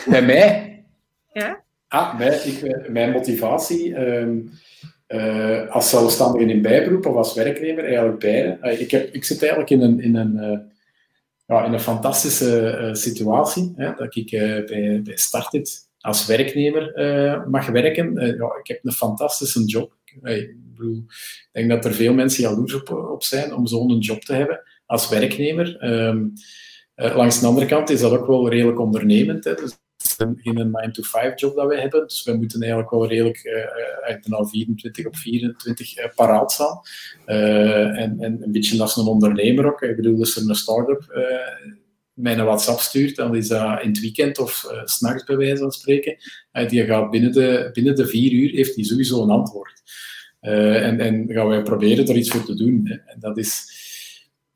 bij 0.09 0.21
mij? 0.21 0.83
Ja? 1.33 1.63
Ah, 1.87 2.17
mijn, 2.17 2.47
ik, 2.47 2.89
mijn 2.89 3.11
motivatie 3.11 3.95
ehm, 3.95 4.37
eh, 5.07 5.69
als 5.69 5.89
zelfstandige 5.89 6.51
in 6.51 6.61
bijberoep 6.61 7.05
of 7.05 7.15
als 7.15 7.33
werknemer, 7.33 7.83
eigenlijk 7.83 8.19
beide. 8.19 8.57
Uh, 8.61 8.81
ik, 8.81 8.91
heb, 8.91 9.13
ik 9.13 9.23
zit 9.23 9.39
eigenlijk 9.39 9.69
in 9.69 9.81
een, 9.81 9.99
in 9.99 10.15
een, 10.15 10.35
uh, 10.35 10.59
ja, 11.45 11.65
in 11.65 11.73
een 11.73 11.79
fantastische 11.79 12.89
situatie. 12.93 13.73
Hè, 13.75 13.93
dat 13.93 14.15
ik 14.15 14.29
bij, 14.65 15.01
bij 15.03 15.17
Startit 15.17 15.89
als 15.99 16.25
werknemer 16.25 16.91
mag 17.49 17.67
werken. 17.67 18.13
ja, 18.13 18.57
ik 18.59 18.67
heb 18.67 18.79
een 18.83 18.91
fantastische 18.91 19.65
job. 19.65 19.96
Ik, 20.23 20.55
bedoel, 20.75 21.03
ik 21.07 21.49
denk 21.51 21.69
dat 21.69 21.85
er 21.85 21.93
veel 21.93 22.13
mensen 22.13 22.43
jaloers 22.43 22.73
op, 22.73 22.89
op 22.89 23.23
zijn 23.23 23.53
om 23.53 23.67
zo'n 23.67 23.99
job 23.99 24.21
te 24.21 24.33
hebben 24.33 24.61
als 24.85 25.09
werknemer. 25.09 25.83
Um, 25.85 26.33
langs 26.95 27.39
de 27.39 27.45
andere 27.45 27.65
kant 27.65 27.89
is 27.89 27.99
dat 27.99 28.11
ook 28.11 28.27
wel 28.27 28.49
redelijk 28.49 28.79
ondernemend. 28.79 29.43
Hè, 29.43 29.53
dus 29.53 29.77
geen 30.17 30.75
9-to-5 30.77 31.35
job 31.35 31.55
dat 31.55 31.67
we 31.67 31.79
hebben. 31.79 32.07
Dus 32.07 32.23
we 32.23 32.33
moeten 32.33 32.59
eigenlijk 32.61 32.91
wel 32.91 33.07
redelijk 33.07 33.43
uh, 34.29 34.45
24 34.45 35.05
op 35.05 35.15
24 35.15 35.97
uh, 35.97 36.05
paraat 36.15 36.51
staan. 36.51 36.79
Uh, 37.25 37.99
en, 37.99 38.19
en 38.19 38.43
een 38.43 38.51
beetje 38.51 38.81
als 38.81 38.95
een 38.95 39.05
ondernemer 39.05 39.65
ook. 39.65 39.81
Ik 39.81 39.95
bedoel, 39.95 40.19
als 40.19 40.35
er 40.35 40.49
een 40.49 40.55
start-up 40.55 41.05
mij 42.17 42.37
een 42.37 42.45
WhatsApp 42.45 42.79
stuurt, 42.79 43.15
dan 43.15 43.35
is 43.35 43.47
dat 43.47 43.81
in 43.81 43.89
het 43.89 43.99
weekend 43.99 44.39
of 44.39 44.67
uh, 44.71 44.81
s'nachts 44.83 45.23
bij 45.23 45.37
wijze 45.37 45.57
van 45.57 45.71
spreken. 45.71 46.17
Uh, 46.53 46.69
die 46.69 46.85
gaat 46.85 47.11
binnen 47.11 47.31
de, 47.31 47.69
binnen 47.73 47.95
de 47.95 48.07
vier 48.07 48.31
uur 48.31 48.49
heeft 48.49 48.75
die 48.75 48.85
sowieso 48.85 49.23
een 49.23 49.29
antwoord. 49.29 49.81
Uh, 50.41 50.85
en, 50.85 50.99
en 50.99 51.25
gaan 51.29 51.47
wij 51.47 51.61
proberen 51.61 52.07
er 52.07 52.15
iets 52.15 52.29
voor 52.29 52.43
te 52.43 52.55
doen. 52.55 53.01
En 53.05 53.19
dat 53.19 53.37
is, 53.37 53.65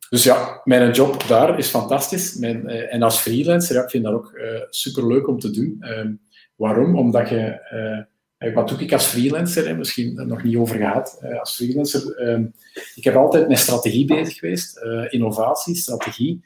dus 0.09 0.23
ja, 0.23 0.61
mijn 0.63 0.91
job 0.91 1.27
daar 1.27 1.57
is 1.57 1.67
fantastisch. 1.67 2.35
Mijn, 2.35 2.67
en 2.67 3.01
als 3.01 3.19
freelancer, 3.19 3.83
ik 3.83 3.89
vind 3.89 4.03
dat 4.03 4.13
ook 4.13 4.31
uh, 4.33 4.55
eh, 4.55 4.61
super 4.69 5.07
leuk 5.07 5.27
om 5.27 5.39
te 5.39 5.51
doen. 5.51 5.77
Uh, 5.81 6.05
waarom? 6.55 6.97
Omdat 6.97 7.29
je, 7.29 8.09
wat 8.53 8.67
doe 8.67 8.79
ik 8.79 8.93
als 8.93 9.05
freelancer? 9.05 9.67
Hè? 9.67 9.75
Misschien 9.75 10.27
nog 10.27 10.43
niet 10.43 10.55
over 10.55 10.75
gehad. 10.75 11.21
als 11.39 11.55
freelancer, 11.55 12.15
ehm, 12.15 12.45
ik 12.95 13.03
heb 13.03 13.15
altijd 13.15 13.47
met 13.47 13.57
strategie 13.57 14.05
bezig 14.05 14.37
geweest, 14.37 14.79
innovatie, 15.09 15.75
strategie, 15.75 16.41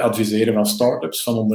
adviseren 0.00 0.54
van 0.54 0.66
start-ups, 0.66 1.22
van 1.22 1.48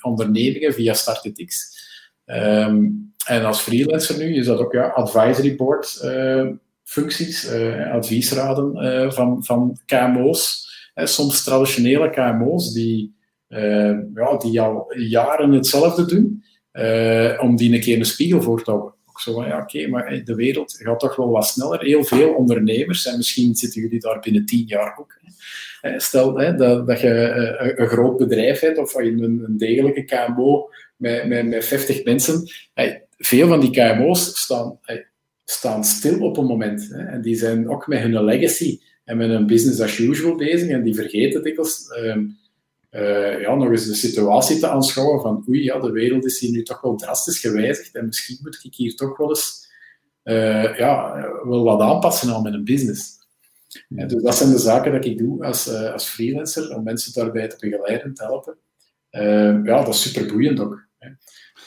ondernemingen 0.00 0.74
via 0.74 0.94
StartitX. 0.94 1.78
Um, 2.26 3.12
en 3.26 3.44
als 3.44 3.60
freelancer 3.60 4.18
nu 4.18 4.34
is 4.34 4.46
dat 4.46 4.58
ook 4.58 4.72
ja, 4.72 4.88
advisory 4.88 5.56
board 5.56 6.00
functies, 6.90 7.52
uh, 7.52 7.92
adviesraden 7.92 8.84
uh, 8.84 9.10
van, 9.10 9.44
van 9.44 9.78
KMO's. 9.86 10.68
Uh, 10.94 11.06
soms 11.06 11.44
traditionele 11.44 12.10
KMO's 12.10 12.72
die, 12.72 13.14
ja, 14.14 14.36
die 14.38 14.60
al 14.60 14.94
jaren 14.96 15.52
hetzelfde 15.52 16.04
doen, 16.04 16.44
om 17.40 17.56
die 17.56 17.74
een 17.74 17.80
keer 17.80 17.98
een 17.98 18.04
spiegel 18.04 18.42
voor 18.42 18.64
te 18.64 18.70
houden. 18.70 18.94
Zo 19.20 19.32
van, 19.32 19.46
ja, 19.46 19.60
oké, 19.60 19.86
maar 19.86 20.24
de 20.24 20.34
wereld 20.34 20.78
gaat 20.82 21.00
toch 21.00 21.16
wel 21.16 21.30
wat 21.30 21.46
sneller. 21.46 21.82
Heel 21.82 22.04
veel 22.04 22.34
ondernemers, 22.34 23.06
en 23.06 23.16
misschien 23.16 23.54
zitten 23.54 23.80
jullie 23.80 24.00
daar 24.00 24.20
binnen 24.20 24.46
tien 24.46 24.64
jaar 24.66 24.98
ook. 24.98 25.18
Hè. 25.80 26.00
Stel 26.00 26.38
hè, 26.38 26.54
dat, 26.54 26.86
dat 26.86 27.00
je 27.00 27.08
een, 27.08 27.80
een 27.80 27.88
groot 27.88 28.16
bedrijf 28.16 28.60
hebt, 28.60 28.78
of 28.78 28.94
een, 28.94 29.22
een 29.22 29.56
degelijke 29.56 30.04
KMO 30.04 30.68
met, 30.96 31.26
met, 31.26 31.46
met 31.46 31.64
50 31.64 32.04
mensen. 32.04 32.50
veel 33.18 33.48
van 33.48 33.60
die 33.60 33.70
KMO's 33.70 34.40
staan 34.40 34.78
staan 35.50 35.84
stil 35.84 36.20
op 36.20 36.36
een 36.36 36.44
moment. 36.44 36.88
Hè. 36.88 37.04
En 37.04 37.22
die 37.22 37.36
zijn 37.36 37.68
ook 37.68 37.86
met 37.86 38.00
hun 38.00 38.24
legacy 38.24 38.80
en 39.04 39.16
met 39.16 39.28
hun 39.28 39.46
business 39.46 39.80
as 39.80 39.98
usual 39.98 40.36
bezig. 40.36 40.68
En 40.68 40.82
die 40.82 40.94
vergeten 40.94 41.42
dikwijls 41.42 41.84
uh, 42.02 42.16
uh, 42.90 43.40
ja, 43.40 43.54
nog 43.54 43.70
eens 43.70 43.86
de 43.86 43.94
situatie 43.94 44.58
te 44.58 44.68
aanschouwen 44.68 45.20
van 45.20 45.44
oei, 45.48 45.62
ja, 45.62 45.78
de 45.78 45.90
wereld 45.90 46.24
is 46.24 46.40
hier 46.40 46.50
nu 46.50 46.62
toch 46.62 46.80
wel 46.80 46.96
drastisch 46.96 47.38
gewijzigd 47.38 47.94
en 47.94 48.06
misschien 48.06 48.38
moet 48.42 48.60
ik 48.62 48.74
hier 48.74 48.96
toch 48.96 49.16
wel 49.16 49.28
eens 49.28 49.68
uh, 50.24 50.78
ja, 50.78 51.14
wel 51.44 51.64
wat 51.64 51.80
aanpassen 51.80 52.34
aan 52.34 52.42
mijn 52.42 52.64
business. 52.64 53.18
En 53.88 54.08
dus 54.08 54.22
dat 54.22 54.36
zijn 54.36 54.50
de 54.50 54.58
zaken 54.58 54.92
dat 54.92 55.04
ik 55.04 55.18
doe 55.18 55.44
als, 55.44 55.68
uh, 55.68 55.92
als 55.92 56.08
freelancer, 56.08 56.76
om 56.76 56.82
mensen 56.82 57.12
daarbij 57.12 57.48
te 57.48 57.56
begeleiden, 57.60 58.14
te 58.14 58.22
helpen. 58.22 58.56
ja, 59.64 59.84
dat 59.84 59.94
is 59.94 60.02
super 60.02 60.32
boeiend 60.32 60.60
ook. 60.60 60.88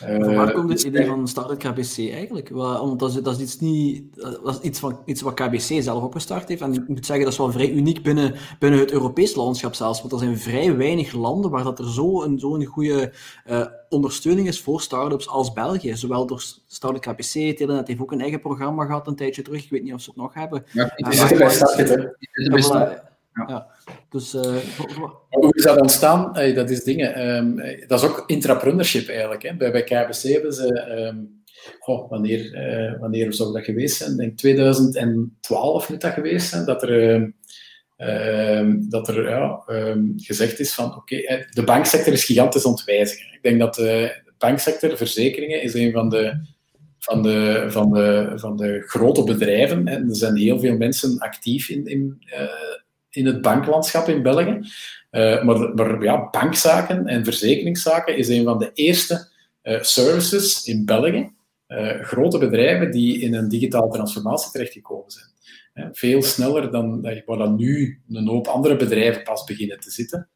Uh, 0.02 0.36
waar 0.36 0.54
komt 0.54 0.70
het 0.70 0.84
idee 0.84 1.06
van 1.06 1.28
Startup 1.28 1.60
KBC 1.60 1.98
eigenlijk? 1.98 2.50
Want 2.50 3.00
dat 3.00 3.10
is, 3.10 3.22
dat 3.22 3.36
is, 3.36 3.42
iets, 3.42 3.60
niet, 3.60 4.04
dat 4.16 4.56
is 4.56 4.60
iets, 4.60 4.80
van, 4.80 5.00
iets 5.06 5.22
wat 5.22 5.34
KBC 5.34 5.84
zelf 5.84 6.04
opgestart 6.04 6.48
heeft. 6.48 6.62
En 6.62 6.74
ik 6.74 6.88
moet 6.88 7.06
zeggen, 7.06 7.26
dat 7.26 7.34
is 7.34 7.40
wel 7.40 7.52
vrij 7.52 7.72
uniek 7.72 8.04
binnen, 8.04 8.36
binnen 8.60 8.80
het 8.80 8.92
Europees 8.92 9.36
landschap 9.36 9.74
zelfs. 9.74 10.00
Want 10.00 10.14
er 10.14 10.20
zijn 10.20 10.38
vrij 10.38 10.76
weinig 10.76 11.14
landen 11.14 11.52
waar 11.52 11.64
dat 11.64 11.80
er 11.80 11.90
zo'n 11.90 12.40
zo 12.40 12.56
een 12.56 12.66
goede 12.66 13.14
uh, 13.50 13.66
ondersteuning 13.90 14.48
is 14.48 14.62
voor 14.62 14.82
startups 14.82 15.28
als 15.28 15.54
België. 15.54 15.96
Zowel 15.96 16.26
door 16.26 16.44
Startup 16.68 17.02
KBC, 17.02 17.58
Telenet 17.58 17.88
heeft 17.88 18.02
ook 18.02 18.12
een 18.12 18.22
eigen 18.22 18.40
programma 18.40 18.86
gehad 18.86 19.08
een 19.08 19.16
tijdje 19.16 19.42
terug. 19.42 19.64
Ik 19.64 19.70
weet 19.70 19.84
niet 19.84 19.94
of 19.94 20.02
ze 20.02 20.10
het 20.10 20.20
nog 20.20 20.34
hebben. 20.34 20.66
Ja, 20.72 20.92
het 20.96 21.14
is 21.14 21.32
uh, 21.32 22.60
Startup. 22.60 23.03
Ja. 23.34 23.68
Dus, 24.10 24.34
uh, 24.34 24.42
Hoe 25.30 25.54
is 25.56 25.64
dat 25.64 25.82
ontstaan? 25.82 26.30
Hey, 26.34 26.54
dat 26.54 26.70
is 26.70 26.84
dingen. 26.84 27.36
Um, 27.36 27.56
dat 27.88 28.04
is 28.04 28.10
ook 28.10 28.24
intrapreneurship 28.28 29.08
eigenlijk. 29.08 29.44
Hè. 29.44 29.56
Bij, 29.56 29.72
bij 29.72 29.84
KBC 29.84 30.22
hebben 30.22 30.54
ze. 30.54 30.92
Um, 31.08 31.42
wanneer, 32.10 32.54
uh, 32.54 33.00
wanneer 33.00 33.34
zou 33.34 33.54
dat 33.54 33.64
geweest 33.64 33.98
zijn? 33.98 34.12
Ik 34.12 34.18
denk 34.18 34.38
2012 34.38 35.90
moet 35.90 36.02
dat 36.02 36.14
geweest 36.14 36.50
zijn. 36.50 36.66
Dat 36.66 36.84
er. 36.84 37.34
Uh, 37.98 38.74
dat 38.90 39.08
er 39.08 39.30
ja, 39.30 39.64
gezegd 40.16 40.60
is 40.60 40.74
van 40.74 40.86
oké, 40.86 40.98
okay, 40.98 41.48
de 41.50 41.64
banksector 41.64 42.14
is 42.14 42.26
gigantisch 42.26 42.66
ontwijzigen. 42.66 43.34
Ik 43.34 43.44
denk 43.44 43.60
dat 43.60 43.76
de 43.76 44.22
banksector, 44.38 44.98
verzekeringen, 44.98 45.62
is 45.62 45.74
een 45.74 45.92
van 45.92 46.10
de, 46.10 46.46
van 47.00 47.22
de, 47.22 47.66
van 47.68 47.94
de, 47.94 48.32
van 48.36 48.58
de 48.58 48.84
grote 48.86 49.24
bedrijven. 49.24 49.88
En 49.88 50.10
er 50.10 50.16
zijn 50.16 50.36
heel 50.36 50.60
veel 50.60 50.78
mensen 50.78 51.20
actief 51.20 51.70
in, 51.70 51.86
in 51.86 52.18
in 53.16 53.26
het 53.26 53.42
banklandschap 53.42 54.08
in 54.08 54.22
België. 54.22 54.60
Uh, 55.12 55.44
maar, 55.44 55.74
maar 55.74 56.04
ja, 56.04 56.30
bankzaken 56.30 57.08
en 57.08 57.24
verzekeringszaken 57.24 58.18
is 58.18 58.28
een 58.28 58.44
van 58.44 58.60
de 58.60 58.72
eerste 58.74 59.32
uh, 59.64 59.82
services 59.82 60.66
in 60.66 60.86
België. 60.86 61.32
Uh, 61.68 62.00
grote 62.00 62.38
bedrijven 62.38 62.92
die 62.92 63.22
in 63.22 63.34
een 63.34 63.50
digitale 63.50 63.92
transformatie 63.92 64.52
terechtgekomen 64.52 65.12
zijn. 65.12 65.96
veel 65.96 66.22
sneller 66.22 66.72
dan 66.72 67.02
waar 67.26 67.38
dan 67.38 67.56
nu 67.56 68.02
een 68.10 68.28
hoop 68.28 68.48
andere 68.48 68.76
bedrijven 68.76 69.24
pas 69.24 69.44
beginnen 69.44 69.80
te 69.80 69.92
zitten. 69.92 70.30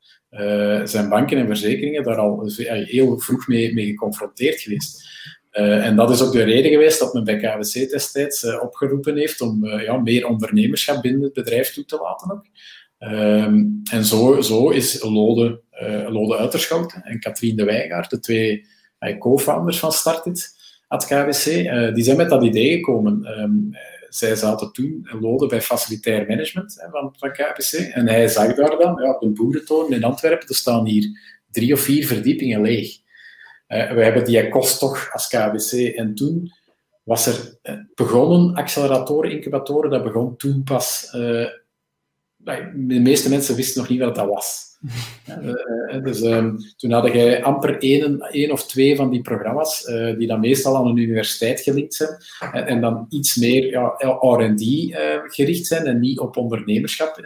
zijn 0.84 1.10
banken 1.10 1.38
en 1.38 1.48
verzekeringen 1.48 2.04
daar 2.04 2.18
al 2.18 2.52
heel 2.66 3.20
vroeg 3.20 3.48
mee, 3.48 3.74
mee 3.74 3.86
geconfronteerd 3.86 4.62
geweest. 4.62 5.10
En 5.58 5.96
dat 5.96 6.10
is 6.10 6.22
ook 6.22 6.32
de 6.32 6.44
reden 6.44 6.72
geweest 6.72 7.00
dat 7.00 7.14
men 7.14 7.24
bij 7.24 7.38
KWC 7.38 7.90
destijds 7.90 8.60
opgeroepen 8.60 9.18
heeft 9.18 9.42
om 9.42 9.66
ja, 9.66 9.98
meer 9.98 10.28
ondernemerschap 10.28 11.02
binnen 11.02 11.22
het 11.22 11.34
bedrijf 11.34 11.74
toe 11.74 11.86
te 11.86 11.98
laten. 12.02 12.32
Ook. 12.32 12.46
Ehm, 12.98 13.64
en 13.92 14.06
zo, 14.06 14.42
zo 14.42 14.70
is 14.70 15.04
Lode, 15.04 15.62
Lode 16.10 16.38
Uiterschout 16.38 17.00
en 17.04 17.20
Katrien 17.20 17.56
de 17.56 17.64
Wijgaard, 17.64 18.10
de 18.10 18.20
twee 18.20 18.66
co-founders 19.20 19.80
van 19.80 19.92
Startit, 19.92 20.56
at 20.88 21.06
KWC, 21.06 21.46
die 21.94 22.04
zijn 22.04 22.18
met 22.18 22.30
dat 22.30 22.44
idee 22.44 22.76
gekomen. 22.76 23.40
Um, 23.40 23.76
zij 24.10 24.36
zaten 24.36 24.72
toen, 24.72 25.08
Lode, 25.20 25.48
bij 25.48 25.62
facilitair 25.62 26.28
management 26.28 26.86
van, 26.92 27.16
van 27.18 27.32
KWC. 27.32 27.72
En 27.74 28.08
hij 28.08 28.28
zag 28.28 28.56
daar 28.56 28.78
dan, 28.78 29.02
ja, 29.04 29.12
op 29.12 29.22
een 29.22 29.34
boerentoren 29.34 29.96
in 29.96 30.04
Antwerpen, 30.04 30.48
er 30.48 30.56
staan 30.56 30.86
hier 30.86 31.20
drie 31.52 31.74
of 31.74 31.80
vier 31.80 32.08
verdiepingen 32.08 32.62
leeg. 32.62 32.98
We 33.68 34.04
hebben 34.04 34.26
die 34.26 34.50
kost 34.50 34.80
toch 34.80 35.10
als 35.14 35.28
KWC. 35.28 35.96
En 35.96 36.16
toen 36.16 36.52
was 37.04 37.26
er 37.26 37.60
begonnen, 37.96 38.56
acceleratoren, 38.56 39.32
incubatoren, 39.32 39.90
dat 39.90 40.04
begon 40.04 40.38
toen 40.38 40.64
pas. 40.64 41.10
de 41.12 43.00
meeste 43.00 43.30
mensen 43.30 43.56
wisten 43.56 43.82
nog 43.82 43.90
niet 43.90 44.00
wat 44.00 44.16
dat 44.16 44.28
was. 44.28 44.66
Uh, 45.30 46.04
dus 46.08 46.22
um, 46.22 46.58
toen 46.78 46.92
had 46.92 47.14
je 47.14 47.44
amper 47.44 47.82
één, 47.82 48.20
één 48.22 48.52
of 48.52 48.68
twee 48.68 48.96
van 48.96 49.10
die 49.10 49.22
programma's, 49.22 49.84
die 50.18 50.28
dan 50.28 50.40
meestal 50.40 50.76
aan 50.76 50.88
een 50.88 50.98
universiteit 50.98 51.62
gelinkt 51.62 51.94
zijn, 51.94 52.18
en, 52.52 52.66
en 52.66 52.82
dan 52.82 53.06
iets 53.10 53.36
meer 53.36 53.70
ja, 53.70 53.96
R&D 54.20 54.62
gericht 55.34 55.66
zijn 55.66 55.86
en 55.86 56.00
niet 56.00 56.20
op 56.20 56.38
ondernemerschap 56.38 57.22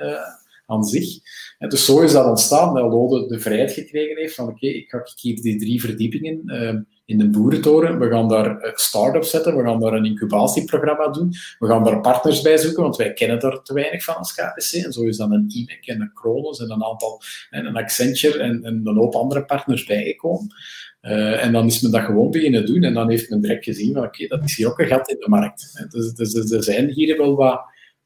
aan 0.66 0.84
zich. 0.84 1.20
En 1.62 1.70
dus 1.70 1.86
zo 1.86 2.02
is 2.02 2.12
dat 2.12 2.26
ontstaan, 2.26 2.74
dat 2.74 2.92
Lode 2.92 3.28
de 3.28 3.40
vrijheid 3.40 3.72
gekregen 3.72 4.18
heeft 4.18 4.36
van 4.36 4.48
oké, 4.48 4.68
ik 4.68 4.90
ga 4.90 5.02
hier 5.16 5.42
die 5.42 5.60
drie 5.60 5.82
verdiepingen 5.82 6.42
ehm, 6.46 6.82
in 7.06 7.18
de 7.18 7.30
boerentoren, 7.30 8.00
we 8.00 8.10
gaan 8.10 8.28
daar 8.28 8.72
start-ups 8.74 9.30
zetten, 9.30 9.58
we 9.58 9.64
gaan 9.64 9.80
daar 9.80 9.94
een 9.94 10.06
incubatieprogramma 10.06 11.08
doen, 11.08 11.34
we 11.60 11.68
gaan 11.68 11.84
daar 11.84 12.02
partners 12.02 12.42
bij 12.42 12.58
zoeken, 12.58 12.84
want 12.84 12.96
wij 12.96 13.14
kennen 13.14 13.40
daar 13.40 13.62
te 13.62 13.74
weinig 13.74 14.04
van 14.04 14.16
als 14.16 14.34
KPC. 14.34 14.86
En 14.86 14.92
zo 14.92 15.04
is 15.04 15.18
dan 15.18 15.32
een 15.32 15.50
IMEC 15.50 15.86
en 15.86 16.02
een 16.02 16.14
Kronos 16.14 16.60
en 16.60 16.72
een 16.72 16.84
aantal, 16.84 17.22
en 17.50 17.66
een 17.66 17.76
Accenture 17.76 18.40
en, 18.40 18.64
en 18.64 18.82
een 18.84 18.98
hoop 18.98 19.14
andere 19.14 19.46
partners 19.46 19.86
bijgekomen. 19.86 20.56
Uh, 21.02 21.44
en 21.44 21.52
dan 21.52 21.66
is 21.66 21.82
men 21.82 21.92
dat 21.92 22.02
gewoon 22.02 22.32
beginnen 22.32 22.66
doen 22.66 22.84
en 22.84 22.94
dan 22.94 23.10
heeft 23.10 23.30
men 23.30 23.42
direct 23.42 23.64
gezien 23.64 23.94
van 23.94 24.04
oké, 24.04 24.28
dat 24.28 24.44
is 24.44 24.56
hier 24.56 24.68
ook 24.68 24.80
een 24.80 24.88
gat 24.88 25.10
in 25.10 25.20
de 25.20 25.30
markt. 25.30 25.88
Dus, 25.90 26.14
dus, 26.14 26.34
dus 26.34 26.52
er 26.52 26.64
zijn 26.64 26.90
hier 26.90 27.18
wel 27.18 27.36
wat 27.36 27.62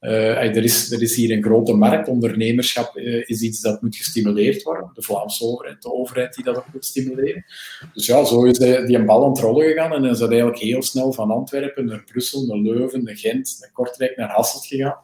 er, 0.10 0.64
is, 0.64 0.92
er 0.92 1.02
is 1.02 1.16
hier 1.16 1.32
een 1.32 1.44
grote 1.44 1.74
markt. 1.74 2.08
Ondernemerschap 2.08 2.98
uh, 2.98 3.30
is 3.30 3.42
iets 3.42 3.62
dat 3.62 3.82
moet 3.82 3.96
gestimuleerd 3.96 4.64
worden. 4.64 4.92
De 4.94 5.02
Vlaamse 5.02 5.44
overheid, 5.44 5.82
de 5.82 5.94
overheid 5.94 6.34
die 6.36 6.44
dat 6.44 6.58
ook 6.58 6.74
moet 6.74 6.86
stimuleren. 6.86 7.46
Dus 7.94 8.06
ja, 8.06 8.26
zo 8.26 8.44
is 8.44 8.58
die, 8.58 8.86
die 8.86 8.96
een 8.96 9.06
bal 9.06 9.24
aan 9.24 9.30
het 9.30 9.40
rollen 9.40 9.68
gegaan. 9.68 9.94
En 9.94 10.06
is 10.06 10.18
dat 10.18 10.30
eigenlijk 10.30 10.60
heel 10.60 10.82
snel 10.82 11.14
van 11.14 11.32
Antwerpen 11.32 11.86
naar 11.86 12.04
Brussel, 12.04 12.46
naar 12.46 12.58
Leuven, 12.58 13.04
naar 13.04 13.18
Gent, 13.18 13.58
naar 13.60 13.72
Kortrijk, 13.72 14.18
naar 14.18 14.30
Hasselt 14.30 14.66
gegaan. 14.66 14.98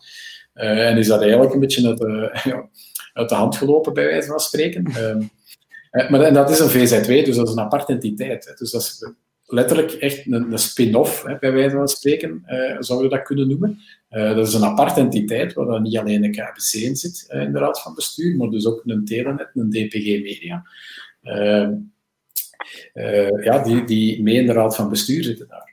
En 0.54 0.98
is 0.98 1.08
dat 1.08 1.22
eigenlijk 1.22 1.54
een 1.54 1.60
beetje 1.60 1.88
uit 1.88 1.98
de, 1.98 2.42
uit 3.14 3.30
de 3.30 3.36
hand 3.36 3.56
gelopen, 3.56 3.94
bij 3.94 4.06
wijze 4.06 4.28
van 4.28 4.40
spreken. 4.40 4.86
Ehm, 4.86 5.24
maar 6.12 6.22
en 6.22 6.34
dat 6.34 6.50
is 6.50 6.60
een 6.60 6.70
VZ2, 6.70 7.26
dus 7.26 7.36
dat 7.36 7.48
is 7.48 7.54
een 7.54 7.60
aparte 7.60 7.94
entiteit. 7.94 8.54
Dus 8.58 8.72
dat 8.72 8.82
is 8.82 9.12
letterlijk 9.52 9.92
echt 9.92 10.26
een, 10.26 10.52
een 10.52 10.58
spin-off, 10.58 11.26
bij 11.40 11.52
wijze 11.52 11.76
van 11.76 11.88
spreken, 11.88 12.44
uh, 12.48 12.76
zouden 12.80 13.10
we 13.10 13.16
dat 13.16 13.26
kunnen 13.26 13.48
noemen. 13.48 13.80
Uh, 14.12 14.36
dat 14.36 14.48
is 14.48 14.54
een 14.54 14.64
aparte 14.64 15.00
entiteit, 15.00 15.54
waar 15.54 15.66
dan 15.66 15.82
niet 15.82 15.98
alleen 15.98 16.24
een 16.24 16.32
KBC 16.32 16.74
in 16.74 16.96
zit 16.96 17.26
uh, 17.30 17.42
in 17.42 17.52
de 17.52 17.60
raad 17.60 17.82
van 17.82 17.96
bestuur, 17.96 18.36
maar 18.36 18.50
dus 18.50 18.66
ook 18.66 18.82
een 18.86 19.06
Telenet, 19.06 19.50
een 19.54 19.70
DPG 19.70 20.22
Media. 20.22 20.64
ja, 23.44 23.64
die, 23.64 23.84
die 23.84 24.24
mee 24.24 24.36
in 24.36 24.46
de 24.46 24.54
raad 24.54 24.76
van 24.76 24.90
bestuur 24.90 25.24
zitten 25.24 25.48
daar. 25.48 25.70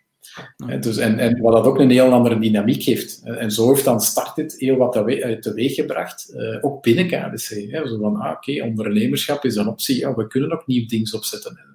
Dus, 0.80 0.96
en, 0.96 1.18
en 1.18 1.40
wat 1.40 1.52
dat 1.52 1.64
ook 1.64 1.78
een 1.78 1.90
heel 1.90 2.12
andere 2.12 2.38
dynamiek 2.38 2.82
heeft. 2.82 3.22
En 3.24 3.50
zo 3.50 3.68
heeft 3.68 3.84
dan 3.84 4.00
Startit 4.00 4.54
heel 4.58 4.76
wat 4.76 4.92
teweeg 5.40 5.74
gebracht, 5.74 6.34
ook 6.60 6.82
binnen 6.82 7.06
KBC. 7.06 7.70
Hè. 7.70 7.88
Zo 7.88 7.98
van, 7.98 8.16
ah, 8.16 8.32
oké, 8.32 8.62
ondernemerschap 8.62 9.44
is 9.44 9.56
een 9.56 9.66
optie, 9.66 9.98
ja, 9.98 10.14
we 10.14 10.26
kunnen 10.26 10.52
ook 10.52 10.66
nieuw 10.66 10.86
dingen 10.86 11.14
opzetten. 11.14 11.67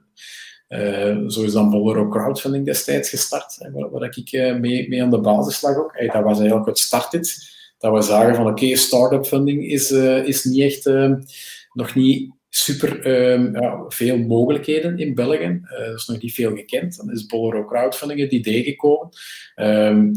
Uh, 0.69 1.27
zo 1.27 1.43
is 1.43 1.51
dan 1.51 1.69
Bolero 1.69 2.07
Crowdfunding 2.07 2.65
destijds 2.65 3.09
gestart, 3.09 3.69
waar, 3.91 4.17
ik 4.17 4.31
uh, 4.31 4.55
mee, 4.55 4.89
mee, 4.89 5.03
aan 5.03 5.09
de 5.09 5.19
basis 5.19 5.61
lag 5.61 5.77
ook. 5.77 5.93
Dat 6.11 6.23
was 6.23 6.37
eigenlijk 6.37 6.67
het 6.67 6.79
startit. 6.79 7.51
Dat 7.77 7.93
we 7.93 8.01
zagen 8.01 8.35
van 8.35 8.47
oké, 8.47 8.75
start-up 8.75 9.25
funding 9.25 9.65
is, 9.65 9.91
uh, 9.91 10.27
is 10.27 10.43
niet 10.43 10.61
echt, 10.61 10.85
nog 11.73 11.95
niet 11.95 12.31
super 12.49 13.11
ja, 13.61 13.85
veel 13.87 14.17
mogelijkheden 14.17 14.97
in 14.97 15.15
België. 15.15 15.61
er 15.63 15.93
is 15.93 16.07
nog 16.07 16.21
niet 16.21 16.33
veel 16.33 16.55
gekend. 16.55 16.97
Dan 16.97 17.11
is 17.11 17.25
Bolero 17.25 17.65
Crowdfunding 17.65 18.19
het 18.19 18.31
idee 18.31 18.63
gekomen. 18.63 19.09
Um, 19.55 20.11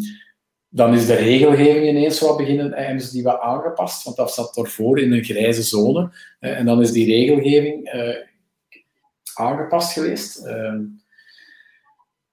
dan 0.69 0.95
is 0.95 1.07
de 1.07 1.15
regelgeving 1.15 1.89
ineens 1.89 2.21
wat 2.21 2.37
beginnen, 2.37 2.73
en 2.73 2.97
is 2.97 3.11
die 3.11 3.23
wat 3.23 3.41
aangepast, 3.41 4.05
want 4.05 4.17
dat 4.17 4.35
zat 4.35 4.57
ervoor 4.57 5.01
in 5.01 5.13
een 5.13 5.25
grijze 5.25 5.63
zone. 5.63 6.11
en 6.39 6.67
dan 6.67 6.81
is 6.81 6.93
die 6.93 7.07
regelgeving 7.07 7.89
aangepast 9.37 9.93
geweest. 9.93 10.47
Uh, 10.47 10.75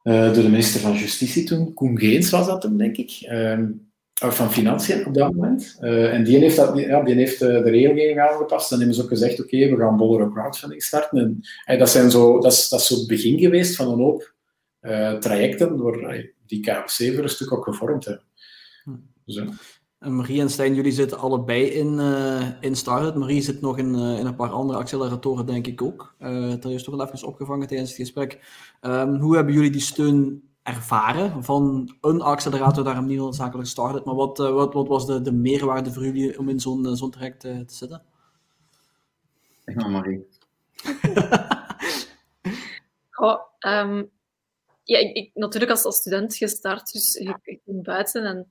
uh, 0.04 0.34
door 0.34 0.43
de 0.43 0.49
minister 0.49 0.80
van 0.80 0.93
Justitie 0.93 1.43
toen, 1.43 1.74
Koen 1.74 1.99
Geens 1.99 2.30
was 2.30 2.45
dat 2.45 2.62
toen, 2.62 2.78
denk 2.78 2.97
ik. 2.97 3.20
Uh, 3.22 3.60
van 4.14 4.51
Financiën 4.51 5.06
op 5.06 5.14
dat 5.14 5.34
moment. 5.34 5.78
Uh, 5.82 6.14
en 6.14 6.24
die 6.24 6.38
heeft, 6.38 6.56
dat, 6.56 6.78
ja, 6.78 7.04
die 7.04 7.16
heeft 7.16 7.39
de 7.39 7.62
regelgeving 7.62 8.20
aangepast. 8.20 8.72
En 8.72 8.78
hebben 8.78 8.95
ze 8.95 9.01
ook 9.01 9.08
gezegd, 9.08 9.39
oké, 9.39 9.56
okay, 9.56 9.70
we 9.70 9.78
gaan 9.78 9.97
Bolero 9.97 10.30
crowdfunding 10.30 10.84
starten. 10.84 11.20
En, 11.20 11.39
en, 11.66 11.80
dat, 11.80 11.89
zijn 11.89 12.12
zo, 12.12 12.39
dat, 12.39 12.51
is, 12.51 12.70
dat 12.70 12.80
is 12.80 12.86
zo 12.86 12.95
het 12.95 13.08
begin 13.08 13.39
geweest 13.39 13.76
van 13.76 13.91
een 13.91 13.99
hoop 13.99 14.34
trajecten 15.20 15.78
door, 15.78 16.26
die 16.45 16.60
KFC 16.60 17.14
voor 17.14 17.24
een 17.24 17.30
stuk 17.30 17.54
ook 17.54 17.64
gevormd 17.64 18.06
hebben. 18.06 18.26
Hm. 18.84 19.49
Marie 20.08 20.41
en 20.41 20.49
Stijn, 20.49 20.74
jullie 20.74 20.91
zitten 20.91 21.20
allebei 21.20 21.66
in, 21.66 21.93
uh, 21.93 22.49
in 22.60 22.76
Startup. 22.76 23.16
Marie 23.16 23.41
zit 23.41 23.62
nog 23.62 23.78
in, 23.78 23.95
uh, 23.95 24.20
in 24.20 24.26
een 24.26 24.36
paar 24.36 24.49
andere 24.49 24.80
acceleratoren, 24.80 25.45
denk 25.45 25.68
ik 25.68 25.82
ook. 25.82 26.16
Uh, 26.20 26.49
dat 26.49 26.66
is 26.66 26.84
toch 26.84 26.95
wel 26.95 27.06
even 27.06 27.28
opgevangen 27.28 27.68
tijdens 27.68 27.89
het 27.89 27.99
gesprek. 27.99 28.39
Um, 28.82 29.16
hoe 29.16 29.36
hebben 29.36 29.54
jullie 29.54 29.72
die 29.72 29.82
steun 29.82 30.43
ervaren 30.64 31.43
van 31.43 31.93
een 32.01 32.22
accelerator, 32.22 32.84
daarom 32.84 33.06
niet 33.06 33.18
noodzakelijk 33.18 33.68
Startup, 33.68 34.06
maar 34.06 34.16
wat, 34.16 34.38
wat, 34.38 34.74
wat 34.74 34.88
was 34.88 35.06
de, 35.06 35.22
de 35.22 35.32
meerwaarde 35.32 35.93
voor 35.93 36.04
jullie 36.04 36.39
om 36.39 36.49
in 36.49 36.60
zo'n 36.60 36.95
zo'n 36.95 37.12
traject 37.12 37.39
te 37.39 37.64
zitten? 37.68 38.01
Zeg 39.66 39.76
maar, 39.76 39.89
Marie. 39.89 40.28
oh, 43.26 43.39
um, 43.60 44.10
ja, 44.84 44.99
ik, 44.99 45.16
ik, 45.16 45.32
natuurlijk 45.34 45.72
als, 45.72 45.84
als 45.84 45.95
student 45.95 46.36
gestart, 46.36 46.91
dus 46.91 47.16
ik, 47.16 47.38
ik 47.43 47.60
ben 47.64 47.84
buiten 47.84 48.26
en 48.26 48.47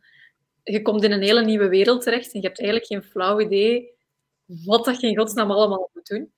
je 0.63 0.83
komt 0.83 1.03
in 1.03 1.13
een 1.13 1.23
hele 1.23 1.45
nieuwe 1.45 1.69
wereld 1.69 2.03
terecht 2.03 2.33
en 2.33 2.41
je 2.41 2.47
hebt 2.47 2.61
eigenlijk 2.61 2.89
geen 2.89 3.03
flauw 3.03 3.41
idee 3.41 3.91
wat 4.65 4.85
dat 4.85 5.01
je 5.01 5.07
in 5.07 5.17
godsnaam 5.17 5.51
allemaal 5.51 5.91
moet 5.93 6.07
doen. 6.07 6.33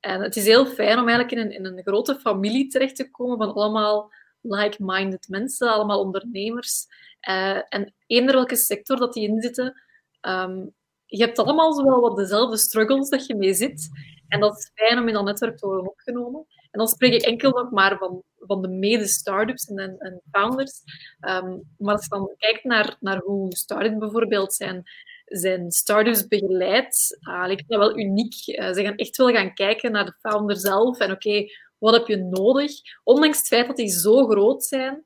En 0.00 0.20
het 0.20 0.36
is 0.36 0.44
heel 0.44 0.66
fijn 0.66 0.98
om 0.98 1.08
eigenlijk 1.08 1.32
in 1.32 1.38
een, 1.38 1.50
in 1.50 1.64
een 1.64 1.82
grote 1.82 2.14
familie 2.14 2.68
terecht 2.68 2.96
te 2.96 3.10
komen 3.10 3.36
van 3.36 3.52
allemaal 3.52 4.12
like-minded 4.40 5.28
mensen, 5.28 5.72
allemaal 5.72 6.00
ondernemers. 6.00 6.86
Uh, 7.28 7.60
en 7.68 7.94
eender 8.06 8.34
welke 8.34 8.56
sector 8.56 8.96
dat 8.96 9.12
die 9.12 9.28
in 9.28 9.40
zitten, 9.40 9.82
um, 10.20 10.74
je 11.06 11.24
hebt 11.24 11.38
allemaal 11.38 11.72
zowel 11.72 12.00
wat 12.00 12.16
dezelfde 12.16 12.56
struggles 12.56 13.08
dat 13.08 13.26
je 13.26 13.34
mee 13.34 13.54
zit. 13.54 13.88
En 14.28 14.40
dat 14.40 14.58
is 14.58 14.70
fijn 14.74 14.98
om 14.98 15.08
in 15.08 15.14
dat 15.14 15.24
netwerk 15.24 15.56
te 15.58 15.66
worden 15.66 15.88
opgenomen. 15.88 16.46
En 16.76 16.82
dan 16.82 16.90
spreek 16.90 17.12
ik 17.12 17.22
enkel 17.22 17.50
nog 17.50 17.70
maar 17.70 17.98
van, 17.98 18.22
van 18.38 18.62
de 18.62 18.68
mede-startups 18.68 19.64
en, 19.64 19.98
en, 19.98 20.22
founders. 20.30 20.80
Um, 21.20 21.62
maar 21.78 21.94
als 21.94 22.02
je 22.02 22.08
dan 22.08 22.34
kijkt 22.36 22.64
naar, 22.64 22.96
naar 23.00 23.18
hoe 23.18 23.56
startups 23.56 23.98
bijvoorbeeld 23.98 24.54
zijn, 24.54 24.82
zijn 25.24 25.70
startups 25.70 26.26
begeleid, 26.26 27.18
uh, 27.28 27.44
lijkt 27.46 27.68
dat 27.68 27.78
wel 27.78 27.98
uniek. 27.98 28.34
Uh, 28.46 28.72
ze 28.72 28.82
gaan 28.82 28.96
echt 28.96 29.16
wel 29.16 29.32
gaan 29.32 29.54
kijken 29.54 29.92
naar 29.92 30.04
de 30.04 30.16
founder 30.18 30.56
zelf 30.56 30.98
en 30.98 31.10
oké, 31.10 31.46
wat 31.78 31.94
heb 31.94 32.06
je 32.06 32.16
nodig? 32.16 32.72
Ondanks 33.04 33.38
het 33.38 33.46
feit 33.46 33.66
dat 33.66 33.76
die 33.76 33.88
zo 33.88 34.26
groot 34.26 34.64
zijn, 34.64 35.04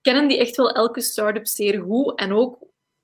kennen 0.00 0.28
die 0.28 0.38
echt 0.38 0.56
wel 0.56 0.72
elke 0.72 1.00
start-up 1.00 1.46
zeer 1.46 1.82
goed 1.82 2.18
en 2.18 2.32
ook 2.32 2.58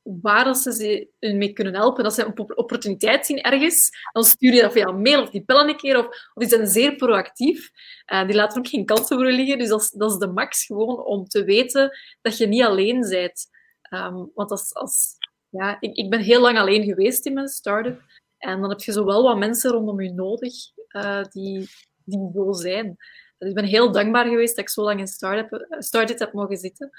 waar 0.04 0.54
ze 0.54 0.72
ze 0.72 1.08
mee 1.34 1.52
kunnen 1.52 1.74
helpen. 1.74 2.04
Als 2.04 2.14
ze 2.14 2.24
een 2.24 2.56
opportuniteit 2.56 3.26
zien 3.26 3.40
ergens, 3.40 3.90
dan 4.12 4.24
stuur 4.24 4.54
je 4.54 4.60
dat 4.60 4.72
via 4.72 4.90
mail 4.90 5.22
of 5.22 5.30
die 5.30 5.44
bellen 5.44 5.68
een 5.68 5.76
keer. 5.76 5.98
Of, 5.98 6.06
of 6.06 6.34
die 6.34 6.48
zijn 6.48 6.66
zeer 6.66 6.96
proactief. 6.96 7.70
Uh, 8.12 8.26
die 8.26 8.36
laten 8.36 8.58
ook 8.58 8.68
geen 8.68 8.84
kansen 8.84 9.16
voor 9.16 9.30
liggen. 9.30 9.58
Dus 9.58 9.68
dat 9.68 9.80
is, 9.80 9.90
dat 9.90 10.10
is 10.10 10.18
de 10.18 10.26
max 10.26 10.66
gewoon 10.66 11.04
om 11.04 11.24
te 11.24 11.44
weten 11.44 11.98
dat 12.22 12.36
je 12.36 12.46
niet 12.46 12.62
alleen 12.62 13.00
bent. 13.00 13.46
Um, 13.90 14.30
want 14.34 14.50
als, 14.50 14.74
als, 14.74 15.16
ja, 15.48 15.76
ik, 15.80 15.96
ik 15.96 16.10
ben 16.10 16.20
heel 16.20 16.40
lang 16.40 16.58
alleen 16.58 16.84
geweest 16.84 17.26
in 17.26 17.32
mijn 17.32 17.48
start-up. 17.48 18.00
En 18.38 18.60
dan 18.60 18.70
heb 18.70 18.80
je 18.80 18.92
zo 18.92 19.04
wel 19.04 19.22
wat 19.22 19.38
mensen 19.38 19.70
rondom 19.70 20.00
je 20.00 20.12
nodig 20.12 20.52
uh, 20.96 21.24
die, 21.24 21.68
die 22.04 22.30
zo 22.34 22.52
zijn. 22.52 22.96
Dus 23.38 23.48
ik 23.48 23.54
ben 23.54 23.64
heel 23.64 23.92
dankbaar 23.92 24.26
geweest 24.26 24.56
dat 24.56 24.64
ik 24.64 24.70
zo 24.70 24.82
lang 24.82 25.00
in 25.00 25.06
start-up 25.06 25.66
start 25.78 26.18
heb 26.18 26.32
mogen 26.32 26.56
zitten. 26.56 26.90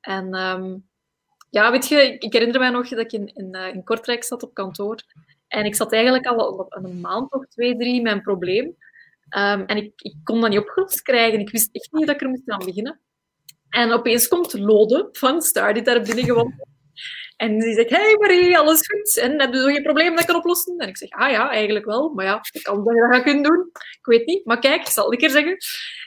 En 0.00 0.34
um, 0.34 0.88
ja, 1.54 1.70
weet 1.70 1.88
je, 1.88 2.16
ik, 2.18 2.32
herinner 2.32 2.60
mij 2.60 2.70
nog 2.70 2.88
dat 2.88 2.98
ik 2.98 3.12
in, 3.12 3.30
in, 3.34 3.54
in 3.54 3.84
Kortrijk 3.84 4.24
zat 4.24 4.42
op 4.42 4.54
kantoor. 4.54 5.02
En 5.48 5.64
ik 5.64 5.74
zat 5.74 5.92
eigenlijk 5.92 6.26
al 6.26 6.66
een 6.68 7.00
maand 7.00 7.32
of 7.32 7.46
twee, 7.46 7.76
drie 7.76 8.02
met 8.02 8.12
een 8.12 8.22
probleem. 8.22 8.64
Um, 8.64 9.64
en 9.66 9.76
ik, 9.76 9.92
ik 9.96 10.14
kon 10.24 10.40
dat 10.40 10.50
niet 10.50 10.58
opgelost 10.58 11.02
krijgen. 11.02 11.40
Ik 11.40 11.50
wist 11.50 11.68
echt 11.72 11.92
niet 11.92 12.06
dat 12.06 12.14
ik 12.14 12.22
er 12.22 12.28
moest 12.28 12.50
aan 12.50 12.64
beginnen. 12.64 13.00
En 13.68 13.92
opeens 13.92 14.28
komt 14.28 14.52
Lode 14.52 15.08
van 15.12 15.42
Star, 15.42 15.74
die 15.74 15.82
daar 15.82 16.02
binnen 16.02 16.24
gewoon. 16.24 16.54
En 17.36 17.58
die 17.58 17.74
zegt, 17.74 17.90
hey 17.90 18.16
Marie, 18.18 18.58
alles 18.58 18.80
goed? 18.86 19.16
En 19.16 19.40
heb 19.40 19.52
je 19.52 19.60
zo 19.60 19.66
geen 19.66 19.82
probleem 19.82 20.10
dat 20.10 20.20
ik 20.20 20.26
kan 20.26 20.36
oplossen? 20.36 20.78
En 20.78 20.88
ik 20.88 20.96
zeg, 20.96 21.10
ah 21.10 21.30
ja, 21.30 21.50
eigenlijk 21.50 21.84
wel. 21.84 22.08
Maar 22.08 22.24
ja, 22.24 22.40
ik 22.52 22.62
kan 22.62 22.84
dat 22.84 22.94
gaan 22.94 23.22
kunnen 23.22 23.42
doen. 23.42 23.70
Ik 23.72 24.06
weet 24.06 24.26
niet. 24.26 24.44
Maar 24.44 24.58
kijk, 24.58 24.80
ik 24.80 24.92
zal 24.92 25.04
het 25.04 25.12
een 25.12 25.18
keer 25.18 25.30
zeggen. 25.30 25.56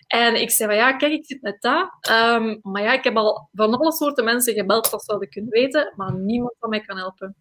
En 0.08 0.41
ik 0.41 0.51
zei 0.51 0.70
van 0.70 0.78
ja, 0.78 0.93
kijk, 0.93 1.12
ik 1.12 1.26
zit 1.26 1.41
net 1.41 1.62
daar. 1.62 1.97
Um, 2.12 2.60
maar 2.62 2.82
ja, 2.82 2.93
ik 2.93 3.03
heb 3.03 3.18
al 3.18 3.49
van 3.53 3.78
alle 3.78 3.91
soorten 3.91 4.24
mensen 4.24 4.53
gebeld, 4.53 4.91
dat 4.91 5.03
zouden 5.03 5.30
kunnen 5.30 5.51
weten, 5.51 5.93
maar 5.95 6.14
niemand 6.14 6.55
van 6.60 6.70
mij 6.70 6.82
kan 6.82 6.97
helpen. 6.97 7.36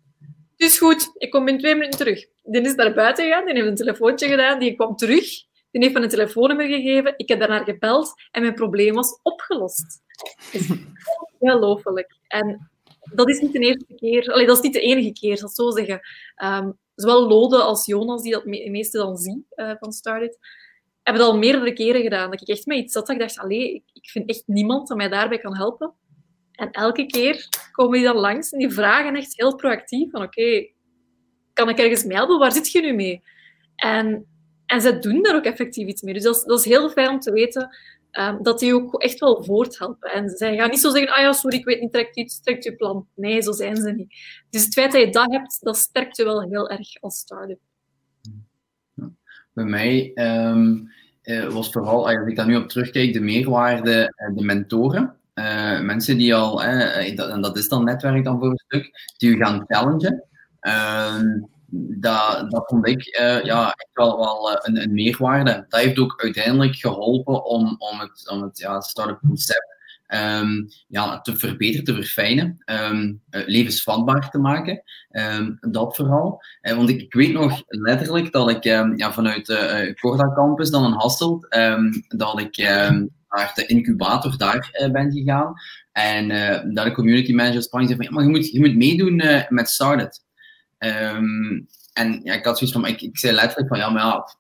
Dus 0.56 0.78
goed, 0.78 1.10
ik 1.14 1.30
kom 1.30 1.48
in 1.48 1.58
twee 1.58 1.74
minuten 1.74 1.98
terug. 1.98 2.26
Die 2.42 2.60
is 2.60 2.74
naar 2.74 2.94
buiten 2.94 3.24
gegaan, 3.24 3.44
die 3.44 3.54
heeft 3.54 3.66
een 3.66 3.74
telefoontje 3.74 4.28
gedaan, 4.28 4.58
die 4.58 4.74
kwam 4.74 4.96
terug. 4.96 5.24
Die 5.70 5.82
heeft 5.82 5.94
me 5.94 6.02
een 6.02 6.08
telefoonnummer 6.08 6.66
gegeven. 6.66 7.14
Ik 7.16 7.28
heb 7.28 7.38
daarnaar 7.38 7.64
gebeld 7.64 8.12
en 8.30 8.42
mijn 8.42 8.54
probleem 8.54 8.94
was 8.94 9.20
opgelost. 9.22 10.02
is 10.52 10.70
ongelooflijk. 11.38 12.16
En 12.28 12.70
dat 13.14 13.28
is 13.28 13.40
niet 13.40 13.52
de 13.52 13.58
eerste 13.58 13.94
keer, 13.94 14.32
allee, 14.32 14.46
dat 14.46 14.56
is 14.56 14.62
niet 14.62 14.72
de 14.72 14.80
enige 14.80 15.12
keer, 15.12 15.36
zal 15.36 15.48
ik 15.48 15.54
zo 15.54 15.70
zeggen. 15.70 16.00
Um, 16.44 16.78
zowel 16.94 17.28
Lode 17.28 17.56
als 17.56 17.86
Jonas, 17.86 18.22
die 18.22 18.32
dat 18.32 18.44
me 18.44 18.70
meeste 18.70 18.98
dan 18.98 19.16
zien 19.16 19.46
uh, 19.56 19.72
van 19.78 19.92
Started, 19.92 20.38
hebben 21.06 21.24
dat 21.24 21.32
al 21.32 21.38
meerdere 21.38 21.72
keren 21.72 22.02
gedaan. 22.02 22.30
Dat 22.30 22.40
ik 22.40 22.48
echt 22.48 22.66
met 22.66 22.78
iets 22.78 22.92
zat 22.92 23.06
dat 23.06 23.16
ik 23.16 23.22
dacht, 23.22 23.38
allee, 23.38 23.84
ik, 23.92 24.10
vind 24.10 24.28
echt 24.28 24.42
niemand 24.46 24.88
dat 24.88 24.96
mij 24.96 25.08
daarbij 25.08 25.38
kan 25.38 25.56
helpen. 25.56 25.92
En 26.52 26.70
elke 26.70 27.06
keer 27.06 27.48
komen 27.72 27.98
die 27.98 28.06
dan 28.06 28.16
langs 28.16 28.50
en 28.50 28.58
die 28.58 28.70
vragen 28.70 29.16
echt 29.16 29.36
heel 29.36 29.54
proactief 29.54 30.10
van 30.10 30.22
oké, 30.22 30.68
kan 31.52 31.68
ik 31.68 31.78
ergens 31.78 32.04
mee 32.04 32.16
helpen? 32.16 32.38
Waar 32.38 32.52
zit 32.52 32.72
je 32.72 32.80
nu 32.80 32.92
mee? 32.92 33.22
En, 33.76 34.26
en 34.66 34.80
ze 34.80 34.98
doen 34.98 35.22
daar 35.22 35.34
ook 35.34 35.44
effectief 35.44 35.88
iets 35.88 36.02
mee. 36.02 36.14
Dus 36.14 36.22
dat 36.22 36.58
is, 36.58 36.64
heel 36.64 36.90
fijn 36.90 37.08
om 37.08 37.20
te 37.20 37.32
weten 37.32 37.76
um, 38.12 38.42
dat 38.42 38.58
die 38.58 38.74
ook 38.74 39.02
echt 39.02 39.18
wel 39.18 39.44
voorthelpen. 39.44 40.10
En 40.10 40.28
zij 40.28 40.56
gaan 40.56 40.70
niet 40.70 40.80
zo 40.80 40.90
zeggen, 40.90 41.12
ah 41.12 41.20
ja, 41.20 41.32
sorry, 41.32 41.56
ik 41.56 41.64
weet 41.64 41.80
niet, 41.80 41.92
trekt 41.92 42.16
u, 42.16 42.24
trekt 42.24 42.64
je 42.64 42.76
plan. 42.76 43.08
Nee, 43.14 43.42
zo 43.42 43.52
zijn 43.52 43.76
ze 43.76 43.90
niet. 43.90 44.14
Dus 44.50 44.64
het 44.64 44.72
feit 44.72 44.92
dat 44.92 45.00
je 45.00 45.10
dat 45.10 45.32
hebt, 45.32 45.58
dat 45.60 45.76
sterkt 45.76 46.16
je 46.16 46.24
wel 46.24 46.42
heel 46.42 46.70
erg 46.70 47.00
als 47.00 47.18
start-up. 47.18 47.60
Bij 49.56 49.64
mij 49.64 50.12
um, 50.14 50.90
uh, 51.22 51.46
was 51.46 51.70
vooral, 51.70 52.08
als 52.08 52.28
ik 52.28 52.36
daar 52.36 52.46
nu 52.46 52.56
op 52.56 52.68
terugkijk, 52.68 53.12
de 53.12 53.20
meerwaarde 53.20 54.12
uh, 54.16 54.36
de 54.36 54.44
mentoren. 54.44 55.16
Uh, 55.34 55.80
mensen 55.80 56.16
die 56.16 56.34
al, 56.34 56.62
en 56.62 57.40
dat 57.40 57.56
is 57.56 57.68
dan 57.68 57.84
netwerk 57.84 58.24
dan 58.24 58.38
voor 58.38 58.50
een 58.50 58.62
stuk, 58.66 59.14
die 59.16 59.30
u 59.30 59.36
gaan 59.36 59.64
challengen. 59.66 60.24
Ehm, 60.60 61.40
dat, 62.00 62.50
dat 62.50 62.64
vond 62.66 62.86
ik 62.86 63.04
ja, 63.44 63.66
echt 63.66 63.90
wel, 63.92 64.18
wel 64.18 64.60
een, 64.62 64.82
een, 64.82 64.92
meerwaarde. 64.92 65.66
Dat 65.68 65.80
heeft 65.80 65.98
ook 65.98 66.22
uiteindelijk 66.22 66.74
geholpen 66.74 67.44
om, 67.44 67.76
om 67.78 68.00
het, 68.00 68.30
om 68.30 68.42
het 68.42 68.58
ja, 68.58 68.80
start-up 68.80 69.18
concept 69.26 69.75
um, 70.08 70.68
ja, 70.86 71.20
te 71.20 71.36
verbeteren, 71.36 71.84
te 71.84 71.94
verfijnen, 71.94 72.62
um, 72.90 73.22
levensvatbaar 73.30 74.30
te 74.30 74.38
maken. 74.38 74.82
Um, 75.10 75.58
dat 75.60 75.96
vooral. 75.96 76.42
Uh, 76.62 76.76
want 76.76 76.88
ik, 76.88 77.00
ik, 77.00 77.14
weet 77.14 77.32
nog 77.32 77.62
letterlijk 77.66 78.32
dat 78.32 78.50
ik 78.50 78.64
ja, 78.64 79.12
vanuit 79.12 79.46
de 79.46 79.84
uh, 79.86 79.94
Corda 79.94 80.32
Campus 80.34 80.70
dan 80.70 80.84
een 80.84 80.98
Hasselt, 80.98 81.46
dat 82.08 82.40
ik 82.40 82.58
naar 83.28 83.52
de 83.54 83.66
incubator 83.66 84.36
daar 84.36 84.88
ben 84.92 85.12
gegaan. 85.12 85.54
En 85.92 86.28
dat 86.74 86.84
de 86.84 86.92
community 86.92 87.32
manager 87.32 87.56
en 87.56 87.86
zei 87.86 87.96
van, 87.96 88.04
ja, 88.04 88.10
maar 88.10 88.22
je 88.22 88.30
moet, 88.30 88.50
je 88.50 88.60
moet 88.60 88.76
meedoen 88.76 89.22
met 89.48 89.68
Started. 89.68 90.24
En 91.96 92.20
ja, 92.22 92.34
ik 92.34 92.44
had 92.44 92.58
zoiets 92.58 92.76
van, 92.76 92.86
ik, 92.86 93.02
ik 93.02 93.18
zei 93.18 93.34
letterlijk 93.34 93.68
van, 93.68 93.78
ja, 93.78 93.90
maar 93.90 94.36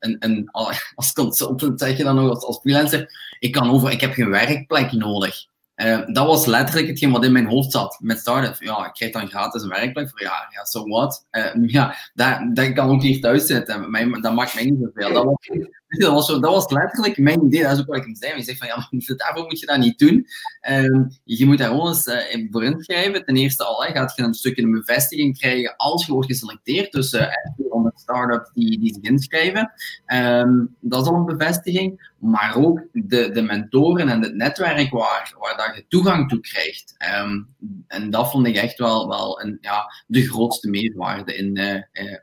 als 0.94 1.12
consultant 1.12 1.80
zeg 1.80 1.96
je 1.96 2.02
dan 2.02 2.14
nog, 2.14 2.30
als, 2.30 2.44
als 2.44 2.58
freelancer, 2.58 3.10
ik 3.38 3.52
kan 3.52 3.70
over, 3.70 3.90
ik 3.90 4.00
heb 4.00 4.12
geen 4.12 4.30
werkplek 4.30 4.92
nodig. 4.92 5.46
Uh, 5.76 6.06
dat 6.06 6.26
was 6.26 6.46
letterlijk 6.46 6.86
hetgeen 6.86 7.10
wat 7.10 7.24
in 7.24 7.32
mijn 7.32 7.46
hoofd 7.46 7.72
zat 7.72 7.98
met 8.00 8.18
Startup. 8.18 8.62
Ja, 8.62 8.86
ik 8.86 8.92
krijg 8.92 9.12
dan 9.12 9.28
gratis 9.28 9.62
een 9.62 9.68
werkplek 9.68 10.10
voor 10.10 10.22
ja, 10.22 10.48
ja, 10.50 10.64
so 10.64 10.86
what? 10.86 11.26
Uh, 11.30 11.68
ja, 11.68 11.94
dat, 12.14 12.38
dat 12.52 12.72
kan 12.72 12.90
ook 12.90 13.02
hier 13.02 13.20
thuis 13.20 13.46
zitten. 13.46 13.90
Mij, 13.90 14.10
dat 14.20 14.34
maakt 14.34 14.54
mij 14.54 14.64
niet 14.64 14.78
zoveel. 14.80 15.12
Dat 15.12 15.24
was, 15.24 15.68
dat, 16.04 16.12
was 16.12 16.26
dat 16.26 16.40
was 16.40 16.70
letterlijk 16.70 17.18
mijn 17.18 17.44
idee. 17.44 17.62
Dat 17.62 17.72
is 17.72 17.80
ook 17.80 17.86
wat 17.86 17.96
ik 17.96 18.04
hem 18.04 18.16
zei. 18.16 18.36
Je 18.36 18.42
zegt 18.42 18.58
van, 18.58 18.66
ja, 18.66 19.14
daarvoor 19.16 19.44
moet 19.44 19.60
je 19.60 19.66
dat 19.66 19.78
niet 19.78 19.98
doen. 19.98 20.26
Uh, 20.70 21.06
je 21.24 21.46
moet 21.46 21.58
daar 21.58 21.68
gewoon 21.68 21.88
eens 21.88 22.06
uh, 22.06 22.46
voor 22.50 22.64
inschrijven. 22.64 23.24
Ten 23.24 23.36
eerste 23.36 23.64
al, 23.64 23.84
hè, 23.84 23.92
gaat 23.92 24.16
je 24.16 24.22
een 24.22 24.34
stukje 24.34 24.62
een 24.62 24.70
bevestiging 24.70 25.38
krijgen 25.38 25.76
als 25.76 26.06
je 26.06 26.12
wordt 26.12 26.28
geselecteerd. 26.28 26.92
Dus 26.92 27.12
uh, 27.12 27.26
400 27.56 28.00
startups 28.00 28.50
die, 28.52 28.78
die 28.78 28.94
zich 28.94 29.02
inschrijven. 29.02 29.72
Um, 30.06 30.76
dat 30.80 31.02
is 31.02 31.08
al 31.08 31.14
een 31.14 31.24
bevestiging. 31.24 32.14
Maar 32.18 32.56
ook 32.56 32.82
de, 32.92 33.30
de 33.30 33.42
mentoren 33.42 34.08
en 34.08 34.22
het 34.22 34.34
netwerk 34.34 34.90
waar, 34.90 35.34
waar 35.38 35.56
dat 35.56 35.76
je 35.76 35.84
toegang 35.88 36.28
toe 36.28 36.40
krijgt. 36.40 36.94
Um, 37.22 37.48
en 37.86 38.10
dat 38.10 38.30
vond 38.30 38.46
ik 38.46 38.56
echt 38.56 38.78
wel, 38.78 39.08
wel 39.08 39.42
een, 39.42 39.58
ja, 39.60 39.92
de 40.06 40.28
grootste 40.28 40.68
meerwaarde 40.68 41.36
in, 41.36 41.58
uh, 41.58 41.82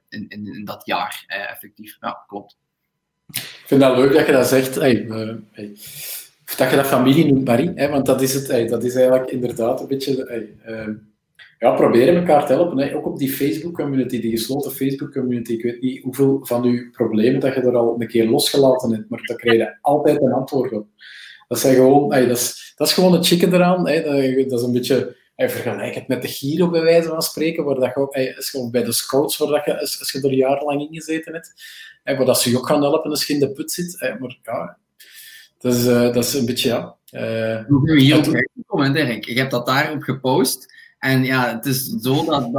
in, 0.09 0.25
in, 0.27 0.53
in, 0.53 0.65
dat 0.65 0.85
jaar, 0.85 1.23
effectief. 1.27 1.97
Ja, 1.99 2.23
klopt. 2.27 2.57
Ik 3.63 3.69
vind 3.69 3.81
dat 3.81 3.97
leuk 3.97 4.13
dat 4.13 4.25
je 4.25 4.31
dat 4.31 4.47
zegt. 4.47 4.77
Uh, 4.77 4.83
hey. 5.51 5.75
dat 6.57 6.69
je 6.69 6.75
dat 6.75 6.87
familie 6.87 7.25
noemt, 7.25 7.45
Marie. 7.45 7.89
Want 7.89 8.05
dat 8.05 8.21
is, 8.21 8.33
het, 8.33 8.69
dat 8.69 8.83
is 8.83 8.95
eigenlijk 8.95 9.31
inderdaad 9.31 9.79
een 9.81 9.87
beetje... 9.87 10.25
Ehm, 10.65 10.93
ja, 11.59 11.71
proberen 11.71 12.15
elkaar 12.15 12.45
te 12.45 12.53
helpen. 12.53 12.93
Ook 12.93 13.05
op 13.05 13.17
die 13.17 13.29
Facebook-community, 13.29 14.21
die 14.21 14.31
gesloten 14.31 14.71
Facebook-community. 14.71 15.53
Ik 15.53 15.63
weet 15.63 15.81
niet 15.81 16.03
hoeveel 16.03 16.39
van 16.43 16.63
uw 16.63 16.91
problemen 16.91 17.39
dat 17.39 17.53
je 17.53 17.61
er 17.61 17.77
al 17.77 17.95
een 17.99 18.07
keer 18.07 18.25
losgelaten 18.25 18.91
hebt, 18.91 19.09
maar 19.09 19.21
daar 19.23 19.37
krijg 19.37 19.57
je 19.57 19.77
altijd 19.81 20.21
een 20.21 20.31
antwoord 20.31 20.71
op. 20.71 20.87
Dat, 21.47 21.59
zijn 21.59 21.75
gewoon, 21.75 22.09
dat, 22.09 22.37
is, 22.37 22.73
dat 22.75 22.87
is 22.87 22.93
gewoon 22.93 23.13
het 23.13 23.27
chicken 23.27 23.53
eraan. 23.53 23.83
Dat, 23.83 24.51
is 24.51 24.61
een 24.61 24.73
beetje... 24.73 25.21
Vergelijk 25.35 25.95
het 25.95 26.07
met 26.07 26.21
de 26.21 26.27
Giro, 26.27 26.69
bij 26.69 26.81
wijze 26.81 27.07
van 27.07 27.21
spreken, 27.21 27.63
waar 27.63 27.75
dat 27.75 27.91
je 27.95 27.99
ook, 27.99 28.71
bij 28.71 28.83
de 28.83 28.91
scouts, 28.91 29.37
waar 29.37 29.47
dat 29.47 29.65
je, 29.65 29.79
als 29.79 30.11
je 30.11 30.21
er 30.21 30.33
jarenlang 30.33 30.81
in 30.81 30.93
gezeten 30.93 31.33
hebt, 31.33 31.53
waar 32.03 32.25
dat 32.25 32.41
ze 32.41 32.49
je 32.49 32.57
ook 32.57 32.67
gaan 32.67 32.81
helpen 32.81 33.09
als 33.09 33.25
je 33.25 33.33
in 33.33 33.39
de 33.39 33.51
put 33.51 33.71
zit. 33.71 33.99
Hey, 33.99 34.17
maar 34.19 34.37
ja, 34.41 34.77
dat 35.59 35.73
is, 35.73 35.85
uh, 35.85 36.13
dat 36.13 36.23
is 36.23 36.33
een 36.33 36.45
beetje, 36.45 36.69
ja... 36.69 36.95
Uh, 37.11 37.65
Hoe 37.67 37.99
je 37.99 38.01
hier 38.01 39.27
Ik 39.27 39.37
heb 39.37 39.49
dat 39.49 39.65
daarop 39.65 40.01
gepost. 40.01 40.73
En 40.99 41.23
ja, 41.23 41.55
het 41.55 41.65
is 41.65 41.85
zo 42.01 42.25
dat, 42.25 42.49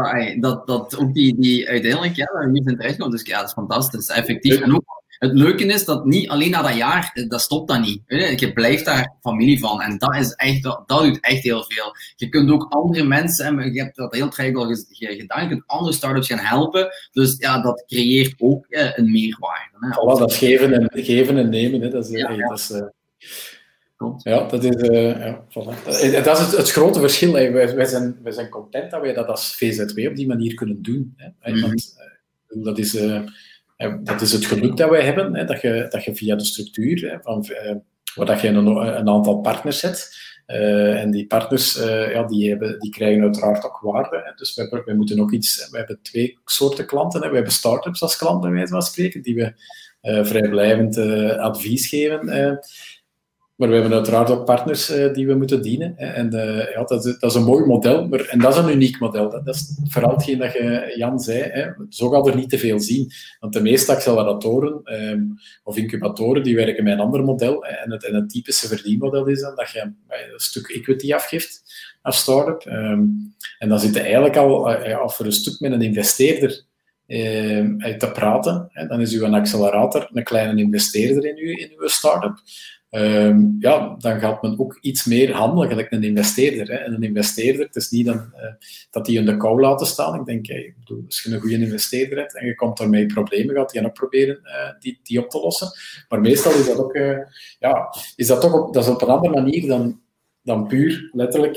dat, 0.40 0.66
dat 0.66 0.96
ook 0.96 1.14
die, 1.14 1.40
die 1.40 1.68
uiteindelijk 1.68 2.14
ja, 2.14 2.50
hier 2.52 2.62
zijn 2.62 2.76
terechtkomt. 2.76 3.12
Dus 3.12 3.22
ja, 3.22 3.38
dat 3.38 3.46
is 3.46 3.52
fantastisch, 3.52 4.08
effectief. 4.08 4.60
En 4.60 4.74
ook 4.74 4.84
het 5.18 5.32
leuke 5.32 5.64
is 5.64 5.84
dat 5.84 6.04
niet 6.04 6.28
alleen 6.28 6.50
na 6.50 6.62
dat 6.62 6.76
jaar, 6.76 7.24
dat 7.28 7.40
stopt 7.40 7.68
dat 7.68 7.80
niet. 7.80 8.02
Je 8.40 8.52
blijft 8.54 8.84
daar 8.84 9.14
familie 9.20 9.58
van. 9.58 9.80
En 9.80 9.98
dat, 9.98 10.16
is 10.16 10.32
echt, 10.32 10.62
dat, 10.62 10.82
doet 10.86 11.20
echt 11.20 11.42
heel 11.42 11.64
veel. 11.68 11.96
Je 12.16 12.28
kunt 12.28 12.50
ook 12.50 12.66
andere 12.68 13.04
mensen, 13.04 13.72
je 13.72 13.82
hebt 13.82 13.96
dat 13.96 14.14
heel 14.14 14.28
traject 14.28 14.56
al 14.56 14.76
gedaan, 14.88 15.42
je 15.42 15.48
kunt 15.48 15.62
andere 15.66 15.92
startups 15.92 16.26
gaan 16.26 16.38
helpen. 16.38 16.88
Dus 17.12 17.36
ja, 17.38 17.62
dat 17.62 17.84
creëert 17.86 18.34
ook 18.38 18.66
eh, 18.68 18.98
een 18.98 19.10
meerwaarde. 19.10 19.76
Hè. 19.80 19.88
Voilà, 19.88 20.18
dat 20.18 20.30
is 20.30 20.38
geven 20.38 20.72
en, 20.72 21.04
geven 21.04 21.36
en 21.36 21.48
nemen. 21.48 21.80
Hè. 21.80 21.88
Dat 21.88 22.04
is, 22.04 22.10
ja, 22.10 22.30
ja. 22.30 22.48
Dat 22.48 22.58
is, 22.58 22.70
uh... 22.70 22.82
Ja, 24.22 24.48
dat 24.48 24.64
is, 24.64 24.88
uh, 24.88 25.18
ja, 25.18 25.44
voilà. 25.48 25.86
Eh, 25.86 26.24
dat 26.24 26.38
is 26.38 26.44
het, 26.44 26.56
het 26.56 26.70
grote 26.70 27.00
verschil. 27.00 27.32
Wij, 27.32 27.52
wij, 27.52 27.84
zijn, 27.84 28.18
wij 28.22 28.32
zijn 28.32 28.48
content 28.48 28.90
dat 28.90 29.00
wij 29.00 29.12
dat 29.12 29.26
als 29.26 29.56
VZW 29.56 30.08
op 30.08 30.16
die 30.16 30.26
manier 30.26 30.54
kunnen 30.54 30.82
doen. 30.82 31.14
Hè. 31.16 31.52
Mm 31.52 31.60
Want, 31.60 31.94
uh, 32.48 32.64
dat, 32.64 32.78
is, 32.78 32.94
uh, 32.94 33.20
dat 34.02 34.20
is 34.20 34.32
het 34.32 34.44
geluk 34.44 34.76
dat 34.76 34.90
wij 34.90 35.02
hebben, 35.02 35.34
hè, 35.34 35.44
dat, 35.44 35.60
je, 35.60 35.86
dat 35.90 36.04
je 36.04 36.14
via 36.14 36.36
de 36.36 36.44
structuur, 36.44 37.10
hè, 37.10 37.16
van, 37.20 37.46
waar 38.14 38.26
dat 38.26 38.40
je 38.40 38.48
een, 38.48 39.08
aantal 39.08 39.40
partners 39.40 39.82
hebt, 39.82 40.22
en 40.46 41.10
die 41.10 41.26
partners 41.26 41.74
ja, 41.84 42.22
die 42.22 42.48
hebben, 42.48 42.78
die 42.78 42.90
krijgen 42.90 43.22
uiteraard 43.22 43.64
ook 43.64 43.78
waarde. 43.82 44.22
Hè. 44.24 44.32
Dus 44.36 44.54
wij, 44.54 44.82
wij 44.84 44.94
moeten 44.94 45.20
ook 45.20 45.32
iets... 45.32 45.68
We 45.70 45.76
hebben 45.76 45.98
twee 46.02 46.38
soorten 46.44 46.86
klanten. 46.86 47.22
Hè. 47.22 47.28
We 47.28 47.34
hebben 47.34 47.52
start-ups 47.52 48.02
als 48.02 48.16
klanten, 48.16 48.52
wijze 48.52 48.72
van 48.72 48.82
spreken, 48.82 49.22
die 49.22 49.34
we 49.34 49.52
vrijblijvend 50.24 50.98
advies 51.38 51.88
geven. 51.88 52.28
Maar 53.64 53.72
we 53.72 53.80
hebben 53.80 53.98
uiteraard 53.98 54.30
ook 54.30 54.44
partners 54.44 54.90
uh, 54.90 55.14
die 55.14 55.26
we 55.26 55.34
moeten 55.34 55.62
dienen. 55.62 55.96
En 55.96 56.34
uh, 56.34 56.72
ja, 56.72 56.84
dat, 56.84 57.04
is, 57.04 57.18
dat 57.18 57.30
is 57.30 57.36
een 57.36 57.44
mooi 57.44 57.64
model, 57.64 58.08
maar, 58.08 58.20
en 58.20 58.38
dat 58.38 58.52
is 58.54 58.62
een 58.62 58.72
uniek 58.72 59.00
model. 59.00 59.30
Dat 59.30 59.54
is 59.54 59.80
vooral 59.88 60.10
hetgeen 60.10 60.38
dat 60.38 60.52
je, 60.52 60.94
Jan 60.96 61.20
zei. 61.20 61.42
Hè. 61.42 61.70
Zo 61.88 62.08
gaat 62.08 62.26
er 62.26 62.36
niet 62.36 62.48
te 62.50 62.58
veel 62.58 62.80
zien. 62.80 63.10
Want 63.40 63.52
de 63.52 63.62
meeste 63.62 63.92
acceleratoren 63.92 64.80
um, 64.84 65.38
of 65.62 65.76
incubatoren 65.76 66.42
die 66.42 66.56
werken 66.56 66.84
met 66.84 66.92
een 66.92 67.00
ander 67.00 67.24
model. 67.24 67.64
En, 67.64 67.90
het, 67.90 68.04
en 68.04 68.14
het 68.14 68.30
typische 68.30 68.68
verdienmodel 68.68 69.26
is 69.26 69.40
dan 69.40 69.54
dat 69.54 69.70
je 69.70 69.80
een 69.80 69.94
stuk 70.36 70.68
equity 70.68 71.14
afgeeft 71.14 71.62
als 72.02 72.18
start-up. 72.18 72.72
Um, 72.72 73.34
en 73.58 73.68
dan 73.68 73.80
zit 73.80 73.94
je 73.94 74.00
eigenlijk 74.00 74.36
al 74.36 74.70
uh, 74.70 75.08
voor 75.08 75.26
een 75.26 75.32
stuk 75.32 75.60
met 75.60 75.72
een 75.72 75.82
investeerder 75.82 76.64
uh, 77.06 77.96
te 77.96 78.10
praten. 78.12 78.68
Hè. 78.72 78.86
Dan 78.86 79.00
is 79.00 79.12
uw 79.12 79.26
accelerator 79.26 80.08
een 80.12 80.24
kleine 80.24 80.60
investeerder 80.60 81.24
in 81.24 81.36
uw, 81.36 81.56
in 81.56 81.72
uw 81.78 81.88
start-up. 81.88 82.42
Um, 82.96 83.56
ja, 83.58 83.96
dan 83.98 84.20
gaat 84.20 84.42
men 84.42 84.58
ook 84.58 84.78
iets 84.80 85.04
meer 85.04 85.32
handelen, 85.32 85.68
gelijk 85.68 85.90
een 85.90 86.02
investeerder. 86.02 86.68
Hè. 86.68 86.74
En 86.74 86.92
een 86.92 87.02
investeerder, 87.02 87.66
het 87.66 87.76
is 87.76 87.90
niet 87.90 88.06
dan, 88.06 88.16
uh, 88.16 88.42
dat 88.90 89.06
die 89.06 89.18
in 89.18 89.26
de 89.26 89.36
kou 89.36 89.60
laten 89.60 89.86
staan. 89.86 90.20
Ik 90.20 90.26
denk, 90.26 90.46
hey, 90.46 90.74
bedoel, 90.78 91.02
als 91.06 91.22
je 91.22 91.34
een 91.34 91.40
goede 91.40 91.58
investeerder 91.58 92.18
hebt 92.18 92.36
en 92.36 92.46
je 92.46 92.54
komt 92.54 92.78
daarmee 92.78 93.06
problemen, 93.06 93.54
gaat 93.54 93.70
die 93.70 93.86
ook 93.86 93.94
proberen 93.94 94.40
uh, 94.44 94.80
die, 94.80 95.00
die 95.02 95.18
op 95.18 95.30
te 95.30 95.40
lossen. 95.40 95.68
Maar 96.08 96.20
meestal 96.20 96.52
is 96.52 96.66
dat 96.66 96.78
ook, 96.78 96.98
ja, 97.58 97.94
is 98.16 98.26
dat 98.26 98.40
toch 98.40 98.52
op, 98.52 98.74
dat 98.74 98.84
is 98.84 98.90
op 98.90 99.02
een 99.02 99.08
andere 99.08 99.34
manier 99.34 99.66
dan, 99.66 100.00
dan 100.42 100.66
puur 100.66 101.10
letterlijk 101.12 101.56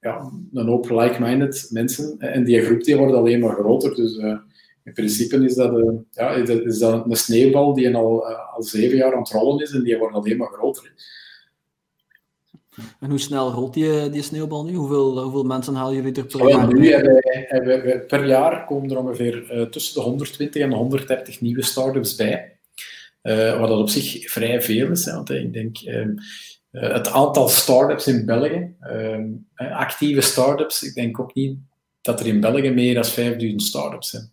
ja, 0.00 0.30
een 0.52 0.66
hoop 0.66 0.90
like-minded 0.90 1.66
mensen. 1.70 2.18
En 2.18 2.44
die 2.44 2.62
groep 2.62 2.84
die 2.84 2.96
wordt 2.96 3.14
alleen 3.14 3.40
maar 3.40 3.54
groter. 3.54 3.94
Dus 3.94 4.18
in 4.88 4.94
principe 4.94 5.44
is 5.44 5.54
dat, 5.54 5.74
een, 5.74 6.06
ja, 6.12 6.30
is 6.30 6.78
dat 6.78 7.04
een 7.06 7.16
sneeuwbal 7.16 7.74
die 7.74 7.96
al, 7.96 8.28
eh, 8.28 8.54
al 8.54 8.62
zeven 8.62 8.96
jaar 8.96 9.12
aan 9.12 9.18
het 9.18 9.30
rollen 9.30 9.62
is 9.62 9.72
en 9.72 9.82
die 9.82 9.98
wordt 9.98 10.14
alleen 10.14 10.36
maar 10.36 10.48
groter. 10.48 10.92
En 13.00 13.10
hoe 13.10 13.18
snel 13.18 13.52
rolt 13.52 13.74
die, 13.74 14.10
die 14.10 14.22
sneeuwbal 14.22 14.64
nu? 14.64 14.74
Hoeveel, 14.74 15.22
hoeveel 15.22 15.42
mensen 15.42 15.74
halen 15.74 15.94
jullie 15.94 16.14
er 16.14 16.26
per 16.26 16.48
jaar? 16.48 16.74
Nu 16.74 16.92
hebben 16.92 17.82
we, 17.82 18.04
per 18.06 18.26
jaar 18.26 18.64
komen 18.64 18.90
er 18.90 18.98
ongeveer 18.98 19.56
uh, 19.56 19.62
tussen 19.62 19.94
de 19.94 20.00
120 20.00 20.62
en 20.62 20.72
130 20.72 21.40
nieuwe 21.40 21.62
start-ups 21.62 22.14
bij. 22.14 22.58
wat 23.58 23.68
dat 23.68 23.78
op 23.78 23.88
zich 23.88 24.30
vrij 24.30 24.62
veel 24.62 24.90
is. 24.90 25.04
Hè, 25.04 25.12
want 25.12 25.30
ik 25.30 25.52
denk, 25.52 25.78
ehm, 25.78 26.14
het 26.70 27.08
aantal 27.08 27.48
start-ups 27.48 28.06
in 28.06 28.26
België, 28.26 28.74
ehm, 28.80 29.26
actieve 29.54 30.20
start-ups, 30.20 30.82
ik 30.82 30.94
denk 30.94 31.20
ook 31.20 31.34
niet 31.34 31.58
dat 32.00 32.20
er 32.20 32.26
in 32.26 32.40
België 32.40 32.70
meer 32.70 32.94
dan 32.94 33.04
5000 33.04 33.62
start-ups 33.62 34.10
zijn. 34.10 34.30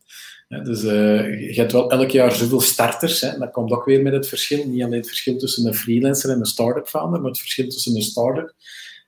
Dus 0.48 0.82
je 0.82 1.54
hebt 1.56 1.72
wel 1.72 1.92
elk 1.92 2.10
jaar 2.10 2.32
zoveel 2.32 2.62
starters. 2.62 3.22
Hè. 3.22 3.38
Dat 3.38 3.52
komt 3.52 3.72
ook 3.72 3.86
weer 3.86 4.02
met 4.02 4.14
het 4.14 4.28
verschil. 4.28 4.68
Niet 4.68 4.84
alleen 4.84 4.98
het 4.98 5.08
verschil 5.08 5.38
tussen 5.38 5.66
een 5.66 5.74
freelancer 5.74 6.30
en 6.30 6.40
een 6.40 6.46
start-up 6.46 6.88
founder, 6.88 7.20
maar 7.20 7.30
het 7.30 7.40
verschil 7.40 7.68
tussen 7.68 7.96
een 7.96 8.02
start-up 8.02 8.54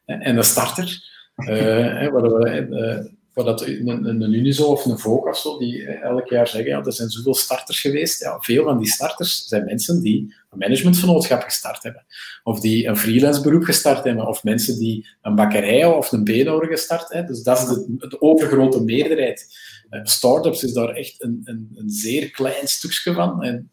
en 0.06 0.38
een 0.38 0.44
starter. 0.44 1.16
Uh, 1.36 1.48
we, 1.48 3.16
wat 3.38 3.46
dat 3.46 3.62
een, 3.68 4.06
een, 4.06 4.34
Unizo 4.34 4.66
of 4.66 4.86
een 4.86 5.00
Vogue 5.00 5.30
of 5.30 5.38
zo, 5.38 5.58
die 5.58 5.88
elk 5.88 6.30
jaar 6.30 6.48
zeggen, 6.48 6.72
ja, 6.72 6.84
er 6.84 6.94
zijn 6.94 7.10
zoveel 7.10 7.36
starters 7.36 7.82
geweest. 7.82 8.20
Ja, 8.20 8.40
veel 8.40 8.64
van 8.64 8.78
die 8.78 8.88
starters 8.88 9.48
zijn 9.48 9.66
mensen 9.66 10.02
die 10.02 10.36
een 10.52 10.58
managementvenootschap 10.58 11.42
gestart 11.42 11.84
hebben. 11.84 12.06
Of 12.44 12.60
die 12.60 12.88
een 12.88 12.98
freelance 12.98 13.42
beroep 13.42 13.64
gestart 13.64 14.04
hebben. 14.04 14.28
Of 14.28 14.44
mensen 14.44 14.80
die 14.80 15.08
een 15.22 15.36
bakkerij 15.36 15.86
of 15.86 16.12
een 16.12 16.24
beenhouwer 16.24 16.68
gestart 16.68 17.14
hebben. 17.14 17.34
Dus 17.34 17.44
dat 17.44 17.58
is 17.58 17.66
de, 17.66 18.08
de 18.08 18.22
overgrote 18.22 18.84
meerderheid. 18.84 19.48
Uh, 19.90 20.00
startups 20.04 20.64
is 20.64 20.74
daar 20.74 20.90
echt 20.90 21.24
een, 21.24 21.42
een, 21.44 21.72
een 21.76 21.90
zeer 21.90 22.32
klein 22.32 22.68
stukje 22.68 23.14
van. 23.14 23.44
En, 23.44 23.72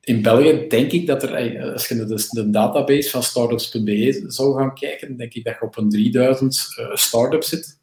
in 0.00 0.22
België 0.22 0.66
denk 0.68 0.92
ik 0.92 1.06
dat 1.06 1.22
er, 1.22 1.62
als 1.72 1.88
je 1.88 1.94
de, 1.94 2.26
de 2.30 2.50
database 2.50 3.10
van 3.10 3.22
startups.be 3.22 4.24
zou 4.26 4.58
gaan 4.58 4.74
kijken, 4.74 5.16
denk 5.16 5.34
ik 5.34 5.44
dat 5.44 5.56
je 5.60 5.66
op 5.66 5.76
een 5.76 5.90
3000 5.90 6.66
uh, 6.78 6.94
startups 6.94 7.48
zit. 7.48 7.80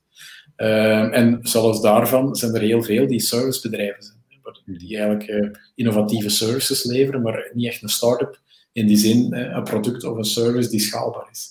Uh, 0.57 1.15
en 1.15 1.39
zelfs 1.41 1.81
daarvan 1.81 2.35
zijn 2.35 2.55
er 2.55 2.61
heel 2.61 2.83
veel 2.83 3.07
die 3.07 3.19
servicebedrijven 3.19 4.03
zijn. 4.03 4.17
Die 4.65 4.97
eigenlijk 4.97 5.29
uh, 5.29 5.49
innovatieve 5.75 6.29
services 6.29 6.83
leveren, 6.83 7.21
maar 7.21 7.51
niet 7.53 7.67
echt 7.67 7.81
een 7.81 7.89
start-up 7.89 8.39
in 8.71 8.87
die 8.87 8.97
zin 8.97 9.33
een 9.33 9.63
product 9.63 10.03
of 10.03 10.17
een 10.17 10.23
service 10.23 10.69
die 10.69 10.79
schaalbaar 10.79 11.27
is. 11.31 11.49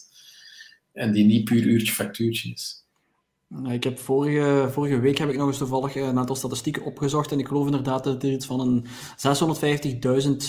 En 0.92 1.12
die 1.12 1.24
niet 1.24 1.44
puur 1.44 1.62
uurtje 1.62 1.92
factuurtje 1.92 2.52
is. 2.52 2.77
Ik 3.48 3.84
heb 3.84 3.98
vorige, 3.98 4.68
vorige 4.70 5.00
week 5.00 5.18
heb 5.18 5.28
ik 5.28 5.36
nog 5.36 5.46
eens 5.46 5.58
toevallig 5.58 5.96
een 5.96 6.18
aantal 6.18 6.36
statistieken 6.36 6.84
opgezocht 6.84 7.32
en 7.32 7.38
ik 7.38 7.46
geloof 7.46 7.66
inderdaad 7.66 8.04
dat 8.04 8.22
er 8.22 8.30
iets 8.30 8.46
van 8.46 8.60
een 8.60 8.84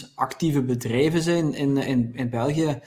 650.000 0.09 0.13
actieve 0.15 0.63
bedrijven 0.63 1.21
zijn 1.21 1.53
in, 1.53 1.77
in, 1.77 2.11
in 2.13 2.29
België. 2.29 2.79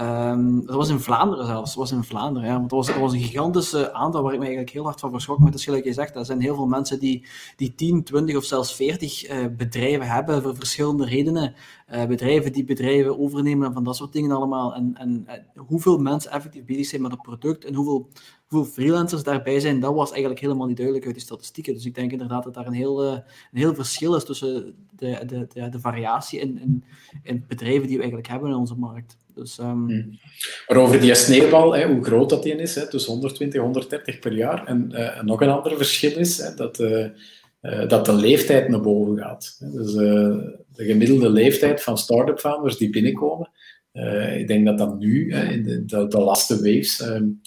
Um, 0.00 0.66
dat 0.66 0.76
was 0.76 0.88
in 0.88 1.00
Vlaanderen 1.00 1.46
zelfs, 1.46 1.74
dat 1.74 1.78
was 1.78 1.92
in 1.92 2.04
Vlaanderen. 2.04 2.48
Ja. 2.48 2.54
Want 2.54 2.70
dat 2.70 2.86
was, 2.86 2.96
was 2.96 3.12
een 3.12 3.20
gigantische 3.20 3.92
aantal 3.92 4.22
waar 4.22 4.32
ik 4.32 4.38
me 4.38 4.44
eigenlijk 4.44 4.74
heel 4.74 4.84
hard 4.84 5.00
van 5.00 5.10
verschrok. 5.10 5.38
Maar 5.38 5.50
het 5.50 5.58
is 5.58 5.64
gelijk 5.64 5.84
je 5.84 5.92
zegt, 5.92 6.16
er 6.16 6.24
zijn 6.24 6.40
heel 6.40 6.54
veel 6.54 6.66
mensen 6.66 6.98
die, 6.98 7.26
die 7.56 7.74
10, 7.74 8.04
20 8.04 8.36
of 8.36 8.44
zelfs 8.44 8.74
40 8.74 9.30
uh, 9.30 9.44
eh, 9.44 9.56
bedrijven 9.56 10.06
hebben 10.06 10.42
voor 10.42 10.56
verschillende 10.56 11.04
redenen. 11.04 11.54
Uh, 11.92 12.06
bedrijven 12.06 12.52
die 12.52 12.64
bedrijven 12.64 13.18
overnemen 13.18 13.66
en 13.66 13.72
van 13.72 13.84
dat 13.84 13.96
soort 13.96 14.12
dingen 14.12 14.30
allemaal. 14.30 14.74
En, 14.74 14.92
en 14.94 15.26
uh, 15.28 15.62
hoeveel 15.66 15.98
mensen 15.98 16.30
effectief 16.30 16.64
bezig 16.64 16.86
zijn 16.86 17.02
met 17.02 17.10
het 17.10 17.22
product 17.22 17.64
en 17.64 17.74
hoeveel 17.74 18.08
hoeveel 18.50 18.72
freelancers 18.72 19.22
daarbij 19.22 19.60
zijn, 19.60 19.80
dat 19.80 19.94
was 19.94 20.10
eigenlijk 20.10 20.40
helemaal 20.40 20.66
niet 20.66 20.76
duidelijk 20.76 21.06
uit 21.06 21.14
die 21.14 21.24
statistieken. 21.24 21.74
Dus 21.74 21.84
ik 21.84 21.94
denk 21.94 22.12
inderdaad 22.12 22.44
dat 22.44 22.54
daar 22.54 22.66
een 22.66 22.72
heel, 22.72 23.02
eh, 23.02 23.12
een 23.12 23.58
heel 23.58 23.74
verschil 23.74 24.14
is 24.14 24.24
tussen 24.24 24.74
de, 24.96 25.18
de, 25.26 25.46
de, 25.52 25.68
de 25.68 25.80
variatie 25.80 26.40
in, 26.40 26.60
in, 26.60 26.84
in, 27.22 27.44
bedrijven 27.48 27.86
die 27.86 27.96
we 27.96 28.02
eigenlijk 28.02 28.28
hebben 28.28 28.50
in 28.50 28.56
onze 28.56 28.74
markt. 28.74 29.16
Dus, 29.34 29.58
um... 29.58 29.86
Maar 30.68 30.76
over 30.76 31.00
die 31.00 31.14
sneeuwbal, 31.14 31.74
hè, 31.74 31.86
hoe 31.92 32.04
groot 32.04 32.30
dat 32.30 32.42
die 32.42 32.56
is, 32.56 32.74
hè, 32.74 32.88
tussen 32.88 33.12
120 33.12 33.60
130 33.60 34.18
per 34.18 34.32
jaar. 34.32 34.66
En 34.66 34.94
nog 35.24 35.40
een 35.40 35.48
ander 35.48 35.76
verschil 35.76 36.18
is 36.18 36.38
hè, 36.38 36.54
dat, 36.54 36.78
uh, 37.62 37.88
dat 37.88 38.04
de 38.04 38.14
leeftijd 38.14 38.68
naar 38.68 38.80
boven 38.80 39.18
gaat. 39.18 39.56
Dus 39.58 39.92
de 39.92 40.84
gemiddelde 40.84 41.30
leeftijd 41.30 41.82
van 41.82 41.98
start-up 41.98 42.38
founders 42.38 42.76
die 42.76 42.90
binnenkomen, 42.90 43.50
uh, 43.92 44.38
ik 44.38 44.48
denk 44.48 44.66
dat 44.66 44.78
dat 44.78 44.98
nu, 44.98 45.34
in 45.34 45.62
de, 45.62 45.84
de, 45.84 46.06
de 46.06 46.20
laatste 46.20 46.54
waves, 46.54 47.00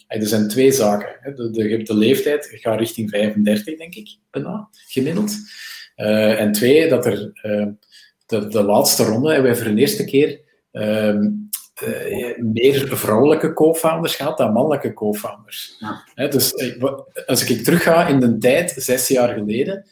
er 0.08 0.28
zijn 0.28 0.48
twee 0.48 0.72
zaken. 0.72 1.36
De, 1.36 1.50
de, 1.50 1.84
de, 1.84 1.96
leeftijd 1.96 2.48
gaat 2.52 2.80
richting 2.80 3.10
35, 3.10 3.78
denk 3.78 3.96
ik, 3.96 4.18
bijna, 4.32 4.70
gemiddeld. 4.88 5.36
En 5.96 6.52
twee, 6.52 6.90
dat 6.90 7.06
er 7.06 7.32
de, 8.26 8.48
de 8.48 8.64
laatste 8.64 9.04
ronde 9.04 9.34
hebben 9.34 9.52
we 9.52 9.58
voor 9.58 9.74
de 9.74 9.82
eerste 9.82 10.06
keer 10.06 10.40
ehm, 10.72 11.30
meer 12.38 12.98
vrouwelijke 12.98 13.54
co-founders 13.54 14.16
gehad 14.16 14.38
dan 14.38 14.54
mannelijke 14.54 14.94
co-founders. 14.94 15.78
Ja. 16.16 16.28
dus 16.28 16.54
als 17.26 17.50
ik 17.50 17.64
terugga 17.64 18.08
in 18.08 18.20
de 18.20 18.38
tijd, 18.38 18.74
zes 18.78 19.08
jaar 19.08 19.34
geleden, 19.34 19.86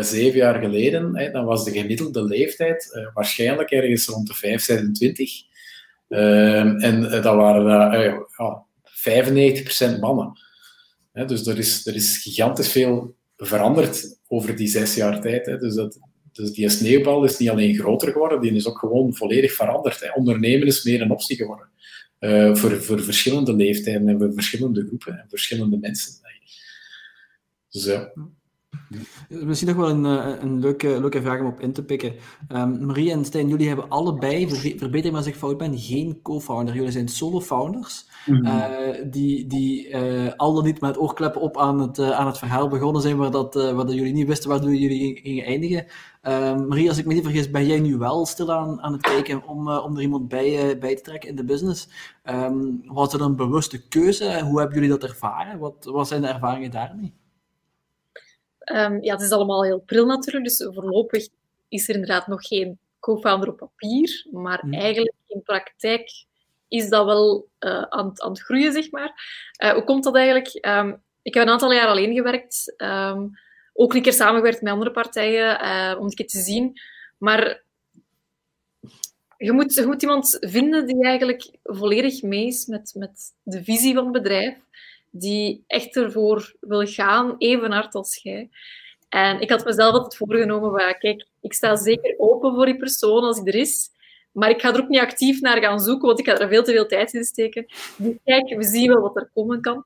zeven 0.00 0.38
jaar 0.38 0.60
geleden, 0.60 1.32
dan 1.32 1.44
was 1.44 1.64
de 1.64 1.70
gemiddelde 1.70 2.24
leeftijd 2.24 3.08
waarschijnlijk 3.14 3.70
ergens 3.70 4.06
rond 4.06 4.26
de 4.26 4.34
5, 4.34 4.62
26. 4.62 5.52
Ehm, 6.08 6.76
en 6.76 7.10
eh, 7.10 7.22
dat 7.22 7.34
waren 7.34 7.94
uh, 7.94 8.18
ja, 8.36 8.64
95% 9.96 10.00
mannen. 10.00 10.38
dus 11.12 11.46
er 11.46 11.58
is, 11.58 11.86
er 11.86 11.94
is 11.94 12.18
gigantisch 12.18 12.68
veel 12.68 13.16
veranderd 13.36 14.18
over 14.28 14.56
die 14.56 14.68
zes 14.68 14.94
jaar 14.94 15.20
tijd. 15.20 15.46
Hè. 15.46 15.58
Dus, 15.58 15.74
dat, 15.74 15.98
dus 16.32 16.52
die 16.52 16.68
sneeuwbal 16.68 17.24
is 17.24 17.38
niet 17.38 17.50
alleen 17.50 17.74
groter 17.74 18.12
geworden, 18.12 18.40
die 18.40 18.52
is 18.52 18.66
ook 18.66 18.78
gewoon 18.78 19.14
volledig 19.14 19.52
veranderd. 19.52 20.00
Hè. 20.00 20.12
Ondernemen 20.12 20.66
is 20.66 20.84
meer 20.84 21.00
een 21.00 21.10
optie 21.10 21.36
geworden. 21.36 21.68
Voor, 22.56 22.82
voor 22.82 23.02
verschillende 23.02 23.54
leeftijden 23.54 24.08
en 24.08 24.18
voor 24.18 24.32
verschillende 24.32 24.86
groepen 24.86 25.18
en 25.18 25.26
verschillende 25.28 25.78
mensen. 25.78 26.12
Dus 27.70 27.84
ja. 27.84 28.12
Misschien 29.28 29.68
nog 29.68 29.76
wel 29.76 29.88
een, 29.88 30.06
eh, 30.06 30.42
een 30.42 30.58
leuke, 30.58 31.00
leuke 31.00 31.22
vraag 31.22 31.40
om 31.40 31.46
op 31.46 31.60
in 31.60 31.72
te 31.72 31.84
pikken. 31.84 32.14
Um, 32.48 32.86
Marie 32.86 33.10
en 33.10 33.24
Stijn, 33.24 33.48
jullie 33.48 33.66
hebben 33.66 33.88
allebei, 33.88 34.48
verbeter 34.78 35.10
me 35.10 35.16
als 35.16 35.26
ik 35.26 35.34
fout 35.34 35.58
ben, 35.58 35.78
geen 35.78 36.18
co-founder. 36.22 36.74
Jullie 36.74 36.90
zijn 36.90 37.08
solo-founders, 37.08 38.06
mm 38.26 38.52
die, 39.10 39.46
die 39.46 39.88
uh, 39.88 40.32
al 40.36 40.54
dan 40.54 40.64
niet 40.64 40.80
met 40.80 40.98
oorkleppen 40.98 41.40
op 41.40 41.58
aan 41.58 41.80
het, 41.80 41.98
aan 41.98 42.26
het 42.26 42.38
verhaal 42.38 42.68
begonnen 42.68 43.02
zijn, 43.02 43.16
waar, 43.16 43.30
dat, 43.30 43.54
waar 43.54 43.74
dat 43.74 43.92
jullie 43.92 44.12
niet 44.12 44.26
wisten 44.26 44.50
waar 44.50 44.64
jullie 44.64 45.20
gingen 45.22 45.44
eindigen. 45.44 45.86
Um, 46.22 46.66
Marie, 46.66 46.88
als 46.88 46.98
ik 46.98 47.06
me 47.06 47.14
niet 47.14 47.22
vergis, 47.22 47.50
ben 47.50 47.66
jij 47.66 47.80
nu 47.80 47.96
wel 47.96 48.26
stilaan 48.26 48.82
aan 48.82 48.92
het 48.92 49.02
kijken 49.02 49.46
om, 49.46 49.68
om 49.68 49.96
er 49.96 50.02
iemand 50.02 50.28
bij, 50.28 50.78
bij 50.78 50.96
te 50.96 51.02
trekken 51.02 51.28
in 51.28 51.36
de 51.36 51.44
business. 51.44 51.88
Um, 52.24 52.82
was 52.86 53.12
het 53.12 53.20
een 53.20 53.36
bewuste 53.36 53.88
keuze? 53.88 54.40
Hoe 54.44 54.58
hebben 54.58 54.74
jullie 54.74 54.98
dat 54.98 55.02
ervaren? 55.02 55.58
Wat, 55.58 55.74
wat 55.92 56.08
zijn 56.08 56.20
de 56.20 56.28
ervaringen 56.28 56.70
daarmee? 56.70 57.14
Um, 58.72 59.02
ja, 59.02 59.12
het 59.12 59.22
is 59.22 59.30
allemaal 59.30 59.64
heel 59.64 59.80
pril 59.80 60.06
natuurlijk, 60.06 60.44
dus 60.44 60.68
voorlopig 60.74 61.28
is 61.68 61.88
er 61.88 61.94
inderdaad 61.94 62.26
nog 62.26 62.46
geen 62.46 62.78
co-founder 63.00 63.48
op 63.48 63.56
papier, 63.56 64.26
maar 64.30 64.60
mhm. 64.66 64.74
eigenlijk 64.74 65.14
in 65.26 65.42
praktijk 65.42 66.24
is 66.68 66.88
dat 66.88 67.04
wel 67.04 67.48
uh, 67.60 67.82
aan, 67.82 68.12
aan, 68.20 68.30
het 68.30 68.40
groeien, 68.40 68.72
zeg 68.72 68.90
maar. 68.90 69.12
Uh, 69.64 69.72
hoe 69.72 69.84
komt 69.84 70.04
dat 70.04 70.16
eigenlijk? 70.16 70.66
Um, 70.66 71.02
ik 71.22 71.34
heb 71.34 71.42
een 71.42 71.52
aantal 71.52 71.72
jaar 71.72 71.86
alleen 71.86 72.14
gewerkt, 72.14 72.74
um, 72.76 73.38
ook 73.72 73.94
een 73.94 74.02
keer 74.02 74.12
samengewerkt 74.12 74.62
met 74.62 74.72
andere 74.72 74.90
partijen, 74.90 75.64
uh, 75.64 75.96
om 75.98 76.04
het 76.04 76.16
te 76.28 76.38
zien. 76.38 76.80
Maar 77.18 77.62
je 79.36 79.52
moet, 79.52 79.74
je 79.74 79.86
moet 79.86 80.02
iemand 80.02 80.36
vinden 80.40 80.86
die 80.86 81.04
eigenlijk 81.04 81.50
volledig 81.62 82.22
mee 82.22 82.46
is 82.46 82.66
met, 82.66 82.92
met 82.96 83.32
de 83.42 83.64
visie 83.64 83.94
van 83.94 84.04
het 84.04 84.12
bedrijf 84.12 84.56
die 85.16 85.64
echt 85.66 85.96
ervoor 85.96 86.54
wil 86.60 86.86
gaan, 86.86 87.34
even 87.38 87.72
hard 87.72 87.94
als 87.94 88.22
jij. 88.22 88.50
En 89.08 89.40
ik 89.40 89.50
had 89.50 89.64
mezelf 89.64 89.92
altijd 89.92 90.16
voorgenomen, 90.16 90.70
van, 90.70 90.98
kijk, 90.98 91.26
ik 91.40 91.52
sta 91.52 91.76
zeker 91.76 92.14
open 92.18 92.54
voor 92.54 92.64
die 92.64 92.76
persoon 92.76 93.22
als 93.22 93.42
die 93.42 93.52
er 93.52 93.60
is, 93.60 93.90
maar 94.32 94.50
ik 94.50 94.60
ga 94.60 94.74
er 94.74 94.80
ook 94.80 94.88
niet 94.88 95.00
actief 95.00 95.40
naar 95.40 95.60
gaan 95.60 95.80
zoeken, 95.80 96.06
want 96.06 96.18
ik 96.18 96.28
ga 96.28 96.38
er 96.38 96.48
veel 96.48 96.62
te 96.62 96.72
veel 96.72 96.86
tijd 96.86 97.12
in 97.12 97.24
steken. 97.24 97.66
Dus 97.96 98.14
kijk, 98.24 98.54
we 98.56 98.64
zien 98.64 98.92
wel 98.92 99.00
wat 99.00 99.16
er 99.16 99.30
komen 99.34 99.60
kan. 99.60 99.76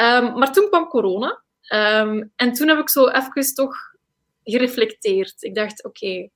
Um, 0.00 0.38
maar 0.38 0.52
toen 0.52 0.68
kwam 0.68 0.88
corona. 0.88 1.42
Um, 1.74 2.32
en 2.36 2.52
toen 2.52 2.68
heb 2.68 2.78
ik 2.78 2.90
zo 2.90 3.08
even 3.08 3.54
toch 3.54 3.76
gereflecteerd. 4.44 5.42
Ik 5.42 5.54
dacht, 5.54 5.84
oké, 5.84 6.06
ik 6.06 6.30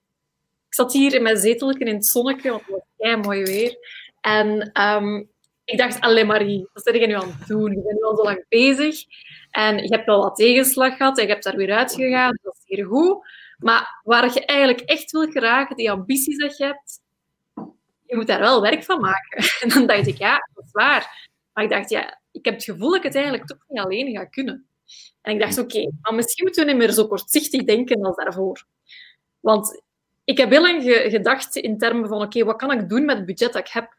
zat 0.69 0.93
hier 0.93 1.15
in 1.15 1.23
mijn 1.23 1.37
zetelje 1.37 1.79
in 1.79 1.95
het 1.95 2.07
zonnetje, 2.07 2.51
want 2.51 2.63
het 2.63 2.71
was 2.71 2.81
kei 2.97 3.17
mooi 3.17 3.43
weer. 3.43 3.77
En 4.21 4.71
um, 4.83 5.31
ik 5.71 5.79
dacht, 5.79 6.01
alleen 6.01 6.27
Marie, 6.27 6.69
wat 6.73 6.85
ben 6.85 7.01
je 7.01 7.07
nu 7.07 7.15
aan 7.15 7.37
het 7.39 7.49
doen? 7.49 7.71
Je 7.71 7.83
bent 7.83 7.99
nu 7.99 8.03
al 8.03 8.17
zo 8.17 8.23
lang 8.23 8.45
bezig 8.49 9.05
en 9.51 9.77
je 9.77 9.89
hebt 9.89 10.07
wel 10.07 10.23
wat 10.23 10.37
tegenslag 10.37 10.97
gehad 10.97 11.19
en 11.19 11.27
je 11.27 11.31
hebt 11.31 11.45
daar 11.45 11.57
weer 11.57 11.73
uitgegaan. 11.73 12.39
Dat 12.43 12.59
is 12.65 12.77
heel 12.77 12.87
goed. 12.87 13.27
Maar 13.59 14.01
waar 14.03 14.35
je 14.35 14.45
eigenlijk 14.45 14.81
echt 14.81 15.11
wil 15.11 15.31
geraken, 15.31 15.77
die 15.77 15.91
ambities 15.91 16.39
dat 16.39 16.57
je 16.57 16.65
hebt, 16.65 17.01
je 18.07 18.17
moet 18.17 18.27
daar 18.27 18.41
wel 18.41 18.63
werk 18.63 18.85
van 18.85 19.01
maken. 19.01 19.45
En 19.63 19.69
dan 19.69 19.87
dacht 19.87 20.07
ik, 20.07 20.19
ja, 20.19 20.49
dat 20.55 20.65
is 20.65 20.73
waar. 20.73 21.31
Maar 21.53 21.65
ik 21.65 21.71
dacht, 21.71 21.91
ja, 21.91 22.21
ik 22.33 22.45
heb 22.45 22.55
het 22.55 22.65
gevoel 22.65 22.89
dat 22.89 22.97
ik 22.97 23.03
het 23.03 23.15
eigenlijk 23.15 23.47
toch 23.47 23.65
niet 23.69 23.83
alleen 23.83 24.17
ga 24.17 24.25
kunnen. 24.25 24.67
En 25.23 25.33
ik 25.35 25.41
dacht, 25.41 25.59
oké, 25.59 25.91
maar 26.01 26.15
misschien 26.15 26.45
moeten 26.45 26.65
we 26.65 26.71
niet 26.71 26.81
meer 26.81 26.93
zo 26.93 27.07
kortzichtig 27.07 27.65
denken 27.65 28.05
als 28.05 28.17
daarvoor. 28.17 28.65
Want 29.41 29.83
ik 30.25 30.39
heb 30.39 30.51
heel 30.51 30.63
lang 30.63 30.83
gedacht 31.11 31.57
in 31.57 31.79
termen 31.79 32.09
van, 32.09 32.23
oké, 32.23 32.45
wat 32.45 32.57
kan 32.57 32.73
ik 32.73 32.89
doen 32.89 33.05
met 33.05 33.17
het 33.17 33.27
budget 33.27 33.53
dat 33.53 33.67
ik 33.67 33.73
heb? 33.73 33.98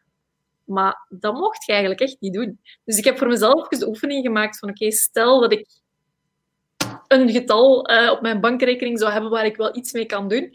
Maar 0.70 1.06
dat 1.08 1.34
mocht 1.34 1.64
je 1.64 1.72
eigenlijk 1.72 2.00
echt 2.00 2.16
niet 2.20 2.32
doen. 2.32 2.60
Dus 2.84 2.98
ik 2.98 3.04
heb 3.04 3.18
voor 3.18 3.28
mezelf 3.28 3.68
de 3.68 3.88
oefening 3.88 4.24
gemaakt 4.24 4.58
van 4.58 4.68
oké, 4.68 4.90
stel 4.90 5.40
dat 5.40 5.52
ik 5.52 5.66
een 7.06 7.30
getal 7.30 7.90
uh, 7.90 8.10
op 8.10 8.20
mijn 8.20 8.40
bankrekening 8.40 8.98
zou 8.98 9.12
hebben 9.12 9.30
waar 9.30 9.44
ik 9.44 9.56
wel 9.56 9.76
iets 9.76 9.92
mee 9.92 10.06
kan 10.06 10.28
doen. 10.28 10.54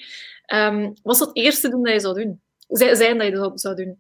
Um, 0.54 0.94
wat 1.04 1.18
zou 1.18 1.30
het 1.30 1.38
eerste 1.38 1.70
doen 1.70 1.84
dat 1.84 1.94
je 1.94 2.00
zou 2.00 2.24
doen? 2.24 2.42
Zijn 2.68 3.18
dat 3.18 3.28
je 3.28 3.34
dat 3.34 3.62
zou 3.62 3.76
doen? 3.76 4.00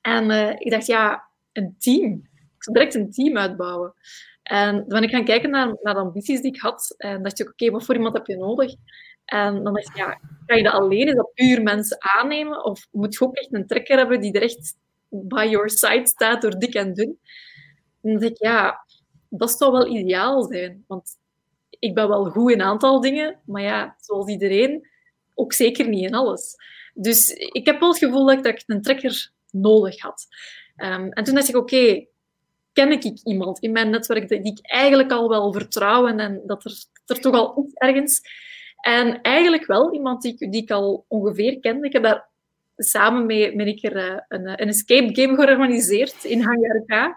En 0.00 0.30
uh, 0.30 0.50
ik 0.50 0.70
dacht, 0.70 0.86
ja, 0.86 1.28
een 1.52 1.76
team. 1.78 2.12
Ik 2.34 2.62
zou 2.62 2.76
direct 2.76 2.94
een 2.94 3.10
team 3.10 3.36
uitbouwen. 3.36 3.94
En 4.42 4.74
dan 4.74 4.86
ben 4.88 5.02
ik 5.02 5.10
gaan 5.10 5.24
kijken 5.24 5.50
naar, 5.50 5.76
naar 5.82 5.94
de 5.94 6.00
ambities 6.00 6.40
die 6.40 6.54
ik 6.54 6.60
had. 6.60 6.94
En 6.96 7.22
dacht 7.22 7.40
ik, 7.40 7.48
oké, 7.48 7.70
wat 7.70 7.84
voor 7.84 7.94
iemand 7.94 8.14
heb 8.16 8.26
je 8.26 8.36
nodig? 8.36 8.74
En 9.24 9.62
dan 9.62 9.74
dacht 9.74 9.88
ik, 9.88 9.96
ja, 9.96 10.20
kan 10.46 10.56
je 10.56 10.62
dat 10.62 10.72
alleen? 10.72 11.06
Is 11.06 11.14
dat 11.14 11.34
puur 11.34 11.62
mensen 11.62 11.96
aannemen? 12.00 12.64
Of 12.64 12.86
moet 12.90 13.14
je 13.14 13.20
ook 13.20 13.34
echt 13.34 13.54
een 13.54 13.66
trekker 13.66 13.96
hebben 13.96 14.20
die 14.20 14.32
er 14.32 14.42
echt 14.42 14.76
by 15.24 15.46
your 15.50 15.70
side 15.70 16.06
staat 16.06 16.42
door 16.42 16.58
dik 16.58 16.74
en 16.74 16.94
dun? 16.94 17.18
En 18.02 18.12
dan 18.12 18.20
dacht 18.20 18.32
ik, 18.32 18.38
ja, 18.38 18.86
dat 19.28 19.50
zou 19.50 19.72
wel 19.72 19.86
ideaal 19.86 20.42
zijn. 20.42 20.84
Want 20.86 21.18
ik 21.78 21.94
ben 21.94 22.08
wel 22.08 22.24
goed 22.24 22.52
in 22.52 22.60
een 22.60 22.66
aantal 22.66 23.00
dingen, 23.00 23.40
maar 23.44 23.62
ja, 23.62 23.96
zoals 24.00 24.28
iedereen, 24.28 24.88
ook 25.34 25.52
zeker 25.52 25.88
niet 25.88 26.04
in 26.04 26.14
alles. 26.14 26.54
Dus 26.94 27.30
ik 27.30 27.66
heb 27.66 27.80
wel 27.80 27.88
het 27.88 27.98
gevoel 27.98 28.26
dat 28.26 28.46
ik, 28.46 28.62
een 28.66 28.82
trekker 28.82 29.30
nodig 29.50 30.00
had. 30.00 30.26
Um, 30.76 31.12
en 31.12 31.24
toen 31.24 31.34
dacht 31.34 31.48
ik, 31.48 31.56
oké, 31.56 32.06
ken 32.72 32.90
ik 32.90 33.04
iemand 33.24 33.58
in 33.58 33.72
mijn 33.72 33.90
netwerk 33.90 34.28
die 34.28 34.52
ik 34.52 34.58
eigenlijk 34.60 35.12
al 35.12 35.28
wel 35.28 35.52
vertrouw 35.52 36.06
en 36.06 36.42
dat 36.46 36.64
er, 36.64 36.84
er 37.06 37.20
toch 37.20 37.34
al 37.34 37.64
iets 37.64 37.74
ergens... 37.74 38.44
En 38.76 39.20
eigenlijk 39.20 39.66
wel 39.66 39.94
iemand 39.94 40.22
die, 40.22 40.50
die 40.50 40.62
ik 40.62 40.70
al 40.70 41.04
ongeveer 41.08 41.60
kende. 41.60 41.86
Ik 41.86 41.92
heb 41.92 42.02
daar 42.02 42.28
samen 42.76 43.26
met, 43.26 43.54
met 43.54 43.66
ik 43.66 43.84
er 43.84 44.24
een, 44.28 44.46
een, 44.48 44.68
escape 44.68 45.20
game 45.22 45.34
georganiseerd 45.34 46.24
in 46.24 46.42
Hangar 46.42 46.82
K. 46.86 47.16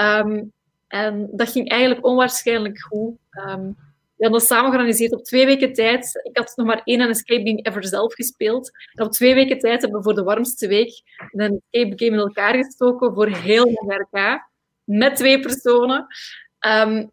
Um, 0.00 0.52
en 0.88 1.28
dat 1.32 1.50
ging 1.50 1.68
eigenlijk 1.68 2.06
onwaarschijnlijk 2.06 2.80
goed. 2.80 3.16
Um, 3.48 3.76
we 4.22 4.28
hadden 4.28 4.40
dat 4.40 4.56
samen 4.56 4.70
georganiseerd 4.70 5.12
op 5.12 5.24
twee 5.24 5.46
weken 5.46 5.72
tijd. 5.72 6.20
Ik 6.22 6.36
had 6.36 6.52
nog 6.56 6.66
maar 6.66 6.80
één 6.84 7.00
escape 7.00 7.48
game 7.48 7.60
ever 7.62 7.84
zelf 7.84 8.14
gespeeld. 8.14 8.70
Op 8.94 9.12
twee 9.12 9.34
weken 9.34 9.58
tijd 9.58 9.80
hebben 9.80 9.98
we 9.98 10.04
voor 10.04 10.14
de 10.14 10.22
warmste 10.22 10.68
week 10.68 11.02
een 11.30 11.62
escape 11.70 12.04
game 12.04 12.16
in 12.16 12.26
elkaar 12.26 12.54
gestoken 12.54 13.14
voor 13.14 13.28
heel 13.28 13.70
RK. 13.86 14.40
Met 14.84 15.16
twee 15.16 15.40
personen. 15.40 16.06
Um, 16.66 17.10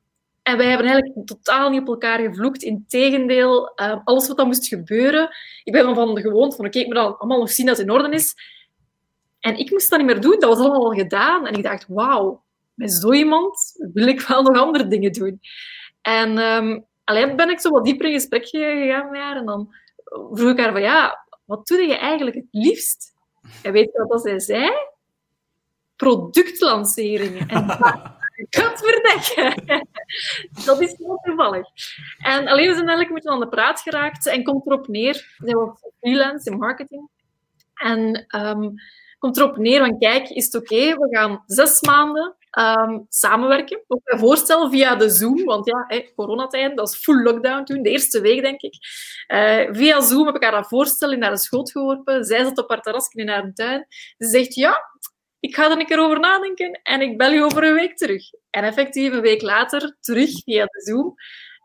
en 0.50 0.58
wij 0.58 0.68
hebben 0.68 0.88
eigenlijk 0.88 1.28
totaal 1.28 1.70
niet 1.70 1.82
op 1.82 1.88
elkaar 1.88 2.20
gevloekt. 2.20 2.64
Integendeel, 2.64 3.72
uh, 3.76 3.96
alles 4.04 4.28
wat 4.28 4.38
dan 4.38 4.46
moest 4.46 4.68
gebeuren. 4.68 5.30
Ik 5.64 5.74
ben 5.74 5.96
van 5.96 6.16
de 6.16 6.22
gewoond 6.22 6.56
van, 6.56 6.66
oké, 6.66 6.80
ik 6.80 6.86
moet 6.86 6.96
dan 6.96 7.18
allemaal 7.18 7.40
nog 7.40 7.50
zien 7.50 7.66
dat 7.66 7.78
het 7.78 7.88
in 7.88 7.94
orde 7.94 8.10
is. 8.10 8.36
En 9.40 9.58
ik 9.58 9.72
moest 9.72 9.90
dat 9.90 10.00
niet 10.00 10.08
meer 10.08 10.22
doen. 10.22 10.40
Dat 10.40 10.50
was 10.50 10.60
allemaal 10.60 10.86
al 10.86 10.94
gedaan. 10.94 11.48
En 11.48 11.54
ik 11.54 11.64
dacht, 11.64 11.86
wauw, 11.88 12.44
met 12.74 12.94
zo 12.94 13.14
iemand 13.14 13.76
wil 13.94 14.08
ik 14.08 14.22
wel 14.22 14.42
nog 14.42 14.58
andere 14.58 14.88
dingen 14.88 15.12
doen. 15.12 15.40
En 16.02 16.38
um, 16.38 16.86
alleen 17.04 17.36
ben 17.36 17.50
ik 17.50 17.60
zo 17.60 17.70
wat 17.70 17.86
dieper 17.86 18.06
in 18.06 18.14
gesprek 18.14 18.48
gegaan 18.48 19.10
met 19.10 19.22
haar. 19.22 19.36
En 19.36 19.46
dan 19.46 19.76
vroeg 20.32 20.52
ik 20.52 20.60
haar 20.60 20.72
van, 20.72 20.82
ja, 20.82 21.26
wat 21.46 21.68
doe 21.68 21.82
je 21.82 21.98
eigenlijk 21.98 22.36
het 22.36 22.48
liefst? 22.52 23.14
En 23.64 23.72
weet 23.72 23.92
je 23.94 24.06
wat 24.08 24.22
zij 24.22 24.40
zei? 24.40 24.72
Productlanceringen. 25.96 27.48
En 27.48 27.66
verdekken. 28.50 29.88
dat 30.66 30.82
is 30.82 30.96
heel 30.98 31.20
toevallig. 31.24 31.68
En 32.18 32.48
alleen 32.48 32.68
we 32.68 32.76
zijn 32.76 32.88
eigenlijk 32.88 33.10
een 33.10 33.16
beetje 33.16 33.30
aan 33.30 33.40
de 33.40 33.48
praat 33.48 33.82
geraakt 33.82 34.26
en 34.26 34.44
komt 34.44 34.66
erop 34.66 34.88
neer, 34.88 35.36
zij 35.38 35.54
was 35.54 35.70
freelance 36.00 36.52
in 36.52 36.58
marketing. 36.58 37.10
En 37.74 38.26
um, 38.36 38.74
komt 39.20 39.38
erop 39.38 39.58
neer 39.58 39.80
van, 39.80 40.00
kijk, 40.00 40.30
is 40.30 40.46
het 40.46 40.56
oké, 40.56 40.98
we 40.98 41.08
gaan 41.10 41.44
zes 41.46 41.82
maanden 41.82 42.36
um, 42.58 43.06
samenwerken. 43.10 43.84
Ook 43.88 44.02
een 44.04 44.20
voorstel 44.20 44.70
via 44.70 44.96
de 44.96 45.10
Zoom, 45.10 45.44
want 45.44 45.66
ja, 45.66 45.84
hey, 45.88 46.12
coronatijd, 46.16 46.78
dat 46.78 46.90
is 46.90 46.96
full 46.96 47.24
lockdown 47.24 47.64
toen, 47.64 47.82
de 47.82 47.90
eerste 47.90 48.22
week, 48.22 48.42
denk 48.42 48.62
ik. 48.62 48.74
Uh, 49.28 49.68
via 49.72 50.02
Zoom 50.02 50.26
heb 50.26 50.36
ik 50.36 50.44
haar 50.44 50.52
dat 50.52 50.68
voorstel 50.68 51.12
in 51.12 51.24
haar 51.24 51.38
schoot 51.38 51.72
geworpen. 51.72 52.24
Zij 52.24 52.44
zat 52.44 52.58
op 52.58 52.70
haar 52.70 52.82
terrasje 52.82 53.20
in 53.20 53.30
haar 53.30 53.54
tuin. 53.54 53.86
Ze 54.18 54.28
zegt, 54.28 54.56
ja, 54.56 54.84
ik 55.40 55.56
ga 55.56 55.72
er 55.72 55.80
een 55.80 55.86
keer 55.86 56.00
over 56.00 56.20
nadenken 56.20 56.80
en 56.84 57.02
ik 57.02 57.18
bel 57.18 57.32
je 57.32 57.44
over 57.44 57.64
een 57.64 57.74
week 57.74 57.98
terug. 57.98 58.24
En 58.50 58.64
effectief 58.64 59.14
een 59.14 59.22
week 59.22 59.42
later 59.42 59.98
terug 60.00 60.30
via 60.44 60.66
de 60.66 60.82
Zoom. 60.82 61.16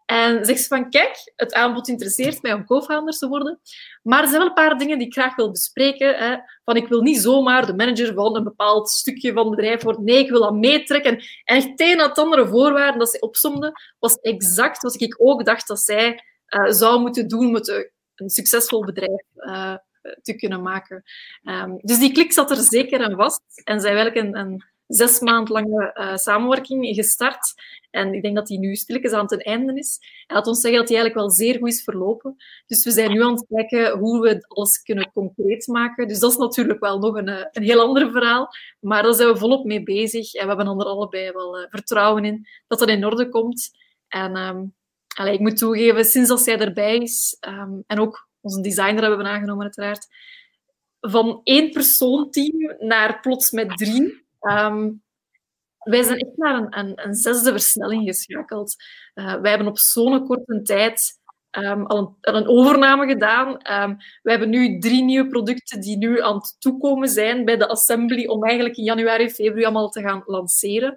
En 0.06 0.44
zegt 0.44 0.60
ze 0.60 0.68
van, 0.68 0.90
kijk, 0.90 1.32
het 1.36 1.54
aanbod 1.54 1.88
interesseert 1.88 2.42
mij 2.42 2.52
om 2.52 2.64
co-founder 2.64 3.14
te 3.14 3.28
worden. 3.28 3.60
Maar 4.02 4.22
er 4.22 4.28
zijn 4.28 4.38
wel 4.38 4.48
een 4.48 4.54
paar 4.54 4.78
dingen 4.78 4.98
die 4.98 5.06
ik 5.06 5.12
graag 5.12 5.36
wil 5.36 5.50
bespreken. 5.50 6.14
Hè. 6.16 6.36
Van, 6.64 6.76
ik 6.76 6.88
wil 6.88 7.00
niet 7.00 7.20
zomaar 7.20 7.66
de 7.66 7.74
manager 7.74 8.14
van 8.14 8.36
een 8.36 8.44
bepaald 8.44 8.90
stukje 8.90 9.32
van 9.32 9.46
het 9.46 9.56
bedrijf 9.56 9.82
worden. 9.82 10.04
Nee, 10.04 10.18
ik 10.18 10.30
wil 10.30 10.40
dat 10.40 10.54
meetrekken. 10.54 11.22
En 11.44 11.56
echt 11.56 12.00
het 12.00 12.18
andere 12.18 12.48
voorwaarden 12.48 12.98
dat 12.98 13.10
ze 13.10 13.18
opzomde, 13.18 13.72
was 13.98 14.14
exact 14.14 14.82
wat 14.82 15.00
ik 15.00 15.14
ook 15.18 15.44
dacht 15.44 15.66
dat 15.66 15.80
zij 15.80 16.24
uh, 16.48 16.70
zou 16.70 17.00
moeten 17.00 17.28
doen 17.28 17.52
met 17.52 17.90
een 18.14 18.28
succesvol 18.28 18.84
bedrijf 18.84 19.22
uh, 19.36 19.74
te 20.22 20.34
kunnen 20.34 20.62
maken. 20.62 21.02
Um, 21.42 21.78
dus 21.80 21.98
die 21.98 22.12
klik 22.12 22.32
zat 22.32 22.50
er 22.50 22.56
zeker 22.56 23.00
en 23.00 23.16
vast. 23.16 23.42
En 23.64 23.80
zij 23.80 23.94
eigenlijk 23.94 24.26
een, 24.26 24.38
een 24.38 24.64
zes 24.86 25.20
maand 25.20 25.48
lange 25.48 25.90
uh, 25.94 26.16
samenwerking 26.16 26.94
gestart. 26.94 27.54
En 27.90 28.14
ik 28.14 28.22
denk 28.22 28.34
dat 28.34 28.46
die 28.46 28.58
nu 28.58 28.74
stilletjes 28.74 29.12
aan 29.12 29.26
het 29.26 29.44
einde 29.44 29.74
is. 29.74 29.98
Hij 30.26 30.36
had 30.36 30.46
ons 30.46 30.60
zeggen 30.60 30.78
dat 30.78 30.88
die 30.88 30.96
eigenlijk 30.96 31.26
wel 31.26 31.36
zeer 31.36 31.58
goed 31.58 31.68
is 31.68 31.82
verlopen. 31.82 32.36
Dus 32.66 32.84
we 32.84 32.90
zijn 32.90 33.10
nu 33.10 33.22
aan 33.22 33.34
het 33.34 33.46
kijken 33.48 33.98
hoe 33.98 34.20
we 34.20 34.44
alles 34.48 34.82
kunnen 34.82 35.10
concreet 35.12 35.66
maken. 35.66 36.08
Dus 36.08 36.18
dat 36.18 36.30
is 36.30 36.36
natuurlijk 36.36 36.80
wel 36.80 36.98
nog 36.98 37.16
een, 37.16 37.28
eh, 37.28 37.46
een 37.50 37.62
heel 37.62 37.80
ander 37.80 38.10
verhaal. 38.10 38.48
Maar 38.80 39.02
daar 39.02 39.14
zijn 39.14 39.32
we 39.32 39.38
volop 39.38 39.64
mee 39.64 39.82
bezig. 39.82 40.34
En 40.34 40.48
we 40.48 40.54
hebben 40.54 40.78
er 40.78 40.86
allebei 40.86 41.32
wel 41.32 41.60
uh, 41.60 41.66
vertrouwen 41.68 42.24
in 42.24 42.46
dat 42.66 42.78
dat 42.78 42.88
in 42.88 43.04
orde 43.04 43.28
komt. 43.28 43.70
En 44.08 44.74
allee, 45.16 45.32
ik 45.32 45.40
moet 45.40 45.56
toegeven, 45.56 46.04
sinds 46.04 46.28
dat 46.28 46.40
zij 46.40 46.58
erbij 46.58 46.96
is, 46.96 47.36
um, 47.48 47.84
en 47.86 48.00
ook 48.00 48.28
onze 48.44 48.60
designer 48.60 49.00
hebben 49.00 49.18
we 49.18 49.24
aangenomen 49.24 49.62
uiteraard, 49.62 50.06
van 51.00 51.40
één 51.42 51.70
persoon 51.70 52.30
team 52.30 52.76
naar 52.78 53.20
plots 53.20 53.50
met 53.50 53.76
drie. 53.76 54.26
Um, 54.40 55.02
wij 55.78 56.02
zijn 56.02 56.18
echt 56.18 56.36
naar 56.36 56.66
een, 56.70 57.14
zesde 57.14 57.50
versnelling 57.50 58.04
geschakeld. 58.04 58.74
Uh, 59.14 59.34
wij 59.34 59.50
hebben 59.50 59.68
op 59.68 59.78
zo'n 59.78 60.26
korte 60.26 60.62
tijd 60.62 61.18
um, 61.50 61.86
al, 61.86 62.16
een, 62.20 62.36
een, 62.36 62.48
overname 62.48 63.06
gedaan. 63.06 63.48
Um, 63.48 63.96
we 64.22 64.30
hebben 64.30 64.50
nu 64.50 64.78
drie 64.78 65.02
nieuwe 65.02 65.28
producten 65.28 65.80
die 65.80 65.96
nu 65.96 66.22
aan 66.22 66.34
het 66.34 66.56
toekomen 66.58 67.08
zijn 67.08 67.44
bij 67.44 67.56
de 67.56 67.68
assembly 67.68 68.26
om 68.26 68.44
eigenlijk 68.44 68.76
in 68.76 68.84
januari, 68.84 69.30
februari 69.30 69.64
allemaal 69.64 69.90
te 69.90 70.02
gaan 70.02 70.22
lanceren. 70.26 70.94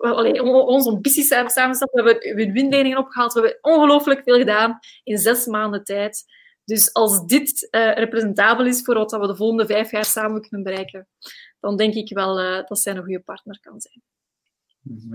Allee, 0.00 0.42
onze 0.42 0.90
ambities 0.90 1.26
zijn 1.26 1.50
samengesteld. 1.50 1.90
We 1.90 2.20
hebben 2.20 2.52
win-win 2.52 2.98
opgehaald. 2.98 3.32
We 3.32 3.40
hebben 3.40 3.58
ongelooflijk 3.60 4.22
veel 4.24 4.38
gedaan 4.38 4.78
in 5.04 5.18
zes 5.18 5.46
maanden 5.46 5.84
tijd. 5.84 6.24
Dus 6.64 6.92
als 6.92 7.26
dit 7.26 7.68
uh, 7.70 7.92
representabel 7.94 8.66
is 8.66 8.82
voor 8.82 8.94
wat 8.94 9.10
we 9.10 9.26
de 9.26 9.36
volgende 9.36 9.66
vijf 9.66 9.90
jaar 9.90 10.04
samen 10.04 10.40
kunnen 10.40 10.62
bereiken, 10.62 11.08
dan 11.60 11.76
denk 11.76 11.94
ik 11.94 12.14
wel 12.14 12.40
uh, 12.40 12.66
dat 12.66 12.80
zij 12.80 12.96
een 12.96 13.02
goede 13.02 13.20
partner 13.20 13.58
kan 13.60 13.80
zijn. 13.80 14.02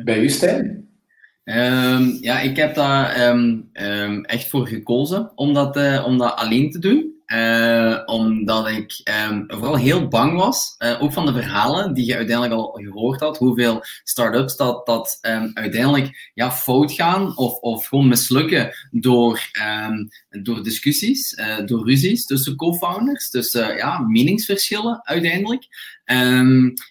Bij 0.06 0.20
u, 0.20 0.30
Stijn? 0.30 0.96
Um, 1.44 2.18
ja, 2.22 2.40
ik 2.40 2.56
heb 2.56 2.76
daar 2.76 3.30
um, 3.30 3.70
um, 3.74 4.26
echt 4.26 4.50
voor 4.50 4.68
gekozen 4.68 5.32
om 5.36 5.54
dat, 5.54 5.78
uh, 5.78 6.06
om 6.06 6.18
dat 6.18 6.36
alleen 6.36 6.72
te 6.72 6.80
doen. 6.80 7.17
Uh, 7.34 8.02
omdat 8.06 8.68
ik 8.68 9.02
um, 9.30 9.46
vooral 9.48 9.76
heel 9.76 10.08
bang 10.08 10.38
was, 10.38 10.76
uh, 10.80 11.02
ook 11.02 11.14
van 11.14 11.26
de 11.26 11.32
verhalen 11.32 11.94
die 11.94 12.06
je 12.06 12.16
uiteindelijk 12.16 12.56
al 12.56 12.80
gehoord 12.84 13.20
had, 13.20 13.38
hoeveel 13.38 13.84
start-ups 14.04 14.56
dat, 14.56 14.86
dat 14.86 15.18
um, 15.22 15.52
uiteindelijk 15.54 16.32
ja, 16.34 16.52
fout 16.52 16.92
gaan 16.92 17.38
of, 17.38 17.60
of 17.60 17.88
gewoon 17.88 18.08
mislukken 18.08 18.74
door, 18.92 19.42
um, 19.88 20.10
door 20.44 20.64
discussies, 20.64 21.34
uh, 21.34 21.66
door 21.66 21.86
ruzies 21.86 22.26
tussen 22.26 22.56
co-founders, 22.56 23.30
tussen 23.30 23.76
ja, 23.76 24.00
meningsverschillen 24.00 25.00
uiteindelijk. 25.04 25.64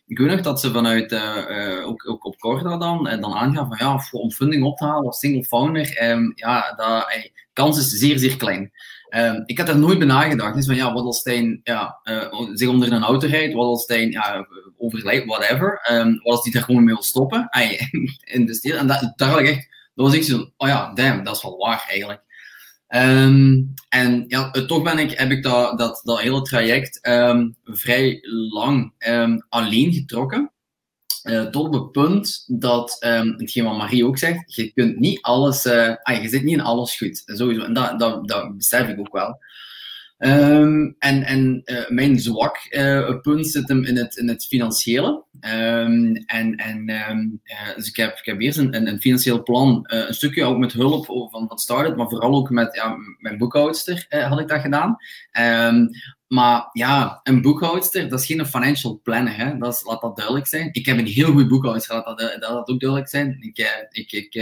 ik 0.07 0.19
weet 0.19 0.31
nog 0.31 0.41
dat 0.41 0.61
ze 0.61 0.71
vanuit, 0.71 1.15
ook, 1.85 2.09
ook 2.09 2.25
op 2.25 2.39
Corda 2.39 2.77
dan, 2.77 3.05
dan 3.05 3.35
aangaan 3.35 3.69
van 3.69 3.77
ja, 3.79 4.05
om 4.11 4.31
funding 4.31 4.65
op 4.65 4.77
te 4.77 4.85
halen 4.85 5.07
als 5.07 5.19
single 5.19 5.45
founder, 5.45 6.03
ja, 6.35 6.75
dat, 6.77 7.07
kans 7.53 7.79
is 7.79 7.91
zeer, 7.91 8.19
zeer 8.19 8.37
klein. 8.37 8.73
Um, 9.17 9.43
ik 9.47 9.59
had 9.59 9.67
daar 9.67 9.79
nooit 9.79 9.99
bij 9.99 10.07
nagedacht. 10.07 10.55
Dus 10.55 10.67
van 10.67 10.75
ja, 10.75 10.93
wat 10.93 11.05
als 11.05 11.19
Stijn 11.19 11.61
ja, 11.63 12.01
uh, 12.05 12.51
zich 12.53 12.69
onder 12.69 12.93
een 12.93 13.03
auto 13.03 13.27
rijdt, 13.27 13.55
wat 13.55 13.67
als 13.67 13.83
Stijn 13.83 14.11
ja, 14.11 14.47
overlijdt, 14.77 15.27
whatever. 15.27 15.89
Um, 15.91 16.21
wat 16.23 16.33
als 16.33 16.43
die 16.43 16.53
daar 16.53 16.63
gewoon 16.63 16.85
mee 16.85 16.95
wil 16.95 17.03
stoppen 17.03 17.49
in 18.25 18.47
de. 18.47 18.75
En 18.79 18.87
dat, 18.87 19.13
daar 19.17 19.29
had 19.29 19.41
ik 19.41 19.49
echt, 19.49 19.69
dat 19.95 20.07
was 20.07 20.17
echt 20.17 20.27
zo, 20.27 20.51
oh 20.57 20.69
ja, 20.69 20.93
damn, 20.95 21.25
dat 21.25 21.37
is 21.37 21.43
wel 21.43 21.57
waar 21.57 21.85
eigenlijk. 21.89 22.21
Um, 22.89 23.75
en 23.89 24.25
ja, 24.29 24.51
toch 24.51 24.83
ben 24.83 24.99
ik, 24.99 25.19
heb 25.19 25.31
ik 25.31 25.43
dat, 25.43 25.79
dat, 25.79 26.01
dat 26.05 26.21
hele 26.21 26.43
traject 26.43 26.99
vrij 27.65 28.19
lang 28.53 28.93
alleen 29.49 29.93
getrokken. 29.93 30.53
Uh, 31.27 31.47
tot 31.47 31.67
op 31.67 31.73
het 31.73 31.93
punt 31.93 32.45
dat, 32.47 32.97
um, 33.07 33.35
hetgeen 33.37 33.65
wat 33.65 33.77
Marie 33.77 34.07
ook 34.07 34.19
zegt, 34.19 34.55
je 34.55 34.73
kunt 34.73 34.99
niet 34.99 35.23
alles, 35.23 35.67
uh, 35.67 35.95
ah, 36.03 36.23
je 36.23 36.29
zit 36.29 36.43
niet 36.43 36.59
in 36.59 36.65
alles 36.65 36.97
goed. 36.97 37.23
Sowieso. 37.25 37.63
En 37.63 37.73
dat, 37.73 37.99
dat, 37.99 38.29
dat 38.29 38.57
besef 38.57 38.89
ik 38.89 38.99
ook 38.99 39.13
wel. 39.13 39.39
Um, 40.19 40.97
en 40.99 41.23
en 41.23 41.63
uh, 41.65 41.89
mijn 41.89 42.19
zwak 42.19 42.59
punt 43.23 43.47
zit 43.47 43.69
hem 43.69 43.85
in 43.85 43.97
het, 43.97 44.17
in 44.17 44.29
het 44.29 44.47
financiële. 44.47 45.25
Ehm, 45.41 46.15
en 46.27 46.55
en 46.57 46.89
ehm, 46.89 47.29
dus 47.77 47.89
ik 47.89 47.97
heb, 47.97 48.19
ik 48.19 48.25
heb 48.25 48.41
eerst 48.41 48.59
een, 48.59 48.89
een, 48.89 49.01
financieel 49.01 49.43
plan, 49.43 49.81
een 49.83 50.15
stukje 50.15 50.45
ook 50.45 50.59
met 50.59 50.73
hulp 50.73 51.05
van, 51.05 51.49
van 51.49 51.59
Startup, 51.59 51.97
maar 51.97 52.09
vooral 52.09 52.35
ook 52.35 52.51
met 52.51 52.75
ja, 52.75 52.97
mijn 53.19 53.39
boekhoudster 53.39 54.07
had 54.09 54.41
ik 54.41 54.49
dat 54.49 54.61
gedaan. 54.61 54.97
Maar 56.27 56.69
ja, 56.73 57.21
een 57.23 57.43
boekhoudster, 57.43 58.09
dat 58.09 58.21
is 58.21 58.27
geen 58.27 58.47
financial 58.47 59.01
planner. 59.03 59.37
Hè? 59.37 59.59
Dat 59.59 59.75
is, 59.75 59.85
laat 59.85 60.01
dat 60.01 60.17
duidelijk 60.17 60.47
zijn. 60.47 60.69
Ik 60.73 60.87
heb 60.87 60.99
een 60.99 61.07
heel 61.07 61.33
goed 61.33 61.49
boekhoudster, 61.49 61.95
laat 61.95 62.05
dat, 62.05 62.19
dat, 62.19 62.41
dat 62.41 62.69
ook 62.69 62.81
duidelijk 62.81 63.11
zijn. 63.11 63.37
Ik, 63.41 63.59
eh, 63.59 63.67
ik, 63.91 64.13
ik 64.13 64.33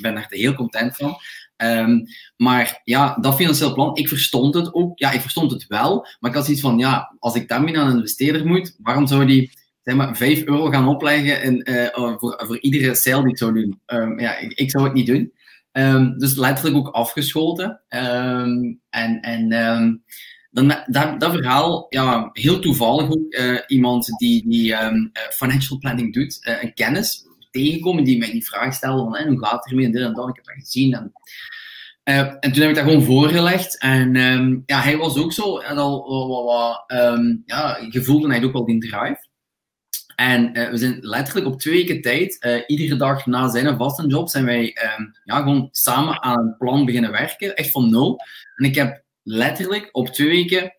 ben 0.00 0.16
er 0.16 0.26
heel 0.28 0.54
content 0.54 0.96
van. 0.96 1.16
Um, 1.56 2.06
maar 2.36 2.80
ja, 2.84 3.16
dat 3.20 3.34
financieel 3.34 3.74
plan, 3.74 3.96
ik 3.96 4.08
verstond 4.08 4.54
het 4.54 4.74
ook. 4.74 4.98
Ja, 4.98 5.10
ik 5.10 5.20
verstond 5.20 5.50
het 5.50 5.66
wel. 5.66 6.06
Maar 6.20 6.30
ik 6.30 6.36
had 6.36 6.44
zoiets 6.44 6.62
van, 6.62 6.78
ja, 6.78 7.16
als 7.18 7.34
ik 7.34 7.48
daarmee 7.48 7.78
aan 7.78 7.88
een 7.88 7.96
investeerder 7.96 8.46
moet, 8.46 8.76
waarom 8.78 9.06
zou 9.06 9.26
die 9.26 9.52
zeg 9.82 9.94
maar, 9.94 10.16
5 10.16 10.44
euro 10.44 10.70
gaan 10.70 10.88
opleggen 10.88 11.42
in, 11.42 11.68
uh, 11.70 12.16
voor, 12.18 12.42
voor 12.46 12.60
iedere 12.60 12.94
sale 12.94 13.22
die 13.22 13.30
ik 13.30 13.38
zou 13.38 13.52
doen? 13.52 13.80
Um, 13.86 14.20
ja, 14.20 14.38
ik, 14.38 14.70
zou 14.70 14.84
het 14.84 14.92
niet 14.92 15.06
doen. 15.06 15.32
Um, 15.72 16.18
dus 16.18 16.36
letterlijk 16.36 16.76
ook 16.76 16.88
afgeschoten. 16.88 17.80
en 17.88 18.80
en 19.20 19.48
dan, 20.50 20.68
dat, 20.86 21.20
dat 21.20 21.32
verhaal, 21.32 21.86
ja, 21.88 22.30
heel 22.32 22.58
toevallig 22.58 23.10
ook 23.10 23.34
uh, 23.34 23.58
iemand 23.66 24.06
die, 24.18 24.48
die 24.48 24.84
um, 24.84 25.10
financial 25.30 25.78
planning 25.78 26.14
doet, 26.14 26.38
een 26.60 26.74
kennis 26.74 27.26
tegenkomen 27.52 28.04
die 28.04 28.18
mij 28.18 28.30
die 28.30 28.46
vraag 28.46 28.74
stelde 28.74 29.16
van 29.16 29.28
hoe 29.28 29.46
gaat 29.46 29.62
het 29.62 29.70
ermee 29.70 29.84
en 29.84 29.92
dit 29.92 30.02
en 30.02 30.14
dat. 30.14 30.28
Ik 30.28 30.36
heb 30.36 30.44
dat 30.44 30.54
gezien. 30.54 30.94
En, 30.94 31.12
en 32.40 32.52
toen 32.52 32.60
heb 32.60 32.70
ik 32.70 32.74
dat 32.74 32.84
gewoon 32.84 33.02
voorgelegd. 33.02 33.78
En 33.78 34.16
um, 34.16 34.62
ja, 34.66 34.80
hij 34.80 34.96
was 34.96 35.18
ook 35.18 35.32
zo, 35.32 35.62
had 35.62 35.76
al 35.76 36.44
wat, 36.44 36.84
um, 37.00 37.42
ja, 37.46 37.78
gevoelde 37.80 38.28
hij 38.28 38.44
ook 38.44 38.52
wel 38.52 38.64
die 38.64 38.80
drive. 38.80 39.30
En 40.16 40.58
uh, 40.58 40.70
we 40.70 40.76
zijn 40.76 40.98
letterlijk 41.00 41.46
op 41.46 41.60
twee 41.60 41.74
weken 41.74 42.00
tijd, 42.00 42.44
uh, 42.44 42.62
iedere 42.66 42.96
dag 42.96 43.26
na 43.26 43.48
zijn 43.48 43.76
vaste 43.76 44.06
job, 44.06 44.28
zijn 44.28 44.44
wij 44.44 44.76
um, 44.98 45.12
ja, 45.24 45.36
gewoon 45.36 45.68
samen 45.70 46.22
aan 46.22 46.38
een 46.38 46.56
plan 46.58 46.84
beginnen 46.84 47.10
werken. 47.10 47.56
Echt 47.56 47.70
van 47.70 47.90
nul. 47.90 48.20
En 48.56 48.64
ik 48.64 48.74
heb 48.74 49.02
letterlijk 49.22 49.88
op 49.92 50.08
twee 50.08 50.28
weken 50.28 50.74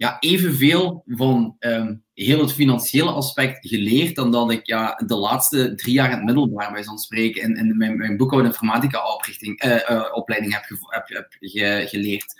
ja, 0.00 0.16
evenveel 0.20 1.02
van 1.06 1.56
um, 1.58 2.04
heel 2.14 2.40
het 2.40 2.52
financiële 2.52 3.10
aspect 3.10 3.68
geleerd 3.68 4.14
dan 4.14 4.30
dat 4.30 4.50
ik 4.50 4.66
ja, 4.66 5.02
de 5.06 5.14
laatste 5.14 5.74
drie 5.74 5.94
jaar 5.94 6.10
in 6.10 6.16
het 6.16 6.24
middelbaar 6.24 6.72
bij 6.72 6.82
zo'n 6.82 6.98
spreken 6.98 7.42
in, 7.42 7.56
in 7.56 7.76
mijn, 7.76 7.96
mijn 7.96 8.16
boekhouden 8.16 8.50
informatica 8.50 9.14
oprichting, 9.14 9.64
uh, 9.64 9.74
uh, 9.90 10.04
opleiding 10.12 10.52
heb, 10.52 10.64
heb, 10.68 11.08
heb 11.08 11.26
ge, 11.40 11.84
geleerd. 11.88 12.34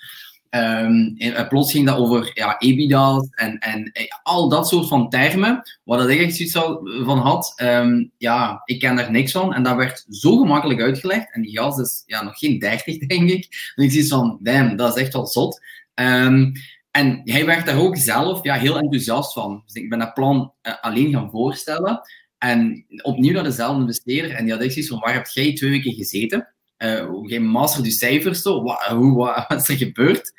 Um, 0.50 1.14
en, 1.16 1.48
plots 1.48 1.72
ging 1.72 1.86
dat 1.86 1.96
over 1.96 2.30
ja, 2.34 2.58
EBITDA's 2.58 3.28
en, 3.30 3.58
en 3.58 3.92
al 4.22 4.48
dat 4.48 4.68
soort 4.68 4.88
van 4.88 5.08
termen, 5.08 5.62
waar 5.84 6.10
ik 6.10 6.20
echt 6.20 6.36
zoiets 6.36 6.52
van 7.04 7.18
had. 7.18 7.52
Um, 7.62 8.12
ja, 8.18 8.62
ik 8.64 8.78
ken 8.78 8.96
daar 8.96 9.10
niks 9.10 9.32
van. 9.32 9.54
En 9.54 9.62
dat 9.62 9.76
werd 9.76 10.06
zo 10.08 10.36
gemakkelijk 10.36 10.80
uitgelegd. 10.80 11.32
En 11.32 11.42
die 11.42 11.58
gast 11.58 11.78
is 11.78 12.02
ja, 12.06 12.22
nog 12.22 12.38
geen 12.38 12.58
30, 12.58 12.98
denk 13.06 13.30
ik. 13.30 13.72
En 13.74 13.84
ik 13.84 13.90
zie 13.90 14.08
van, 14.08 14.38
damn, 14.42 14.76
dat 14.76 14.96
is 14.96 15.02
echt 15.02 15.12
wel 15.12 15.26
zot. 15.26 15.60
En 16.90 17.20
hij 17.24 17.46
werd 17.46 17.66
daar 17.66 17.78
ook 17.78 17.96
zelf 17.96 18.44
ja, 18.44 18.54
heel 18.54 18.78
enthousiast 18.78 19.32
van. 19.32 19.62
Dus 19.66 19.82
ik 19.82 19.88
ben 19.88 19.98
dat 19.98 20.14
plan 20.14 20.52
uh, 20.62 20.74
alleen 20.80 21.12
gaan 21.12 21.30
voorstellen. 21.30 22.00
En 22.38 22.84
opnieuw 23.02 23.32
naar 23.32 23.44
dezelfde 23.44 23.80
investeerder. 23.80 24.30
En 24.30 24.44
die 24.44 24.52
had 24.52 24.62
echt 24.62 24.72
zoiets 24.72 24.90
van, 24.90 25.00
waar 25.00 25.12
heb 25.12 25.26
jij 25.26 25.54
twee 25.54 25.70
weken 25.70 25.92
gezeten? 25.92 26.54
uh, 26.80 27.08
geen 27.22 27.46
master 27.46 27.82
de 27.82 27.90
cijfers, 27.90 28.42
zo. 28.42 28.62
Wat, 28.62 28.82
hoe, 28.82 29.16
wat, 29.48 29.60
is 29.60 29.68
er 29.68 29.76
gebeurd? 29.76 30.32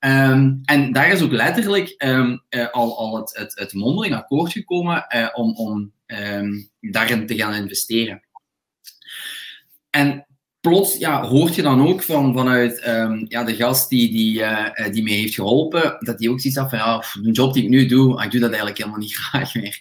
Um, 0.00 0.60
en 0.64 0.92
daar 0.92 1.10
is 1.10 1.22
ook 1.22 1.32
letterlijk 1.32 1.94
um, 1.98 2.42
uh, 2.50 2.70
al, 2.70 2.98
al 2.98 3.16
het, 3.16 3.52
het, 3.54 3.72
mondeling 3.72 4.14
akkoord 4.14 4.52
gekomen 4.52 5.06
om, 5.34 5.56
om 5.56 5.92
um, 6.06 6.68
daarin 6.80 7.26
te 7.26 7.34
gaan 7.36 7.54
investeren. 7.54 8.22
En 9.90 10.26
plots 10.68 10.98
ja, 10.98 11.22
hoort 11.22 11.54
je 11.54 11.62
dan 11.62 11.86
ook 11.86 12.02
van, 12.02 12.34
vanuit 12.34 12.80
ja, 13.28 13.44
de 13.44 13.54
gast 13.54 13.88
die, 13.88 14.10
die, 14.10 14.38
uh, 14.38 14.68
die 14.90 15.02
mij 15.02 15.12
heeft 15.12 15.34
geholpen, 15.34 15.96
dat 15.98 16.18
die 16.18 16.30
ook 16.30 16.40
zoiets 16.40 16.60
had 16.60 16.70
van 16.70 16.78
ja, 16.78 17.04
de 17.22 17.30
job 17.30 17.54
die 17.54 17.62
ik 17.62 17.68
nu 17.68 17.86
doe, 17.86 18.22
ik 18.22 18.30
doe 18.30 18.40
dat 18.40 18.48
eigenlijk 18.48 18.78
helemaal 18.78 18.98
niet 18.98 19.16
graag 19.24 19.54
meer. 19.54 19.80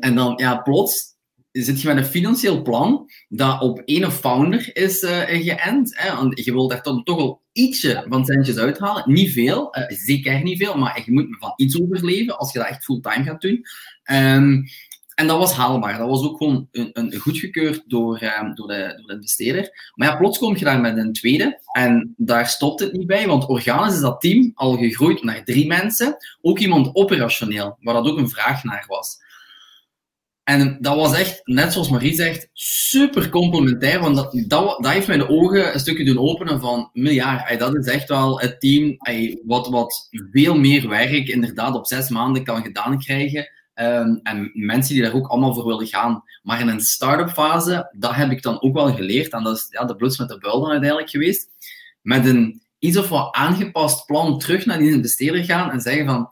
en 0.00 0.14
dan 0.14 0.32
ja, 0.36 0.56
plots 0.56 1.12
zit 1.52 1.80
je 1.80 1.88
met 1.88 1.96
een 1.96 2.04
financieel 2.04 2.62
plan 2.62 3.10
dat 3.28 3.60
op 3.60 3.82
één 3.84 4.12
founder 4.12 4.70
is 4.76 5.02
uh, 5.02 5.18
geënt. 5.18 5.98
Hè? 5.98 6.12
Je 6.34 6.52
wilt 6.52 6.70
daar 6.70 6.82
toch, 6.82 7.16
wel 7.16 7.42
ietsje 7.52 8.04
van 8.08 8.24
centjes 8.24 8.56
uithalen. 8.56 9.12
Niet 9.12 9.32
veel, 9.32 9.74
zeker 9.88 10.42
niet 10.42 10.58
veel, 10.58 10.78
maar 10.78 11.02
je 11.04 11.12
moet 11.12 11.26
van 11.38 11.52
iets 11.56 11.80
overleven 11.80 12.38
als 12.38 12.52
je 12.52 12.58
dat 12.58 12.68
echt 12.68 12.84
fulltime 12.84 13.24
gaat 13.24 13.40
doen. 13.40 13.64
Um, 14.10 14.64
en 15.14 15.26
dat 15.26 15.38
was 15.38 15.52
haalbaar. 15.52 15.98
Dat 15.98 16.08
was 16.08 16.22
ook 16.22 16.36
gewoon 16.36 16.68
een, 16.70 16.90
een 16.92 17.14
goedgekeurd 17.14 17.82
door, 17.86 18.22
um, 18.22 18.54
door, 18.54 18.66
de, 18.68 18.92
door 18.96 19.06
de 19.06 19.14
investeerder. 19.14 19.92
Maar 19.94 20.08
ja, 20.08 20.16
plots 20.16 20.38
kom 20.38 20.56
je 20.56 20.64
daar 20.64 20.80
met 20.80 20.96
een 20.96 21.12
tweede. 21.12 21.60
En 21.72 22.14
daar 22.16 22.48
stopt 22.48 22.80
het 22.80 22.92
niet 22.92 23.06
bij, 23.06 23.26
want 23.26 23.46
organisch 23.46 23.94
is 23.94 24.00
dat 24.00 24.20
team 24.20 24.52
al 24.54 24.76
gegroeid 24.76 25.22
naar 25.22 25.44
drie 25.44 25.66
mensen. 25.66 26.16
Ook 26.40 26.58
iemand 26.58 26.94
operationeel, 26.94 27.76
waar 27.80 27.94
dat 27.94 28.06
ook 28.06 28.18
een 28.18 28.30
vraag 28.30 28.64
naar 28.64 28.84
was. 28.88 29.20
En 30.44 30.78
dat 30.80 30.96
was 30.96 31.14
echt, 31.14 31.40
net 31.44 31.72
zoals 31.72 31.88
Marie 31.88 32.14
zegt, 32.14 32.48
super 32.52 33.28
complementair. 33.28 34.00
Want 34.00 34.16
dat, 34.16 34.32
dat, 34.46 34.82
dat 34.82 34.92
heeft 34.92 35.06
mij 35.06 35.16
de 35.16 35.28
ogen 35.28 35.74
een 35.74 35.80
stukje 35.80 36.04
doen 36.04 36.18
openen 36.18 36.60
van, 36.60 36.90
miljard, 36.92 37.58
dat 37.58 37.76
is 37.76 37.86
echt 37.86 38.08
wel 38.08 38.40
het 38.40 38.60
team 38.60 38.96
wat, 39.44 39.68
wat 39.68 40.08
veel 40.30 40.58
meer 40.58 40.88
werk 40.88 41.28
inderdaad 41.28 41.74
op 41.74 41.86
zes 41.86 42.08
maanden 42.08 42.44
kan 42.44 42.62
gedaan 42.62 42.98
krijgen. 42.98 43.48
Um, 43.74 44.20
en 44.22 44.50
mensen 44.54 44.94
die 44.94 45.02
daar 45.02 45.14
ook 45.14 45.26
allemaal 45.26 45.54
voor 45.54 45.66
willen 45.66 45.86
gaan. 45.86 46.22
Maar 46.42 46.60
in 46.60 46.68
een 46.68 46.80
start-up 46.80 47.30
fase, 47.30 47.94
dat 47.98 48.14
heb 48.14 48.30
ik 48.30 48.42
dan 48.42 48.62
ook 48.62 48.74
wel 48.74 48.94
geleerd. 48.94 49.32
En 49.32 49.42
dat 49.42 49.56
is 49.56 49.66
ja, 49.70 49.84
de 49.84 49.96
bluts 49.96 50.18
met 50.18 50.28
de 50.28 50.38
buil 50.38 50.60
dan 50.60 50.70
uiteindelijk 50.70 51.10
geweest. 51.10 51.48
Met 52.02 52.26
een 52.26 52.62
iets 52.78 52.96
of 52.96 53.08
wat 53.08 53.34
aangepast 53.34 54.06
plan 54.06 54.38
terug 54.38 54.66
naar 54.66 54.78
die 54.78 54.92
investeerder 54.92 55.44
gaan 55.44 55.70
en 55.70 55.80
zeggen 55.80 56.06
van, 56.06 56.30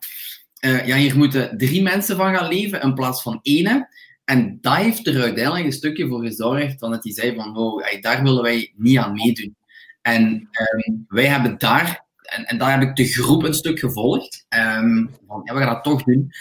uh, 0.60 0.86
ja, 0.86 0.96
hier 0.96 1.16
moeten 1.16 1.58
drie 1.58 1.82
mensen 1.82 2.16
van 2.16 2.34
gaan 2.34 2.48
leven 2.48 2.80
in 2.80 2.94
plaats 2.94 3.22
van 3.22 3.40
één. 3.42 3.88
En 4.24 4.58
dat 4.60 4.76
heeft 4.76 5.06
er 5.06 5.22
uiteindelijk 5.22 5.64
een 5.64 5.72
stukje 5.72 6.08
voor 6.08 6.22
gezorgd 6.22 6.80
dat 6.80 7.04
hij 7.04 7.12
zei 7.12 7.34
van, 7.34 7.56
oh, 7.56 8.00
daar 8.00 8.22
willen 8.22 8.42
wij 8.42 8.72
niet 8.76 8.98
aan 8.98 9.12
meedoen. 9.12 9.56
En 10.02 10.48
um, 10.84 11.04
wij 11.08 11.26
hebben 11.26 11.58
daar, 11.58 12.04
en, 12.22 12.44
en, 12.44 12.58
daar 12.58 12.70
heb 12.70 12.88
ik 12.88 12.96
de 12.96 13.06
groep 13.06 13.42
een 13.42 13.54
stuk 13.54 13.78
gevolgd, 13.78 14.46
um, 14.48 15.10
van, 15.26 15.40
ja, 15.44 15.54
we 15.54 15.60
gaan 15.60 15.74
dat 15.74 15.84
toch 15.84 16.02
doen. 16.02 16.32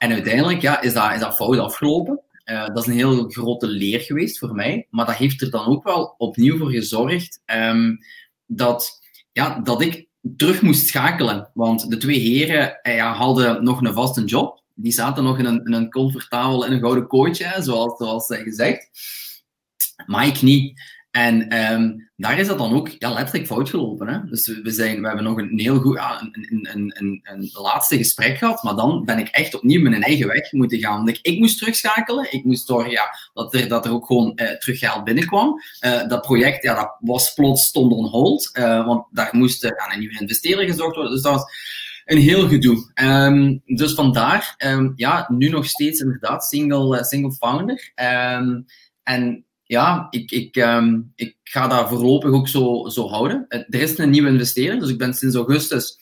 En 0.00 0.12
uiteindelijk 0.12 0.60
ja, 0.60 0.80
is, 0.80 0.92
dat, 0.92 1.12
is 1.12 1.20
dat 1.20 1.34
fout 1.34 1.58
afgelopen. 1.58 2.20
Uh, 2.44 2.66
dat 2.66 2.78
is 2.78 2.86
een 2.86 2.98
heel 2.98 3.28
grote 3.28 3.66
leer 3.66 4.00
geweest 4.00 4.38
voor 4.38 4.54
mij, 4.54 4.86
maar 4.90 5.06
dat 5.06 5.14
heeft 5.14 5.40
er 5.40 5.50
dan 5.50 5.66
ook 5.66 5.84
wel 5.84 6.14
opnieuw 6.18 6.58
voor 6.58 6.70
gezorgd 6.70 7.40
um, 7.46 7.98
dat, 8.46 9.00
ja, 9.32 9.60
dat 9.60 9.82
ik 9.82 10.06
terug 10.36 10.62
moest 10.62 10.86
schakelen. 10.86 11.50
Want 11.54 11.90
de 11.90 11.96
twee 11.96 12.18
heren 12.18 12.80
eh, 12.82 12.94
ja, 12.94 13.12
hadden 13.12 13.64
nog 13.64 13.80
een 13.80 13.92
vaste 13.92 14.24
job 14.24 14.62
die 14.74 14.92
zaten 14.92 15.24
nog 15.24 15.38
in 15.38 15.44
een, 15.44 15.72
een 15.72 15.90
comfortabel, 15.90 16.66
in 16.66 16.72
een 16.72 16.80
gouden 16.80 17.06
kootje, 17.06 17.54
zoals, 17.58 17.96
zoals 17.96 18.26
gezegd. 18.26 18.90
Maar 20.06 20.26
ik 20.26 20.42
niet. 20.42 20.82
En 21.10 21.56
um, 21.72 22.09
daar 22.20 22.38
is 22.38 22.46
dat 22.46 22.58
dan 22.58 22.74
ook 22.74 22.88
ja, 22.98 23.12
letterlijk 23.12 23.46
fout 23.46 23.70
gelopen. 23.70 24.08
Hè? 24.08 24.24
Dus 24.24 24.46
we, 24.62 24.70
zijn, 24.70 25.00
we 25.00 25.06
hebben 25.06 25.24
nog 25.24 25.38
een 25.38 25.58
heel 25.58 25.78
goed 25.78 25.96
ja, 25.96 26.20
een, 26.20 26.68
een, 26.72 26.94
een, 26.98 27.20
een, 27.22 27.50
laatste 27.52 27.96
gesprek 27.96 28.38
gehad, 28.38 28.62
maar 28.62 28.74
dan 28.74 29.04
ben 29.04 29.18
ik 29.18 29.28
echt 29.28 29.54
opnieuw 29.54 29.82
mijn 29.82 30.02
eigen 30.02 30.26
weg 30.26 30.52
moeten 30.52 30.78
gaan. 30.78 30.96
Want 30.96 31.08
ik, 31.08 31.18
ik 31.22 31.38
moest 31.38 31.58
terugschakelen. 31.58 32.32
Ik 32.32 32.44
moest 32.44 32.66
zorgen 32.66 32.90
ja, 32.90 33.14
dat, 33.32 33.54
er, 33.54 33.68
dat 33.68 33.84
er 33.84 33.92
ook 33.92 34.06
gewoon 34.06 34.32
uh, 34.34 34.50
terug 34.50 34.78
geld 34.78 35.04
binnenkwam. 35.04 35.60
Uh, 35.86 36.08
dat 36.08 36.22
project 36.22 36.62
ja, 36.62 36.74
dat 36.74 36.96
was 36.98 37.32
plots 37.34 37.64
stond 37.64 37.92
on 37.92 38.06
hold, 38.06 38.50
uh, 38.52 38.86
want 38.86 39.06
daar 39.10 39.30
moest 39.32 39.64
aan 39.64 39.92
een 39.92 39.98
nieuwe 39.98 40.20
investeerder 40.20 40.66
gezocht 40.66 40.94
worden. 40.94 41.12
Dus 41.12 41.22
dat 41.22 41.32
was 41.32 41.44
een 42.04 42.18
heel 42.18 42.48
gedoe. 42.48 42.90
Um, 42.94 43.62
dus 43.64 43.94
vandaar, 43.94 44.54
um, 44.64 44.92
ja, 44.96 45.26
nu 45.28 45.48
nog 45.48 45.66
steeds 45.66 46.00
inderdaad 46.00 46.44
single, 46.44 47.04
single 47.04 47.32
founder. 47.32 47.92
Um, 47.94 48.66
en 49.02 49.44
ja, 49.70 50.06
ik, 50.10 50.30
ik, 50.30 50.56
ik 51.14 51.36
ga 51.42 51.68
dat 51.68 51.88
voorlopig 51.88 52.30
ook 52.30 52.48
zo, 52.48 52.88
zo 52.88 53.08
houden. 53.08 53.46
Uh, 53.48 53.60
er 53.68 53.80
is 53.80 53.98
een 53.98 54.10
nieuwe 54.10 54.28
investeerder, 54.28 54.80
dus 54.80 54.88
ik 54.88 54.98
ben 54.98 55.14
sinds 55.14 55.34
augustus 55.34 55.98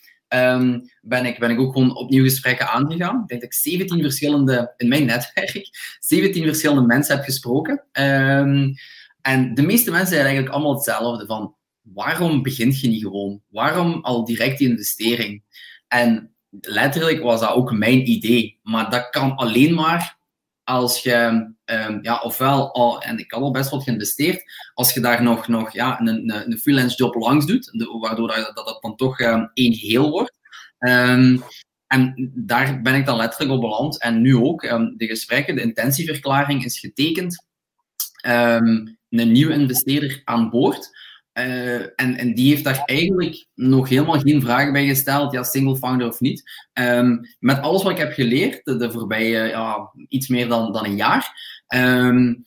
ben, 1.00 1.26
ik, 1.26 1.38
ben 1.38 1.50
ik 1.50 1.60
ook 1.60 1.72
gewoon 1.72 1.96
opnieuw 1.96 2.24
gesprekken 2.24 2.68
aangegaan. 2.68 3.20
Ik 3.22 3.28
denk 3.28 3.40
dat 3.40 3.50
ik 3.50 3.52
17 3.52 4.02
verschillende, 4.02 4.74
in 4.76 4.88
mijn 4.88 5.06
netwerk, 5.06 5.68
17 6.00 6.44
verschillende 6.44 6.86
mensen 6.86 7.16
heb 7.16 7.24
gesproken. 7.24 7.84
en 7.92 9.54
de 9.54 9.62
meeste 9.62 9.90
mensen 9.90 10.14
zijn 10.14 10.24
eigenlijk 10.24 10.54
allemaal 10.54 10.74
hetzelfde 10.74 11.26
van, 11.26 11.54
waarom 11.82 12.42
begint 12.42 12.80
je 12.80 12.88
niet 12.88 13.02
gewoon? 13.02 13.42
Waarom 13.48 14.00
al 14.02 14.24
direct 14.24 14.58
die 14.58 14.68
investering? 14.68 15.42
En 15.88 16.34
letterlijk 16.60 17.22
was 17.22 17.40
dat 17.40 17.54
ook 17.54 17.72
mijn 17.72 18.10
idee. 18.10 18.58
Maar 18.62 18.90
dat 18.90 19.10
kan 19.10 19.34
alleen 19.34 19.74
maar 19.74 20.17
als 20.68 21.02
je, 21.02 21.14
um, 21.64 21.98
ja, 22.02 22.20
ofwel, 22.20 22.74
al, 22.74 23.02
en 23.02 23.18
ik 23.18 23.30
had 23.30 23.42
al 23.42 23.50
best 23.50 23.70
wat 23.70 23.82
geïnvesteerd, 23.82 24.42
als 24.74 24.94
je 24.94 25.00
daar 25.00 25.22
nog, 25.22 25.48
nog 25.48 25.72
ja, 25.72 26.00
een, 26.00 26.32
een, 26.32 26.58
freelance 26.58 26.96
job 26.96 27.14
langs 27.14 27.46
doet, 27.46 27.70
waardoor 28.00 28.28
dat, 28.28 28.50
dat, 28.54 28.78
dan 28.80 28.96
toch 28.96 29.20
um, 29.20 29.50
één 29.54 29.74
geheel 29.74 30.10
wordt. 30.10 30.38
Um, 30.78 31.42
en 31.86 32.30
daar 32.34 32.82
ben 32.82 32.94
ik 32.94 33.06
dan 33.06 33.16
letterlijk 33.16 33.52
op 33.52 33.60
beland. 33.60 34.00
En 34.00 34.20
nu 34.20 34.36
ook, 34.36 34.60
de 34.96 35.06
gesprekken, 35.06 35.54
de 35.54 35.62
intentieverklaring 35.62 36.64
is 36.64 36.78
getekend. 36.78 37.46
Een 38.20 38.98
nieuwe 39.08 39.52
investeerder 39.52 40.22
aan 40.24 40.50
boord. 40.50 40.90
Uh, 41.38 41.80
en, 41.80 42.16
en 42.16 42.34
die 42.34 42.50
heeft 42.50 42.64
daar 42.64 42.82
eigenlijk 42.84 43.46
nog 43.54 43.88
helemaal 43.88 44.20
geen 44.20 44.40
vragen 44.40 44.72
bij 44.72 44.86
gesteld, 44.86 45.32
ja, 45.32 45.42
single 45.42 45.76
founder 45.76 46.08
of 46.08 46.20
niet. 46.20 46.50
Um, 46.72 47.20
met 47.38 47.60
alles 47.60 47.82
wat 47.82 47.92
ik 47.92 47.98
heb 47.98 48.12
geleerd 48.12 48.64
de, 48.64 48.76
de 48.76 48.90
voorbije 48.90 49.48
ja, 49.48 49.90
iets 50.08 50.28
meer 50.28 50.48
dan, 50.48 50.72
dan 50.72 50.84
een 50.84 50.96
jaar, 50.96 51.32
um, 51.74 52.44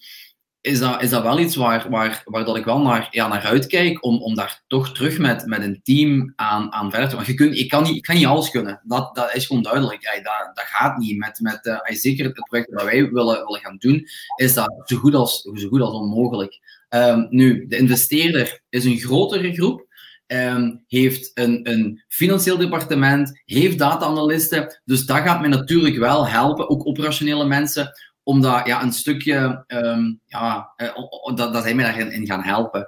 is 0.61 0.79
dat, 0.79 1.01
is 1.01 1.09
dat 1.09 1.23
wel 1.23 1.39
iets 1.39 1.55
waar, 1.55 1.89
waar, 1.89 2.21
waar 2.25 2.45
dat 2.45 2.57
ik 2.57 2.65
wel 2.65 2.81
naar, 2.81 3.07
ja, 3.11 3.27
naar 3.27 3.41
uitkijk, 3.41 4.05
om, 4.05 4.21
om 4.21 4.35
daar 4.35 4.63
toch 4.67 4.93
terug 4.93 5.17
met, 5.17 5.45
met 5.45 5.61
een 5.61 5.79
team 5.83 6.33
aan, 6.35 6.73
aan 6.73 6.91
verder 6.91 7.09
te 7.09 7.15
gaan. 7.15 7.25
Je 7.25 7.33
kunt, 7.33 7.57
ik, 7.57 7.69
kan 7.69 7.83
niet, 7.83 7.95
ik 7.95 8.01
kan 8.01 8.15
niet 8.15 8.25
alles 8.25 8.49
kunnen, 8.49 8.81
dat, 8.83 9.15
dat 9.15 9.35
is 9.35 9.45
gewoon 9.45 9.63
duidelijk. 9.63 10.01
Ja, 10.01 10.13
dat, 10.13 10.55
dat 10.55 10.65
gaat 10.65 10.97
niet. 10.97 11.17
Met, 11.17 11.39
met, 11.39 11.65
uh, 11.65 11.95
zeker 11.97 12.25
het 12.25 12.33
project 12.33 12.71
dat 12.71 12.83
wij 12.83 13.11
willen, 13.11 13.45
willen 13.45 13.61
gaan 13.61 13.77
doen, 13.77 14.07
is 14.35 14.53
dat 14.53 14.81
zo 14.85 14.97
goed 14.97 15.15
als, 15.15 15.41
zo 15.41 15.67
goed 15.67 15.81
als 15.81 15.93
onmogelijk. 15.93 16.59
Um, 16.95 17.27
nu, 17.29 17.67
de 17.67 17.77
investeerder 17.77 18.61
is 18.69 18.85
een 18.85 18.97
grotere 18.97 19.53
groep, 19.53 19.85
um, 20.27 20.83
heeft 20.87 21.31
een, 21.33 21.69
een 21.69 22.03
financieel 22.07 22.57
departement, 22.57 23.41
heeft 23.45 23.77
data-analysten, 23.77 24.81
dus 24.85 25.05
dat 25.05 25.17
gaat 25.17 25.39
mij 25.39 25.49
natuurlijk 25.49 25.97
wel 25.97 26.27
helpen, 26.27 26.69
ook 26.69 26.87
operationele 26.87 27.45
mensen, 27.45 27.91
omdat 28.23 28.67
ja, 28.67 28.83
een 28.83 28.91
stukje, 28.91 29.63
um, 29.67 30.19
ja, 30.25 30.73
uh, 30.77 31.35
dat, 31.35 31.53
dat 31.53 31.63
zij 31.63 31.75
mij 31.75 31.85
daarin 31.85 32.11
in 32.11 32.25
gaan 32.25 32.43
helpen. 32.43 32.87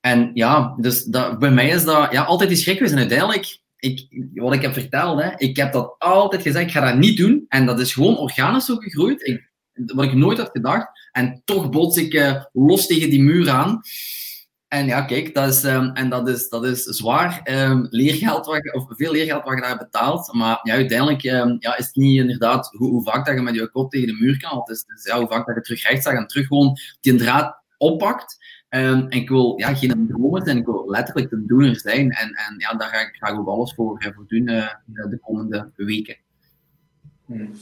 En 0.00 0.30
ja, 0.34 0.74
dus 0.76 1.04
dat, 1.04 1.38
bij 1.38 1.50
mij 1.50 1.68
is 1.68 1.84
dat 1.84 2.12
ja, 2.12 2.22
altijd 2.22 2.48
die 2.48 2.58
schrik 2.58 2.76
geweest. 2.76 2.92
En 2.92 2.98
uiteindelijk, 2.98 3.58
ik, 3.76 4.06
wat 4.34 4.54
ik 4.54 4.62
heb 4.62 4.72
verteld, 4.72 5.22
hè, 5.22 5.30
ik 5.36 5.56
heb 5.56 5.72
dat 5.72 5.94
altijd 5.98 6.42
gezegd, 6.42 6.66
ik 6.66 6.72
ga 6.72 6.80
dat 6.90 6.98
niet 6.98 7.16
doen. 7.16 7.44
En 7.48 7.66
dat 7.66 7.80
is 7.80 7.92
gewoon 7.92 8.18
organisch 8.18 8.64
zo 8.64 8.76
gegroeid. 8.76 9.26
Ik, 9.26 9.50
wat 9.72 10.04
ik 10.04 10.14
nooit 10.14 10.38
had 10.38 10.50
gedacht. 10.52 10.99
En 11.12 11.42
toch 11.44 11.70
bots 11.70 11.96
ik 11.96 12.14
uh, 12.14 12.44
los 12.52 12.86
tegen 12.86 13.10
die 13.10 13.22
muur 13.22 13.50
aan. 13.50 13.80
En 14.68 14.86
ja, 14.86 15.02
kijk, 15.02 15.34
dat 15.34 15.48
is, 15.48 15.64
um, 15.64 15.90
en 15.92 16.08
dat 16.08 16.28
is, 16.28 16.48
dat 16.48 16.64
is 16.64 16.82
zwaar 16.82 17.40
um, 17.44 17.86
leergeld, 17.90 18.46
wat, 18.46 18.72
of 18.72 18.84
veel 18.88 19.12
leergeld 19.12 19.44
wat 19.44 19.54
je 19.54 19.60
daar 19.60 19.78
betaalt. 19.78 20.32
Maar 20.32 20.60
ja, 20.62 20.74
uiteindelijk 20.74 21.24
um, 21.24 21.56
ja, 21.58 21.76
is 21.76 21.86
het 21.86 21.96
niet 21.96 22.20
inderdaad 22.20 22.70
hoe, 22.76 22.88
hoe, 22.88 23.02
vaak 23.02 23.26
dat 23.26 23.34
je 23.34 23.40
met 23.40 23.54
je 23.54 23.70
kop 23.70 23.90
tegen 23.90 24.06
de 24.06 24.18
muur 24.20 24.38
kan. 24.38 24.58
Het 24.58 24.68
is, 24.68 24.84
het 24.86 24.98
is 24.98 25.04
ja, 25.04 25.18
hoe 25.18 25.28
vaak 25.28 25.46
dat 25.46 25.54
je 25.54 25.60
terug 25.60 25.88
recht 25.88 26.00
staat 26.00 26.14
en 26.14 26.26
terug 26.26 26.46
gewoon 26.46 26.76
die 27.00 27.14
draad 27.14 27.58
oppakt. 27.78 28.36
en 28.68 29.06
ik 29.08 29.28
wil 29.28 29.58
ja, 29.58 29.74
geen 29.74 30.06
dromer 30.08 30.42
zijn, 30.44 30.56
ik 30.56 30.66
wil 30.66 30.90
letterlijk 30.90 31.30
de 31.30 31.46
doener 31.46 31.80
zijn. 31.80 32.10
En, 32.10 32.28
en 32.28 32.54
ja, 32.58 32.74
daar 32.74 32.88
ga 32.88 33.00
ik, 33.00 33.16
ga 33.18 33.28
ik 33.28 33.38
ook 33.38 33.48
alles 33.48 33.74
voor, 33.74 34.12
voor 34.14 34.24
doen 34.26 34.48
uh, 34.48 34.68
de 34.84 35.18
komende 35.20 35.70
weken. 35.76 36.16
Hmm. 37.26 37.52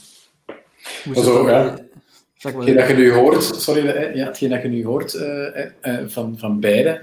Ja. 2.41 2.51
Hetgeen 2.51 2.76
dat 2.76 2.89
je 2.89 2.95
nu 2.95 3.12
hoort, 3.12 3.45
sorry, 3.45 3.86
ja, 4.16 4.26
hetgeen 4.26 4.51
dat 4.51 4.62
je 4.62 4.68
nu 4.68 4.84
hoort 4.84 5.14
uh, 5.14 5.64
uh, 5.82 5.99
van, 6.07 6.39
van 6.39 6.61
beide, 6.61 7.01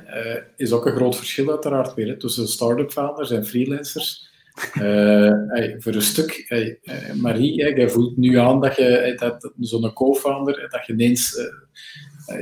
is 0.55 0.71
ook 0.71 0.86
een 0.86 0.95
groot 0.95 1.15
verschil 1.15 1.49
uiteraard 1.49 1.93
weer 1.93 2.17
tussen 2.17 2.47
start-up 2.47 2.91
founders 2.91 3.31
en 3.31 3.45
freelancers. 3.45 4.29
Voor 5.83 5.93
een 5.93 6.01
stuk, 6.01 6.45
hey, 6.47 6.79
Marie, 7.13 7.63
hey, 7.63 7.73
jij 7.73 7.89
voelt 7.89 8.17
nu 8.17 8.38
aan 8.38 8.61
dat 8.61 8.75
je 8.75 9.13
dat, 9.19 9.51
zo'n 9.59 9.93
co-founder, 9.93 10.67
dat 10.69 10.86
je 10.86 10.93
ineens 10.93 11.36
eh, 11.36 11.45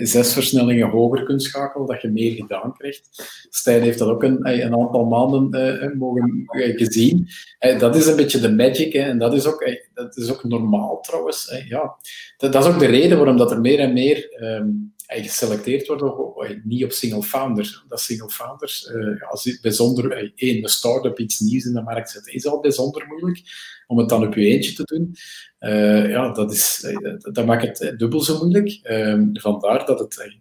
zes 0.01 0.34
versnellingen 0.34 0.89
hoger 0.89 1.23
kunt 1.23 1.43
schakelen, 1.43 1.88
dat 1.88 2.01
je 2.01 2.07
meer 2.07 2.36
gedaan 2.36 2.73
krijgt. 2.77 3.09
Stijn 3.49 3.81
heeft 3.81 3.99
dat 3.99 4.07
ook 4.07 4.23
een, 4.23 4.47
een 4.47 4.73
aantal 4.73 5.05
maanden 5.05 5.55
uh, 5.84 5.97
mogen 5.97 6.43
gezien. 6.75 7.27
Uh, 7.59 7.79
dat 7.79 7.95
is 7.95 8.07
een 8.07 8.15
beetje 8.15 8.39
de 8.39 8.51
magic, 8.51 8.93
en 8.93 9.17
dat 9.17 9.34
is, 9.34 9.45
ook, 9.45 9.77
dat 9.93 10.17
is 10.17 10.31
ook 10.31 10.43
normaal 10.43 10.99
trouwens. 11.01 11.63
ja. 11.67 11.95
Dat, 12.38 12.53
dat, 12.53 12.65
is 12.65 12.71
ook 12.71 12.79
de 12.79 12.86
reden 12.86 13.17
waarom 13.17 13.38
dat 13.38 13.51
er 13.51 13.61
meer 13.61 13.79
en 13.79 13.93
meer 13.93 14.43
um, 14.43 14.93
geselecteerd 15.07 15.88
wordt, 15.88 16.65
niet 16.65 16.84
op 16.84 16.91
single 16.91 17.23
founders. 17.23 17.84
Dat 17.88 18.01
single 18.01 18.29
founders, 18.29 18.91
als 19.29 19.59
bijzonder, 19.61 20.31
één, 20.36 20.63
een 20.63 20.69
start-up 20.69 21.19
iets 21.19 21.39
nieuws 21.39 21.65
in 21.65 21.73
de 21.73 21.81
markt 21.81 22.09
zetten, 22.09 22.34
is 22.34 22.45
al 22.45 22.59
bijzonder 22.59 23.07
moeilijk. 23.07 23.41
Om 23.93 23.99
het 23.99 24.09
dan 24.09 24.25
op 24.27 24.33
je 24.33 24.45
eentje 24.45 24.73
te 24.73 24.83
doen, 24.83 25.15
ja, 26.09 26.31
dat, 26.31 26.51
is, 26.51 26.93
dat 27.31 27.45
maakt 27.45 27.79
het 27.79 27.99
dubbel 27.99 28.21
zo 28.21 28.37
moeilijk. 28.37 28.79
Ehm, 28.83 29.27
vandaar 29.33 29.85
dat 29.85 29.99
het 29.99 30.33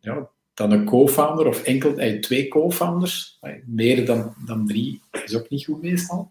ja, 0.00 0.28
dan 0.54 0.72
een 0.72 0.84
co-founder 0.84 1.46
of 1.46 1.62
enkel 1.62 2.20
twee 2.20 2.48
co-founders, 2.48 3.38
meer 3.66 4.06
dan, 4.06 4.34
dan 4.46 4.66
drie 4.66 5.00
is 5.24 5.36
ook 5.36 5.50
niet 5.50 5.64
goed 5.64 5.82
meestal. 5.82 6.30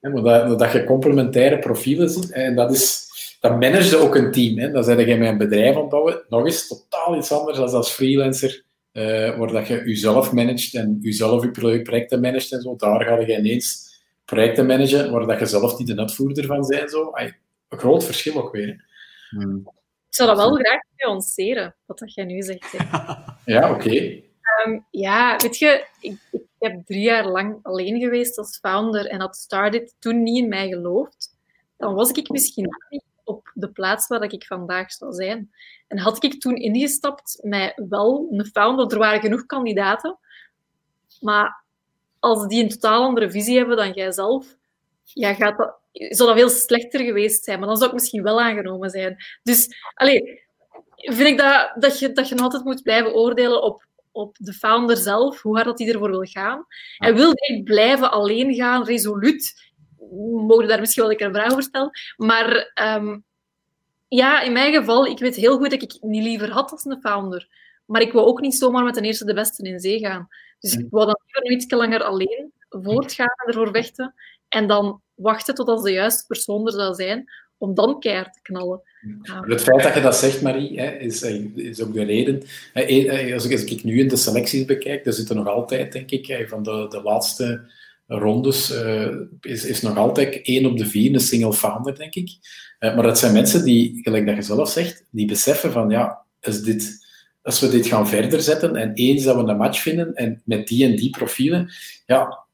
Maar 0.00 0.22
dat, 0.22 0.58
dat 0.58 0.72
je 0.72 0.84
complementaire 0.84 1.58
profielen 1.58 2.10
ziet, 2.10 2.30
en 2.30 2.54
dat 2.54 2.72
is 2.72 3.06
dan 3.40 3.58
manage 3.58 3.96
ook 3.96 4.14
een 4.14 4.32
team. 4.32 4.58
Hè. 4.58 4.70
Dan 4.70 4.84
zijn 4.84 5.06
je 5.06 5.16
met 5.16 5.28
een 5.28 5.38
bedrijf 5.38 5.74
aan 5.74 5.80
het 5.80 5.90
bouwen. 5.90 6.22
Nog 6.28 6.44
eens 6.44 6.68
totaal 6.68 7.16
iets 7.16 7.32
anders 7.32 7.58
dan 7.58 7.68
als 7.68 7.90
freelancer, 7.90 8.64
uh, 8.92 9.38
waar 9.38 9.52
dat 9.52 9.66
je 9.66 9.82
jezelf 9.84 10.32
managt 10.32 10.74
en 10.74 10.98
jezelf 11.00 11.42
je 11.42 11.50
projecten 11.82 12.20
managt 12.20 12.52
en 12.52 12.60
zo. 12.60 12.76
Daar 12.76 13.04
ga 13.04 13.18
je 13.18 13.38
ineens 13.38 13.84
projecten 14.26 14.66
managen 14.66 15.10
waar 15.10 15.26
dat 15.26 15.38
je 15.38 15.46
zelf 15.46 15.78
niet 15.78 15.86
de 15.86 15.96
uitvoerder 15.96 16.44
van 16.44 16.66
bent. 16.66 16.90
Zo. 16.90 17.10
Ay, 17.10 17.38
een 17.68 17.78
groot 17.78 18.04
verschil 18.04 18.42
ook 18.42 18.52
weer. 18.52 18.84
Hmm. 19.30 19.58
Ik 20.08 20.14
zou 20.14 20.28
dat 20.28 20.38
wel 20.38 20.54
graag 20.54 20.80
nuanceren, 20.96 21.74
wat 21.86 21.98
dat 21.98 22.14
jij 22.14 22.24
nu 22.24 22.42
zegt. 22.42 22.72
ja, 23.44 23.70
oké. 23.70 23.86
Okay. 23.86 24.24
Um, 24.66 24.86
ja, 24.90 25.36
weet 25.36 25.58
je, 25.58 25.86
ik, 26.00 26.18
ik, 26.30 26.42
heb 26.58 26.86
drie 26.86 27.02
jaar 27.02 27.28
lang 27.28 27.58
alleen 27.62 28.00
geweest 28.00 28.38
als 28.38 28.58
founder 28.58 29.06
en 29.06 29.20
had 29.20 29.36
Started 29.36 29.94
toen 29.98 30.22
niet 30.22 30.42
in 30.42 30.48
mij 30.48 30.68
geloofd. 30.68 31.36
Dan 31.76 31.94
was 31.94 32.10
ik 32.10 32.28
misschien 32.28 32.68
niet 32.88 33.04
op 33.24 33.50
de 33.54 33.70
plaats 33.70 34.06
waar 34.06 34.32
ik 34.32 34.46
vandaag 34.46 34.92
zou 34.92 35.12
zijn. 35.12 35.50
En 35.88 35.98
had 35.98 36.24
ik 36.24 36.40
toen 36.40 36.56
ingestapt 36.56 37.38
met 37.42 37.82
wel 37.88 38.28
een 38.30 38.46
founder, 38.46 38.92
er 38.92 38.98
waren 38.98 39.20
genoeg 39.20 39.46
kandidaten, 39.46 40.18
maar 41.20 41.64
als 42.18 42.46
die 42.46 42.62
een 42.62 42.68
totaal 42.68 43.02
andere 43.02 43.30
visie 43.30 43.56
hebben 43.56 43.76
dan 43.76 43.92
jijzelf, 43.92 44.56
ja, 45.04 45.34
gaat 45.34 45.58
dat, 45.58 45.76
zou 45.92 46.28
dat 46.28 46.38
veel 46.38 46.48
slechter 46.48 47.00
geweest 47.00 47.44
zijn. 47.44 47.58
Maar 47.58 47.68
dan 47.68 47.76
zou 47.76 47.88
ik 47.88 47.96
misschien 47.96 48.22
wel 48.22 48.40
aangenomen 48.40 48.90
zijn. 48.90 49.16
Dus, 49.42 49.68
alleen 49.94 50.40
vind 50.96 51.28
ik 51.28 51.38
dat, 51.38 51.72
dat, 51.78 51.98
je, 51.98 52.12
dat 52.12 52.28
je 52.28 52.36
altijd 52.36 52.64
moet 52.64 52.82
blijven 52.82 53.14
oordelen 53.14 53.62
op, 53.62 53.86
op 54.12 54.36
de 54.38 54.52
founder 54.52 54.96
zelf, 54.96 55.42
hoe 55.42 55.54
hard 55.54 55.66
dat 55.66 55.78
hij 55.78 55.88
ervoor 55.88 56.10
wil 56.10 56.24
gaan. 56.24 56.66
En 56.98 57.14
wil 57.14 57.30
hij 57.34 57.60
blijven 57.64 58.10
alleen 58.10 58.54
gaan, 58.54 58.84
resoluut, 58.84 59.54
mogen 60.46 60.68
daar 60.68 60.80
misschien 60.80 61.02
wel 61.02 61.20
een 61.20 61.34
vraag 61.34 61.50
over 61.50 61.62
stellen. 61.62 61.90
Maar 62.16 62.72
um, 62.96 63.24
ja, 64.08 64.40
in 64.40 64.52
mijn 64.52 64.74
geval, 64.74 65.06
ik 65.06 65.18
weet 65.18 65.36
heel 65.36 65.56
goed 65.56 65.70
dat 65.70 65.82
ik 65.82 65.96
niet 66.00 66.22
liever 66.22 66.50
had 66.50 66.70
als 66.70 66.84
een 66.84 67.00
founder. 67.00 67.48
Maar 67.86 68.00
ik 68.00 68.12
wil 68.12 68.26
ook 68.26 68.40
niet 68.40 68.54
zomaar 68.54 68.84
met 68.84 68.94
de 68.94 69.00
eerste 69.00 69.24
de 69.24 69.34
beste 69.34 69.68
in 69.68 69.80
zee 69.80 69.98
gaan. 69.98 70.28
Dus 70.60 70.74
ik 70.74 70.86
wil 70.90 71.06
dan 71.06 71.20
liever 71.24 71.52
iets 71.52 71.74
langer 71.74 72.02
alleen 72.02 72.52
voortgaan 72.68 73.34
en 73.44 73.48
ervoor 73.48 73.70
vechten. 73.70 74.14
En 74.48 74.66
dan 74.66 75.00
wachten 75.14 75.54
tot 75.54 75.68
als 75.68 75.82
de 75.82 75.92
juiste 75.92 76.26
persoon 76.26 76.66
er 76.66 76.72
zou 76.72 76.94
zijn, 76.94 77.30
om 77.58 77.74
dan 77.74 78.00
keihard 78.00 78.32
te 78.32 78.42
knallen. 78.42 78.80
Het 79.24 79.62
feit 79.62 79.82
dat 79.82 79.94
je 79.94 80.00
dat 80.00 80.16
zegt, 80.16 80.42
Marie, 80.42 80.76
is, 80.98 81.22
is 81.54 81.82
ook 81.82 81.94
de 81.94 82.04
reden. 82.04 82.42
Als 83.34 83.44
ik 83.44 83.84
nu 83.84 83.98
in 83.98 84.08
de 84.08 84.16
selecties 84.16 84.64
bekijk, 84.64 85.06
er 85.06 85.12
zitten 85.12 85.36
nog 85.36 85.46
altijd, 85.46 85.92
denk 85.92 86.10
ik, 86.10 86.46
van 86.48 86.62
de, 86.62 86.86
de 86.88 87.02
laatste 87.02 87.70
rondes 88.06 88.70
uh, 88.70 89.16
is, 89.40 89.64
is 89.64 89.82
nog 89.82 89.96
altijd 89.96 90.40
één 90.42 90.66
op 90.66 90.78
de 90.78 90.86
vier 90.86 91.14
een 91.14 91.20
single 91.20 91.52
founder, 91.52 91.96
denk 91.96 92.14
ik. 92.14 92.30
Uh, 92.80 92.94
maar 92.94 93.04
dat 93.04 93.18
zijn 93.18 93.32
mensen 93.32 93.64
die, 93.64 94.00
gelijk 94.02 94.26
dat 94.26 94.36
je 94.36 94.42
zelf 94.42 94.70
zegt, 94.70 95.04
die 95.10 95.26
beseffen 95.26 95.72
van 95.72 95.90
ja, 95.90 96.24
als, 96.40 96.62
dit, 96.62 97.05
als 97.46 97.60
we 97.60 97.68
dit 97.68 97.86
gaan 97.86 98.08
verder 98.08 98.40
zetten 98.40 98.76
en 98.76 98.94
eens 98.94 99.24
dat 99.24 99.36
we 99.36 99.42
een 99.42 99.56
match 99.56 99.82
vinden 99.82 100.14
en 100.14 100.42
met 100.44 100.68
die 100.68 100.84
en 100.84 100.96
die 100.96 101.10
profielen, 101.10 101.70
ja, 102.06 102.44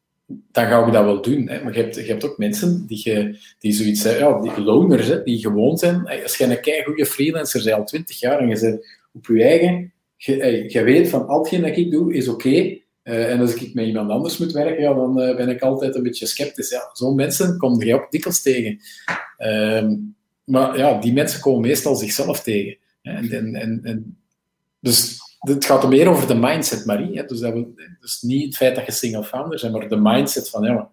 dan 0.53 0.67
gaan 0.67 0.85
we 0.85 0.91
dat 0.91 1.05
wel 1.05 1.23
doen. 1.23 1.49
Hè. 1.49 1.63
Maar 1.63 1.75
je 1.75 1.83
hebt, 1.83 1.95
je 1.95 2.03
hebt 2.03 2.25
ook 2.25 2.39
mensen 2.39 2.87
die, 2.87 3.39
die 3.59 3.73
zoiets 3.73 4.01
zijn, 4.01 4.19
ja, 4.19 4.41
die 4.41 4.61
loners, 4.61 5.07
hè, 5.07 5.23
die 5.23 5.39
gewoon 5.39 5.79
zijn. 5.79 6.09
Als 6.23 6.37
je 6.37 6.45
een 6.45 6.85
goede 6.85 7.07
freelancer 7.07 7.63
bent, 7.65 7.77
al 7.77 7.85
twintig 7.85 8.21
jaar, 8.21 8.39
en 8.39 8.49
je 8.49 8.61
bent 8.61 8.87
op 9.13 9.27
je 9.27 9.43
eigen, 9.43 9.93
je, 10.17 10.83
weet 10.83 11.09
van, 11.09 11.27
al 11.27 11.39
hetgeen 11.39 11.61
dat 11.61 11.77
ik 11.77 11.91
doe, 11.91 12.15
is 12.15 12.29
oké. 12.29 12.81
Uh, 13.05 13.31
en 13.31 13.41
als 13.41 13.55
ik 13.55 13.75
met 13.75 13.87
iemand 13.87 14.11
anders 14.11 14.39
moet 14.39 14.53
werken, 14.53 14.83
ja, 14.83 14.95
dan 14.95 15.21
uh, 15.21 15.37
ben 15.37 15.49
ik 15.49 15.61
altijd 15.61 15.95
een 15.95 16.03
beetje 16.03 16.27
sceptisch. 16.27 16.71
Ja, 16.71 16.91
Zo'n 16.93 17.15
mensen 17.15 17.59
kom 17.59 17.83
je 17.83 17.95
ook 17.95 18.11
dikwijls 18.11 18.43
tegen. 18.43 18.79
Uh, 19.39 19.89
maar 20.45 20.79
ja, 20.79 21.01
die 21.01 21.13
mensen 21.13 21.41
komen 21.41 21.61
meestal 21.61 21.95
zichzelf 21.95 22.43
tegen. 22.43 22.77
En, 23.03 23.31
en, 23.31 23.55
en, 23.55 23.81
en, 23.83 24.22
dus 24.83 25.21
het 25.39 25.65
gaat 25.65 25.83
er 25.83 25.89
meer 25.89 26.09
over 26.09 26.27
de 26.27 26.35
mindset, 26.35 26.85
Marie. 26.85 27.17
Hè? 27.17 27.25
Dus, 27.25 27.41
dat 27.41 27.55
dus 28.01 28.23
niet 28.23 28.45
het 28.45 28.57
feit 28.57 28.77
dat 28.77 28.87
je 28.87 28.93
single 28.93 29.25
founder 29.25 29.61
bent, 29.61 29.73
maar 29.73 29.89
de 29.89 30.01
mindset 30.01 30.51
van, 30.51 30.63
ja, 30.63 30.91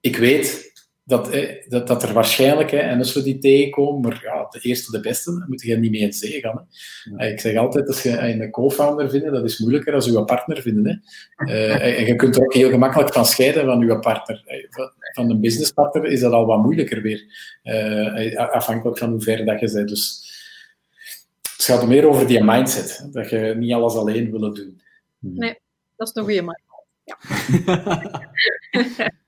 ik 0.00 0.16
weet 0.16 0.72
dat, 1.04 1.30
eh, 1.30 1.68
dat, 1.68 1.86
dat 1.86 2.02
er 2.02 2.12
waarschijnlijk, 2.12 2.70
hè, 2.70 2.78
en 2.78 2.98
als 2.98 3.14
we 3.14 3.22
die 3.22 3.38
tegenkomen, 3.38 4.00
maar 4.00 4.20
ja, 4.22 4.46
de 4.50 4.58
eerste 4.60 4.90
de 4.90 5.00
beste, 5.00 5.38
daar 5.38 5.48
moet 5.48 5.62
je 5.62 5.76
niet 5.76 5.90
mee 5.90 6.00
eens 6.00 6.18
zee 6.18 6.40
gaan. 6.40 6.68
Hè. 7.16 7.28
Ik 7.28 7.40
zeg 7.40 7.56
altijd, 7.56 7.88
als 7.88 8.02
je 8.02 8.18
een 8.18 8.50
co-founder 8.50 9.10
vindt, 9.10 9.30
dat 9.30 9.44
is 9.44 9.58
moeilijker 9.58 9.92
dan 9.92 10.12
je 10.12 10.24
partner 10.24 10.62
vinden. 10.62 11.02
Hè. 11.36 11.46
Uh, 11.46 11.98
en 11.98 12.06
je 12.06 12.16
kunt 12.16 12.36
er 12.36 12.42
ook 12.42 12.54
heel 12.54 12.70
gemakkelijk 12.70 13.12
van 13.12 13.26
scheiden 13.26 13.64
van 13.64 13.86
je 13.86 13.98
partner. 13.98 14.42
Van 15.14 15.30
een 15.30 15.40
businesspartner 15.40 16.04
is 16.04 16.20
dat 16.20 16.32
al 16.32 16.46
wat 16.46 16.62
moeilijker 16.62 17.02
weer, 17.02 17.22
uh, 17.64 18.36
afhankelijk 18.36 18.98
van 18.98 19.10
hoe 19.10 19.20
ver 19.20 19.44
dat 19.44 19.60
je 19.60 19.72
bent. 19.72 19.88
Dus 19.88 20.32
het 21.56 21.64
gaat 21.64 21.86
meer 21.86 22.08
over 22.08 22.26
die 22.26 22.44
mindset, 22.44 23.08
dat 23.12 23.30
je 23.30 23.54
niet 23.56 23.72
alles 23.72 23.94
alleen 23.94 24.30
willen 24.30 24.54
doen. 24.54 24.82
Nee, 25.18 25.58
dat 25.96 26.08
is 26.08 26.14
een 26.14 26.24
goede 26.24 26.42
mindset. 26.42 26.62
Ja. 27.04 27.16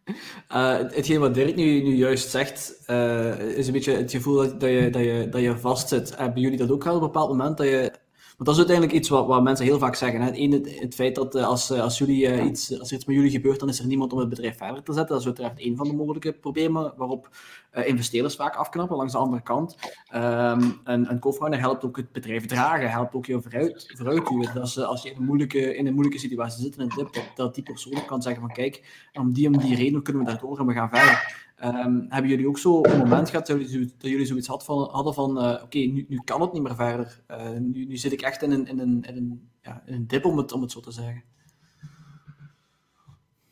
Uh, 0.52 0.78
hetgeen 0.78 1.20
wat 1.20 1.34
Dirk 1.34 1.56
nu, 1.56 1.82
nu 1.82 1.94
juist 1.94 2.30
zegt, 2.30 2.82
uh, 2.86 3.40
is 3.40 3.66
een 3.66 3.72
beetje 3.72 3.92
het 3.92 4.10
gevoel 4.10 4.36
dat, 4.36 4.60
dat, 4.60 4.70
je, 4.70 4.90
dat, 4.90 5.02
je, 5.02 5.28
dat 5.30 5.40
je 5.40 5.56
vastzit. 5.56 6.16
Hebben 6.16 6.40
jullie 6.40 6.58
dat 6.58 6.70
ook 6.70 6.82
gehad 6.82 6.96
op 6.96 7.02
een 7.02 7.12
bepaald 7.12 7.28
moment? 7.28 7.56
Dat 7.56 7.66
je 7.66 7.92
want 8.36 8.48
dat 8.48 8.58
is 8.58 8.66
uiteindelijk 8.66 8.98
iets 8.98 9.08
wat, 9.08 9.26
wat 9.26 9.42
mensen 9.42 9.66
heel 9.66 9.78
vaak 9.78 9.94
zeggen. 9.94 10.20
Hè. 10.20 10.48
Het, 10.48 10.80
het, 10.80 10.94
feit 10.94 11.14
dat 11.14 11.34
eh, 11.34 11.46
als, 11.46 11.70
eh, 11.70 11.80
als, 11.80 11.98
jullie, 11.98 12.26
uh, 12.26 12.44
iets, 12.44 12.78
als 12.78 12.90
er 12.90 12.96
iets 12.96 13.04
met 13.04 13.16
jullie 13.16 13.30
gebeurt, 13.30 13.60
dan 13.60 13.68
is 13.68 13.78
er 13.78 13.86
niemand 13.86 14.12
om 14.12 14.18
het 14.18 14.28
bedrijf 14.28 14.56
verder 14.56 14.82
te 14.82 14.92
zetten. 14.92 15.10
Dat 15.10 15.20
is 15.20 15.26
uiteraard 15.26 15.58
één 15.58 15.76
van 15.76 15.88
de 15.88 15.94
mogelijke 15.94 16.32
problemen 16.32 16.92
waarop 16.96 17.28
uh, 17.76 17.86
investeerders 17.86 18.36
vaak 18.36 18.54
afknappen. 18.54 18.96
Langs 18.96 19.12
de 19.12 19.18
andere 19.18 19.42
kant, 19.42 19.76
um, 20.14 20.80
een, 20.84 21.10
een 21.10 21.18
co-founder 21.18 21.60
helpt 21.60 21.84
ook 21.84 21.96
het 21.96 22.12
bedrijf 22.12 22.46
dragen, 22.46 22.90
helpt 22.90 23.14
ook 23.14 23.26
je 23.26 23.42
vooruit, 23.42 23.94
duwen. 23.96 24.54
Dat 24.54 24.78
als 24.78 25.02
je 25.02 25.10
in 25.10 25.16
een, 25.16 25.24
moeilijke, 25.24 25.76
in 25.76 25.86
een 25.86 25.92
moeilijke 25.92 26.20
situatie 26.20 26.64
zit 26.64 26.76
in 26.76 26.80
een 26.80 26.92
dip, 26.96 27.14
dat, 27.14 27.30
dat 27.34 27.54
die 27.54 27.64
persoon 27.64 28.06
kan 28.06 28.22
zeggen 28.22 28.42
van 28.42 28.52
kijk, 28.52 29.08
om 29.12 29.32
die 29.32 29.46
om 29.46 29.58
die 29.58 29.74
reden 29.74 30.02
kunnen 30.02 30.24
we 30.24 30.30
daar 30.30 30.40
door 30.40 30.58
en 30.58 30.66
we 30.66 30.72
gaan 30.72 30.90
verder. 30.90 31.44
Um, 31.64 32.06
hebben 32.08 32.30
jullie 32.30 32.48
ook 32.48 32.58
zo 32.58 32.82
een 32.82 32.98
moment 32.98 33.30
gehad 33.30 33.46
dat 33.46 33.70
jullie, 33.70 33.94
dat 33.98 34.10
jullie 34.10 34.26
zoiets 34.26 34.48
had 34.48 34.64
van, 34.64 34.88
hadden 34.90 35.14
van, 35.14 35.38
uh, 35.38 35.62
oké, 35.62 35.78
nu, 35.78 36.06
nu 36.08 36.20
kan 36.24 36.40
het 36.40 36.52
niet 36.52 36.62
meer 36.62 36.74
verder. 36.74 37.22
Nu, 37.60 37.84
nu 37.84 37.96
zit 37.96 38.12
ik 38.12 38.20
echt 38.20 38.42
in 38.42 38.50
een, 38.50 38.66
in 38.66 38.78
een, 38.78 39.02
in 39.02 39.16
een, 39.16 39.48
ja, 39.62 39.82
in 39.86 39.94
een 39.94 40.06
dip, 40.06 40.24
om 40.24 40.36
het, 40.36 40.52
om 40.52 40.62
het 40.62 40.72
zo 40.72 40.80
te 40.80 40.90
zeggen. 40.90 41.22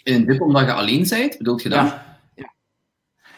In 0.02 0.14
een 0.14 0.26
dip 0.26 0.40
omdat 0.40 0.64
je 0.64 0.72
alleen 0.72 1.06
bent, 1.08 1.38
bedoelt 1.38 1.62
je 1.62 1.68
dat? 1.68 1.86
Ja. 1.86 2.13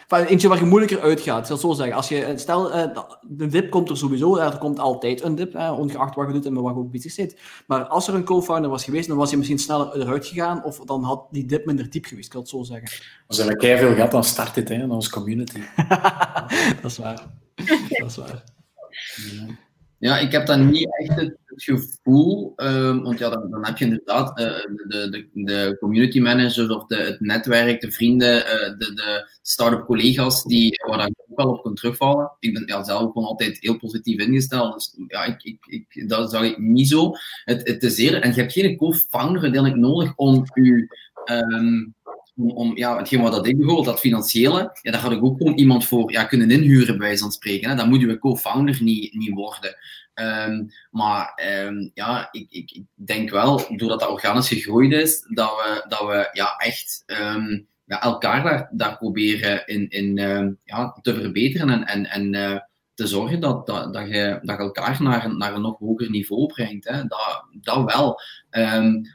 Eentje 0.08 0.48
waar 0.48 0.58
je 0.58 0.64
moeilijker 0.64 1.00
uitgaat, 1.00 1.40
ik 1.40 1.46
zal 1.46 1.56
zo 1.56 1.72
zeggen. 1.72 1.96
Als 1.96 2.08
je, 2.08 2.32
stel, 2.36 2.76
uh, 2.76 2.98
de 3.22 3.46
dip 3.46 3.70
komt 3.70 3.90
er 3.90 3.96
sowieso, 3.96 4.36
er 4.36 4.58
komt 4.58 4.78
altijd 4.78 5.22
een 5.22 5.34
dip, 5.34 5.54
uh, 5.54 5.78
ongeacht 5.78 6.14
wat 6.14 6.26
je 6.26 6.32
doet 6.32 6.46
en 6.46 6.52
met 6.52 6.62
wat 6.62 6.74
je 6.74 6.80
ook 6.80 6.90
bezig 6.90 7.12
zit. 7.12 7.40
Maar 7.66 7.84
als 7.84 8.08
er 8.08 8.14
een 8.14 8.24
co-founder 8.24 8.70
was 8.70 8.84
geweest, 8.84 9.08
dan 9.08 9.16
was 9.16 9.30
je 9.30 9.36
misschien 9.36 9.58
sneller 9.58 10.00
eruit 10.00 10.26
gegaan, 10.26 10.64
of 10.64 10.78
dan 10.78 11.02
had 11.02 11.26
die 11.30 11.46
dip 11.46 11.66
minder 11.66 11.90
diep 11.90 12.04
geweest, 12.04 12.26
ik 12.26 12.32
kan 12.32 12.40
het 12.40 12.50
zo 12.50 12.62
zeggen. 12.62 12.88
Als 13.26 13.44
we 13.44 13.56
keihard 13.56 13.84
veel 13.84 13.94
gehad, 13.94 14.10
dan 14.10 14.24
start 14.24 14.54
dit, 14.54 14.68
hè, 14.68 14.74
in 14.74 14.90
onze 14.90 15.10
community. 15.10 15.60
dat 16.82 16.90
is 16.90 16.98
waar. 16.98 17.26
dat 17.88 18.10
is 18.10 18.16
waar. 18.16 18.44
Ja. 19.16 19.64
Ja, 19.98 20.18
ik 20.18 20.32
heb 20.32 20.46
dan 20.46 20.70
niet 20.70 20.88
echt 20.98 21.20
het, 21.20 21.36
gevoel, 21.58 22.52
um, 22.56 23.02
want 23.02 23.18
ja, 23.18 23.28
dan, 23.30 23.50
dan, 23.50 23.66
heb 23.66 23.78
je 23.78 23.84
inderdaad 23.84 24.40
uh, 24.40 24.46
de, 24.86 25.08
de, 25.10 25.28
de 25.32 25.76
community 25.80 26.20
managers 26.20 26.68
of 26.68 26.86
de, 26.86 26.96
het 26.96 27.20
netwerk, 27.20 27.80
de 27.80 27.92
vrienden, 27.92 28.36
uh, 28.36 28.78
de, 28.78 28.92
de 28.94 29.30
start-up 29.42 29.84
collega's 29.84 30.44
die, 30.44 30.84
waar 30.86 31.06
ik 31.06 31.14
ook 31.26 31.36
wel 31.36 31.48
op 31.48 31.62
kan 31.62 31.74
terugvallen. 31.74 32.32
Ik 32.38 32.54
ben 32.54 32.62
ja, 32.66 32.84
zelf 32.84 33.12
gewoon 33.12 33.28
altijd 33.28 33.58
heel 33.60 33.78
positief 33.78 34.18
ingesteld, 34.20 34.74
dus 34.74 34.94
ja, 35.06 35.24
ik, 35.24 35.58
ik, 35.66 36.08
dat 36.08 36.30
zag 36.30 36.42
ik 36.42 36.58
niet 36.58 36.88
zo. 36.88 37.12
Het, 37.44 37.68
het 37.68 37.82
is 37.82 37.94
zeer, 37.94 38.20
en 38.20 38.34
je 38.34 38.40
hebt 38.40 38.52
geen 38.52 38.76
co-founder 38.76 39.76
nodig 39.78 40.12
om 40.16 40.44
je 40.54 40.96
um, 41.24 41.95
om, 42.36 42.76
ja, 42.76 42.96
hetgeen 42.96 43.22
wat 43.22 43.32
dat 43.32 43.46
ik 43.46 43.56
bijvoorbeeld, 43.56 43.86
dat 43.86 44.00
financiële, 44.00 44.78
ja, 44.82 44.90
daar 44.90 45.00
had 45.00 45.12
ik 45.12 45.24
ook 45.24 45.36
gewoon 45.36 45.54
iemand 45.54 45.86
voor 45.86 46.12
ja, 46.12 46.24
kunnen 46.24 46.50
inhuren, 46.50 46.98
bij 46.98 47.18
van 47.18 47.32
spreken. 47.32 47.68
Hè. 47.68 47.76
Dan 47.76 47.88
moet 47.88 48.00
je 48.00 48.18
co-founder 48.18 48.82
niet, 48.82 49.14
niet 49.14 49.34
worden. 49.34 49.76
Um, 50.48 50.70
maar 50.90 51.42
um, 51.64 51.90
ja, 51.94 52.28
ik, 52.30 52.46
ik, 52.50 52.70
ik, 52.70 52.84
denk 52.94 53.30
wel, 53.30 53.76
doordat 53.76 54.00
dat 54.00 54.08
organisch 54.08 54.48
gegroeid 54.48 54.92
is, 54.92 55.26
dat 55.28 55.50
we, 55.50 55.84
dat 55.88 56.00
we 56.00 56.28
ja, 56.32 56.56
echt 56.56 57.02
um, 57.06 57.66
ja, 57.84 58.02
elkaar 58.02 58.42
daar, 58.42 58.68
daar 58.72 58.96
proberen 58.96 59.66
in, 59.66 59.88
in, 59.88 60.16
ja, 60.64 60.98
te 61.02 61.14
verbeteren 61.14 61.68
en, 61.70 61.84
en, 61.84 62.06
en 62.06 62.34
uh, 62.34 62.58
te 62.94 63.06
zorgen 63.06 63.40
dat, 63.40 63.66
dat, 63.66 63.92
dat, 63.92 64.08
je, 64.08 64.38
dat 64.42 64.56
je 64.56 64.62
elkaar 64.62 65.02
naar, 65.02 65.36
naar 65.36 65.54
een 65.54 65.60
nog 65.60 65.78
hoger 65.78 66.10
niveau 66.10 66.46
brengt. 66.46 66.88
Hè. 66.88 67.04
Dat, 67.04 67.44
dat 67.60 67.92
wel. 67.92 68.20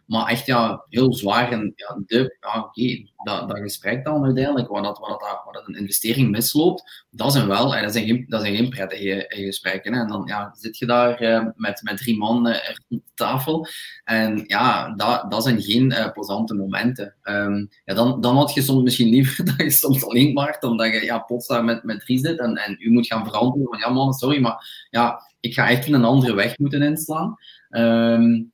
Maar 0.05 0.27
echt 0.27 0.45
ja, 0.45 0.85
heel 0.89 1.13
zwaar. 1.13 1.51
En 1.51 1.73
ja, 1.75 2.01
de, 2.05 2.37
ja, 2.39 2.59
oké, 2.59 3.10
dat, 3.23 3.47
dat 3.47 3.57
gesprek 3.57 4.05
dan 4.05 4.23
uiteindelijk, 4.23 4.69
waar, 4.69 4.81
dat, 4.81 4.99
waar, 4.99 5.17
dat, 5.51 5.63
een 5.67 5.75
investering 5.75 6.31
misloopt, 6.31 7.05
dat 7.09 7.31
zijn 7.31 7.47
wel, 7.47 7.71
dat 7.71 7.93
zijn 7.93 8.05
geen, 8.05 8.25
dat 8.27 8.41
zijn 8.41 8.55
geen 8.55 8.69
prettige 8.69 9.25
gesprekken. 9.27 9.93
Hè. 9.93 9.99
En 9.99 10.07
dan 10.07 10.23
ja, 10.25 10.53
zit 10.53 10.77
je 10.77 10.85
daar 10.85 11.21
uh, 11.21 11.45
met, 11.55 11.81
met 11.83 11.97
drie 11.97 12.17
man 12.17 12.47
uh, 12.47 12.55
de 12.87 13.01
tafel. 13.13 13.67
En 14.03 14.43
ja, 14.47 14.93
dat, 14.95 15.31
dat 15.31 15.43
zijn 15.43 15.61
geen 15.61 15.91
uh, 15.91 16.11
plezante 16.11 16.53
momenten. 16.53 17.15
Um, 17.23 17.69
ja, 17.85 17.93
dan, 17.93 18.21
dan 18.21 18.35
had 18.35 18.53
je 18.53 18.61
soms 18.61 18.83
misschien 18.83 19.09
liever 19.09 19.45
dat 19.57 19.57
je 19.57 19.71
soms 19.71 20.05
alleen 20.05 20.33
waart, 20.33 20.61
dan 20.61 20.77
dat 20.77 20.87
je 20.87 21.03
ja, 21.03 21.19
plots 21.19 21.47
daar 21.47 21.63
met, 21.63 21.83
met 21.83 21.99
drie 21.99 22.19
zit 22.19 22.39
en, 22.39 22.55
en 22.55 22.75
u 22.79 22.91
moet 22.91 23.07
gaan 23.07 23.25
verantwoorden 23.25 23.67
van 23.67 23.79
ja 23.79 23.89
man, 23.89 24.13
sorry, 24.13 24.41
maar 24.41 24.87
ja, 24.89 25.21
ik 25.39 25.53
ga 25.53 25.69
echt 25.69 25.87
een 25.87 26.03
andere 26.03 26.33
weg 26.33 26.57
moeten 26.57 26.81
inslaan. 26.81 27.35
Um, 27.69 28.51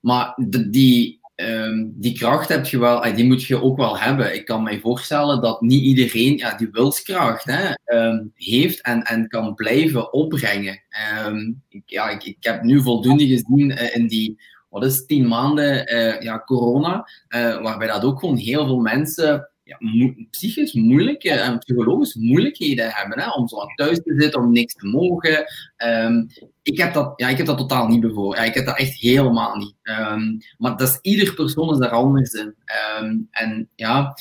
maar 0.00 0.34
die, 0.70 1.20
um, 1.36 1.92
die 1.96 2.18
kracht 2.18 2.48
heb 2.48 2.66
je 2.66 2.78
wel, 2.78 3.14
die 3.14 3.24
moet 3.24 3.44
je 3.44 3.62
ook 3.62 3.76
wel 3.76 3.98
hebben. 3.98 4.34
Ik 4.34 4.44
kan 4.44 4.62
me 4.62 4.80
voorstellen 4.80 5.40
dat 5.40 5.60
niet 5.60 5.82
iedereen 5.82 6.36
ja, 6.36 6.56
die 6.56 6.68
wilskracht 6.72 7.44
hè, 7.44 7.74
um, 7.96 8.32
heeft 8.34 8.82
en, 8.82 9.02
en 9.02 9.28
kan 9.28 9.54
blijven 9.54 10.12
opbrengen. 10.12 10.80
Um, 11.26 11.62
ik, 11.68 11.82
ja, 11.86 12.08
ik, 12.08 12.24
ik 12.24 12.36
heb 12.40 12.62
nu 12.62 12.82
voldoende 12.82 13.26
gezien 13.26 13.70
uh, 13.70 13.96
in 13.96 14.06
die 14.06 14.40
wat 14.68 14.84
is 14.84 15.06
tien 15.06 15.28
maanden 15.28 15.94
uh, 15.94 16.20
ja, 16.20 16.42
corona, 16.44 17.08
uh, 17.28 17.62
waarbij 17.62 17.86
dat 17.86 18.04
ook 18.04 18.18
gewoon 18.18 18.36
heel 18.36 18.66
veel 18.66 18.80
mensen 18.80 19.48
ja, 19.66 19.76
mo 19.78 20.14
psychisch 20.30 20.72
moeilijke 20.72 21.30
en 21.30 21.58
psychologisch 21.58 22.14
moeilijkheden 22.14 22.90
hebben 22.90 23.20
hè, 23.20 23.30
om 23.30 23.48
zo 23.48 23.56
lang 23.56 23.74
thuis 23.74 24.02
te 24.02 24.14
zitten, 24.18 24.40
om 24.40 24.52
niks 24.52 24.74
te 24.74 24.86
mogen. 24.86 25.44
Um, 25.76 26.26
ik, 26.62 26.78
heb 26.78 26.94
dat, 26.94 27.12
ja, 27.16 27.28
ik 27.28 27.36
heb 27.36 27.46
dat 27.46 27.58
totaal 27.58 27.88
niet 27.88 28.00
bijvoorbeeld. 28.00 28.36
Ja, 28.36 28.42
ik 28.42 28.54
heb 28.54 28.66
dat 28.66 28.78
echt 28.78 29.00
helemaal 29.00 29.56
niet. 29.56 29.74
Um, 29.82 30.38
maar 30.58 30.76
dat 30.76 30.88
is, 30.88 30.98
ieder 31.02 31.34
persoon 31.34 31.70
is 31.70 31.78
daar 31.78 31.90
anders 31.90 32.32
in. 32.32 32.54
Um, 33.00 33.28
en 33.30 33.68
ja, 33.74 34.14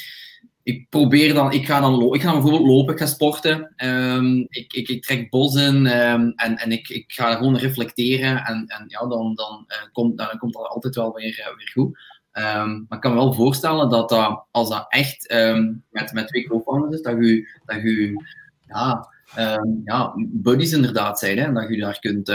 ik 0.63 0.89
probeer 0.89 1.33
dan, 1.33 1.51
ik 1.51 1.65
ga 1.65 1.79
dan 1.79 2.13
ik 2.13 2.21
ga 2.21 2.31
bijvoorbeeld 2.31 2.67
lopen, 2.67 2.93
ik 2.93 2.99
ga 2.99 3.05
sporten, 3.05 3.73
um, 3.77 4.45
ik, 4.49 4.73
ik, 4.73 4.87
ik, 4.87 5.03
trek 5.03 5.29
bos 5.29 5.55
in 5.55 5.75
um, 5.75 6.33
en, 6.35 6.57
en 6.57 6.71
ik, 6.71 6.89
ik 6.89 7.11
ga 7.11 7.35
gewoon 7.35 7.57
reflecteren 7.57 8.45
en, 8.45 8.65
en 8.67 8.85
ja, 8.87 8.99
dan, 8.99 9.35
dan, 9.35 9.65
uh, 9.67 9.91
komt, 9.91 10.17
dan 10.17 10.37
komt 10.37 10.53
dat 10.53 10.67
altijd 10.67 10.95
wel 10.95 11.13
weer, 11.13 11.39
uh, 11.39 11.57
weer 11.57 11.71
goed. 11.73 11.97
Um, 12.37 12.85
maar 12.89 12.97
ik 12.97 12.99
kan 12.99 13.13
me 13.13 13.17
wel 13.17 13.33
voorstellen 13.33 13.89
dat, 13.89 14.09
dat 14.09 14.45
als 14.51 14.69
dat 14.69 14.85
echt 14.89 15.31
um, 15.33 15.83
met, 15.89 16.13
met 16.13 16.27
twee 16.27 16.47
co-founders 16.47 16.95
is, 16.95 17.01
dat 17.01 17.25
je, 17.25 17.49
dat 17.65 17.81
je 17.81 18.23
ja, 18.67 19.09
um, 19.39 19.81
ja, 19.85 20.13
buddies 20.17 20.73
inderdaad 20.73 21.19
zijn. 21.19 21.37
Hè, 21.37 21.43
en 21.43 21.53
dat 21.53 21.69
je 21.69 21.79
daar 21.79 21.99
kunt, 21.99 22.27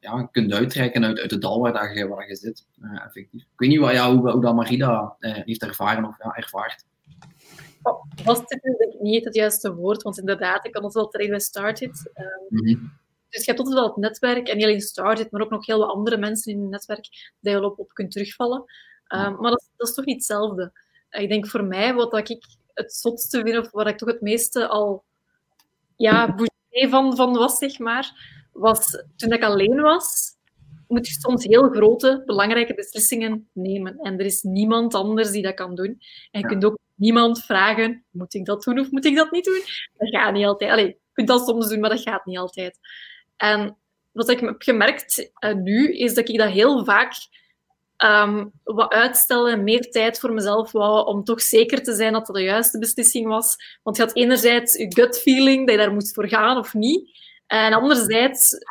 ja, 0.00 0.28
kunt 0.30 0.52
uitreiken 0.52 1.04
uit, 1.04 1.18
uit 1.18 1.30
het 1.30 1.40
dal 1.40 1.60
waar, 1.60 1.72
dat 1.72 1.94
je, 1.94 2.08
waar 2.08 2.28
je 2.28 2.36
zit. 2.36 2.66
Uh, 2.82 3.04
effectief. 3.04 3.42
Ik 3.42 3.48
weet 3.56 3.68
niet 3.68 3.78
wat, 3.78 3.92
ja, 3.92 4.14
hoe, 4.14 4.30
hoe 4.30 4.40
dat 4.40 4.54
Marida 4.54 5.16
uh, 5.18 5.34
heeft 5.34 5.62
ervaren 5.62 6.04
of 6.04 6.16
ja, 6.18 6.34
ervaart. 6.34 6.84
Oh, 7.82 8.04
denk 8.24 8.62
ik 8.62 9.00
niet 9.00 9.24
het 9.24 9.34
juiste 9.34 9.74
woord, 9.74 10.02
want 10.02 10.18
inderdaad, 10.18 10.66
ik 10.66 10.72
kan 10.72 10.84
ons 10.84 10.94
wel 10.94 11.08
terecht 11.08 11.30
bij 11.30 11.40
Started. 11.40 12.12
Mm 12.48 12.66
-hmm. 12.66 12.92
Dus 13.28 13.44
je 13.44 13.50
hebt 13.50 13.58
altijd 13.58 13.78
wel 13.78 13.88
het 13.88 13.96
netwerk, 13.96 14.48
en 14.48 14.56
niet 14.56 14.64
alleen 14.64 14.80
Started, 14.80 15.30
maar 15.30 15.42
ook 15.42 15.50
nog 15.50 15.66
heel 15.66 15.78
wat 15.78 15.94
andere 15.94 16.16
mensen 16.16 16.52
in 16.52 16.60
het 16.60 16.70
netwerk 16.70 17.08
die 17.40 17.52
je 17.52 17.64
op, 17.64 17.78
op 17.78 17.92
kunt 17.92 18.10
terugvallen. 18.10 18.64
Um, 19.08 19.40
maar 19.40 19.50
dat, 19.50 19.70
dat, 19.76 19.88
is 19.88 19.94
toch 19.94 20.04
niet 20.04 20.16
hetzelfde. 20.16 20.72
Ik 21.10 21.28
denk 21.28 21.48
voor 21.48 21.64
mij, 21.64 21.94
wat 21.94 22.28
ik 22.28 22.44
het 22.74 22.94
zotste 22.94 23.42
vind, 23.42 23.58
of 23.58 23.70
waar 23.70 23.86
ik 23.86 23.98
toch 23.98 24.08
het 24.08 24.20
meeste 24.20 24.68
al 24.68 25.04
ja, 25.96 26.36
van, 26.70 27.16
van 27.16 27.32
was, 27.32 27.58
zeg 27.58 27.78
maar, 27.78 28.32
was 28.52 29.04
toen 29.16 29.32
ik 29.32 29.42
alleen 29.42 29.80
was, 29.80 30.34
moet 30.88 31.06
je 31.06 31.12
soms 31.12 31.44
heel 31.44 31.68
grote, 31.68 32.22
belangrijke 32.26 32.74
beslissingen 32.74 33.48
nemen. 33.52 33.98
En 33.98 34.18
er 34.18 34.24
is 34.24 34.42
niemand 34.42 34.94
anders 34.94 35.30
die 35.30 35.42
dat 35.42 35.54
kan 35.54 35.74
doen. 35.74 36.00
En 36.30 36.40
je 36.40 36.46
kunt 36.46 36.64
ook 36.64 36.78
niemand 36.94 37.44
vragen, 37.44 38.04
moet 38.10 38.34
ik 38.34 38.44
dat 38.44 38.62
doen 38.62 38.78
of 38.78 38.90
moet 38.90 39.04
ik 39.04 39.16
dat 39.16 39.30
niet 39.30 39.44
doen? 39.44 39.62
Dat 39.96 40.08
gaat 40.08 40.32
niet 40.32 40.46
altijd. 40.46 40.70
Allee, 40.70 40.86
je 40.86 40.96
kunt 41.12 41.28
dat 41.28 41.46
soms 41.46 41.68
doen, 41.68 41.80
maar 41.80 41.90
dat 41.90 42.00
gaat 42.00 42.24
niet 42.24 42.38
altijd. 42.38 42.78
En 43.36 43.76
wat 44.12 44.28
ik 44.28 44.40
heb 44.40 44.62
gemerkt 44.62 45.30
uh, 45.40 45.54
nu, 45.54 45.96
is 45.96 46.14
dat 46.14 46.28
ik 46.28 46.38
dat 46.38 46.50
heel 46.50 46.84
vaak 46.84 47.12
um, 47.98 48.52
wat 48.62 48.92
uitstellen, 48.92 49.64
meer 49.64 49.90
tijd 49.90 50.18
voor 50.18 50.32
mezelf 50.32 50.72
wou, 50.72 51.06
om 51.06 51.24
toch 51.24 51.42
zeker 51.42 51.82
te 51.82 51.94
zijn 51.94 52.12
dat 52.12 52.26
dat 52.26 52.36
de 52.36 52.42
juiste 52.42 52.78
beslissing 52.78 53.26
was. 53.26 53.56
Want 53.82 53.96
je 53.96 54.02
had 54.02 54.16
enerzijds 54.16 54.74
je 54.74 54.92
gut 54.94 55.18
feeling, 55.18 55.66
dat 55.66 55.74
je 55.74 55.80
daar 55.80 55.92
moest 55.92 56.14
voor 56.14 56.28
gaan 56.28 56.56
of 56.56 56.74
niet. 56.74 57.10
En 57.46 57.72
anderzijds 57.72 58.64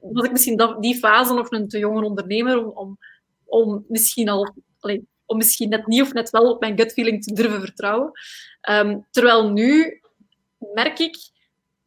was 0.00 0.24
ik 0.24 0.32
misschien 0.32 0.76
die 0.80 0.98
fase 0.98 1.34
nog 1.34 1.50
een 1.50 1.68
te 1.68 1.78
jonge 1.78 2.04
ondernemer 2.04 2.74
om, 2.74 2.98
om, 3.44 3.84
misschien 3.88 4.28
al 4.28 4.54
allee, 4.80 5.06
om 5.26 5.36
misschien 5.36 5.68
net 5.68 5.86
niet 5.86 6.02
of 6.02 6.12
net 6.12 6.30
wel 6.30 6.50
op 6.50 6.60
mijn 6.60 6.78
gut 6.78 6.92
feeling 6.92 7.22
te 7.22 7.34
durven 7.34 7.60
vertrouwen. 7.60 8.10
Ehm, 8.60 8.98
terwijl 9.10 9.50
nu 9.50 10.00
merk 10.58 10.98
ik, 10.98 11.16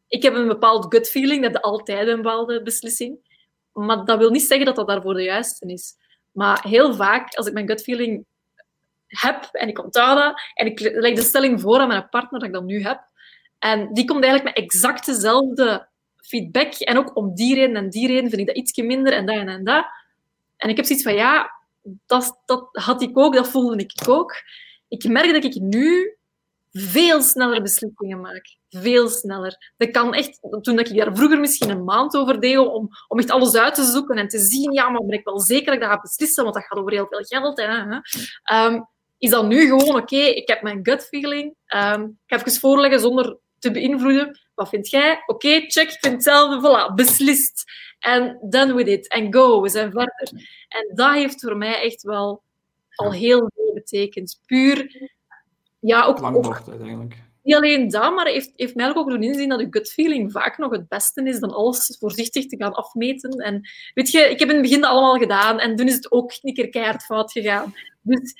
ik 0.08 0.22
heb 0.22 0.34
een 0.34 0.48
bepaald 0.48 0.86
gut 0.88 1.08
feeling, 1.08 1.42
dat 1.42 1.62
altijd 1.62 2.08
een 2.08 2.22
bepaalde 2.22 2.62
beslissing. 2.62 3.26
Maar 3.72 4.04
dat 4.04 4.18
wil 4.18 4.30
niet 4.30 4.46
zeggen 4.46 4.66
dat 4.66 4.76
dat 4.76 4.86
daarvoor 4.86 5.14
de 5.14 5.22
juiste 5.22 5.66
is. 5.66 5.94
Maar 6.38 6.62
heel 6.68 6.94
vaak, 6.94 7.34
als 7.34 7.46
ik 7.46 7.52
mijn 7.52 7.68
gut 7.68 7.82
feeling 7.82 8.24
heb 9.06 9.48
en 9.52 9.68
ik 9.68 9.84
onthoud 9.84 10.18
dat 10.18 10.40
en 10.54 10.66
ik 10.66 10.80
leg 10.80 11.14
de 11.14 11.22
stelling 11.22 11.60
voor 11.60 11.78
aan 11.78 11.88
mijn 11.88 12.08
partner 12.08 12.40
dat 12.40 12.48
ik 12.48 12.54
dat 12.54 12.64
nu 12.64 12.82
heb, 12.82 13.08
en 13.58 13.92
die 13.92 14.04
komt 14.04 14.24
eigenlijk 14.24 14.56
met 14.56 14.64
exact 14.64 15.06
dezelfde 15.06 15.88
feedback. 16.16 16.74
En 16.74 16.98
ook 16.98 17.16
om 17.16 17.34
die 17.34 17.54
reden 17.54 17.76
en 17.76 17.90
die 17.90 18.06
reden 18.06 18.28
vind 18.30 18.40
ik 18.40 18.46
dat 18.46 18.56
ietsje 18.56 18.82
minder 18.82 19.12
en 19.12 19.26
dat 19.26 19.36
en, 19.36 19.64
dat. 19.64 19.86
En 20.56 20.68
ik 20.68 20.76
heb 20.76 20.84
zoiets 20.84 21.04
van, 21.04 21.14
ja, 21.14 21.50
dat, 22.06 22.42
dat 22.44 22.68
had 22.72 23.02
ik 23.02 23.18
ook, 23.18 23.34
dat 23.34 23.48
voelde 23.48 23.76
ik 23.76 24.08
ook. 24.08 24.34
Ik 24.88 25.08
merk 25.08 25.32
dat 25.32 25.44
ik 25.44 25.60
nu 25.60 26.16
veel 26.70 27.22
sneller 27.22 27.62
beslissingen 27.62 28.20
maak. 28.20 28.56
Veel 28.68 29.08
sneller. 29.08 29.72
Dat 29.76 29.90
kan 29.90 30.14
echt, 30.14 30.38
toen 30.60 30.78
ik 30.78 30.96
daar 30.96 31.16
vroeger 31.16 31.40
misschien 31.40 31.70
een 31.70 31.84
maand 31.84 32.16
over 32.16 32.40
deed 32.40 32.58
om, 32.58 32.88
om 33.08 33.18
echt 33.18 33.30
alles 33.30 33.54
uit 33.54 33.74
te 33.74 33.84
zoeken 33.84 34.16
en 34.16 34.28
te 34.28 34.38
zien, 34.38 34.72
ja, 34.72 34.88
maar 34.88 35.04
ben 35.04 35.18
ik 35.18 35.24
wel 35.24 35.40
zeker 35.40 35.66
dat 35.66 35.82
ik 35.82 35.88
ga 35.88 36.00
beslissen, 36.00 36.42
want 36.42 36.54
dat 36.54 36.64
gaat 36.64 36.78
over 36.78 36.92
heel 36.92 37.06
veel 37.08 37.22
geld. 37.22 37.58
Hè, 37.58 38.66
um, 38.66 38.86
is 39.18 39.30
dat 39.30 39.46
nu 39.46 39.66
gewoon, 39.66 39.96
oké, 39.96 40.16
ik 40.16 40.48
heb 40.48 40.62
mijn 40.62 40.80
gut 40.82 41.06
feeling. 41.06 41.54
Um, 41.74 42.18
ik 42.26 42.36
ga 42.36 42.36
even 42.36 42.60
voorleggen 42.60 43.00
zonder 43.00 43.38
te 43.58 43.70
beïnvloeden. 43.70 44.40
Wat 44.54 44.68
vind 44.68 44.90
jij? 44.90 45.22
Oké, 45.26 45.48
check, 45.48 45.90
ik 45.90 45.98
vind 46.00 46.14
hetzelfde. 46.14 46.68
Voilà, 46.68 46.94
beslist. 46.94 47.64
En 47.98 48.38
done 48.50 48.74
with 48.74 48.86
it. 48.86 49.08
En 49.08 49.32
go, 49.32 49.60
we 49.60 49.68
zijn 49.68 49.90
verder. 49.90 50.30
En 50.68 50.90
dat 50.94 51.12
heeft 51.12 51.40
voor 51.40 51.56
mij 51.56 51.82
echt 51.82 52.02
wel 52.02 52.42
al 52.94 53.12
heel 53.12 53.50
veel 53.54 53.72
betekend. 53.74 54.40
Puur, 54.46 55.10
ja, 55.78 56.04
ook... 56.04 56.20
Lang 56.20 56.46
uiteindelijk. 56.68 57.26
Niet 57.42 57.56
alleen 57.56 57.88
dat, 57.88 58.14
maar 58.14 58.26
heeft, 58.26 58.52
heeft 58.56 58.74
mij 58.74 58.94
ook 58.94 59.08
doen 59.08 59.22
inzien 59.22 59.48
dat 59.48 59.60
je 59.60 59.66
gut 59.70 59.90
feeling 59.90 60.32
vaak 60.32 60.58
nog 60.58 60.70
het 60.70 60.88
beste 60.88 61.22
is 61.22 61.38
dan 61.38 61.50
alles 61.50 61.96
voorzichtig 61.98 62.46
te 62.46 62.56
gaan 62.56 62.74
afmeten. 62.74 63.30
En 63.30 63.68
weet 63.94 64.10
je, 64.10 64.20
ik 64.20 64.38
heb 64.38 64.48
in 64.48 64.54
het 64.54 64.62
begin 64.62 64.80
dat 64.80 64.90
allemaal 64.90 65.18
gedaan 65.18 65.58
en 65.58 65.76
toen 65.76 65.86
is 65.86 65.94
het 65.94 66.12
ook 66.12 66.32
een 66.42 66.54
keer 66.54 66.68
keihard 66.68 67.02
fout 67.02 67.32
gegaan. 67.32 67.74
Dus 68.02 68.34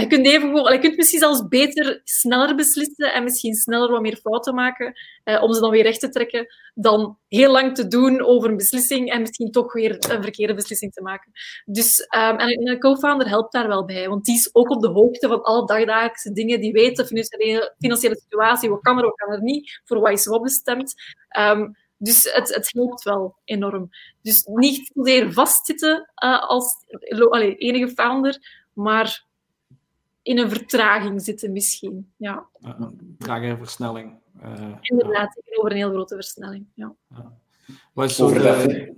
je 0.00 0.06
kunt, 0.06 0.26
even, 0.26 0.80
kunt 0.80 0.96
misschien 0.96 1.18
zelfs 1.18 1.48
beter, 1.48 2.00
sneller 2.04 2.54
beslissen 2.54 3.12
en 3.12 3.24
misschien 3.24 3.54
sneller 3.54 3.90
wat 3.90 4.00
meer 4.00 4.16
fouten 4.16 4.54
maken 4.54 4.92
eh, 5.24 5.42
om 5.42 5.52
ze 5.52 5.60
dan 5.60 5.70
weer 5.70 5.82
recht 5.82 6.00
te 6.00 6.08
trekken, 6.08 6.46
dan 6.74 7.18
heel 7.28 7.52
lang 7.52 7.74
te 7.74 7.86
doen 7.86 8.24
over 8.24 8.50
een 8.50 8.56
beslissing 8.56 9.10
en 9.10 9.20
misschien 9.20 9.50
toch 9.50 9.72
weer 9.72 10.10
een 10.10 10.22
verkeerde 10.22 10.54
beslissing 10.54 10.92
te 10.92 11.02
maken. 11.02 11.32
Dus, 11.64 12.00
um, 12.00 12.36
en 12.36 12.68
een 12.68 12.78
co-founder 12.78 13.28
helpt 13.28 13.52
daar 13.52 13.68
wel 13.68 13.84
bij, 13.84 14.08
want 14.08 14.24
die 14.24 14.34
is 14.34 14.50
ook 14.52 14.70
op 14.70 14.80
de 14.80 14.88
hoogte 14.88 15.28
van 15.28 15.42
alle 15.42 15.66
dagdagelijkse 15.66 16.32
dingen, 16.32 16.60
die 16.60 16.72
weet 16.72 16.96
de 16.96 17.06
financiële, 17.06 18.16
situatie, 18.20 18.70
wat 18.70 18.80
kan 18.80 18.98
er, 18.98 19.04
wat 19.04 19.16
kan 19.16 19.32
er 19.32 19.42
niet, 19.42 19.80
voor 19.84 20.00
wat 20.00 20.12
is 20.12 20.26
wat 20.26 20.42
bestemd. 20.42 20.94
Um, 21.38 21.76
dus 21.98 22.32
het, 22.32 22.54
het 22.54 22.70
helpt 22.72 23.02
wel 23.02 23.36
enorm. 23.44 23.90
Dus 24.22 24.44
niet 24.44 24.90
zozeer 24.94 25.32
vastzitten 25.32 26.10
uh, 26.24 26.48
als 26.48 26.76
enige 27.56 27.88
founder, 27.88 28.38
maar 28.72 29.24
in 30.24 30.38
een 30.38 30.50
vertraging 30.50 31.22
zitten 31.22 31.52
misschien. 31.52 32.12
Ja. 32.16 32.46
Trage 33.18 33.46
en 33.46 33.58
versnelling. 33.58 34.12
Uh, 34.44 34.74
Inderdaad, 34.80 35.40
ja. 35.44 35.56
over 35.56 35.70
een 35.70 35.76
heel 35.76 35.90
grote 35.90 36.14
versnelling. 36.14 36.66
Ja. 36.74 36.94
ja. 37.08 37.32
Wat 37.92 38.10
is 38.10 38.20
over, 38.20 38.38
de... 38.38 38.92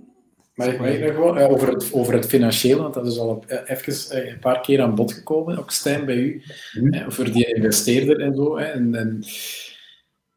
maar, 0.53 0.71
gewoon, 0.71 1.37
over, 1.37 1.67
het, 1.67 1.93
over 1.93 2.13
het 2.13 2.25
financiële, 2.25 2.81
want 2.81 2.93
dat 2.93 3.07
is 3.07 3.19
al 3.19 3.43
even 3.65 4.17
eh, 4.17 4.31
een 4.31 4.39
paar 4.39 4.61
keer 4.61 4.81
aan 4.81 4.95
bod 4.95 5.13
gekomen, 5.13 5.57
ook 5.57 5.71
Stijn 5.71 6.05
bij 6.05 6.15
u, 6.15 6.43
mm. 6.73 7.11
voor 7.11 7.31
die 7.31 7.55
investeerder 7.55 8.19
en 8.19 8.35
zo. 8.35 8.55
En, 8.55 8.95
en 8.95 9.19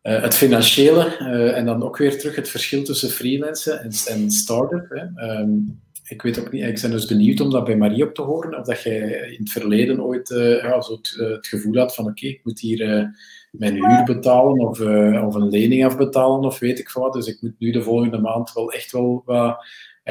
uh, 0.03 0.23
het 0.23 0.35
financiële, 0.35 1.19
uh, 1.21 1.57
en 1.57 1.65
dan 1.65 1.83
ook 1.83 1.97
weer 1.97 2.19
terug 2.19 2.37
het 2.37 2.49
verschil 2.49 2.85
tussen 2.85 3.11
freelancen 3.11 3.81
en, 3.81 3.91
en 4.07 4.31
start-up. 4.31 5.13
Um, 5.17 5.83
ik 6.11 6.23
weet 6.23 6.41
ook 6.41 6.53
niet, 6.53 6.65
ik 6.65 6.81
ben 6.81 6.91
dus 6.91 7.07
benieuwd 7.07 7.41
om 7.41 7.51
dat 7.51 7.65
bij 7.65 7.77
Marie 7.77 8.07
op 8.07 8.15
te 8.15 8.23
horen, 8.23 8.59
of 8.59 8.67
dat 8.67 8.83
jij 8.83 9.01
in 9.31 9.39
het 9.39 9.51
verleden 9.51 10.03
ooit 10.03 10.31
uh, 10.31 10.63
ja, 10.63 10.81
zo 10.81 10.93
het, 10.93 11.17
uh, 11.21 11.31
het, 11.31 11.47
gevoel 11.47 11.77
had 11.77 11.95
van 11.95 12.07
oké, 12.07 12.27
ik 12.27 12.41
moet 12.45 12.61
hier 12.61 12.81
uh, 12.81 13.05
mijn 13.51 13.75
huur 13.75 14.05
betalen 14.05 14.59
of, 14.59 14.81
of 15.27 15.35
een 15.35 15.49
lening 15.49 15.85
afbetalen 15.85 16.45
of 16.45 16.59
weet 16.59 16.79
ik 16.79 16.89
wat. 16.89 17.13
Dus 17.13 17.27
ik 17.27 17.43
moet 17.43 17.55
nu 17.59 17.71
de 17.71 17.83
volgende 17.83 18.19
maand 18.19 18.53
wel 18.53 18.73
echt 18.73 18.93
wel 18.93 19.23
wat, 19.25 19.65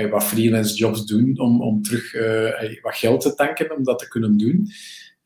wat 0.10 0.24
freelance 0.24 0.76
jobs 0.76 1.06
doen 1.06 1.40
om, 1.40 1.62
om 1.62 1.82
terug 1.82 2.14
wat 2.82 2.96
geld 2.96 3.22
te 3.22 3.36
tanken 3.36 3.78
om 3.78 3.84
dat 3.84 4.00
te 4.00 4.08
kunnen 4.08 4.38
doen. 4.38 4.68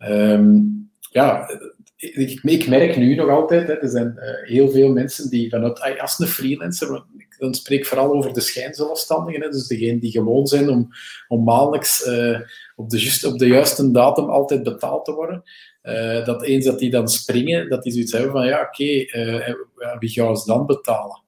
Um, 0.07 0.91
ja, 1.09 1.59
ik, 1.95 2.39
ik, 2.43 2.67
merk 2.67 2.97
nu 2.97 3.15
nog 3.15 3.29
altijd, 3.29 3.67
hè, 3.67 3.73
er 3.73 3.89
zijn 3.89 4.13
heel 4.45 4.69
veel 4.69 4.91
mensen 4.91 5.29
die 5.29 5.49
vanuit, 5.49 5.99
als 5.99 6.19
een 6.19 6.27
freelancer, 6.27 7.03
dan 7.43 7.53
spreek 7.53 7.79
ik 7.79 7.85
vooral 7.85 8.13
over 8.13 8.33
de 8.33 8.41
schijnzelfstandigen, 8.41 9.41
hè, 9.41 9.49
dus 9.49 9.67
degenen 9.67 9.99
die 9.99 10.11
gewoon 10.11 10.47
zijn 10.47 10.69
om, 10.69 10.89
om 11.27 11.43
maandelijks 11.43 12.05
uh, 12.05 12.39
op, 12.75 12.89
de 12.89 12.99
just, 12.99 13.25
op 13.25 13.37
de 13.37 13.47
juiste 13.47 13.91
datum 13.91 14.29
altijd 14.29 14.63
betaald 14.63 15.05
te 15.05 15.13
worden. 15.13 15.43
Uh, 15.83 16.25
dat 16.25 16.43
eens 16.43 16.65
dat 16.65 16.79
die 16.79 16.89
dan 16.89 17.07
springen, 17.07 17.69
dat 17.69 17.83
die 17.83 17.91
zoiets 17.91 18.11
hebben 18.11 18.31
van, 18.31 18.45
ja, 18.45 18.61
oké, 18.61 18.83
uh, 18.83 19.53
wie 19.99 20.09
gaat 20.09 20.29
ons 20.29 20.45
dan 20.45 20.65
betalen? 20.65 21.23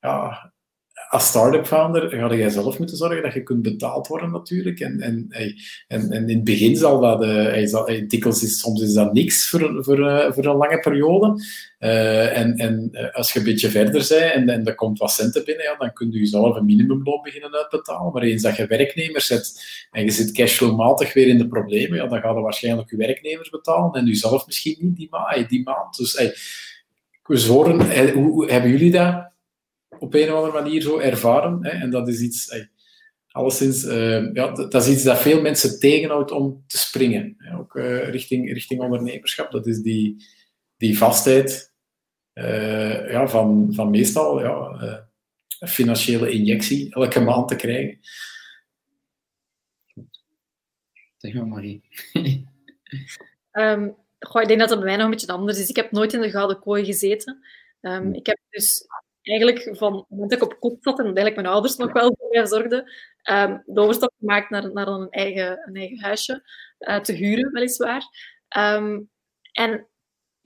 Ja, 0.00 0.52
als 1.08 1.26
start-up 1.26 1.66
founder 1.66 2.10
ga 2.10 2.34
jij 2.34 2.50
zelf 2.50 2.78
moeten 2.78 2.96
zorgen 2.96 3.22
dat 3.22 3.32
je 3.32 3.42
kunt 3.42 3.62
betaald 3.62 4.06
worden 4.06 4.30
natuurlijk. 4.30 4.80
En, 4.80 5.00
en, 5.00 5.26
en, 5.88 6.12
in 6.12 6.28
het 6.28 6.44
begin 6.44 6.76
zal 6.76 7.00
dat, 7.00 7.24
uh, 7.24 7.66
zal, 7.66 7.84
dikwijls 8.06 8.42
is, 8.42 8.58
soms 8.58 8.82
is 8.82 8.92
dat 8.92 9.12
niks 9.12 9.48
voor, 9.48 9.84
voor, 9.84 9.98
uh, 9.98 10.32
voor 10.32 10.44
een 10.44 10.56
lange 10.56 10.78
periode. 10.78 11.42
Uh, 11.80 12.36
en 12.38 12.56
en 12.56 12.90
als 13.12 13.32
je 13.32 13.38
een 13.38 13.44
beetje 13.44 13.70
verder 13.70 14.06
bent 14.08 14.10
en, 14.10 14.48
en 14.48 14.66
er 14.66 14.74
komt 14.74 14.98
wat 14.98 15.12
centen 15.12 15.44
binnen, 15.44 15.64
ja, 15.64 15.74
dan 15.78 15.92
kun 15.92 16.10
je 16.12 16.18
jezelf 16.18 16.56
een 16.56 16.64
minimumloon 16.64 17.22
beginnen 17.22 17.54
uitbetalen. 17.54 18.12
Maar 18.12 18.22
eens 18.22 18.42
dat 18.42 18.56
je 18.56 18.66
werknemers 18.66 19.26
zet 19.26 19.62
en 19.90 20.04
je 20.04 20.10
zit 20.10 20.32
cashflowmatig 20.32 21.12
weer 21.12 21.28
in 21.28 21.38
de 21.38 21.48
problemen, 21.48 21.98
ja, 21.98 22.06
dan 22.06 22.20
ga 22.20 22.28
je 22.28 22.40
waarschijnlijk 22.40 22.90
je 22.90 22.96
werknemers 22.96 23.50
betalen 23.50 23.92
en 23.92 24.06
jezelf 24.06 24.46
misschien 24.46 24.76
niet 24.80 24.96
die, 24.96 25.08
ma 25.10 25.44
die 25.48 25.62
maand. 25.62 25.96
Dus 25.96 26.16
hey, 26.16 26.34
we 27.22 28.12
hoe 28.14 28.50
hebben 28.50 28.70
jullie 28.70 28.90
dat 28.90 29.36
op 29.98 30.14
een 30.14 30.28
of 30.28 30.34
andere 30.34 30.62
manier 30.62 30.82
zo 30.82 30.98
ervaren. 30.98 31.64
Hè, 31.64 31.70
en 31.70 31.90
dat 31.90 32.08
is 32.08 32.20
iets, 32.20 32.50
hey, 32.50 32.70
alleszins, 33.28 33.84
uh, 33.84 34.34
ja, 34.34 34.50
dat, 34.50 34.74
is 34.74 34.88
iets 34.88 35.02
dat 35.02 35.18
veel 35.18 35.40
mensen 35.40 35.80
tegenhoudt 35.80 36.30
om 36.30 36.64
te 36.66 36.78
springen. 36.78 37.34
Hè, 37.38 37.58
ook 37.58 37.74
uh, 37.74 38.08
richting, 38.08 38.52
richting 38.52 38.80
ondernemerschap. 38.80 39.50
Dat 39.50 39.66
is 39.66 39.80
die, 39.80 40.24
die 40.76 40.98
vastheid 40.98 41.72
uh, 42.34 43.10
ja, 43.10 43.28
van, 43.28 43.68
van 43.74 43.90
meestal 43.90 44.40
ja, 44.40 44.82
een 45.58 45.68
financiële 45.68 46.30
injectie 46.30 46.94
elke 46.94 47.20
maand 47.20 47.48
te 47.48 47.56
krijgen. 47.56 47.98
Zeg 51.16 51.34
maar, 51.34 51.46
Marie. 51.46 51.82
um, 53.52 53.96
goh, 54.18 54.42
ik 54.42 54.48
denk 54.48 54.60
dat 54.60 54.68
dat 54.68 54.78
bij 54.78 54.86
mij 54.86 54.96
nog 54.96 55.04
een 55.04 55.10
beetje 55.10 55.32
anders 55.32 55.58
is. 55.58 55.68
Ik 55.68 55.76
heb 55.76 55.90
nooit 55.90 56.12
in 56.12 56.20
de 56.20 56.30
gouden 56.30 56.60
kooi 56.60 56.84
gezeten. 56.84 57.44
Um, 57.80 58.14
ik 58.14 58.26
heb 58.26 58.38
dus 58.50 58.84
eigenlijk 59.28 59.76
van 59.76 60.06
ik 60.28 60.42
op 60.42 60.60
kop 60.60 60.76
zat 60.80 60.98
en 60.98 61.04
eigenlijk 61.04 61.34
mijn 61.34 61.46
ouders 61.46 61.76
nog 61.76 61.92
wel 61.92 62.14
voor 62.18 62.28
mij 62.30 62.46
zorgden, 62.46 62.92
um, 63.30 63.62
de 63.66 63.80
overstap 63.80 64.12
gemaakt 64.18 64.50
naar, 64.50 64.72
naar 64.72 64.86
een, 64.86 65.10
eigen, 65.10 65.62
een 65.64 65.74
eigen 65.74 66.00
huisje 66.00 66.42
uh, 66.78 67.00
te 67.00 67.12
huren, 67.12 67.52
weliswaar. 67.52 68.02
Um, 68.58 69.10
en 69.52 69.88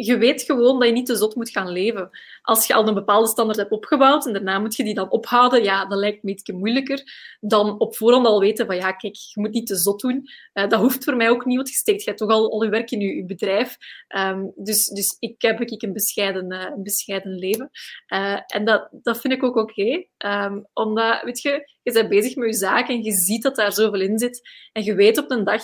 je 0.05 0.19
weet 0.19 0.43
gewoon 0.43 0.79
dat 0.79 0.89
je 0.89 0.95
niet 0.95 1.07
te 1.07 1.17
zot 1.17 1.35
moet 1.35 1.51
gaan 1.51 1.69
leven. 1.69 2.11
Als 2.43 2.67
je 2.67 2.75
al 2.75 2.89
een 2.89 2.95
bepaalde 2.95 3.29
standaard 3.29 3.59
hebt 3.59 3.71
opgebouwd 3.71 4.27
en 4.27 4.33
daarna 4.33 4.59
moet 4.59 4.77
je 4.77 4.85
die 4.85 4.95
dan 4.95 5.11
ophouden, 5.11 5.63
ja, 5.63 5.87
dat 5.87 5.99
lijkt 5.99 6.23
me 6.23 6.31
iets 6.31 6.51
moeilijker 6.51 7.03
dan 7.41 7.79
op 7.79 7.97
voorhand 7.97 8.27
al 8.27 8.41
weten 8.41 8.67
van 8.67 8.77
ja, 8.77 8.93
kijk, 8.93 9.15
je 9.15 9.41
moet 9.41 9.53
niet 9.53 9.67
te 9.67 9.77
zot 9.77 10.01
doen. 10.01 10.29
Uh, 10.55 10.69
dat 10.69 10.81
hoeft 10.81 11.05
voor 11.05 11.17
mij 11.17 11.31
ook 11.31 11.45
niet, 11.45 11.57
want 11.57 11.69
je 11.69 11.75
steekt 11.75 12.05
hebt 12.05 12.19
toch 12.19 12.31
al, 12.31 12.53
al 12.53 12.63
je 12.63 12.71
werk 12.71 12.91
in 12.91 13.01
je, 13.01 13.25
bedrijf. 13.25 13.77
Um, 14.17 14.53
dus, 14.57 14.87
dus 14.89 15.17
ik 15.19 15.43
heb 15.43 15.61
ik 15.61 15.83
een 15.83 15.93
bescheiden, 15.93 16.53
uh, 16.53 16.67
een 16.77 16.83
bescheiden 16.83 17.35
leven. 17.35 17.71
Uh, 18.09 18.41
en 18.47 18.65
dat, 18.65 18.89
dat 19.03 19.21
vind 19.21 19.33
ik 19.33 19.43
ook 19.43 19.57
oké. 19.57 20.05
Um, 20.19 20.67
omdat, 20.73 21.23
weet 21.23 21.43
je, 21.43 21.71
je 21.83 21.93
bent 21.93 22.09
bezig 22.09 22.37
met 22.37 22.49
je 22.49 22.57
zaak 22.57 22.89
en 22.89 23.03
je 23.03 23.13
ziet 23.13 23.43
dat 23.43 23.57
daar 23.57 23.73
zoveel 23.73 24.01
in 24.01 24.19
zit. 24.19 24.41
En 24.73 24.85
je 24.85 24.95
weet 24.95 25.19
op 25.19 25.31
een 25.31 25.45
dag 25.45 25.63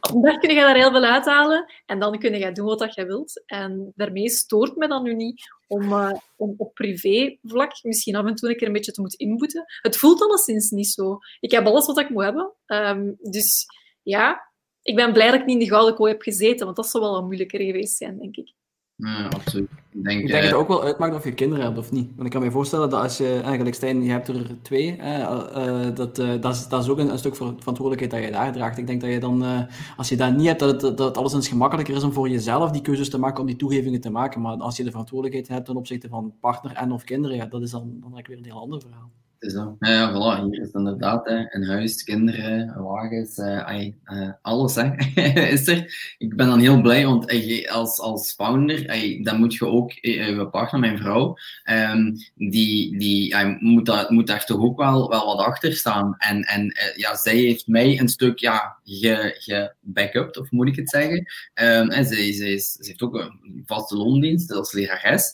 dag 0.00 0.38
kun 0.38 0.48
je 0.48 0.60
daar 0.60 0.76
heel 0.76 0.90
veel 0.90 1.04
uithalen 1.04 1.72
en 1.86 1.98
dan 1.98 2.18
kun 2.18 2.38
je 2.38 2.52
doen 2.52 2.66
wat 2.66 2.94
je 2.94 3.06
wilt. 3.06 3.42
En 3.46 3.92
daarmee 3.94 4.30
stoort 4.30 4.76
me 4.76 4.88
dan 4.88 5.02
nu 5.02 5.14
niet 5.14 5.42
om, 5.66 5.82
uh, 5.82 6.12
om 6.36 6.54
op 6.56 6.74
privévlak 6.74 7.82
misschien 7.82 8.16
af 8.16 8.26
en 8.26 8.34
toe 8.34 8.48
een 8.48 8.56
keer 8.56 8.66
een 8.66 8.72
beetje 8.72 8.92
te 8.92 9.00
moeten 9.00 9.18
inboeten. 9.18 9.64
Het 9.80 9.96
voelt 9.96 10.22
alleszins 10.22 10.70
niet 10.70 10.88
zo. 10.90 11.18
Ik 11.40 11.50
heb 11.50 11.66
alles 11.66 11.86
wat 11.86 11.98
ik 11.98 12.10
moet 12.10 12.22
hebben. 12.22 12.52
Um, 12.66 13.16
dus 13.20 13.66
ja, 14.02 14.48
ik 14.82 14.96
ben 14.96 15.12
blij 15.12 15.30
dat 15.30 15.40
ik 15.40 15.46
niet 15.46 15.58
in 15.58 15.64
de 15.64 15.70
gouden 15.70 15.94
kooi 15.94 16.12
heb 16.12 16.22
gezeten, 16.22 16.64
want 16.64 16.76
dat 16.76 16.86
zou 16.86 17.02
wel 17.02 17.12
wat 17.12 17.24
moeilijker 17.24 17.60
geweest 17.60 17.96
zijn, 17.96 18.18
denk 18.18 18.36
ik. 18.36 18.54
Ja, 18.98 19.28
absoluut. 19.28 19.70
Ik 19.90 20.04
denk, 20.04 20.20
ik 20.20 20.26
denk 20.26 20.42
dat 20.42 20.50
het 20.50 20.60
ook 20.60 20.68
wel 20.68 20.82
uitmaakt 20.82 21.14
of 21.14 21.24
je 21.24 21.32
kinderen 21.32 21.64
hebt 21.64 21.78
of 21.78 21.92
niet. 21.92 22.10
Want 22.14 22.26
ik 22.26 22.30
kan 22.30 22.42
me 22.42 22.50
voorstellen 22.50 22.90
dat 22.90 23.02
als 23.02 23.16
je, 23.16 23.40
eigenlijk 23.44 23.74
Stijn, 23.74 24.02
je 24.02 24.10
hebt 24.10 24.28
er 24.28 24.62
twee, 24.62 24.96
uh, 24.96 25.94
dat, 25.94 26.16
dat, 26.16 26.54
is, 26.54 26.68
dat 26.68 26.82
is 26.82 26.88
ook 26.88 26.98
een, 26.98 27.10
een, 27.10 27.18
stuk 27.18 27.36
verantwoordelijkheid 27.36 28.10
dat 28.10 28.22
je 28.22 28.30
daar 28.30 28.52
draagt. 28.52 28.78
Ik 28.78 28.86
denk 28.86 29.00
dat 29.00 29.10
je 29.10 29.20
dan, 29.20 29.66
als 29.96 30.08
je 30.08 30.16
dat 30.16 30.36
niet 30.36 30.46
hebt, 30.46 30.60
dat 30.60 30.82
het, 30.82 30.96
dat 30.96 31.16
alles 31.16 31.32
eens 31.32 31.48
gemakkelijker 31.48 31.96
is 31.96 32.02
om 32.02 32.12
voor 32.12 32.28
jezelf 32.28 32.70
die 32.70 32.82
keuzes 32.82 33.10
te 33.10 33.18
maken, 33.18 33.40
om 33.40 33.46
die 33.46 33.56
toegevingen 33.56 34.00
te 34.00 34.10
maken. 34.10 34.40
Maar 34.40 34.56
als 34.56 34.76
je 34.76 34.84
de 34.84 34.90
verantwoordelijkheid 34.90 35.48
hebt 35.48 35.66
ten 35.66 35.76
opzichte 35.76 36.08
van 36.08 36.34
partner 36.40 36.72
en 36.72 36.92
of 36.92 37.04
kinderen, 37.04 37.36
ja, 37.36 37.46
dat 37.46 37.62
is 37.62 37.70
dan, 37.70 37.82
dan 37.82 38.12
eigenlijk 38.12 38.26
weer 38.26 38.38
een 38.38 38.44
heel 38.44 38.60
ander 38.60 38.80
verhaal. 38.80 39.10
Ja, 39.40 40.12
voilà, 40.12 40.44
hier 40.44 40.60
is 40.60 40.72
inderdaad 40.72 41.26
een 41.26 41.64
huis, 41.64 42.04
kinderen, 42.04 42.82
wagens, 42.82 43.38
uh, 43.38 43.88
uh, 44.04 44.30
alles 44.42 44.74
hè, 44.74 44.96
is 45.52 45.66
er. 45.66 46.14
Ik 46.18 46.36
ben 46.36 46.46
dan 46.46 46.60
heel 46.60 46.80
blij, 46.80 47.06
want 47.06 47.32
uh, 47.32 47.70
als, 47.70 48.00
als 48.00 48.32
founder, 48.32 48.86
dan 49.22 49.38
moet 49.38 49.54
je 49.54 49.66
ook, 49.66 49.92
je 49.92 50.48
partner, 50.50 50.80
mijn 50.80 50.98
vrouw, 50.98 51.36
um, 51.70 52.16
die, 52.34 52.98
die 52.98 53.36
moet, 53.58 53.86
daar, 53.86 54.06
moet 54.08 54.26
daar 54.26 54.44
toch 54.44 54.60
ook 54.60 54.78
wel, 54.78 55.08
wel 55.08 55.26
wat 55.26 55.46
achter 55.46 55.72
staan. 55.72 56.14
En, 56.18 56.42
en 56.42 56.72
ja, 56.96 57.16
zij 57.16 57.36
heeft 57.36 57.66
mij 57.66 58.00
een 58.00 58.08
stuk 58.08 58.38
ja, 58.38 58.78
ge, 58.84 59.36
ge 59.38 60.40
of 60.40 60.50
moet 60.50 60.68
ik 60.68 60.76
het 60.76 60.88
zeggen. 60.88 61.18
Um, 61.54 61.90
en 61.90 62.04
zij, 62.04 62.32
zij, 62.32 62.60
heeft 62.78 63.02
ook 63.02 63.14
een 63.14 63.62
vaste 63.66 63.96
loondienst 63.96 64.52
als 64.52 64.72
lerares. 64.72 65.32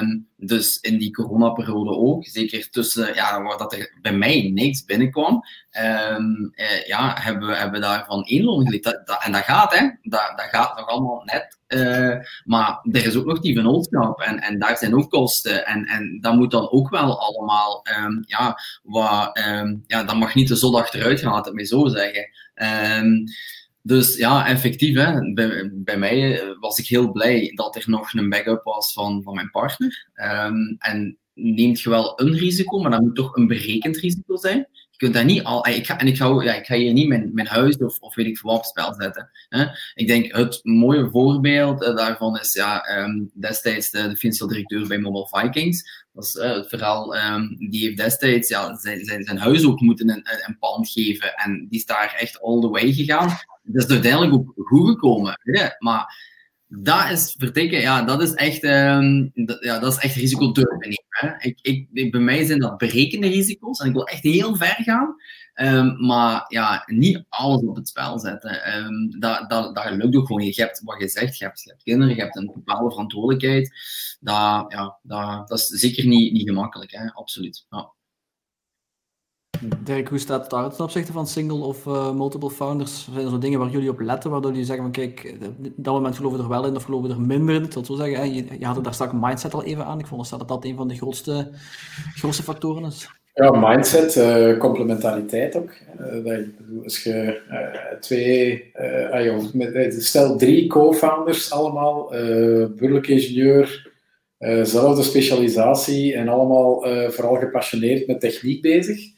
Um, 0.00 0.28
dus 0.40 0.78
in 0.80 0.98
die 0.98 1.10
coronaperiode 1.10 1.90
ook, 1.90 2.26
zeker 2.26 2.70
tussen, 2.70 3.14
ja, 3.14 3.42
waar 3.42 3.58
dat 3.58 3.72
er 3.72 3.98
bij 4.02 4.12
mij 4.12 4.50
niks 4.54 4.84
binnenkwam, 4.84 5.44
um, 6.12 6.52
eh, 6.54 6.86
ja, 6.86 7.16
hebben 7.20 7.48
we 7.48 7.54
hebben 7.54 7.80
daarvan 7.80 8.24
één 8.24 8.44
loon 8.44 8.66
en 8.66 9.32
dat 9.32 9.42
gaat, 9.44 9.78
hè. 9.78 9.88
Dat, 10.02 10.32
dat 10.36 10.46
gaat 10.50 10.76
nog 10.76 10.86
allemaal 10.86 11.22
net. 11.24 11.56
Uh, 11.68 12.16
maar 12.44 12.80
er 12.92 13.06
is 13.06 13.16
ook 13.16 13.24
nog 13.24 13.40
die 13.40 13.54
vennootschap 13.54 14.20
en, 14.20 14.38
en 14.38 14.58
daar 14.58 14.76
zijn 14.76 14.94
ook 14.94 15.10
kosten. 15.10 15.66
En, 15.66 15.84
en 15.84 16.18
dat 16.20 16.34
moet 16.34 16.50
dan 16.50 16.70
ook 16.70 16.90
wel 16.90 17.20
allemaal, 17.20 17.86
um, 18.04 18.24
ja, 18.26 18.58
wat, 18.82 19.40
um, 19.48 19.84
ja, 19.86 20.04
dat 20.04 20.16
mag 20.16 20.34
niet 20.34 20.46
te 20.46 20.56
zot 20.56 20.74
achteruit 20.74 21.20
gaan, 21.20 21.32
laat 21.32 21.44
het 21.44 21.54
mij 21.54 21.64
zo 21.64 21.86
zeggen. 21.86 22.30
Dus 23.82 24.16
ja, 24.16 24.46
effectief. 24.46 24.96
Hè. 24.96 25.32
Bij, 25.68 25.98
mij 25.98 26.40
eh, 26.40 26.48
was 26.60 26.78
ik 26.78 26.86
heel 26.86 27.12
blij 27.12 27.52
dat 27.54 27.76
er 27.76 27.84
nog 27.86 28.12
een 28.12 28.28
backup 28.28 28.64
was 28.64 28.92
van, 28.92 29.22
van 29.22 29.34
mijn 29.34 29.50
partner. 29.50 30.08
Um, 30.14 30.76
en 30.78 31.18
neemt 31.34 31.80
je 31.80 31.90
wel 31.90 32.20
een 32.20 32.36
risico, 32.36 32.78
maar 32.78 32.90
dat 32.90 33.00
moet 33.00 33.16
toch 33.16 33.36
een 33.36 33.46
berekend 33.46 33.96
risico 33.96 34.36
zijn. 34.36 34.68
Je 34.90 34.96
kunt 34.96 35.14
dat 35.14 35.24
niet 35.24 35.44
al. 35.44 35.66
Ik 35.66 35.86
ga, 35.86 35.98
en 35.98 36.06
ik 36.06 36.16
ga, 36.16 36.42
ja, 36.42 36.54
ik 36.54 36.66
ga 36.66 36.74
hier 36.74 36.92
niet 36.92 37.08
mijn, 37.08 37.30
mijn 37.34 37.46
huis 37.46 37.76
of, 37.76 37.98
of 37.98 38.14
weet 38.14 38.26
ik 38.26 38.38
veel 38.38 38.50
op 38.50 38.64
spel 38.64 38.94
zetten. 38.94 39.30
Hè. 39.48 39.66
Ik 39.94 40.06
denk 40.06 40.36
het 40.36 40.60
mooie 40.62 41.10
voorbeeld 41.10 41.82
uh, 41.82 41.96
daarvan 41.96 42.38
is 42.38 42.52
ja, 42.52 42.98
um, 42.98 43.30
destijds 43.34 43.90
de, 43.90 44.08
de 44.08 44.16
financieel 44.16 44.48
directeur 44.48 44.88
bij 44.88 44.98
Mobile 44.98 45.28
Vikings. 45.30 46.06
Dat 46.12 46.24
is 46.24 46.32
het 46.32 46.68
verhaal. 46.68 47.16
Um, 47.16 47.56
die 47.70 47.84
heeft 47.84 47.96
destijds 47.96 48.48
ja, 48.48 48.76
zijn, 48.76 49.04
zijn, 49.04 49.24
zijn 49.24 49.38
huis 49.38 49.66
ook 49.66 49.80
moeten 49.80 50.10
een, 50.10 50.28
een 50.46 50.58
pand 50.58 50.90
geven. 50.90 51.34
En 51.34 51.66
die 51.70 51.78
is 51.78 51.86
daar 51.86 52.16
echt 52.18 52.40
all 52.40 52.60
the 52.60 52.68
way 52.68 52.92
gegaan 52.92 53.38
dat 53.72 53.84
is 53.84 53.90
uiteindelijk 53.90 54.32
ook 54.32 54.52
goed 54.56 54.88
gekomen. 54.88 55.40
Hè? 55.42 55.68
Maar 55.78 56.26
dat 56.66 57.10
is 57.10 57.34
vertikken, 57.38 57.80
ja, 57.80 58.02
dat 58.02 58.22
is 58.22 58.34
echt, 58.34 58.64
um, 58.64 59.30
ja, 59.60 59.78
dat 59.78 59.92
is 59.92 59.98
echt 59.98 60.14
risico 60.14 60.52
nemen. 60.52 61.38
Ik, 61.38 61.58
ik, 61.92 62.10
bij 62.10 62.20
mij 62.20 62.44
zijn 62.44 62.58
dat 62.58 62.78
berekende 62.78 63.28
risico's 63.28 63.78
en 63.78 63.86
ik 63.86 63.92
wil 63.92 64.06
echt 64.06 64.22
heel 64.22 64.56
ver 64.56 64.76
gaan. 64.82 65.14
Um, 65.54 66.06
maar 66.06 66.44
ja, 66.48 66.82
niet 66.86 67.24
alles 67.28 67.62
op 67.62 67.76
het 67.76 67.88
spel 67.88 68.18
zetten. 68.18 68.76
Um, 68.84 69.20
dat, 69.20 69.50
dat, 69.50 69.74
dat 69.74 69.90
lukt 69.90 70.16
ook 70.16 70.26
gewoon. 70.26 70.44
Je 70.44 70.52
hebt 70.54 70.80
wat 70.84 71.00
je 71.00 71.08
zegt, 71.08 71.38
je 71.38 71.44
hebt, 71.44 71.62
je 71.62 71.70
hebt 71.70 71.82
kinderen, 71.82 72.14
je 72.14 72.22
hebt 72.22 72.36
een 72.36 72.50
bepaalde 72.54 72.90
verantwoordelijkheid. 72.90 73.72
Dat, 74.20 74.64
ja, 74.68 74.98
dat, 75.02 75.48
dat 75.48 75.58
is 75.58 75.66
zeker 75.66 76.06
niet, 76.06 76.32
niet 76.32 76.48
gemakkelijk, 76.48 76.90
hè? 76.90 77.12
absoluut. 77.12 77.66
Ja. 77.70 77.92
Dirk, 79.84 80.08
hoe 80.08 80.18
staat 80.18 80.40
het 80.40 80.50
daar 80.50 80.70
ten 80.70 80.84
opzichte 80.84 81.12
van 81.12 81.26
single 81.26 81.64
of 81.64 81.86
uh, 81.86 82.12
multiple 82.12 82.50
founders? 82.50 83.08
Zijn 83.12 83.24
er 83.24 83.30
zo 83.30 83.38
dingen 83.38 83.58
waar 83.58 83.68
jullie 83.68 83.90
op 83.90 84.00
letten, 84.00 84.30
waardoor 84.30 84.50
jullie 84.50 84.66
zeggen 84.66 84.84
van 84.84 84.92
kijk, 84.92 85.34
op 85.58 85.72
dat 85.76 85.94
moment 85.94 86.16
geloven 86.16 86.38
we 86.38 86.44
er 86.44 86.50
wel 86.50 86.66
in 86.66 86.76
of 86.76 86.82
geloven 86.82 87.08
we 87.08 87.14
er 87.14 87.20
minder 87.20 87.54
in? 87.54 87.62
Ik 87.62 87.72
zo 87.86 87.94
zeggen, 87.94 88.34
je, 88.34 88.44
je 88.58 88.64
had 88.64 88.74
het 88.74 88.84
daar 88.84 88.94
straks 88.94 89.12
mindset 89.20 89.54
al 89.54 89.64
even 89.64 89.84
aan. 89.84 89.98
Ik 89.98 90.06
vond 90.06 90.30
dat 90.30 90.48
dat 90.48 90.64
een 90.64 90.76
van 90.76 90.88
de 90.88 90.96
grootste, 90.96 91.50
grootste 92.14 92.42
factoren 92.42 92.84
is. 92.84 93.08
Ja, 93.34 93.50
mindset, 93.50 94.16
uh, 94.16 94.58
complementariteit 94.58 95.56
ook. 95.56 95.70
Dat, 96.24 96.40
als 96.84 97.02
je 97.02 97.40
twee, 98.00 98.72
ah, 99.10 99.52
met, 99.52 99.96
stel 99.98 100.36
drie 100.36 100.66
co-founders 100.66 101.52
allemaal, 101.52 102.08
burgerlijk 102.08 103.06
ingenieur, 103.06 103.92
zelfde 104.62 105.02
specialisatie 105.02 106.14
en 106.14 106.28
allemaal 106.28 106.86
vooral 107.10 107.36
gepassioneerd 107.36 108.06
met 108.06 108.20
techniek 108.20 108.62
bezig 108.62 109.16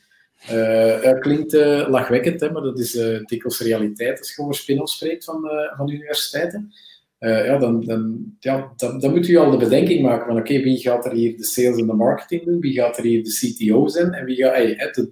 uh, 0.49 1.21
klinkt 1.21 1.55
uh, 1.55 1.89
lachwekkend, 1.89 2.41
hè, 2.41 2.51
maar 2.51 2.63
dat 2.63 2.79
is 2.79 2.95
uh, 2.95 3.25
dikwijls 3.25 3.61
realiteit 3.61 4.19
als 4.19 4.29
je 4.29 4.35
gewoon 4.35 4.55
spin 4.55 4.87
spreekt 4.87 5.25
van, 5.25 5.49
van 5.77 5.91
universiteiten. 5.91 6.73
ja, 7.19 7.59
dan, 7.59 7.85
dan, 7.85 8.25
ja, 8.39 8.73
dan, 8.77 9.01
dan, 9.01 9.11
moet 9.11 9.29
u 9.29 9.37
al 9.37 9.51
de 9.51 9.57
bedenking 9.57 10.03
maken 10.03 10.27
van 10.27 10.39
oké, 10.39 10.61
wie 10.61 10.79
gaat 10.79 11.05
er 11.05 11.13
hier 11.13 11.37
de 11.37 11.45
sales 11.45 11.79
en 11.79 11.87
de 11.87 11.93
marketing 11.93 12.45
doen? 12.45 12.61
Wie 12.61 12.73
gaat 12.73 12.99
er 12.99 13.05
hier 13.05 13.25
de 13.25 13.31
CTO 13.31 13.89
zijn? 13.89 14.13
En 14.13 14.25
wie 14.25 14.37
gaat... 14.37 15.07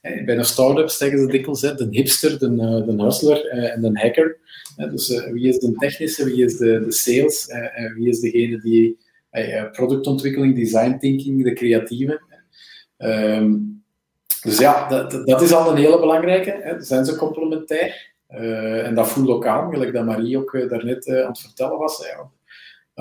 Hey, 0.00 0.24
bij 0.24 0.36
een 0.36 0.44
start-up 0.44 0.88
zeggen 0.88 1.18
ze 1.18 1.26
dikwijls, 1.26 1.60
de 1.60 1.86
hipster, 1.90 2.38
de, 2.38 2.54
de 2.86 3.02
hustler 3.02 3.46
en 3.46 3.80
de 3.80 3.90
hacker. 3.92 4.38
dus 4.76 5.22
wie 5.32 5.48
is 5.48 5.58
de 5.58 5.72
technische, 5.72 6.24
wie 6.24 6.44
is 6.44 6.56
de, 6.56 6.80
de 6.84 6.92
sales 6.92 7.48
en 7.48 7.94
wie 7.94 8.08
is 8.08 8.20
degene 8.20 8.60
die 8.60 8.96
productontwikkeling, 9.72 10.54
design 10.54 10.96
thinking, 10.98 11.44
de 11.44 11.52
creatieve. 11.52 12.20
Um, 12.98 13.77
dus 14.42 14.58
ja, 14.58 14.88
dat, 14.88 15.26
dat 15.26 15.42
is 15.42 15.52
al 15.52 15.70
een 15.70 15.76
hele 15.76 16.00
belangrijke. 16.00 16.60
Hè. 16.62 16.82
Zijn 16.82 17.04
ze 17.04 17.16
complementair? 17.16 18.16
Uh, 18.30 18.86
en 18.86 18.94
dat 18.94 19.08
voel 19.08 19.34
ook 19.34 19.46
aan, 19.46 19.72
gelijk 19.72 19.92
dat 19.92 20.04
Marie 20.04 20.38
ook 20.38 20.52
uh, 20.52 20.68
daarnet 20.68 21.06
uh, 21.06 21.22
aan 21.22 21.28
het 21.28 21.40
vertellen 21.40 21.78
was. 21.78 22.06
Ja, 22.06 22.30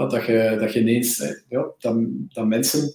dat, 0.07 0.25
je, 0.25 0.57
dat 0.59 0.73
je 0.73 0.79
ineens, 0.79 1.35
ja, 1.49 1.67
dat, 1.79 1.95
dat 2.33 2.45
mensen 2.45 2.93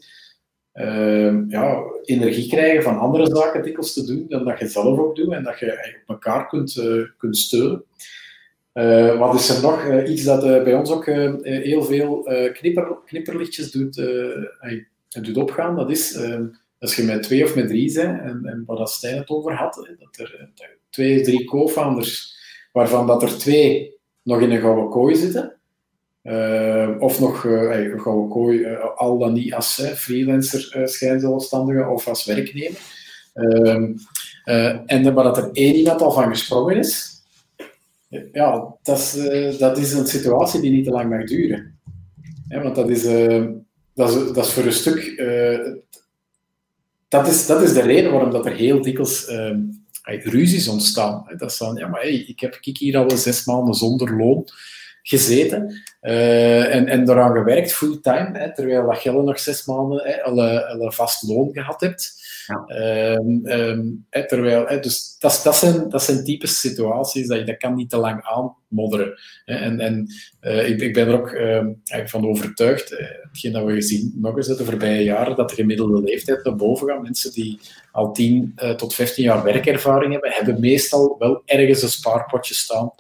ja, 1.49 1.83
energie 2.05 2.49
krijgen 2.49 2.83
van 2.83 2.99
andere 2.99 3.37
zaken 3.37 3.63
dikwijls 3.63 3.93
te 3.93 4.05
doen 4.05 4.25
dan 4.29 4.45
dat 4.45 4.59
je 4.59 4.69
zelf 4.69 4.99
ook 4.99 5.17
doet 5.17 5.33
en 5.33 5.43
dat 5.43 5.59
je 5.59 5.97
op 6.03 6.09
elkaar 6.15 6.49
kunt, 6.49 6.83
kunt 7.19 7.37
steunen. 7.37 7.85
wat 9.19 9.35
is 9.35 9.49
er 9.49 9.63
nog? 9.63 10.07
iets 10.07 10.25
dat 10.25 10.41
bij 10.41 10.75
ons 10.75 10.91
ook 10.91 11.07
heel 11.43 11.83
veel 11.83 12.29
knipper, 12.53 12.97
knipperlichtjes 13.05 13.71
doet, 13.71 14.03
doet 15.09 15.37
opgaan, 15.37 15.77
dat 15.77 15.91
is 15.91 16.19
als 16.83 16.97
je 16.97 17.03
met 17.03 17.23
twee 17.23 17.45
of 17.45 17.55
met 17.55 17.69
drie 17.69 17.93
bent, 17.95 18.21
en, 18.21 18.41
en 18.45 18.63
waar 18.67 18.89
Stijn 18.89 19.17
het 19.17 19.29
over 19.29 19.55
had, 19.55 19.75
dat 19.99 20.19
er 20.19 20.51
twee, 20.91 21.21
drie 21.23 21.45
co-founders, 21.45 22.37
waarvan 22.73 23.07
dat 23.07 23.23
er 23.23 23.39
twee 23.39 23.97
nog 24.23 24.41
in 24.41 24.51
een 24.51 24.61
gouden 24.61 24.91
kooi 24.91 25.17
zitten, 25.17 25.57
uh, 26.23 26.91
of 26.99 27.21
nog 27.21 27.45
uh, 27.45 27.93
een 27.93 28.01
gouden 28.01 28.29
kooi, 28.29 28.67
al 28.97 29.19
dan 29.19 29.33
niet 29.33 29.55
als 29.55 29.83
freelancer 29.95 30.77
uh, 30.77 30.87
schijnzelfstandige 30.87 31.89
of 31.89 32.09
als 32.09 32.25
werknemer. 32.25 32.81
Ehm, 33.35 33.93
en 34.87 35.15
waar 35.15 35.25
dat 35.25 35.37
er 35.37 35.51
één 35.53 35.75
iemand 35.75 36.03
al 36.03 36.13
van 36.13 36.29
gesprongen 36.29 36.77
is, 36.77 37.23
ja, 38.33 38.75
dat 38.83 38.99
is, 38.99 39.59
dat 39.59 39.79
is 39.79 39.93
een 39.93 40.07
situatie 40.07 40.61
die 40.61 40.71
niet 40.71 40.85
te 40.85 40.91
lang 40.91 41.11
mag 41.11 41.25
duren. 41.25 41.79
want 42.49 42.75
dat 42.75 42.89
is, 42.89 43.03
dat 43.95 44.09
is, 44.09 44.33
dat 44.33 44.47
is 44.47 44.53
voor 44.53 44.65
een 44.65 44.73
stuk 44.73 45.15
dat 47.13 47.27
is, 47.27 47.47
dat 47.47 47.63
is 47.63 47.73
de 47.73 47.81
reden 47.81 48.13
waarom 48.13 48.31
dat 48.31 48.47
er 48.47 48.53
heel 48.53 48.83
dikwijls 48.83 49.29
uh, 49.29 50.25
ruzies 50.25 50.69
ontstaan. 50.69 51.25
Dat 51.37 51.51
is 51.51 51.57
van, 51.57 51.77
ja, 51.77 51.89
maar 51.89 52.05
ik 52.05 52.41
heb 52.41 52.59
ik 52.61 52.79
hier 52.79 52.97
al 52.97 53.11
zes 53.11 53.45
maanden 53.45 53.75
zonder 53.75 54.17
loon 54.17 54.49
gezeten 55.03 55.83
uh, 56.03 56.75
en, 56.75 56.87
en 56.87 57.05
daaraan 57.05 57.33
gewerkt 57.33 57.73
fulltime, 57.73 58.53
terwijl 58.55 58.87
dat 58.87 59.25
nog 59.25 59.39
zes 59.39 59.65
maanden 59.65 60.23
al, 60.23 60.43
al, 60.43 60.81
een 60.81 60.93
vast 60.93 61.23
loon 61.23 61.51
gehad 61.53 61.81
hebt. 61.81 62.22
Um, 62.49 63.47
um, 63.47 64.07
terwijl, 64.11 64.81
dus 64.81 65.17
dat, 65.19 65.41
dat, 65.45 65.57
zijn, 65.57 65.89
dat 65.89 66.03
zijn 66.03 66.25
typische 66.25 66.69
situaties 66.69 67.27
dat 67.27 67.39
je 67.39 67.45
dat 67.45 67.57
kan 67.57 67.75
niet 67.75 67.91
te 67.91 67.97
lang 67.97 68.23
aanmodderen. 68.23 69.21
En, 69.45 69.81
en 69.81 70.07
uh, 70.41 70.69
ik, 70.69 70.81
ik, 70.81 70.93
ben 70.93 71.09
er 71.09 71.21
ook 71.21 71.33
uh, 71.33 71.67
van 72.05 72.27
overtuigd, 72.27 72.93
uh, 72.93 72.99
hetgeen 73.23 73.53
dat 73.53 73.65
we 73.65 73.73
gezien 73.73 74.13
nog 74.17 74.37
eens 74.37 74.47
de 74.47 74.65
voorbije 74.65 75.05
jaren, 75.05 75.37
dat 75.37 75.49
de 75.49 75.55
gemiddelde 75.55 76.03
leeftijd 76.03 76.45
naar 76.45 76.57
boven 76.57 76.89
gaat. 76.89 77.03
Mensen 77.03 77.33
die 77.33 77.59
al 77.93 78.13
10 78.13 78.55
tot 78.77 78.95
15 78.95 79.25
jaar 79.25 79.43
werkervaring 79.43 80.13
hebben, 80.13 80.31
hebben 80.31 80.61
meestal 80.61 81.17
wel 81.19 81.43
ergens 81.45 81.83
een 81.83 81.89
spaarpotje 81.89 82.55
staan. 82.55 82.93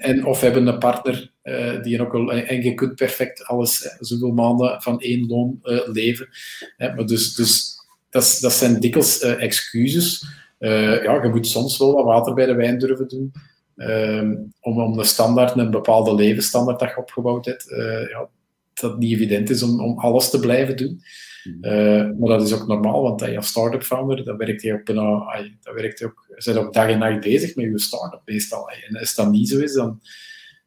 En 0.00 0.24
of 0.24 0.40
hebben 0.40 0.66
een 0.66 0.78
partner 0.78 1.30
uh, 1.42 1.82
die 1.82 2.00
ook 2.00 2.14
al, 2.14 2.32
en 2.32 2.62
je 2.62 2.74
kunt 2.74 2.94
perfect 2.94 3.44
alles, 3.44 3.96
zoveel 3.98 4.32
maanden 4.32 4.82
van 4.82 5.00
één 5.00 5.26
loon 5.26 5.60
leven. 5.92 6.28
maar 6.76 7.06
dus, 7.06 7.34
dus 7.34 7.77
dat, 8.10 8.38
dat 8.40 8.52
zijn 8.52 8.80
dikwijls 8.80 9.22
uh, 9.22 9.42
excuses. 9.42 10.26
Uh, 10.58 11.02
ja, 11.02 11.22
je 11.22 11.28
moet 11.28 11.46
soms 11.46 11.78
wel 11.78 11.94
wat 11.94 12.04
water 12.04 12.34
bij 12.34 12.46
de 12.46 12.54
wijn 12.54 12.78
durven 12.78 13.08
doen. 13.08 13.32
Uh, 13.76 14.30
om, 14.60 14.80
om 14.80 14.96
de 14.96 15.04
standaard, 15.04 15.56
een 15.56 15.70
bepaalde 15.70 16.14
levensstandaard 16.14 16.78
dat 16.78 16.88
je 16.88 16.96
opgebouwd 16.96 17.44
hebt, 17.44 17.70
uh, 17.70 18.08
ja, 18.08 18.28
dat 18.74 18.90
het 18.90 18.98
niet 18.98 19.12
evident 19.12 19.50
is 19.50 19.62
om, 19.62 19.80
om 19.80 19.98
alles 19.98 20.30
te 20.30 20.40
blijven 20.40 20.76
doen. 20.76 21.02
Uh, 21.60 22.10
maar 22.18 22.28
dat 22.28 22.42
is 22.42 22.52
ook 22.52 22.66
normaal, 22.66 23.02
want 23.02 23.36
als 23.36 23.46
start-up 23.46 23.82
founder, 23.82 24.24
dan 24.24 24.36
werkt 24.36 24.62
je 24.62 24.72
ook 24.72 24.84
bijna, 24.84 25.02
dan 25.62 25.74
werkt 25.74 26.04
ook, 26.04 26.26
zijn 26.36 26.56
ook 26.56 26.72
dag 26.72 26.88
en 26.88 26.98
nacht 26.98 27.20
bezig 27.20 27.54
met 27.54 27.64
je 27.64 27.78
start-up 27.78 28.20
meestal. 28.24 28.70
En 28.70 28.98
als 28.98 29.14
dat 29.14 29.30
niet 29.30 29.48
zo 29.48 29.58
is, 29.58 29.72
dan, 29.72 30.00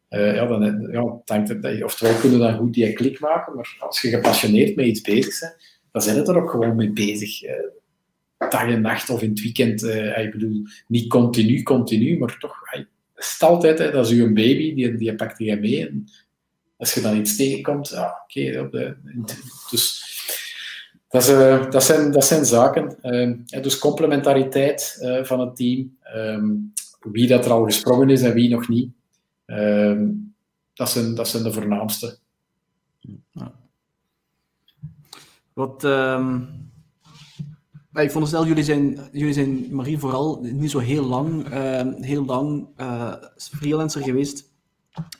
uh, 0.09 0.35
ja, 0.35 0.45
dan 0.45 0.87
ja, 0.91 1.21
dat 1.25 1.77
je, 1.77 1.83
oftewel 1.83 2.19
kunnen 2.19 2.39
dan 2.39 2.57
goed 2.57 2.73
die 2.73 2.93
klik 2.93 3.19
maken, 3.19 3.55
maar 3.55 3.75
als 3.79 4.01
je 4.01 4.09
gepassioneerd 4.09 4.75
met 4.75 4.85
iets 4.85 5.01
bezig 5.01 5.39
bent, 5.39 5.55
dan 5.91 6.01
zijn 6.01 6.17
het 6.17 6.27
er 6.27 6.41
ook 6.41 6.49
gewoon 6.49 6.75
mee 6.75 6.91
bezig. 6.91 7.43
Uh, 7.43 7.51
dag 8.37 8.67
en 8.67 8.81
nacht 8.81 9.09
of 9.09 9.21
in 9.21 9.29
het 9.29 9.41
weekend. 9.41 9.83
ik 9.83 10.31
bedoel, 10.31 10.63
niet 10.87 11.09
continu, 11.09 11.63
continu, 11.63 12.17
maar 12.17 12.37
toch, 12.39 12.55
het 12.69 12.87
is 13.15 13.41
altijd, 13.41 13.79
hè, 13.79 13.91
dat 13.91 14.05
is 14.05 14.11
uw 14.11 14.33
baby, 14.33 14.73
die, 14.73 14.95
die 14.95 15.15
pakt 15.15 15.37
je 15.37 15.55
mee. 15.55 16.03
Als 16.77 16.93
je 16.93 17.01
dan 17.01 17.17
iets 17.17 17.35
tegenkomt, 17.35 17.89
ja, 17.89 18.23
oké. 18.23 18.59
Okay, 18.59 18.95
dus 19.69 20.11
dat, 21.11 21.29
uh, 21.29 21.71
dat, 21.71 21.83
zijn, 21.83 22.11
dat 22.11 22.25
zijn 22.25 22.45
zaken. 22.45 22.97
Uh, 23.01 23.61
dus 23.61 23.77
complementariteit 23.77 24.97
uh, 25.01 25.23
van 25.23 25.39
het 25.39 25.55
team. 25.55 25.97
Um, 26.15 26.73
wie 26.99 27.27
dat 27.27 27.45
er 27.45 27.51
al 27.51 27.63
gesprongen 27.63 28.09
is 28.09 28.21
en 28.21 28.33
wie 28.33 28.49
nog 28.49 28.67
niet. 28.67 28.91
Um, 29.45 30.33
dat, 30.73 30.89
zijn, 30.89 31.15
dat 31.15 31.27
zijn 31.27 31.43
de 31.43 31.53
voornaamste. 31.53 32.17
Ja. 33.31 33.53
Wat, 35.53 35.83
um, 35.83 36.49
ik 37.93 38.11
vond 38.11 38.27
stel, 38.27 38.45
jullie 38.45 38.63
zijn, 38.63 38.99
jullie 39.11 39.33
zijn, 39.33 39.75
Marie, 39.75 39.99
vooral 39.99 40.39
niet 40.41 40.71
zo 40.71 40.79
heel 40.79 41.05
lang, 41.05 41.47
heel 42.01 42.25
lang 42.25 42.67
freelancer 43.37 44.01
geweest. 44.01 44.49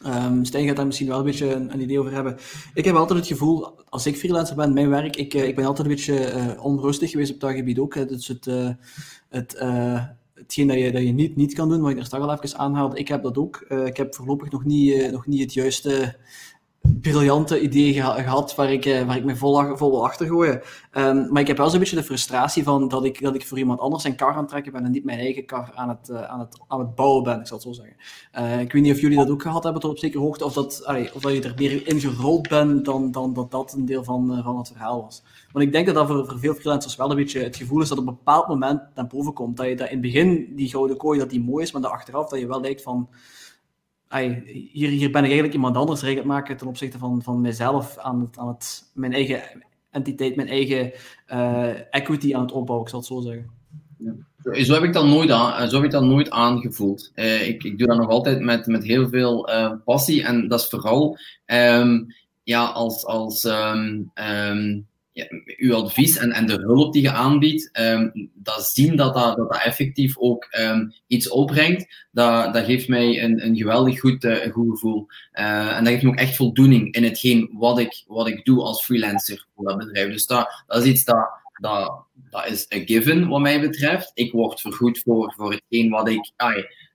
Um, 0.06 0.46
Stijn 0.46 0.68
gaat 0.68 0.76
daar 0.76 0.86
misschien 0.86 1.08
wel 1.08 1.20
een 1.20 1.26
beetje 1.26 1.54
een, 1.54 1.82
idee 1.82 2.00
over 2.00 2.12
hebben. 2.12 2.38
Ik 2.74 2.86
heb 2.86 2.96
altijd 2.96 3.20
het 3.20 3.28
gevoel, 3.28 3.80
als 3.90 4.06
ik 4.06 4.18
freelancer 4.18 4.56
ben, 4.56 4.74
mijn 4.74 4.90
werk, 4.90 5.16
ik, 5.16 5.34
eh, 5.34 5.48
ik 5.48 5.56
ben 5.56 5.66
altijd 5.66 5.88
een 5.88 5.96
beetje 5.96 6.34
uh, 6.34 6.64
onrustig 6.64 7.12
geweest 7.12 7.34
op 7.34 7.40
dat 7.40 7.52
gebied 7.52 7.80
ook. 7.80 7.96
Hè. 7.96 8.06
Dus 8.06 8.28
het, 8.28 8.46
het, 9.30 9.60
hetgeen 10.34 10.68
dat 10.68 10.78
je, 10.78 10.92
dat 10.92 11.02
je 11.02 11.12
niet, 11.12 11.36
niet 11.36 11.54
kan 11.54 11.70
doen, 11.70 11.82
wat 11.82 11.92
ik 11.92 11.98
er 11.98 12.06
straks 12.06 12.24
al 12.24 12.34
even 12.42 12.60
aanhaalde, 12.60 12.98
ik 12.98 13.08
heb 13.08 13.24
dat 13.24 13.38
ook. 13.38 13.58
ik 13.86 13.98
heb 13.98 14.16
voorlopig 14.16 14.52
nog 14.52 14.66
niet, 14.66 15.12
nog 15.12 15.28
niet 15.28 15.42
het 15.42 15.54
juiste 15.54 16.16
briljante 17.02 17.62
idee 17.62 17.94
gehad 17.94 18.56
waar 18.56 18.72
ik, 18.72 18.86
eh, 18.86 19.06
waar 19.06 19.18
ik 19.18 19.24
me 19.24 19.36
vol, 19.36 19.78
vol 19.78 19.92
wil 19.92 20.06
achter 20.06 20.28
gooien. 20.28 20.62
Um, 20.94 21.32
maar 21.32 21.42
ik 21.42 21.48
heb 21.48 21.58
wel 21.58 21.70
zo'n 21.70 21.80
beetje 21.80 21.96
de 21.96 22.04
frustratie 22.04 22.64
van 22.64 22.88
dat 22.88 23.06
ik, 23.06 23.22
dat 23.22 23.36
ik 23.36 23.48
voor 23.48 23.58
iemand 23.58 23.80
anders 23.80 24.04
een 24.04 24.16
kar 24.16 24.34
aan 24.34 24.40
het 24.40 24.48
trekken 24.50 24.72
ben 24.72 24.86
en 24.86 24.92
niet 24.92 25.04
mijn 25.04 25.20
eigen 25.20 25.46
kar 25.46 25.72
aan 25.76 25.90
het, 25.90 26.10
uh, 26.10 26.24
aan 26.24 26.40
het, 26.40 26.60
aan 26.68 26.80
het 26.80 26.96
bouwen 26.96 27.24
ben, 27.24 27.40
ik 27.40 27.48
zal 27.48 27.58
het 27.58 27.66
zo 27.66 27.74
zeggen. 27.74 27.96
Uh, 28.40 28.60
ik 28.60 28.72
weet 28.72 28.82
niet 28.82 28.94
of 28.94 29.02
jullie 29.02 29.18
dat 29.18 29.30
ook 29.30 29.42
gehad 29.42 29.64
hebben 29.64 29.82
tot 29.82 29.92
op 29.92 29.98
zekere 29.98 30.24
hoogte, 30.24 30.46
of 30.46 30.54
dat, 30.54 30.84
of 31.14 31.22
dat 31.22 31.34
je 31.34 31.42
er 31.42 31.54
meer 31.58 31.88
in 31.88 32.00
gerold 32.00 32.50
bent 32.50 32.86
dan, 32.86 33.12
dan 33.12 33.34
dat 33.34 33.52
dat 33.52 33.74
een 33.74 33.86
deel 33.86 34.04
van, 34.04 34.42
van 34.44 34.58
het 34.58 34.68
verhaal 34.68 35.02
was. 35.02 35.24
Want 35.52 35.66
ik 35.66 35.72
denk 35.72 35.86
dat 35.86 35.96
dat 35.96 36.08
voor, 36.08 36.26
voor 36.28 36.40
veel 36.40 36.54
freelancers 36.54 36.96
wel 36.96 37.10
een 37.10 37.16
beetje 37.16 37.44
het 37.44 37.56
gevoel 37.56 37.82
is 37.82 37.90
dat 37.90 37.98
op 37.98 38.08
een 38.08 38.14
bepaald 38.14 38.48
moment 38.48 38.82
naar 38.96 39.08
boven 39.08 39.34
komt. 39.34 39.58
Dat 39.58 39.68
je 39.68 39.76
dat 39.76 39.88
in 39.88 39.94
het 39.94 40.02
begin, 40.02 40.54
die 40.56 40.70
gouden 40.70 40.98
kooi, 40.98 41.20
dat 41.20 41.30
die 41.30 41.44
mooi 41.44 41.64
is, 41.64 41.72
maar 41.72 41.82
dat 41.82 41.92
achteraf 41.92 42.30
dat 42.30 42.40
je 42.40 42.48
wel 42.48 42.62
lijkt 42.62 42.82
van 42.82 43.10
hier, 44.72 45.12
ben 45.12 45.24
ik 45.24 45.30
eigenlijk 45.30 45.54
iemand 45.54 45.76
anders 45.76 46.02
recht 46.02 46.24
maken 46.24 46.58
ten 46.58 46.68
opzichte 46.68 46.98
van, 46.98 47.22
van 47.22 47.42
mijzelf 47.42 47.98
aan, 47.98 48.20
het, 48.20 48.38
aan 48.38 48.48
het, 48.48 48.92
mijn 48.94 49.14
eigen 49.14 49.42
entiteit, 49.90 50.36
mijn 50.36 50.48
eigen 50.48 50.92
uh, 51.34 51.94
equity 51.94 52.36
aan 52.36 52.42
het 52.42 52.52
opbouwen, 52.52 52.86
ik 52.86 52.92
zal 52.92 53.00
het 53.00 53.08
zo 53.08 53.22
zeggen. 53.22 53.50
Ja. 53.98 54.64
Zo 54.64 54.74
heb 54.74 54.84
ik 54.84 54.94
dat 54.94 55.06
nooit, 55.06 55.32
aan, 55.32 55.70
zo 55.70 55.76
heb 55.76 55.86
ik 55.86 55.92
dat 55.92 56.04
nooit 56.04 56.30
aangevoeld. 56.30 57.12
Ik, 57.16 57.64
ik 57.64 57.78
doe 57.78 57.88
dat 57.88 57.98
nog 57.98 58.10
altijd 58.10 58.40
met, 58.40 58.66
met 58.66 58.84
heel 58.84 59.10
veel 59.10 59.50
passie 59.86 60.24
en 60.24 60.48
dat 60.48 60.60
is 60.60 60.68
vooral 60.68 61.18
um, 61.46 62.08
ja, 62.44 62.66
als, 62.66 63.06
als 63.06 63.44
um, 63.44 64.12
um, 64.16 64.88
ja, 65.14 65.26
uw 65.58 65.76
advies 65.76 66.18
en, 66.18 66.32
en 66.32 66.46
de 66.46 66.54
hulp 66.54 66.94
die 66.94 67.02
je 67.02 67.12
aanbiedt, 67.12 67.80
um, 67.80 68.30
dat 68.34 68.66
zien 68.66 68.96
dat 68.96 69.14
dat, 69.14 69.38
dat, 69.38 69.62
effectief 69.64 70.18
ook 70.18 70.48
um, 70.60 70.94
iets 71.08 71.30
opbrengt, 71.30 72.08
dat, 72.12 72.54
dat 72.54 72.66
geeft 72.66 72.88
mij 72.88 73.24
een, 73.24 73.46
een 73.46 73.56
geweldig 73.58 74.00
goed, 74.00 74.24
een 74.24 74.52
goed 74.52 74.70
gevoel. 74.70 75.08
Uh, 75.34 75.78
en 75.78 75.84
dat 75.84 75.94
geeft 75.94 76.04
me 76.04 76.10
ook 76.10 76.16
echt 76.16 76.36
voldoening 76.36 76.94
in 76.94 77.04
hetgeen 77.04 77.50
wat 77.54 77.80
ik, 77.80 78.04
wat 78.08 78.28
ik 78.28 78.46
doe 78.46 78.62
als 78.62 78.84
freelancer 78.84 79.48
voor 79.56 79.66
dat 79.66 79.78
bedrijf. 79.78 80.12
Dus 80.12 80.26
dat, 80.26 80.64
is 80.68 80.84
iets 80.84 81.04
dat, 81.04 81.30
dat, 81.54 82.06
dat 82.30 82.46
is 82.46 82.66
een 82.70 82.86
given 82.86 83.28
wat 83.28 83.42
mij 83.42 83.62
betreft. 83.62 84.12
Ik 84.14 84.32
word 84.32 84.62
vergoed 84.62 85.00
voor, 85.00 85.34
voor 85.38 85.52
hetgeen 85.52 85.90
wat 85.90 86.10
ik 86.10 86.32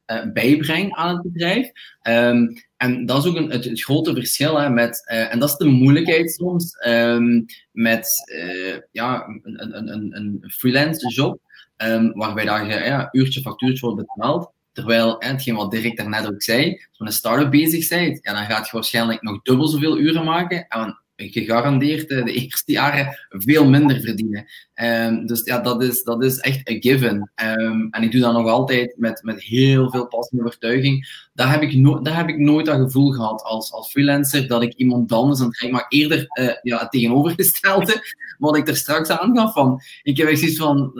uh, 0.06 0.32
bijbreng 0.32 0.94
aan 0.94 1.14
het 1.14 1.32
bedrijf. 1.32 1.70
Um, 2.02 2.54
en 2.76 3.06
dat 3.06 3.24
is 3.24 3.30
ook 3.30 3.36
een, 3.36 3.50
het, 3.50 3.64
het 3.64 3.82
grote 3.82 4.14
verschil 4.14 4.60
hè, 4.60 4.70
met, 4.70 5.08
uh, 5.12 5.32
en 5.32 5.38
dat 5.38 5.48
is 5.48 5.56
de 5.56 5.64
moeilijkheid 5.64 6.30
soms, 6.30 6.86
um, 6.86 7.44
met 7.72 8.08
uh, 8.34 8.76
ja, 8.92 9.26
een, 9.42 9.76
een, 9.76 10.16
een, 10.16 10.44
freelance 10.50 11.08
job, 11.08 11.40
um, 11.76 12.12
waarbij 12.12 12.44
dat 12.44 12.66
je 12.66 12.84
ja, 12.84 13.08
uurtje 13.12 13.40
factuurtje 13.40 13.86
wordt 13.86 14.06
betaald. 14.06 14.54
Terwijl, 14.72 15.16
hè, 15.18 15.28
hetgeen 15.28 15.54
wat 15.54 15.70
Dirk 15.70 15.96
daarnet 15.96 16.26
ook 16.26 16.42
zei, 16.42 16.70
als 16.70 16.98
je 16.98 17.04
een 17.04 17.12
start-up 17.12 17.50
bezig 17.50 17.88
bent, 17.88 18.18
ja, 18.22 18.32
dan 18.32 18.44
gaat 18.44 18.66
je 18.66 18.72
waarschijnlijk 18.72 19.22
nog 19.22 19.42
dubbel 19.42 19.66
zoveel 19.66 19.98
uren 19.98 20.24
maken. 20.24 20.66
En 20.68 21.00
gegarandeerd 21.16 22.08
de 22.08 22.32
eerste 22.42 22.72
jaren 22.72 23.18
veel 23.28 23.68
minder 23.68 24.00
verdienen. 24.00 24.46
Um, 24.82 25.26
dus 25.26 25.44
ja, 25.44 25.60
dat 25.60 25.82
is, 25.82 26.02
dat 26.02 26.24
is 26.24 26.38
echt 26.38 26.68
een 26.68 26.82
given. 26.82 27.30
Um, 27.42 27.88
en 27.90 28.02
ik 28.02 28.12
doe 28.12 28.20
dat 28.20 28.32
nog 28.32 28.48
altijd 28.48 28.94
met, 28.98 29.22
met 29.22 29.42
heel 29.42 29.90
veel 29.90 30.06
passie 30.06 30.38
en 30.38 30.44
overtuiging. 30.44 31.26
Daar 31.34 31.50
heb, 31.50 31.62
ik 31.62 31.74
no 31.74 32.02
daar 32.02 32.16
heb 32.16 32.28
ik 32.28 32.38
nooit 32.38 32.66
dat 32.66 32.80
gevoel 32.80 33.10
gehad 33.10 33.42
als, 33.42 33.72
als 33.72 33.90
freelancer 33.90 34.48
dat 34.48 34.62
ik 34.62 34.74
iemand 34.74 35.12
anders 35.12 35.40
aan 35.40 35.48
het 35.50 35.70
maar 35.70 35.86
eerder 35.88 36.26
uh, 36.40 36.52
ja, 36.62 36.78
het 36.78 36.90
tegenovergestelde, 36.90 38.02
wat 38.38 38.56
ik 38.56 38.68
er 38.68 38.76
straks 38.76 39.08
aangaf. 39.08 39.52
Van, 39.52 39.80
ik 40.02 40.16
heb 40.16 40.28
echt 40.28 40.38
zoiets 40.38 40.58
van, 40.58 40.92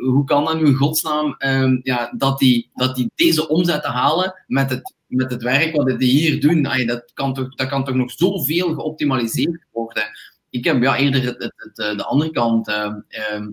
hoe 0.00 0.24
kan 0.24 0.44
dat 0.44 0.60
nu 0.60 0.66
in 0.66 0.74
godsnaam 0.74 1.34
um, 1.38 1.80
ja, 1.82 2.12
dat, 2.16 2.38
die, 2.38 2.70
dat 2.74 2.96
die 2.96 3.10
deze 3.14 3.48
omzet 3.48 3.82
te 3.82 3.88
halen 3.88 4.42
met 4.46 4.70
het 4.70 4.94
met 5.06 5.30
het 5.30 5.42
werk 5.42 5.76
wat 5.76 5.98
die 5.98 6.10
hier 6.10 6.40
doen, 6.40 6.62
dat, 6.86 7.10
kan 7.14 7.34
toch, 7.34 7.54
dat 7.54 7.68
kan 7.68 7.84
toch 7.84 7.94
nog 7.94 8.10
zoveel 8.10 8.74
geoptimaliseerd 8.74 9.66
worden. 9.72 10.04
Ik 10.50 10.64
heb 10.64 10.82
ja, 10.82 10.96
eerder 10.96 11.24
het, 11.24 11.52
het, 11.56 11.78
eh, 11.78 11.96
de 11.96 12.04
andere 12.04 12.30
kant 12.30 12.68
uh, 12.68 12.92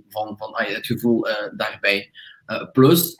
van, 0.09 0.37
van 0.37 0.53
ay, 0.53 0.73
het 0.73 0.85
gevoel 0.85 1.27
uh, 1.27 1.33
daarbij. 1.55 2.11
Uh, 2.47 2.71
plus, 2.71 3.15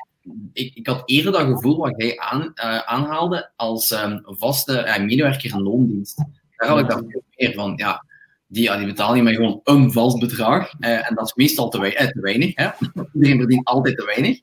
ik, 0.54 0.76
ik 0.76 0.88
had 0.88 1.02
eerder 1.06 1.32
dat 1.32 1.42
gevoel 1.42 1.78
wat 1.78 1.94
jij 1.98 2.18
aan, 2.20 2.52
aanhaalde 2.86 3.52
als 3.56 3.92
um, 3.92 4.22
vaste 4.24 4.98
medewerker 5.02 5.54
in 5.54 5.62
loondienst. 5.62 6.24
Daar 6.56 6.70
had 6.70 6.80
ik 6.80 6.90
dan 6.90 7.06
veel 7.10 7.24
meer 7.36 7.54
van. 7.54 7.74
Ja, 7.76 8.06
die, 8.48 8.64
ja, 8.64 8.78
die 8.78 9.16
je 9.16 9.24
maar 9.24 9.34
gewoon 9.34 9.60
een 9.64 9.92
vast 9.92 10.20
bedrag. 10.20 10.74
en 10.80 11.16
dat 11.16 11.26
is 11.26 11.34
meestal 11.34 11.70
te, 11.70 11.80
weinig. 12.14 12.56
Hè? 12.56 12.70
Iedereen 13.14 13.38
verdient 13.38 13.68
altijd 13.68 13.98
te 13.98 14.06
weinig. 14.06 14.40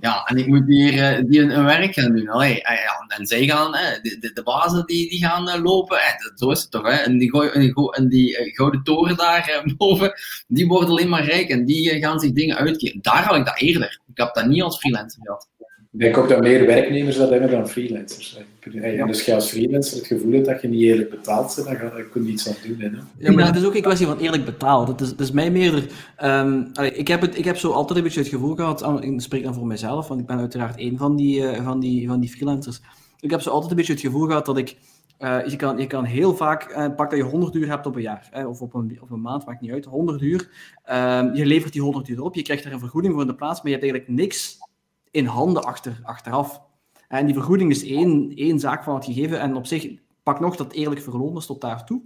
Ja, 0.00 0.24
en 0.24 0.36
ik 0.36 0.46
moet 0.46 0.66
hier 0.66 0.92
uh, 0.92 1.28
die 1.28 1.40
een, 1.40 1.50
een, 1.58 1.64
werk 1.64 1.94
gaan 1.94 2.12
doen. 2.12 2.28
Allee, 2.28 2.54
ja, 2.54 3.04
en 3.08 3.26
zij 3.26 3.46
gaan, 3.46 3.74
uh, 3.74 3.80
de, 4.02 4.16
de, 4.20 4.32
de, 4.32 4.42
bazen 4.42 4.86
die, 4.86 5.10
die 5.10 5.18
gaan 5.18 5.48
eh, 5.48 5.62
lopen. 5.62 5.98
zo 6.34 6.50
is 6.50 6.60
het 6.60 6.70
toch. 6.70 6.82
Hè? 6.82 6.96
En 6.96 7.18
die, 7.18 7.30
gooi, 7.30 7.48
en 7.90 8.08
die 8.08 8.54
gouden 8.54 8.82
toren 8.82 9.16
daar 9.16 9.62
boven, 9.76 10.12
die 10.48 10.66
worden 10.66 10.88
alleen 10.88 11.08
maar 11.08 11.24
rijk. 11.24 11.48
En 11.48 11.64
die 11.64 12.00
gaan 12.00 12.20
zich 12.20 12.32
dingen 12.32 12.56
uitgeven. 12.56 12.98
Daar 13.02 13.24
had 13.24 13.36
ik 13.36 13.44
dat 13.44 13.60
eerder. 13.60 14.00
Ik 14.08 14.16
heb 14.16 14.34
dat 14.34 14.46
niet 14.46 14.62
als 14.62 14.78
freelancer 14.78 15.22
gehad. 15.22 15.48
Ik 15.92 15.98
denk 15.98 16.16
ook 16.16 16.28
dat 16.28 16.40
meer 16.40 16.66
werknemers 16.66 17.16
dat 17.16 17.30
hebben 17.30 17.50
dan 17.50 17.68
freelancers. 17.68 18.38
Ja. 18.72 19.06
Dus 19.06 19.24
je 19.24 19.34
als 19.34 19.48
freelancer 19.48 19.96
het 19.96 20.06
gevoel 20.06 20.32
hebt 20.32 20.46
dat 20.46 20.62
je 20.62 20.68
niet 20.68 20.82
eerlijk 20.82 21.10
betaald 21.10 21.54
bent, 21.54 21.66
dan, 21.66 21.76
ga, 21.76 21.96
je 21.96 22.08
kun 22.08 22.22
je 22.22 22.28
niets 22.28 22.48
aan 22.48 22.54
doen. 22.66 22.80
Hè. 22.80 22.88
Ja, 23.18 23.32
maar 23.32 23.46
het 23.46 23.56
is 23.56 23.64
ook 23.64 23.74
een 23.74 23.82
kwestie 23.82 24.06
van 24.06 24.18
eerlijk 24.18 24.44
betaald. 24.44 24.88
Het 24.88 25.00
is, 25.00 25.08
het 25.08 25.20
is 25.20 25.30
mij 25.30 25.50
meer... 25.50 25.86
Um, 26.24 26.70
ik, 26.92 27.08
heb 27.08 27.20
het, 27.20 27.38
ik 27.38 27.44
heb 27.44 27.56
zo 27.56 27.70
altijd 27.70 27.98
een 27.98 28.04
beetje 28.04 28.20
het 28.20 28.28
gevoel 28.28 28.54
gehad, 28.54 29.04
ik 29.04 29.20
spreek 29.20 29.42
dan 29.42 29.54
voor 29.54 29.66
mezelf, 29.66 30.08
want 30.08 30.20
ik 30.20 30.26
ben 30.26 30.38
uiteraard 30.38 30.78
één 30.78 30.96
van 30.96 31.16
die, 31.16 31.40
uh, 31.40 31.64
van 31.64 31.80
die, 31.80 32.08
van 32.08 32.20
die 32.20 32.30
freelancers. 32.30 32.80
Ik 33.20 33.30
heb 33.30 33.40
zo 33.40 33.50
altijd 33.50 33.70
een 33.70 33.76
beetje 33.76 33.92
het 33.92 34.02
gevoel 34.02 34.26
gehad 34.26 34.46
dat 34.46 34.58
ik... 34.58 34.76
Uh, 35.18 35.46
je, 35.46 35.56
kan, 35.56 35.78
je 35.78 35.86
kan 35.86 36.04
heel 36.04 36.36
vaak, 36.36 36.70
uh, 36.70 36.94
pak 36.96 37.10
dat 37.10 37.18
je 37.18 37.24
100 37.24 37.54
uur 37.54 37.68
hebt 37.68 37.86
op 37.86 37.96
een 37.96 38.02
jaar, 38.02 38.28
hè, 38.30 38.46
of 38.46 38.60
op 38.60 38.74
een, 38.74 38.98
op 39.00 39.10
een 39.10 39.20
maand, 39.20 39.46
maakt 39.46 39.60
niet 39.60 39.72
uit, 39.72 39.84
100 39.84 40.22
uur. 40.22 40.48
Uh, 40.90 41.30
je 41.34 41.46
levert 41.46 41.72
die 41.72 41.82
100 41.82 42.08
uur 42.08 42.22
op, 42.22 42.34
je 42.34 42.42
krijgt 42.42 42.64
er 42.64 42.72
een 42.72 42.78
vergoeding 42.78 43.12
voor 43.12 43.22
in 43.22 43.28
de 43.28 43.34
plaats, 43.34 43.62
maar 43.62 43.72
je 43.72 43.78
hebt 43.78 43.90
eigenlijk 43.90 44.20
niks 44.20 44.58
in 45.10 45.26
handen 45.26 45.64
achter, 45.64 46.00
achteraf. 46.02 46.60
En 47.08 47.24
die 47.24 47.34
vergoeding 47.34 47.70
is 47.70 47.84
één, 47.84 48.32
één 48.34 48.58
zaak 48.58 48.84
van 48.84 48.94
het 48.94 49.04
gegeven. 49.04 49.40
En 49.40 49.56
op 49.56 49.66
zich 49.66 49.88
pak 50.22 50.40
nog 50.40 50.56
dat 50.56 50.72
eerlijk 50.72 51.00
verloon 51.00 51.36
is 51.36 51.46
tot 51.46 51.60
daartoe. 51.60 52.02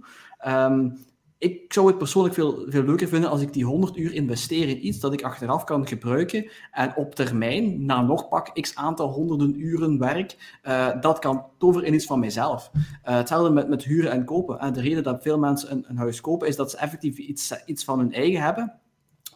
Um, 0.47 0.97
ik 1.37 1.73
zou 1.73 1.87
het 1.87 1.97
persoonlijk 1.97 2.35
veel, 2.35 2.65
veel 2.67 2.83
leuker 2.83 3.07
vinden 3.07 3.29
als 3.29 3.41
ik 3.41 3.53
die 3.53 3.65
100 3.65 3.97
uur 3.97 4.13
investeer 4.13 4.67
in 4.67 4.87
iets 4.87 4.99
dat 4.99 5.13
ik 5.13 5.21
achteraf 5.21 5.63
kan 5.63 5.87
gebruiken 5.87 6.49
en 6.71 6.95
op 6.95 7.15
termijn, 7.15 7.85
na 7.85 8.01
nog 8.01 8.29
pak 8.29 8.61
x 8.61 8.75
aantal 8.75 9.11
honderden 9.11 9.59
uren 9.59 9.99
werk, 9.99 10.59
uh, 10.63 11.01
dat 11.01 11.19
kan 11.19 11.45
toveren 11.57 11.87
in 11.87 11.93
iets 11.93 12.05
van 12.05 12.19
mijzelf. 12.19 12.71
Uh, 12.73 12.81
hetzelfde 13.03 13.49
met, 13.49 13.69
met 13.69 13.83
huren 13.83 14.11
en 14.11 14.25
kopen. 14.25 14.59
En 14.59 14.73
de 14.73 14.81
reden 14.81 15.03
dat 15.03 15.21
veel 15.21 15.39
mensen 15.39 15.71
een, 15.71 15.85
een 15.87 15.97
huis 15.97 16.21
kopen, 16.21 16.47
is 16.47 16.55
dat 16.55 16.71
ze 16.71 16.77
effectief 16.77 17.17
iets, 17.17 17.53
iets 17.65 17.83
van 17.83 17.99
hun 17.99 18.13
eigen 18.13 18.41
hebben. 18.41 18.73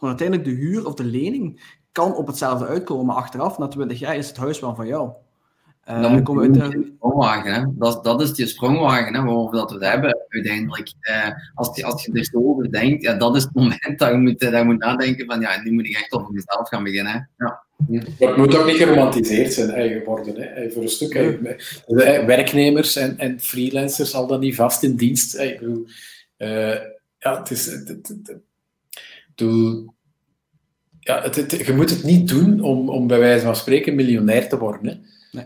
Maar 0.00 0.08
uiteindelijk 0.08 0.48
de 0.48 0.54
huur 0.54 0.86
of 0.86 0.94
de 0.94 1.04
lening 1.04 1.78
kan 1.92 2.14
op 2.14 2.26
hetzelfde 2.26 2.66
uitkomen, 2.66 3.06
maar 3.06 3.16
achteraf, 3.16 3.58
na 3.58 3.68
20 3.68 3.98
jaar, 3.98 4.16
is 4.16 4.28
het 4.28 4.36
huis 4.36 4.60
wel 4.60 4.74
van 4.74 4.86
jou. 4.86 5.10
Uh, 5.88 6.02
dan 6.02 6.22
komen 6.22 6.52
we 6.52 6.60
uit 6.60 6.72
de... 6.72 6.92
sprongwagen, 6.96 7.54
hè? 7.54 7.64
Dat, 7.68 8.04
dat 8.04 8.20
is 8.20 8.32
die 8.32 8.46
sprongwagen 8.46 9.14
hè, 9.14 9.22
waarover 9.22 9.56
dat 9.56 9.70
we 9.70 9.76
het 9.76 9.86
hebben 9.86 10.18
uiteindelijk. 10.28 10.92
Uh, 11.00 11.28
als, 11.54 11.76
je, 11.76 11.84
als 11.84 12.04
je 12.04 12.12
er 12.12 12.24
zo 12.24 12.38
over 12.38 12.72
denkt, 12.72 13.02
ja, 13.02 13.14
dat 13.14 13.36
is 13.36 13.42
het 13.42 13.54
moment 13.54 13.98
dat 13.98 14.10
je 14.10 14.16
moet, 14.16 14.40
dat 14.40 14.52
je 14.52 14.64
moet 14.64 14.78
nadenken 14.78 15.26
van 15.26 15.40
ja, 15.40 15.62
nu 15.62 15.72
moet 15.72 15.86
ik 15.86 15.94
echt 15.94 16.12
over 16.12 16.32
mezelf 16.32 16.68
gaan 16.68 16.84
beginnen. 16.84 17.12
Hè? 17.12 17.44
Ja. 17.44 17.62
het 18.18 18.36
moet 18.36 18.56
ook 18.56 18.66
niet 18.66 18.76
geromantiseerd 18.76 19.52
zijn 19.52 19.70
eigen 19.70 20.04
worden. 20.04 20.34
Hè. 20.36 20.70
Voor 20.70 20.82
een 20.82 20.88
stuk 20.88 21.38
werknemers 22.26 22.96
en, 22.96 23.18
en 23.18 23.40
freelancers 23.40 24.14
al 24.14 24.26
dan 24.26 24.40
niet 24.40 24.54
vast 24.54 24.82
in 24.82 24.96
dienst. 24.96 25.38
Ik 25.38 25.58
bedoel, 25.58 25.86
uh, 26.38 26.74
ja, 27.18 27.38
het 27.38 27.50
is. 27.50 27.66
Het, 27.66 27.88
het, 27.88 28.08
het, 28.08 28.38
ja, 31.00 31.22
het, 31.22 31.66
je 31.66 31.72
moet 31.72 31.90
het 31.90 32.04
niet 32.04 32.28
doen 32.28 32.60
om, 32.60 32.88
om 32.88 33.06
bij 33.06 33.18
wijze 33.18 33.44
van 33.44 33.56
spreken 33.56 33.94
miljonair 33.94 34.48
te 34.48 34.58
worden. 34.58 34.86
Hè. 34.86 34.94
Nee. 35.32 35.44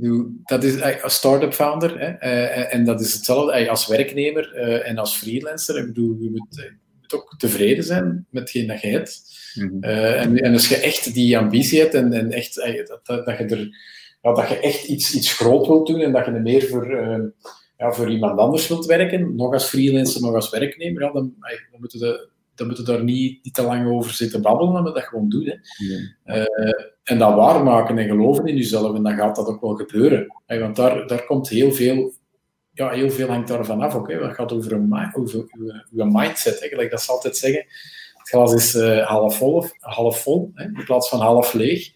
Uh, 0.00 0.24
dat 0.44 0.64
is 0.64 0.74
een 0.74 1.10
start-up 1.10 1.52
founder 1.52 1.98
hè, 1.98 2.08
uh, 2.08 2.74
en 2.74 2.84
dat 2.84 3.00
is 3.00 3.12
hetzelfde 3.12 3.70
als 3.70 3.86
werknemer 3.86 4.52
uh, 4.54 4.88
en 4.88 4.98
als 4.98 5.16
freelancer. 5.16 5.78
Ik 5.78 5.86
bedoel, 5.86 6.16
je 6.20 6.30
moet, 6.30 6.56
je 6.56 6.76
moet 7.00 7.14
ook 7.14 7.34
tevreden 7.38 7.84
zijn 7.84 8.26
met 8.30 8.42
hetgeen 8.42 8.66
dat 8.66 8.80
je 8.80 8.88
hebt. 8.88 9.22
Mm 9.54 9.68
-hmm. 9.68 9.82
en, 9.82 10.36
en 10.36 10.52
als 10.52 10.68
je 10.68 10.76
echt 10.76 11.14
die 11.14 11.38
ambitie 11.38 11.80
hebt 11.80 11.94
en, 11.94 12.12
en 12.12 12.30
echt, 12.30 12.54
dat, 12.86 13.00
dat, 13.02 13.26
dat, 13.26 13.38
je 13.38 13.44
er, 13.44 13.68
ja, 14.22 14.32
dat 14.34 14.48
je 14.48 14.60
echt 14.60 14.84
iets, 14.84 15.14
iets 15.14 15.32
groot 15.32 15.66
wilt 15.66 15.86
doen 15.86 16.00
en 16.00 16.12
dat 16.12 16.24
je 16.24 16.32
er 16.32 16.42
meer 16.42 16.66
voor, 16.66 16.96
ja, 17.78 17.92
voor 17.92 18.10
iemand 18.10 18.38
anders 18.38 18.68
wilt 18.68 18.86
werken, 18.86 19.36
nog 19.36 19.52
als 19.52 19.64
freelancer, 19.64 20.20
nog 20.20 20.34
als 20.34 20.50
werknemer, 20.50 21.02
ja, 21.02 21.12
dan, 21.12 21.34
dan 21.70 21.80
moeten 21.80 22.00
we 22.00 22.28
dan 22.60 22.68
moeten 22.68 22.86
we 22.86 22.92
daar 22.92 23.04
niet, 23.04 23.44
niet 23.44 23.54
te 23.54 23.62
lang 23.62 23.90
over 23.90 24.10
zitten 24.10 24.42
babbelen, 24.42 24.72
maar 24.72 24.82
dat 24.82 25.02
gewoon 25.02 25.28
doen. 25.28 25.44
Hè. 25.44 25.56
Uh, 26.38 26.84
en 27.02 27.18
dat 27.18 27.34
waarmaken 27.34 27.98
en 27.98 28.08
geloven 28.08 28.46
in 28.46 28.56
jezelf, 28.56 28.96
en 28.96 29.02
dan 29.02 29.16
gaat 29.16 29.36
dat 29.36 29.46
ook 29.46 29.60
wel 29.60 29.74
gebeuren. 29.74 30.26
want 30.46 30.76
daar, 30.76 31.06
daar 31.06 31.24
komt 31.24 31.48
heel 31.48 31.72
veel, 31.72 32.12
ja, 32.72 32.90
heel 32.90 33.10
veel 33.10 33.28
hangt 33.28 33.48
daarvan 33.48 33.80
af. 33.80 34.06
Hè. 34.06 34.18
Dat 34.18 34.34
gaat 34.34 34.52
over, 34.52 34.72
een, 34.72 35.10
over 35.12 35.44
uw, 35.90 36.04
mindset. 36.04 36.60
Hè. 36.60 36.68
Gelijk 36.68 36.90
dat 36.90 37.02
ze 37.02 37.12
altijd 37.12 37.36
zeggen, 37.36 37.64
het 38.16 38.28
glas 38.28 38.54
is 38.54 38.74
uh, 38.74 39.06
half 39.06 39.36
vol, 39.36 39.64
half 39.78 40.22
vol 40.22 40.50
hè, 40.54 40.64
in 40.64 40.84
plaats 40.84 41.08
van 41.08 41.20
half 41.20 41.52
leeg. 41.52 41.90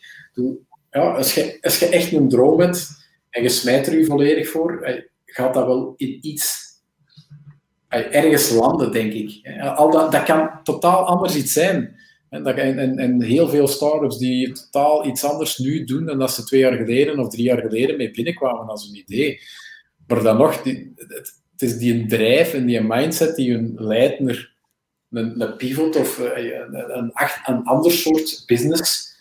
Ja, 0.90 1.14
als, 1.14 1.34
je, 1.34 1.58
als 1.60 1.78
je 1.78 1.88
echt 1.88 2.12
een 2.12 2.28
droom 2.28 2.60
hebt 2.60 2.88
en 3.30 3.42
je 3.42 3.48
smijt 3.48 3.86
er 3.86 3.98
je 3.98 4.04
volledig 4.04 4.48
voor, 4.48 5.02
gaat 5.24 5.54
dat 5.54 5.66
wel 5.66 5.94
in 5.96 6.18
iets 6.20 6.63
ergens 7.94 8.50
landen, 8.50 8.92
denk 8.92 9.12
ik. 9.12 9.58
Al 9.60 9.90
dat, 9.90 10.12
dat 10.12 10.22
kan 10.22 10.50
totaal 10.62 11.06
anders 11.06 11.36
iets 11.36 11.52
zijn. 11.52 11.96
En, 12.42 13.22
heel 13.22 13.48
veel 13.48 13.68
start-ups 13.68 14.18
die 14.18 14.52
totaal 14.52 15.06
iets 15.06 15.24
anders 15.24 15.58
nu 15.58 15.84
doen 15.84 16.04
dan 16.04 16.18
dat 16.18 16.32
ze 16.32 16.44
twee 16.44 16.60
jaar 16.60 16.76
geleden 16.76 17.18
of 17.18 17.28
drie 17.28 17.44
jaar 17.44 17.60
geleden 17.60 17.96
mee 17.96 18.10
binnenkwamen 18.10 18.68
als 18.68 18.88
een 18.88 18.96
idee. 18.96 19.40
Maar 20.06 20.22
dan 20.22 20.36
nog, 20.36 20.62
die, 20.62 20.92
het, 20.96 21.62
is 21.62 21.78
die 21.78 22.06
drijf 22.06 22.54
en 22.54 22.66
die 22.66 22.80
mindset 22.80 23.36
die 23.36 23.52
hun 23.52 23.74
leidt 23.76 24.20
naar 24.20 24.52
een, 25.10 25.40
een 25.40 25.56
pivot 25.56 25.96
of 25.96 26.18
eh, 26.18 26.44
een, 26.72 27.12
een, 27.44 27.64
ander 27.64 27.90
soort 27.92 28.42
business, 28.46 29.16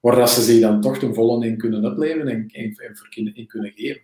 waar 0.00 0.16
dat 0.16 0.30
ze 0.30 0.42
zich 0.42 0.60
dan 0.60 0.80
toch 0.80 0.98
ten 0.98 1.14
volle 1.14 1.46
in 1.46 1.56
kunnen 1.56 1.84
opleven 1.84 2.28
en, 2.28 2.48
en, 2.52 2.74
en 3.14 3.34
in 3.34 3.46
kunnen 3.46 3.72
geven. 3.74 4.02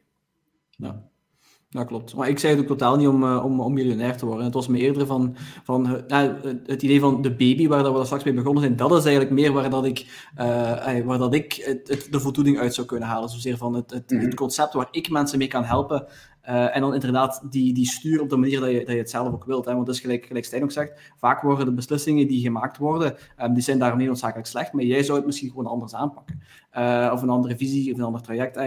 Dat 1.72 1.86
klopt. 1.86 2.14
Maar 2.14 2.28
ik 2.28 2.38
zei 2.38 2.52
het 2.52 2.62
ook 2.62 2.68
totaal 2.68 2.96
niet 2.96 3.08
om, 3.08 3.22
uh, 3.22 3.44
om, 3.44 3.60
om 3.60 3.72
miljonair 3.72 4.16
te 4.16 4.26
worden. 4.26 4.44
Het 4.44 4.54
was 4.54 4.68
me 4.68 4.78
eerder 4.78 5.06
van, 5.06 5.36
van 5.64 6.04
uh, 6.08 6.22
het 6.66 6.82
idee 6.82 7.00
van 7.00 7.22
de 7.22 7.30
baby, 7.30 7.68
waar 7.68 7.82
dat 7.82 7.90
we 7.90 7.96
daar 7.96 8.04
straks 8.04 8.24
mee 8.24 8.34
begonnen 8.34 8.62
zijn, 8.62 8.76
dat 8.76 8.92
is 8.92 9.04
eigenlijk 9.04 9.34
meer 9.34 9.52
waar 9.52 9.70
dat 9.70 9.84
ik, 9.84 10.30
uh, 10.38 11.04
waar 11.04 11.18
dat 11.18 11.34
ik 11.34 11.52
het, 11.54 12.08
de 12.10 12.20
voldoening 12.20 12.58
uit 12.58 12.74
zou 12.74 12.86
kunnen 12.86 13.08
halen. 13.08 13.28
Zozeer 13.28 13.56
van 13.56 13.74
het, 13.74 13.90
het, 13.90 14.10
het, 14.10 14.22
mhm. 14.22 14.34
concept 14.34 14.72
waar 14.72 14.88
ik 14.90 15.10
mensen 15.10 15.38
mee 15.38 15.48
kan 15.48 15.64
helpen 15.64 16.06
uh, 16.48 16.76
en 16.76 16.80
dan 16.80 16.94
inderdaad 16.94 17.42
die, 17.50 17.74
die 17.74 17.86
stuur 17.86 18.20
op 18.20 18.28
de 18.28 18.36
manier 18.36 18.60
dat 18.60 18.70
je, 18.70 18.78
dat 18.78 18.88
je 18.88 18.96
het 18.96 19.10
zelf 19.10 19.32
ook 19.32 19.44
wilt. 19.44 19.64
Hè? 19.64 19.74
Want 19.74 19.86
dus 19.86 20.00
gelijk, 20.00 20.26
gelijk 20.26 20.44
Stijn 20.44 20.62
ook 20.62 20.70
zegt, 20.70 21.12
vaak 21.16 21.42
worden 21.42 21.66
de 21.66 21.72
beslissingen 21.72 22.28
die 22.28 22.40
gemaakt 22.40 22.78
worden, 22.78 23.16
um, 23.42 23.54
die 23.54 23.62
zijn 23.62 23.78
daarom 23.78 23.98
niet 23.98 24.06
noodzakelijk 24.06 24.48
slecht, 24.48 24.72
maar 24.72 24.84
jij 24.84 25.02
zou 25.02 25.16
het 25.16 25.26
misschien 25.26 25.48
gewoon 25.48 25.66
anders 25.66 25.94
aanpakken. 25.94 26.42
Uh, 26.78 27.10
of 27.12 27.22
een 27.22 27.30
andere 27.30 27.56
visie, 27.56 27.92
of 27.92 27.98
een 27.98 28.04
ander 28.04 28.22
traject. 28.22 28.58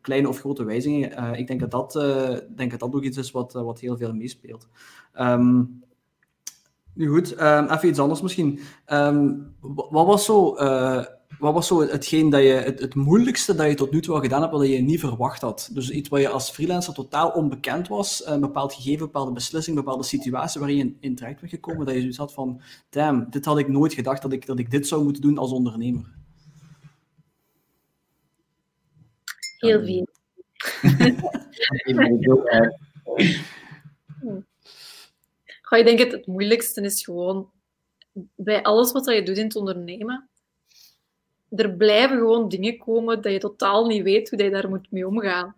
Kleine 0.00 0.28
of 0.28 0.38
grote 0.38 0.64
wijzigingen. 0.64 1.34
ik 1.38 1.46
denk 1.46 1.60
dat 1.60 1.70
dat, 1.70 1.92
denk 2.56 2.70
dat, 2.70 2.80
dat 2.80 2.94
ook 2.94 3.02
iets 3.02 3.16
is 3.16 3.30
wat, 3.30 3.52
wat 3.52 3.80
heel 3.80 3.96
veel 3.96 4.14
meespeelt. 4.14 4.68
Um, 5.20 5.82
nu 6.94 7.08
goed, 7.08 7.40
um, 7.40 7.64
even 7.68 7.88
iets 7.88 7.98
anders 7.98 8.22
misschien. 8.22 8.60
wat 9.66 10.06
was 10.06 10.24
zo 10.24 10.56
wat 11.38 11.54
was 11.54 11.66
zo 11.66 11.80
hetgeen 11.80 12.30
dat 12.30 12.42
je, 12.42 12.48
het, 12.48 12.80
het, 12.80 12.94
moeilijkste 12.94 13.54
dat 13.54 13.68
je 13.68 13.74
tot 13.74 13.90
nu 13.90 14.00
toe 14.00 14.14
al 14.14 14.20
gedaan 14.20 14.40
hebt, 14.40 14.52
wat 14.52 14.66
je 14.66 14.82
niet 14.82 15.00
verwacht 15.00 15.40
had? 15.40 15.70
Dus 15.72 15.90
iets 15.90 16.08
waar 16.08 16.20
je 16.20 16.28
als 16.28 16.50
freelancer 16.50 16.94
totaal 16.94 17.30
onbekend 17.30 17.88
was, 17.88 18.26
een 18.26 18.40
bepaald 18.40 18.74
gegeven, 18.74 19.00
een 19.00 19.06
bepaalde 19.06 19.32
beslissing, 19.32 19.76
een 19.76 19.84
bepaalde 19.84 20.04
situatie 20.04 20.60
waarin 20.60 20.78
je 20.78 20.94
in, 21.00 21.14
terecht 21.14 21.40
bent 21.40 21.52
gekomen, 21.52 21.86
dat 21.86 21.94
je 21.94 22.00
zoiets 22.00 22.18
had 22.18 22.32
van, 22.32 22.60
damn, 22.90 23.26
dit 23.30 23.44
had 23.44 23.58
ik 23.58 23.68
nooit 23.68 23.94
gedacht 23.94 24.22
dat 24.22 24.32
ik, 24.32 24.46
dat 24.46 24.58
ik 24.58 24.70
dit 24.70 24.88
zou 24.88 25.02
moeten 25.04 25.22
doen 25.22 25.38
als 25.38 25.52
ondernemer. 25.52 26.12
Heel 29.58 29.84
veel. 29.84 30.06
Goh, 35.62 35.78
ik 35.78 35.84
denk 35.84 35.98
het, 35.98 36.12
het 36.12 36.26
moeilijkste 36.26 36.80
is 36.80 37.04
gewoon 37.04 37.50
bij 38.34 38.62
alles 38.62 38.92
wat 38.92 39.04
je 39.04 39.22
doet 39.22 39.36
in 39.36 39.44
het 39.44 39.56
ondernemen, 39.56 40.28
er 41.56 41.70
blijven 41.70 42.16
gewoon 42.16 42.48
dingen 42.48 42.78
komen 42.78 43.22
dat 43.22 43.32
je 43.32 43.38
totaal 43.38 43.86
niet 43.86 44.02
weet 44.02 44.30
hoe 44.30 44.42
je 44.42 44.50
daar 44.50 44.68
moet 44.68 44.90
mee 44.90 45.06
omgaan. 45.06 45.54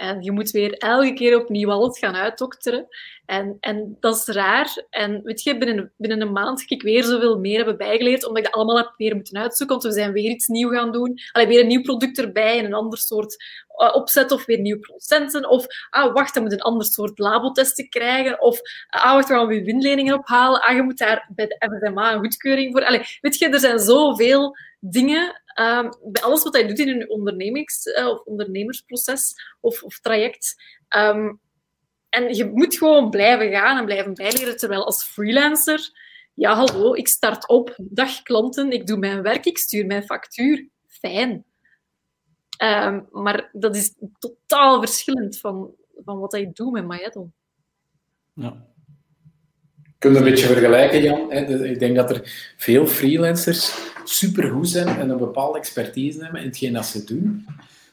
En 0.00 0.22
je 0.22 0.30
moet 0.30 0.50
weer 0.50 0.72
elke 0.72 1.12
keer 1.12 1.40
opnieuw 1.40 1.70
alles 1.70 1.98
gaan 1.98 2.16
uitdokteren. 2.16 2.86
En, 3.26 3.56
en 3.60 3.96
dat 4.00 4.16
is 4.16 4.34
raar. 4.34 4.84
En 4.90 5.22
weet 5.22 5.42
je, 5.42 5.58
binnen, 5.58 5.92
binnen 5.96 6.20
een 6.20 6.32
maand 6.32 6.60
ga 6.60 6.74
ik 6.74 6.82
weer 6.82 7.04
zoveel 7.04 7.38
meer 7.38 7.56
hebben 7.56 7.76
bijgeleerd, 7.76 8.26
omdat 8.26 8.38
ik 8.38 8.44
dat 8.44 8.54
allemaal 8.54 8.76
heb 8.76 8.94
weer 8.96 9.14
moeten 9.14 9.36
uitzoeken, 9.36 9.76
want 9.76 9.88
we 9.88 10.00
zijn 10.00 10.12
weer 10.12 10.30
iets 10.30 10.46
nieuws 10.46 10.72
gaan 10.72 10.92
doen. 10.92 11.18
Allee, 11.32 11.46
weer 11.46 11.60
een 11.60 11.66
nieuw 11.66 11.82
product 11.82 12.18
erbij 12.18 12.58
en 12.58 12.64
een 12.64 12.74
ander 12.74 12.98
soort 12.98 13.44
uh, 13.76 13.94
opzet, 13.94 14.32
of 14.32 14.44
weer 14.44 14.58
nieuwe 14.60 14.80
producenten. 14.80 15.48
Of, 15.48 15.66
ah, 15.90 16.14
wacht, 16.14 16.34
dan 16.34 16.42
moet 16.42 16.52
een 16.52 16.60
ander 16.60 16.86
soort 16.86 17.18
labotesten 17.18 17.88
krijgen. 17.88 18.40
Of, 18.40 18.60
ah, 18.88 19.12
wacht, 19.12 19.28
we 19.28 19.34
gaan 19.34 19.46
weer 19.46 19.64
winleningen 19.64 20.18
ophalen. 20.18 20.60
Ah, 20.60 20.76
je 20.76 20.82
moet 20.82 20.98
daar 20.98 21.28
bij 21.34 21.46
de 21.46 21.56
FSMA 21.58 22.12
een 22.12 22.20
goedkeuring 22.20 22.72
voor. 22.72 22.84
Allee, 22.84 23.18
weet 23.20 23.38
je, 23.38 23.48
er 23.48 23.60
zijn 23.60 23.78
zoveel 23.78 24.56
dingen 24.80 25.39
um, 25.54 26.12
bij 26.12 26.22
alles 26.22 26.42
wat 26.42 26.56
je 26.56 26.66
doet 26.66 26.78
in 26.78 26.88
een 26.88 27.10
ondernemings- 27.10 27.86
uh, 27.86 28.06
of 28.06 28.20
ondernemersproces 28.20 29.34
of, 29.60 29.82
of 29.82 30.00
traject. 30.00 30.54
Um, 30.96 31.40
en 32.08 32.34
je 32.34 32.44
moet 32.44 32.76
gewoon 32.76 33.10
blijven 33.10 33.50
gaan 33.50 33.78
en 33.78 33.84
blijven 33.84 34.14
bijleren. 34.14 34.56
Terwijl 34.56 34.84
als 34.84 35.04
freelancer, 35.04 35.90
ja, 36.34 36.54
hallo, 36.54 36.94
ik 36.94 37.08
start 37.08 37.48
op, 37.48 37.74
dag 37.76 38.22
klanten, 38.22 38.72
ik 38.72 38.86
doe 38.86 38.98
mijn 38.98 39.22
werk, 39.22 39.46
ik 39.46 39.58
stuur 39.58 39.86
mijn 39.86 40.02
factuur. 40.02 40.68
Fijn. 40.86 41.44
Um, 42.62 43.08
maar 43.10 43.48
dat 43.52 43.76
is 43.76 43.94
totaal 44.18 44.80
verschillend 44.80 45.38
van, 45.38 45.74
van 46.04 46.18
wat 46.18 46.32
je 46.32 46.50
doet 46.52 46.72
met 46.72 46.86
Mayetton. 46.86 47.32
Ja. 48.34 48.68
Kun 50.00 50.12
je 50.12 50.18
een 50.18 50.24
beetje 50.24 50.46
vergelijken, 50.46 51.02
Jan? 51.02 51.32
Ik 51.64 51.78
denk 51.78 51.96
dat 51.96 52.10
er 52.10 52.52
veel 52.56 52.86
freelancers 52.86 53.74
supergoed 54.04 54.68
zijn 54.68 54.88
en 54.88 55.10
een 55.10 55.18
bepaalde 55.18 55.58
expertise 55.58 56.22
hebben 56.22 56.40
in 56.40 56.46
hetgeen 56.46 56.72
dat 56.72 56.86
ze 56.86 57.04
doen. 57.04 57.46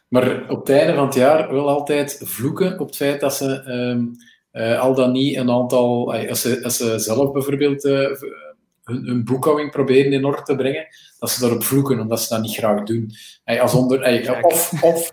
Maar 0.08 0.50
op 0.50 0.68
het 0.68 0.78
einde 0.78 0.94
van 0.94 1.06
het 1.06 1.14
jaar 1.14 1.54
wel 1.54 1.70
altijd 1.70 2.22
vloeken 2.24 2.80
op 2.80 2.88
het 2.88 2.96
feit 2.96 3.20
dat 3.20 3.36
ze 3.36 3.64
um, 3.68 4.16
uh, 4.54 4.82
al 4.82 4.96
dan 4.96 5.12
niet 5.12 5.36
een 5.36 5.52
aantal... 5.52 6.14
Als 6.14 6.42
ze, 6.42 6.64
als 6.64 6.78
ze 6.78 7.00
zelf 7.00 7.32
bijvoorbeeld 7.32 7.86
uh, 7.86 8.08
hun, 8.88 9.06
hun, 9.06 9.24
boekhouding 9.24 9.72
proberen 9.72 10.14
in 10.14 10.26
orde 10.26 10.42
te 10.42 10.56
brengen, 10.56 10.88
dat 11.20 11.30
ze 11.30 11.40
daarop 11.40 11.64
vloeken, 11.64 12.00
omdat 12.00 12.22
ze 12.22 12.34
dat 12.34 12.42
niet 12.42 12.56
graag 12.56 12.84
doen. 12.84 13.12
als 13.60 13.74
onder, 13.74 14.44
of, 14.44 14.84
of, 14.84 15.12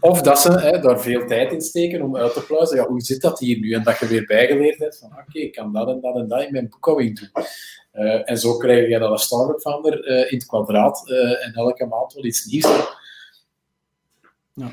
of 0.00 0.20
dat 0.20 0.40
ze 0.40 0.78
daar 0.82 1.00
veel 1.00 1.26
tijd 1.26 1.52
in 1.52 1.60
steken 1.60 2.02
om 2.02 2.16
uit 2.16 2.32
te 2.32 2.44
pluizen. 2.44 2.76
Ja, 2.76 2.86
hoe 2.86 3.00
zit 3.00 3.20
dat 3.20 3.38
hier 3.38 3.58
nu? 3.58 3.72
En 3.72 3.82
dat 3.82 3.98
je 3.98 4.06
weer 4.06 4.24
bijgeleerd 4.26 4.78
hebt 4.78 4.98
van 4.98 5.08
oké, 5.08 5.38
ik 5.38 5.52
kan 5.52 5.72
dat 5.72 5.88
en 5.88 6.00
dat 6.00 6.16
en 6.16 6.28
dat 6.28 6.42
in 6.42 6.52
mijn 6.52 6.68
boekhouding 6.68 7.18
doen. 7.18 7.30
Uh, 7.94 8.30
en 8.30 8.38
zo 8.38 8.56
krijg 8.56 8.88
je 8.88 8.98
dat 8.98 9.10
als 9.10 9.22
start-up 9.22 9.60
founder 9.60 10.06
in 10.30 10.36
het 10.36 10.46
kwadraat 10.46 11.10
en 11.40 11.52
elke 11.52 11.86
maand 11.86 12.12
wel 12.12 12.24
iets 12.24 12.44
nieuws. 12.44 12.90
Ja. 14.54 14.70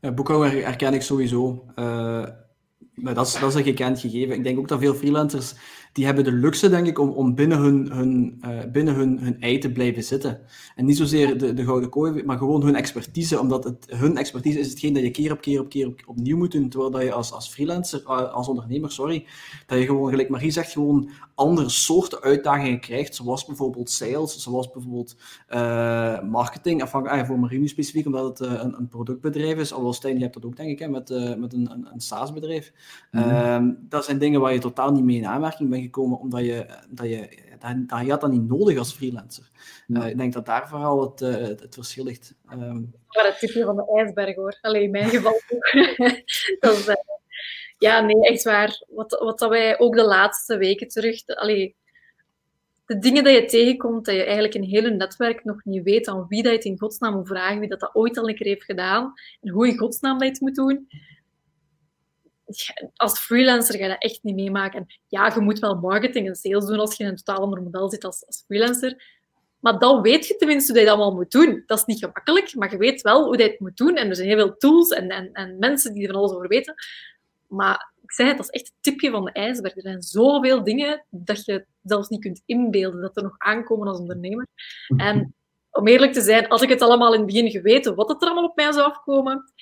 ja 0.00 0.12
boekhouden 0.12 0.64
herken 0.64 0.94
ik 0.94 1.02
sowieso. 1.02 1.64
Maar 3.00 3.14
dat 3.14 3.26
is, 3.26 3.32
dat 3.32 3.48
is 3.48 3.54
een 3.54 3.64
gekend 3.64 4.00
gegeven. 4.00 4.34
Ik 4.34 4.44
denk 4.44 4.58
ook 4.58 4.68
dat 4.68 4.78
veel 4.78 4.94
freelancers 4.94 5.54
die 5.92 6.04
hebben 6.04 6.24
de 6.24 6.32
luxe, 6.32 6.68
denk 6.68 6.86
ik, 6.86 6.98
om, 6.98 7.08
om 7.08 7.34
binnen, 7.34 7.58
hun, 7.58 7.92
hun, 7.92 8.40
uh, 8.44 8.58
binnen 8.72 8.94
hun, 8.94 9.18
hun 9.18 9.40
ei 9.40 9.58
te 9.58 9.72
blijven 9.72 10.02
zitten. 10.02 10.40
En 10.74 10.84
niet 10.84 10.96
zozeer 10.96 11.38
de, 11.38 11.54
de 11.54 11.64
gouden 11.64 11.90
kooi, 11.90 12.22
maar 12.24 12.38
gewoon 12.38 12.62
hun 12.62 12.74
expertise, 12.74 13.40
omdat 13.40 13.64
het, 13.64 13.86
hun 13.88 14.16
expertise 14.16 14.58
is 14.58 14.70
hetgeen 14.70 14.94
dat 14.94 15.02
je 15.02 15.10
keer 15.10 15.32
op 15.32 15.40
keer 15.40 15.60
op 15.60 15.68
keer 15.68 15.86
op, 15.86 16.02
opnieuw 16.06 16.36
moet 16.36 16.52
doen, 16.52 16.68
terwijl 16.68 16.90
dat 16.90 17.02
je 17.02 17.12
als, 17.12 17.32
als 17.32 17.48
freelancer, 17.48 18.00
uh, 18.00 18.32
als 18.32 18.48
ondernemer, 18.48 18.92
sorry, 18.92 19.26
dat 19.66 19.78
je 19.78 19.84
gewoon, 19.84 20.10
gelijk 20.10 20.28
Marie 20.28 20.50
zegt, 20.50 20.72
gewoon 20.72 21.10
andere 21.40 21.68
soorten 21.68 22.20
uitdagingen 22.20 22.80
krijgt, 22.80 23.14
zoals 23.14 23.44
bijvoorbeeld 23.44 23.90
sales, 23.90 24.42
zoals 24.42 24.70
bijvoorbeeld 24.70 25.16
uh, 25.48 26.20
marketing, 26.22 26.82
afhankelijk 26.82 27.26
voor 27.26 27.38
Marie 27.38 27.58
nu 27.58 27.68
specifiek, 27.68 28.06
omdat 28.06 28.38
het 28.38 28.48
een, 28.48 28.74
een, 28.76 28.88
productbedrijf 28.88 29.58
is, 29.58 29.70
alhoewel 29.70 29.94
Stijn, 29.94 30.16
je 30.16 30.22
hebt 30.22 30.34
dat 30.34 30.44
ook, 30.44 30.56
denk 30.56 30.70
ik, 30.70 30.78
hè, 30.78 30.88
met, 30.88 31.08
met 31.38 31.52
een, 31.52 31.70
een, 31.70 31.88
een 31.92 32.00
SaaS-bedrijf. 32.00 32.72
Mm 33.10 33.22
-hmm. 33.22 33.78
dat 33.80 34.04
zijn 34.04 34.18
dingen 34.18 34.40
waar 34.40 34.52
je 34.52 34.58
totaal 34.58 34.92
niet 34.92 35.04
mee 35.04 35.16
in 35.16 35.26
aanmerking 35.26 35.70
bent 35.70 35.82
gekomen, 35.82 36.18
omdat 36.18 36.40
je, 36.40 36.66
dat 36.88 37.08
je, 37.08 37.28
dat, 37.58 37.88
dat, 37.88 38.00
je 38.00 38.10
had 38.10 38.20
dat 38.20 38.30
niet 38.30 38.48
nodig 38.48 38.78
als 38.78 38.92
freelancer. 38.92 39.50
Uh, 39.88 40.06
ik 40.06 40.18
denk 40.18 40.32
dat 40.32 40.46
daar 40.46 40.68
vooral 40.68 41.00
het, 41.00 41.20
uh, 41.20 41.30
het, 41.30 41.60
het, 41.60 41.74
verschil 41.74 42.04
ligt. 42.04 42.34
Um... 42.52 42.94
Maar 43.08 43.24
het 43.24 43.38
tipje 43.38 43.64
van 43.64 43.76
de 43.76 43.92
ijsberg 43.96 44.36
hoor. 44.36 44.58
Alleen 44.60 44.82
in 44.82 44.90
mijn 44.90 45.08
geval 45.08 45.32
dat 46.60 46.72
is, 46.72 46.88
uh, 46.88 46.94
ja, 47.80 48.00
nee, 48.00 48.20
echt 48.20 48.42
waar. 48.42 48.84
Wat, 48.88 49.18
wat 49.18 49.38
dat 49.38 49.50
wij 49.50 49.78
ook 49.78 49.94
de 49.94 50.04
laatste 50.04 50.56
weken 50.56 50.88
terug... 50.88 51.26
Allee, 51.26 51.76
de 52.86 52.98
dingen 52.98 53.24
dat 53.24 53.34
je 53.34 53.44
tegenkomt, 53.44 54.04
dat 54.04 54.14
je 54.14 54.24
eigenlijk 54.24 54.54
in 54.54 54.62
hele 54.62 54.90
netwerk 54.90 55.44
nog 55.44 55.64
niet 55.64 55.82
weet 55.82 56.08
aan 56.08 56.26
wie 56.28 56.42
dat 56.42 56.52
je 56.52 56.58
het 56.58 56.66
in 56.66 56.78
godsnaam 56.78 57.14
moet 57.14 57.28
vragen, 57.28 57.58
wie 57.58 57.68
dat, 57.68 57.80
dat 57.80 57.94
ooit 57.94 58.18
al 58.18 58.28
een 58.28 58.34
keer 58.34 58.46
heeft 58.46 58.64
gedaan, 58.64 59.12
en 59.40 59.50
hoe 59.50 59.68
in 59.68 59.78
godsnaam 59.78 60.18
dat 60.18 60.28
het 60.28 60.40
moet 60.40 60.54
doen 60.54 60.88
als 62.96 63.18
freelancer 63.18 63.74
ga 63.74 63.82
je 63.82 63.88
dat 63.88 64.02
echt 64.02 64.22
niet 64.22 64.34
meemaken. 64.34 64.86
Ja, 65.08 65.32
je 65.34 65.40
moet 65.40 65.58
wel 65.58 65.74
marketing 65.74 66.28
en 66.28 66.34
sales 66.34 66.66
doen 66.66 66.78
als 66.78 66.96
je 66.96 67.04
in 67.04 67.10
een 67.10 67.16
totaal 67.16 67.42
ander 67.42 67.62
model 67.62 67.90
zit 67.90 68.04
als, 68.04 68.26
als 68.26 68.42
freelancer. 68.46 69.18
Maar 69.60 69.78
dan 69.78 70.02
weet 70.02 70.26
je 70.26 70.36
tenminste 70.36 70.72
hoe 70.72 70.80
je 70.80 70.86
dat 70.86 70.96
allemaal 70.96 71.16
moet 71.16 71.30
doen. 71.30 71.62
Dat 71.66 71.78
is 71.78 71.84
niet 71.84 71.98
gemakkelijk, 71.98 72.54
maar 72.54 72.70
je 72.70 72.76
weet 72.76 73.00
wel 73.00 73.24
hoe 73.24 73.38
je 73.38 73.42
het 73.42 73.60
moet 73.60 73.76
doen. 73.76 73.96
En 73.96 74.08
er 74.08 74.16
zijn 74.16 74.28
heel 74.28 74.36
veel 74.36 74.56
tools 74.56 74.90
en, 74.90 75.08
en, 75.08 75.32
en 75.32 75.58
mensen 75.58 75.94
die 75.94 76.02
er 76.02 76.12
van 76.12 76.18
alles 76.20 76.32
over 76.32 76.48
weten. 76.48 76.74
Maar 77.50 77.92
ik 78.02 78.12
zei 78.12 78.28
het, 78.28 78.36
dat 78.36 78.46
is 78.46 78.60
echt 78.60 78.72
het 78.72 78.82
tipje 78.82 79.10
van 79.10 79.24
de 79.24 79.32
ijsberg. 79.32 79.76
Er 79.76 79.82
zijn 79.82 80.02
zoveel 80.02 80.64
dingen 80.64 81.04
dat 81.10 81.44
je 81.44 81.66
zelfs 81.82 82.08
niet 82.08 82.20
kunt 82.20 82.42
inbeelden 82.46 83.00
dat 83.00 83.16
er 83.16 83.22
nog 83.22 83.34
aankomen 83.38 83.88
als 83.88 83.98
ondernemer. 83.98 84.46
En 84.96 85.34
om 85.70 85.86
eerlijk 85.86 86.12
te 86.12 86.20
zijn, 86.20 86.48
als 86.48 86.62
ik 86.62 86.68
het 86.68 86.82
allemaal 86.82 87.12
in 87.12 87.18
het 87.18 87.26
begin 87.26 87.50
geweten 87.50 87.94
wat 87.94 88.08
het 88.08 88.22
er 88.22 88.28
allemaal 88.28 88.48
op 88.48 88.56
mij 88.56 88.72
zou 88.72 88.86
afkomen, 88.86 89.52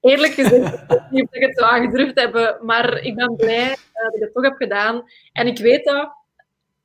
eerlijk 0.00 0.32
gezegd, 0.32 0.86
niet 1.10 1.24
of 1.24 1.34
ik 1.34 1.42
het 1.42 1.58
zo 1.58 1.64
aangedurfd 1.64 2.20
heb, 2.20 2.58
maar 2.62 3.02
ik 3.02 3.14
ben 3.14 3.36
blij 3.36 3.68
dat 3.92 4.14
ik 4.14 4.20
het 4.20 4.34
toch 4.34 4.44
heb 4.44 4.56
gedaan. 4.56 5.02
En 5.32 5.46
ik 5.46 5.58
weet 5.58 5.84
dat, 5.84 6.12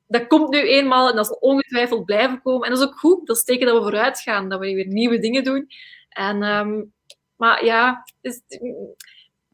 dat 0.06 0.26
komt 0.26 0.50
nu 0.50 0.68
eenmaal 0.68 1.10
en 1.10 1.16
dat 1.16 1.26
zal 1.26 1.36
ongetwijfeld 1.36 2.04
blijven 2.04 2.42
komen. 2.42 2.68
En 2.68 2.74
dat 2.74 2.82
is 2.82 2.88
ook 2.88 2.98
goed, 2.98 3.26
dat 3.26 3.36
is 3.36 3.44
teken 3.44 3.66
dat 3.66 3.76
we 3.76 3.82
vooruit 3.82 4.20
gaan, 4.20 4.48
dat 4.48 4.60
we 4.60 4.74
weer 4.74 4.86
nieuwe 4.86 5.18
dingen 5.18 5.44
doen. 5.44 5.66
En, 6.08 6.42
um, 6.42 6.92
maar 7.36 7.64
ja, 7.64 8.04
is, 8.20 8.40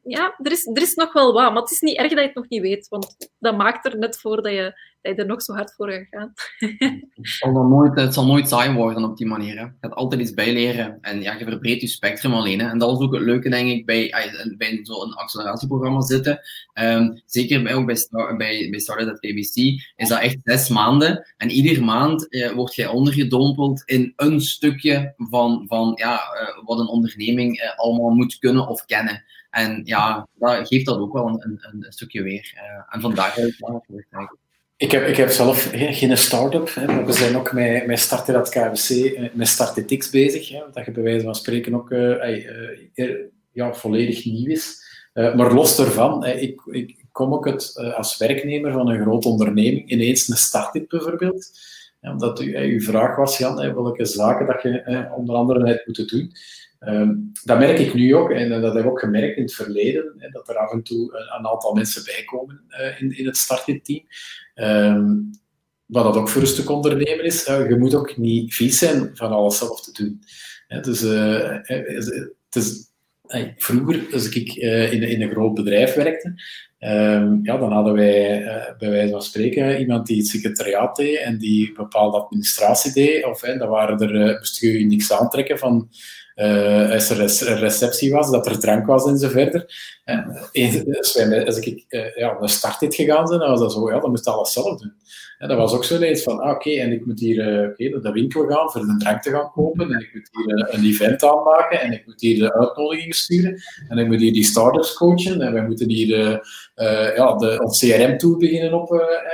ja 0.03 0.35
er, 0.43 0.53
is, 0.53 0.67
er 0.67 0.83
is 0.83 0.95
nog 0.95 1.13
wel 1.13 1.33
wat, 1.33 1.53
maar 1.53 1.63
het 1.63 1.71
is 1.71 1.81
niet 1.81 1.97
erg 1.97 2.09
dat 2.09 2.19
je 2.19 2.27
het 2.27 2.35
nog 2.35 2.49
niet 2.49 2.61
weet, 2.61 2.89
want 2.89 3.17
dat 3.39 3.57
maakt 3.57 3.87
er 3.87 3.99
net 3.99 4.19
voor 4.19 4.43
dat 4.43 4.53
je 4.53 4.91
dat 5.03 5.17
je 5.17 5.23
er 5.23 5.29
nog 5.29 5.43
zo 5.43 5.53
hard 5.53 5.75
voor 5.75 6.07
gaat 6.11 6.33
het, 6.59 7.09
zal 7.23 7.53
nooit, 7.53 8.01
het 8.01 8.15
zal 8.15 8.27
nooit 8.27 8.49
saai 8.49 8.73
worden 8.73 9.05
op 9.05 9.17
die 9.17 9.27
manier. 9.27 9.59
Hè. 9.59 9.63
Je 9.63 9.73
gaat 9.81 9.95
altijd 9.95 10.21
iets 10.21 10.35
bijleren 10.35 10.99
en 11.01 11.23
ja, 11.23 11.39
je 11.39 11.45
verbreedt 11.45 11.81
je 11.81 11.87
spectrum 11.87 12.33
alleen. 12.33 12.61
Hè. 12.61 12.69
En 12.69 12.79
dat 12.79 12.99
is 12.99 13.05
ook 13.05 13.15
het 13.15 13.23
leuke, 13.23 13.51
denk 13.51 13.69
ik, 13.69 13.87
bij, 13.87 14.15
bij 14.57 14.81
zo'n 14.83 15.15
acceleratieprogramma 15.15 16.01
zitten. 16.01 16.41
Um, 16.75 17.23
zeker 17.27 17.63
bij, 17.63 17.75
ook 17.75 17.87
bij, 17.87 18.07
bij, 18.37 18.69
bij 18.71 19.07
at 19.07 19.19
KBC 19.19 19.57
is 19.97 20.09
dat 20.09 20.21
echt 20.21 20.39
zes 20.45 20.69
maanden. 20.69 21.33
En 21.37 21.51
iedere 21.51 21.85
maand 21.85 22.29
eh, 22.29 22.53
word 22.53 22.75
jij 22.75 22.87
ondergedompeld 22.87 23.83
in 23.85 24.13
een 24.17 24.41
stukje 24.41 25.15
van, 25.17 25.65
van 25.69 25.93
ja, 25.95 26.15
uh, 26.15 26.65
wat 26.65 26.79
een 26.79 26.89
onderneming 26.89 27.61
uh, 27.61 27.79
allemaal 27.79 28.11
moet 28.11 28.39
kunnen 28.39 28.69
of 28.69 28.85
kennen. 28.85 29.25
En 29.53 29.81
ja, 29.85 30.29
dat 30.35 30.69
geeft 30.69 30.87
dat 30.87 30.99
ook 30.99 31.13
wel 31.13 31.29
een, 31.29 31.41
een, 31.41 31.85
een 31.85 31.93
stukje 31.93 32.23
weer. 32.23 32.53
Uh, 32.55 32.95
en 32.95 33.01
vandaar 33.01 33.35
uit 33.37 33.57
ja, 33.59 33.81
eigenlijk. 33.91 34.37
Ik 34.77 34.91
heb, 34.91 35.07
ik 35.07 35.17
heb 35.17 35.31
zelf 35.31 35.71
geen 35.73 36.19
start-up, 36.19 36.87
maar 36.87 37.07
we 37.07 37.13
zijn 37.13 37.37
ook 37.37 37.53
met, 37.53 37.87
met 37.87 37.99
Starter 37.99 38.37
at 38.37 38.49
KFC, 38.49 38.91
eh, 38.91 39.29
met 39.33 39.49
Startetix 39.49 40.11
bezig. 40.11 40.49
Hè, 40.49 40.63
dat 40.73 40.85
je 40.85 40.91
bij 40.91 41.03
wijze 41.03 41.25
van 41.25 41.35
spreken 41.35 41.75
ook 41.75 41.91
uh, 41.91 42.49
ja, 43.53 43.75
volledig 43.75 44.25
nieuw 44.25 44.51
is. 44.51 44.81
Maar 45.13 45.53
los 45.53 45.77
daarvan, 45.77 46.27
ik, 46.27 46.63
ik 46.71 47.05
kom 47.13 47.33
ook 47.33 47.47
het, 47.47 47.93
als 47.97 48.17
werknemer 48.17 48.73
van 48.73 48.89
een 48.89 49.03
grote 49.03 49.29
onderneming 49.29 49.91
ineens 49.91 50.29
een 50.29 50.37
start-up 50.37 50.89
bijvoorbeeld. 50.89 51.51
Omdat 52.01 52.41
u, 52.41 52.57
uw 52.57 52.81
vraag 52.81 53.17
was, 53.17 53.39
Jan, 53.39 53.75
welke 53.75 54.05
zaken 54.05 54.47
dat 54.47 54.63
je 54.63 55.09
onder 55.17 55.35
andere 55.35 55.67
hebt 55.67 55.87
moeten 55.87 56.07
doen. 56.07 56.33
Um, 56.87 57.33
dat 57.45 57.59
merk 57.59 57.79
ik 57.79 57.95
nu 57.95 58.15
ook, 58.15 58.31
en 58.31 58.61
dat 58.61 58.75
heb 58.75 58.85
ik 58.85 58.91
ook 58.91 59.01
gemerkt 59.01 59.37
in 59.37 59.43
het 59.43 59.55
verleden, 59.55 60.15
hè, 60.17 60.29
dat 60.29 60.49
er 60.49 60.57
af 60.57 60.73
en 60.73 60.83
toe 60.83 61.17
een, 61.17 61.39
een 61.39 61.47
aantal 61.47 61.75
mensen 61.75 62.05
bijkomen 62.05 62.61
uh, 62.69 63.01
in, 63.01 63.19
in 63.19 63.27
het 63.27 63.37
startteam. 63.37 64.07
Um, 64.55 65.31
wat 65.87 66.05
dat 66.05 66.17
ook 66.17 66.29
voor 66.29 66.41
een 66.41 66.47
stuk 66.47 66.71
ondernemen 66.71 67.25
is, 67.25 67.49
uh, 67.49 67.69
je 67.69 67.79
moet 67.79 67.95
ook 67.95 68.17
niet 68.17 68.55
vies 68.55 68.79
zijn 68.79 69.11
van 69.15 69.33
alles 69.33 69.59
zelf 69.59 69.83
te 69.83 70.03
doen. 70.03 70.23
Dus, 70.83 71.01
het 72.45 72.57
is, 72.57 72.91
vroeger, 73.57 74.07
als 74.13 74.29
ik 74.29 74.55
in, 74.93 75.03
in 75.03 75.23
een 75.23 75.31
groot 75.31 75.55
bedrijf 75.55 75.95
werkte, 75.95 76.35
Um, 76.85 77.41
ja, 77.43 77.57
dan 77.57 77.73
hadden 77.73 77.95
wij 77.95 78.45
bij 78.79 78.91
wijze 78.91 79.13
van 79.13 79.23
spreken 79.23 79.81
iemand 79.81 80.07
die 80.07 80.17
het 80.17 80.27
secretariaat 80.27 80.97
deed 80.97 81.19
en 81.19 81.39
die 81.39 81.73
bepaalde 81.73 82.17
administratie 82.17 82.93
deed. 82.93 83.25
Of 83.25 83.41
dan 83.41 83.69
waren 83.69 83.99
er, 83.99 84.15
uh, 84.15 84.39
moest 84.39 84.61
je 84.61 84.87
niks 84.87 85.13
aantrekken 85.13 85.59
van 85.59 85.89
als 86.93 87.11
er 87.11 87.21
een 87.21 87.59
receptie 87.59 88.13
was, 88.13 88.31
dat 88.31 88.47
er 88.47 88.61
drank 88.61 88.87
was 88.87 89.07
en 89.07 89.19
zo 89.19 89.29
verder. 89.29 89.75
En 90.05 90.39
als, 90.99 91.15
wij, 91.15 91.47
als 91.47 91.59
ik 91.59 91.85
uh, 91.89 92.17
ja, 92.17 92.37
naar 92.41 92.49
start 92.49 92.95
gegaan 92.95 93.27
zijn, 93.27 93.41
dan 93.41 93.51
was 93.51 93.61
dat 93.61 93.73
zo, 93.73 93.91
ja, 93.91 94.01
dan 94.01 94.11
moest 94.11 94.27
alles 94.27 94.53
zelf 94.53 94.81
doen. 94.81 94.93
En 95.39 95.49
dat 95.49 95.57
was 95.57 95.73
ook 95.73 95.85
zo 95.85 95.97
ineens 95.97 96.23
van, 96.23 96.41
ah, 96.41 96.51
oké, 96.51 96.71
en 96.71 96.93
ik 96.93 97.07
moet 97.07 97.21
hier 97.21 97.37
uh, 97.37 97.69
okay, 97.69 97.87
naar 97.87 98.01
de 98.01 98.13
winkel 98.13 98.47
gaan 98.47 98.71
voor 98.71 98.81
een 98.81 98.99
drank 98.99 99.23
te 99.23 99.31
gaan 99.31 99.51
kopen, 99.51 99.93
en 99.93 100.01
ik 100.01 100.11
moet 100.15 100.31
hier 100.33 100.75
een 100.75 100.85
event 100.85 101.23
aanmaken, 101.23 101.81
en 101.81 101.93
ik 101.93 102.07
moet 102.07 102.21
hier 102.21 102.39
de 102.39 102.55
uitnodigingen 102.55 103.15
sturen, 103.15 103.63
en 103.89 103.99
ik 103.99 104.07
moet 104.07 104.21
hier 104.21 104.33
die 104.33 104.45
startups 104.45 104.95
coachen, 104.95 105.41
en 105.41 105.53
we 105.53 105.61
moeten 105.61 105.89
hier 105.89 106.19
ja, 107.17 107.37
de, 107.37 107.61
ons 107.63 107.79
CRM-tool 107.79 108.37
beginnen 108.37 108.73
op, 108.73 108.93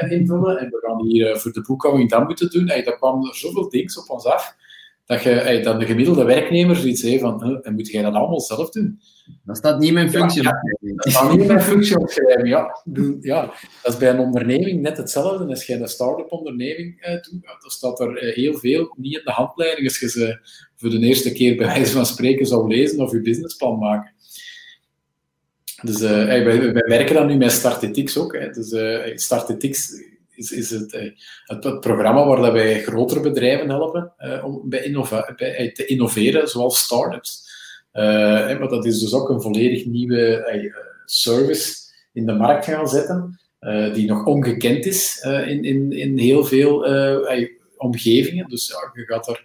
invullen, 0.09 0.59
en 0.59 0.69
we 0.71 0.79
gaan 0.87 1.07
hier 1.07 1.39
voor 1.39 1.53
de 1.53 1.63
boekhouding 1.63 2.11
dat 2.11 2.25
moeten 2.25 2.51
doen. 2.51 2.69
Hey, 2.69 2.83
daar 2.83 2.97
kwam 2.97 3.27
er 3.27 3.35
zoveel 3.35 3.69
dingen 3.69 3.99
op 3.99 4.11
ons 4.11 4.25
af 4.25 4.57
dat 5.09 5.23
je 5.23 5.29
hey, 5.29 5.63
dan 5.63 5.79
de 5.79 5.87
gemiddelde 5.87 6.25
werknemer 6.25 6.77
zoiets 6.77 7.03
heeft 7.03 7.21
van, 7.21 7.63
en 7.63 7.75
moet 7.75 7.89
jij 7.89 8.03
dat 8.03 8.15
allemaal 8.15 8.41
zelf 8.41 8.71
doen? 8.71 9.01
Dat 9.45 9.57
staat 9.57 9.79
niet 9.79 9.89
in 9.89 9.95
mijn 9.95 10.11
functie. 10.11 10.43
Ja, 10.43 10.61
dat 10.81 11.13
staat 11.13 11.31
niet 11.31 11.41
in 11.41 11.47
mijn 11.47 11.61
functie 11.61 11.99
opschrijven, 11.99 12.47
ja. 12.47 12.83
ja. 13.21 13.55
Dat 13.83 13.93
is 13.93 13.99
bij 13.99 14.11
een 14.11 14.19
onderneming 14.19 14.81
net 14.81 14.97
hetzelfde. 14.97 15.47
Als 15.47 15.67
je 15.67 15.75
een 15.75 15.89
start-up 15.89 16.33
onderneming 16.33 17.01
eh, 17.01 17.13
doet, 17.13 17.43
dan 17.61 17.71
staat 17.71 18.01
er 18.01 18.17
eh, 18.17 18.35
heel 18.35 18.55
veel 18.55 18.95
niet 18.97 19.15
in 19.15 19.25
de 19.25 19.31
handleiding 19.31 19.87
als 19.87 19.99
je 19.99 20.09
ze 20.09 20.39
voor 20.77 20.91
de 20.91 20.99
eerste 20.99 21.33
keer 21.33 21.57
bij 21.57 21.67
wijze 21.67 21.93
van 21.93 22.07
spreken 22.07 22.47
zou 22.47 22.69
lezen 22.69 23.01
of 23.01 23.13
je 23.13 23.21
businessplan 23.21 23.79
maken. 23.79 24.13
Dus 25.83 26.01
uh, 26.01 26.11
wij, 26.11 26.45
wij, 26.45 26.73
werken 26.73 27.15
dan 27.15 27.27
nu 27.27 27.37
met 27.37 27.53
Startetix 27.53 28.19
ook. 28.19 28.33
Hè. 28.33 28.51
Dus 28.51 28.73
uh, 28.73 29.17
Startetix 29.17 29.91
is, 30.39 30.51
is 30.53 30.71
het, 30.71 30.93
eh, 30.93 31.11
het, 31.45 31.65
het, 31.65 31.81
programma 31.81 32.27
waar 32.27 32.41
dat 32.41 32.53
wij 32.53 32.83
grotere 32.83 33.21
bedrijven 33.21 33.69
helpen 33.69 34.13
uh, 34.19 34.45
om 34.45 34.69
bij, 34.69 34.93
eh, 35.37 35.73
te 35.73 35.87
innoveren, 35.87 36.49
zoals 36.49 36.79
startups. 36.79 37.47
Uh, 37.93 38.59
maar 38.59 38.69
dat 38.69 38.87
is 38.87 38.99
dus 38.99 39.15
ook 39.15 39.29
een 39.29 39.41
volledig 39.41 39.85
nieuwe 39.85 40.93
service 41.05 41.75
in 42.13 42.27
de 42.27 42.33
markt 42.33 42.65
gaan 42.65 42.89
zetten, 42.89 43.41
die 43.93 44.07
nog 44.07 44.27
ongekend 44.27 44.87
is 44.87 45.21
in, 45.47 45.65
in, 45.65 45.93
in 45.93 46.19
heel 46.19 46.45
veel 46.45 46.87
omgevingen. 47.77 48.49
Dus 48.49 48.69
ja, 48.69 48.91
je 48.95 49.07
gaat 49.07 49.29
er 49.29 49.43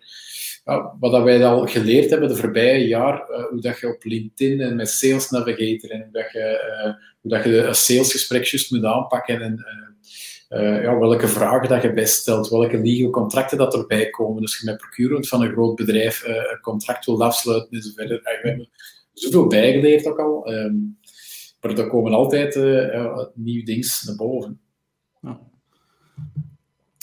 wat 0.99 1.23
wij 1.23 1.45
al 1.45 1.67
geleerd 1.67 2.09
hebben 2.09 2.29
de 2.29 2.35
voorbije 2.35 2.87
jaar, 2.87 3.23
hoe 3.49 3.61
dat 3.61 3.79
je 3.79 3.87
op 3.87 4.03
LinkedIn 4.03 4.61
en 4.61 4.75
met 4.75 4.89
Sales 4.89 5.29
Navigator 5.29 5.89
en 5.89 6.01
hoe 6.01 6.11
dat 6.11 6.31
je, 6.31 6.73
uh, 6.85 6.93
hoe 7.21 7.31
dat 7.31 7.43
je 7.43 7.57
een 7.57 7.75
salesgesprek 7.75 8.43
juist 8.43 8.71
moet 8.71 8.85
aanpakken 8.85 9.41
en 9.41 9.65
uh, 10.53 10.83
ja, 10.83 10.97
welke 10.97 11.27
vragen 11.27 11.69
dat 11.69 11.81
je 11.81 11.93
bijstelt, 11.93 12.49
welke 12.49 12.77
legal 12.77 13.09
contracten 13.09 13.57
dat 13.57 13.73
erbij 13.73 14.09
komen. 14.09 14.41
Dus 14.41 14.59
je 14.59 14.65
met 14.65 14.77
procurement 14.77 15.27
van 15.27 15.41
een 15.41 15.51
groot 15.51 15.75
bedrijf 15.75 16.27
uh, 16.27 16.35
een 16.35 16.59
contract 16.61 17.05
wilt 17.05 17.21
afsluiten 17.21 17.71
en 17.71 17.81
zo 17.81 17.91
verder. 17.95 18.17
Uh, 18.17 18.41
we 18.41 18.47
hebben 18.47 18.69
zoveel 19.13 19.47
bijgeleerd 19.47 20.07
ook 20.07 20.19
al. 20.19 20.53
Um, 20.53 20.97
maar 21.61 21.77
er 21.77 21.87
komen 21.87 22.13
altijd 22.13 22.55
uh, 22.55 23.19
nieuwe 23.33 23.63
dingen 23.63 23.87
naar 24.05 24.15
boven. 24.15 24.59
Ja. 25.21 25.39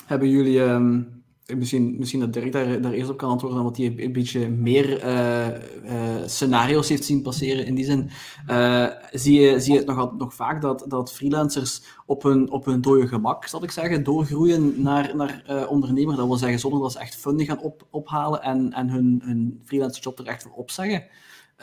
Hebben 0.06 0.28
jullie, 0.28 0.60
um, 0.60 1.20
misschien, 1.56 1.94
misschien 1.98 2.20
dat 2.20 2.32
Dirk 2.32 2.52
daar, 2.52 2.81
daar 2.81 2.93
eerst 2.93 3.10
op 3.10 3.16
kan 3.16 3.31
antwoorden, 3.31 3.60
omdat 3.60 3.77
hij 3.77 3.94
een 3.97 4.12
beetje 4.12 4.48
meer 4.48 5.05
uh, 5.05 5.47
uh, 5.47 5.52
scenario's 6.27 6.89
heeft 6.89 7.05
zien 7.05 7.22
passeren. 7.22 7.66
In 7.66 7.74
die 7.74 7.85
zin 7.85 8.10
uh, 8.51 8.86
zie, 9.12 9.40
je, 9.40 9.60
zie 9.60 9.72
je 9.72 9.78
het 9.78 9.86
nog, 9.86 10.18
nog 10.18 10.35
vaak 10.35 10.62
dat, 10.62 10.85
dat 10.89 11.12
freelancers 11.12 11.82
op 12.06 12.22
hun, 12.22 12.51
op 12.51 12.64
hun 12.64 12.81
dode 12.81 13.06
gemak, 13.06 13.47
zal 13.47 13.62
ik 13.62 13.70
zeggen, 13.70 14.05
doorgroeien 14.05 14.82
naar, 14.82 15.16
naar 15.16 15.66
ondernemer. 15.68 16.16
Dat 16.16 16.27
wil 16.27 16.36
zeggen, 16.36 16.59
zonder 16.59 16.81
dat 16.81 16.93
ze 16.93 16.98
echt 16.98 17.16
funding 17.16 17.48
gaan 17.48 17.62
op, 17.62 17.86
ophalen 17.90 18.43
en, 18.43 18.72
en 18.72 18.89
hun, 18.89 19.22
hun 19.24 19.60
freelance 19.64 20.01
job 20.01 20.18
er 20.18 20.27
echt 20.27 20.43
voor 20.43 20.52
opzeggen. 20.52 21.05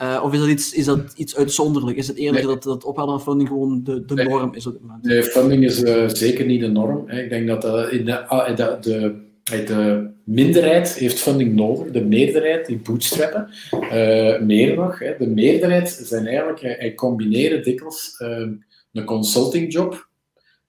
Uh, 0.02 0.20
of 0.24 0.32
is 0.32 0.38
dat 0.38 0.48
iets, 0.48 0.72
is 0.72 0.84
dat 0.84 1.12
iets 1.16 1.36
uitzonderlijk? 1.36 1.96
Is 1.96 2.08
het 2.08 2.16
eerder 2.16 2.42
dat, 2.42 2.62
dat 2.62 2.84
ophalen 2.84 3.20
van 3.20 3.20
funding 3.20 3.48
gewoon 3.48 3.80
de, 3.84 4.04
de 4.04 4.14
norm 4.14 4.54
is 4.54 4.66
op 4.66 4.72
dit 4.72 4.82
moment? 4.82 5.04
Nee, 5.04 5.22
funding 5.22 5.64
is 5.64 5.82
uh, 5.82 6.08
zeker 6.08 6.46
niet 6.46 6.60
de 6.60 6.68
norm. 6.68 7.02
Hè. 7.06 7.22
Ik 7.22 7.28
denk 7.28 7.46
dat 7.46 7.64
uh, 7.64 7.92
in 7.92 8.04
de, 8.04 8.52
de, 8.56 8.78
de 8.80 9.26
de 9.48 10.10
minderheid 10.24 10.94
heeft 10.94 11.20
funding 11.20 11.54
nodig, 11.54 11.92
de 11.92 12.04
meerderheid 12.04 12.66
die 12.66 12.76
bootstrappen. 12.76 13.50
Uh, 13.72 14.40
meer 14.40 14.74
nog, 14.74 14.98
de 14.98 15.26
meerderheid 15.26 16.00
zijn 16.02 16.26
eigenlijk, 16.26 16.60
hij 16.60 16.94
combineren 16.94 17.62
dikwijls 17.62 18.14
uh, 18.22 18.48
een 18.92 19.04
consultingjob, 19.04 20.08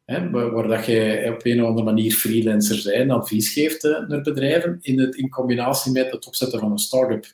hè, 0.05 0.29
waar, 0.29 0.67
dat 0.67 0.85
je 0.85 1.31
op 1.35 1.45
een 1.45 1.61
of 1.61 1.67
andere 1.67 1.85
manier 1.85 2.11
freelancer 2.11 2.91
bent, 2.91 3.11
advies 3.11 3.53
geeft 3.53 3.83
naar 3.83 4.21
bedrijven, 4.21 4.79
in, 4.81 4.99
het, 4.99 5.15
in 5.15 5.29
combinatie 5.29 5.91
met 5.91 6.11
het 6.11 6.27
opzetten 6.27 6.59
van 6.59 6.71
een 6.71 6.77
start-up 6.77 7.25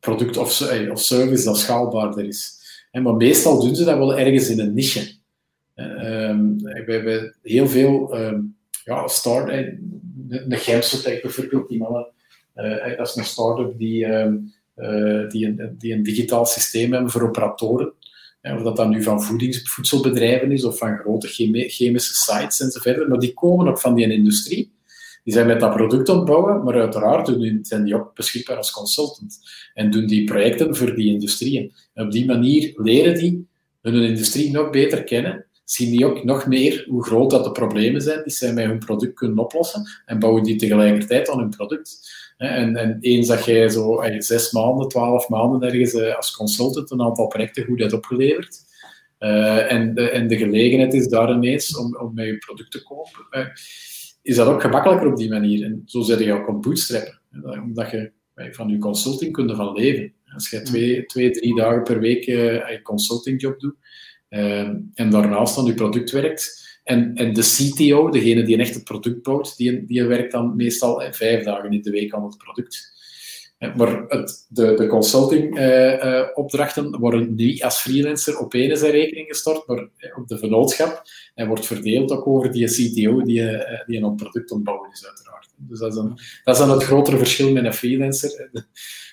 product 0.00 0.36
of, 0.36 0.72
of 0.90 1.00
service 1.00 1.44
dat 1.44 1.58
schaalbaarder 1.58 2.24
is. 2.24 2.56
Hè, 2.90 3.00
maar 3.00 3.14
meestal 3.14 3.60
doen 3.60 3.76
ze 3.76 3.84
dat 3.84 3.98
wel 3.98 4.18
ergens 4.18 4.48
in 4.48 4.60
een 4.60 4.74
niche. 4.74 5.16
Um, 5.74 6.58
we 6.58 6.92
hebben 6.92 7.36
heel 7.42 7.68
veel 7.68 8.18
um, 8.20 8.56
ja, 8.84 9.08
start, 9.08 9.50
de 10.28 10.56
Gemsotech 10.56 11.20
bijvoorbeeld, 11.20 11.68
die 11.68 11.78
mannen, 11.78 12.06
uh, 12.56 12.96
dat 12.96 13.08
is 13.08 13.16
een 13.16 13.24
start-up 13.24 13.78
die, 13.78 14.06
uh, 14.06 15.28
die, 15.28 15.46
een, 15.46 15.74
die 15.78 15.92
een 15.92 16.02
digitaal 16.02 16.46
systeem 16.46 16.92
hebben 16.92 17.10
voor 17.10 17.28
operatoren. 17.28 17.92
of 18.42 18.62
dat 18.62 18.76
dan 18.76 18.90
nu 18.90 19.02
van 19.02 19.22
voedings, 19.22 19.62
voedselbedrijven 19.62 20.52
is 20.52 20.64
of 20.64 20.78
van 20.78 20.96
grote 20.96 21.28
chemische 21.68 22.14
sites 22.14 22.60
enzovoort. 22.60 23.08
Maar 23.08 23.18
die 23.18 23.34
komen 23.34 23.68
ook 23.68 23.80
van 23.80 23.94
die 23.94 24.12
industrie. 24.12 24.72
Die 25.24 25.36
zijn 25.36 25.46
met 25.46 25.60
dat 25.60 25.74
product 25.74 26.08
ontbouwen, 26.08 26.64
maar 26.64 26.80
uiteraard 26.80 27.26
doen, 27.26 27.58
zijn 27.62 27.84
die 27.84 27.94
ook 27.94 28.14
beschikbaar 28.14 28.56
als 28.56 28.70
consultant. 28.70 29.38
En 29.74 29.90
doen 29.90 30.06
die 30.06 30.24
projecten 30.24 30.76
voor 30.76 30.94
die 30.94 31.12
industrieën. 31.12 31.72
En 31.94 32.04
op 32.04 32.12
die 32.12 32.26
manier 32.26 32.72
leren 32.74 33.14
die 33.14 33.46
hun 33.82 34.02
industrie 34.02 34.50
nog 34.50 34.70
beter 34.70 35.04
kennen 35.04 35.46
zien 35.70 35.90
die 35.90 36.06
ook 36.06 36.24
nog 36.24 36.46
meer 36.46 36.84
hoe 36.88 37.04
groot 37.04 37.30
dat 37.30 37.44
de 37.44 37.52
problemen 37.52 38.00
zijn 38.00 38.22
die 38.22 38.32
zij 38.32 38.52
met 38.52 38.64
hun 38.64 38.78
product 38.78 39.14
kunnen 39.14 39.38
oplossen 39.38 39.82
en 40.04 40.18
bouwen 40.18 40.42
die 40.42 40.56
tegelijkertijd 40.56 41.30
aan 41.30 41.38
hun 41.38 41.48
product. 41.48 42.16
En, 42.36 42.76
en 42.76 42.98
eens 43.00 43.26
dat 43.26 43.44
jij 43.44 43.68
zo 43.68 44.02
zes 44.18 44.52
maanden, 44.52 44.88
twaalf 44.88 45.28
maanden 45.28 45.62
ergens 45.62 45.94
eh, 45.94 46.16
als 46.16 46.36
consultant 46.36 46.90
een 46.90 47.02
aantal 47.02 47.26
projecten 47.26 47.64
goed 47.64 47.80
hebt 47.80 47.92
opgeleverd, 47.92 48.56
uh, 49.18 49.72
en, 49.72 49.94
de, 49.94 50.10
en 50.10 50.28
de 50.28 50.36
gelegenheid 50.36 50.94
is 50.94 51.08
daar 51.08 51.32
ineens 51.32 51.76
om, 51.76 51.96
om 51.96 52.14
met 52.14 52.26
je 52.26 52.38
product 52.38 52.70
te 52.70 52.82
kopen, 52.82 53.26
uh, 53.30 53.46
is 54.22 54.36
dat 54.36 54.46
ook 54.46 54.60
gemakkelijker 54.60 55.08
op 55.08 55.16
die 55.16 55.28
manier. 55.28 55.64
En 55.64 55.82
zo 55.86 56.00
zet 56.02 56.18
je 56.18 56.32
ook 56.32 56.48
op 56.48 56.62
bootstrappen, 56.62 57.20
omdat 57.62 57.90
je 57.90 58.12
van 58.34 58.68
je 58.68 58.78
consulting 58.78 59.32
kunt 59.32 59.56
van 59.56 59.72
leven. 59.72 60.12
Als 60.34 60.50
je 60.50 60.62
twee, 60.62 61.04
twee 61.04 61.30
drie 61.30 61.56
dagen 61.56 61.82
per 61.82 62.00
week 62.00 62.24
je 62.24 62.80
consultingjob 62.82 63.60
doet, 63.60 63.76
Ehm, 64.28 64.76
en 64.94 65.10
daarnaast 65.10 65.58
aan 65.58 65.64
je 65.64 65.74
product 65.74 66.10
werkt. 66.10 66.66
En, 66.84 67.14
en 67.14 67.32
de 67.32 67.42
CTO, 67.42 68.10
degene 68.10 68.42
die 68.42 68.58
echt 68.58 68.74
het 68.74 68.84
product 68.84 69.22
bouwt, 69.22 69.56
die, 69.56 69.84
die 69.84 70.04
werkt 70.04 70.32
dan 70.32 70.56
meestal 70.56 71.02
vijf 71.10 71.44
dagen 71.44 71.72
in 71.72 71.82
de 71.82 71.90
week 71.90 72.14
aan 72.14 72.24
het 72.24 72.36
product. 72.36 72.96
Maar 73.76 74.04
het, 74.08 74.46
de, 74.48 74.74
de 74.74 74.86
consulting-opdrachten 74.86 76.84
uh, 76.84 76.90
uh, 76.90 76.98
worden 76.98 77.34
niet 77.34 77.62
als 77.62 77.80
freelancer 77.80 78.38
op 78.38 78.54
één 78.54 78.76
zijn 78.76 78.90
rekening 78.90 79.26
gestort, 79.28 79.66
maar 79.66 79.88
op 80.16 80.28
de 80.28 80.38
vennootschap. 80.38 81.02
En 81.34 81.48
wordt 81.48 81.66
verdeeld 81.66 82.10
ook 82.10 82.26
over 82.26 82.52
die 82.52 82.66
CTO 82.66 83.22
die, 83.22 83.42
die 83.86 84.02
een 84.02 84.16
product 84.16 84.50
ontbouwen 84.50 84.90
is, 84.92 85.06
uiteraard. 85.06 85.48
Dus 85.56 85.78
dat 85.78 85.92
is, 85.92 85.98
een, 85.98 86.18
dat 86.44 86.54
is 86.54 86.60
dan 86.60 86.70
het 86.70 86.82
grotere 86.82 87.16
verschil 87.16 87.52
met 87.52 87.64
een 87.64 87.72
freelancer, 87.72 88.50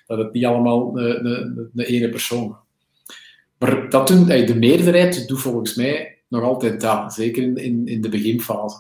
dat 0.08 0.18
het 0.18 0.34
niet 0.34 0.46
allemaal 0.46 0.92
de, 0.92 1.70
de 1.74 1.86
ene 1.86 2.10
persoon 2.10 2.58
maar 3.58 3.90
dat 3.90 4.08
doen, 4.08 4.26
de 4.26 4.56
meerderheid 4.56 5.28
doet 5.28 5.42
volgens 5.42 5.76
mij 5.76 6.18
nog 6.28 6.44
altijd 6.44 6.82
dat, 6.82 7.14
zeker 7.14 7.44
in, 7.58 7.88
in, 7.88 8.02
de 8.02 8.10
beginfase. 8.10 8.78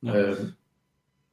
Uh, 0.00 0.30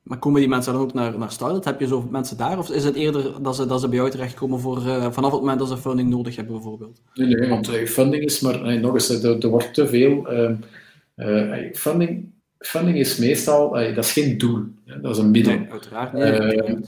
maar 0.03 0.17
komen 0.17 0.39
die 0.39 0.49
mensen 0.49 0.73
dan 0.73 0.81
ook 0.81 0.93
naar, 0.93 1.17
naar 1.17 1.31
Starlet? 1.31 1.65
Heb 1.65 1.79
je 1.79 1.87
zoveel 1.87 2.09
mensen 2.09 2.37
daar? 2.37 2.57
Of 2.57 2.69
is 2.69 2.83
het 2.83 2.95
eerder 2.95 3.41
dat 3.41 3.55
ze, 3.55 3.65
dat 3.65 3.81
ze 3.81 3.87
bij 3.87 3.97
jou 3.97 4.09
terechtkomen 4.09 4.59
voor, 4.59 4.77
uh, 4.77 5.11
vanaf 5.11 5.31
het 5.31 5.39
moment 5.39 5.59
dat 5.59 5.67
ze 5.67 5.77
funding 5.77 6.09
nodig 6.09 6.35
hebben, 6.35 6.53
bijvoorbeeld? 6.53 7.01
Nee, 7.13 7.27
nee 7.27 7.49
want 7.49 7.69
uh, 7.69 7.85
funding 7.87 8.23
is 8.23 8.39
maar... 8.39 8.61
Nee, 8.61 8.79
nog 8.79 8.93
eens, 8.93 9.09
er, 9.09 9.39
er 9.39 9.49
wordt 9.49 9.73
te 9.73 9.87
veel... 9.87 10.27
Ehm, 10.27 11.73
funding, 11.73 12.29
funding 12.59 12.97
is 12.97 13.17
meestal... 13.17 13.69
dat 13.69 13.97
is 13.97 14.11
geen 14.11 14.37
doel. 14.37 14.63
dat 15.01 15.15
is 15.15 15.17
een 15.17 15.31
middel. 15.31 15.53
Nee, 15.53 15.71
uiteraard. 15.71 16.13
Nee, 16.13 16.79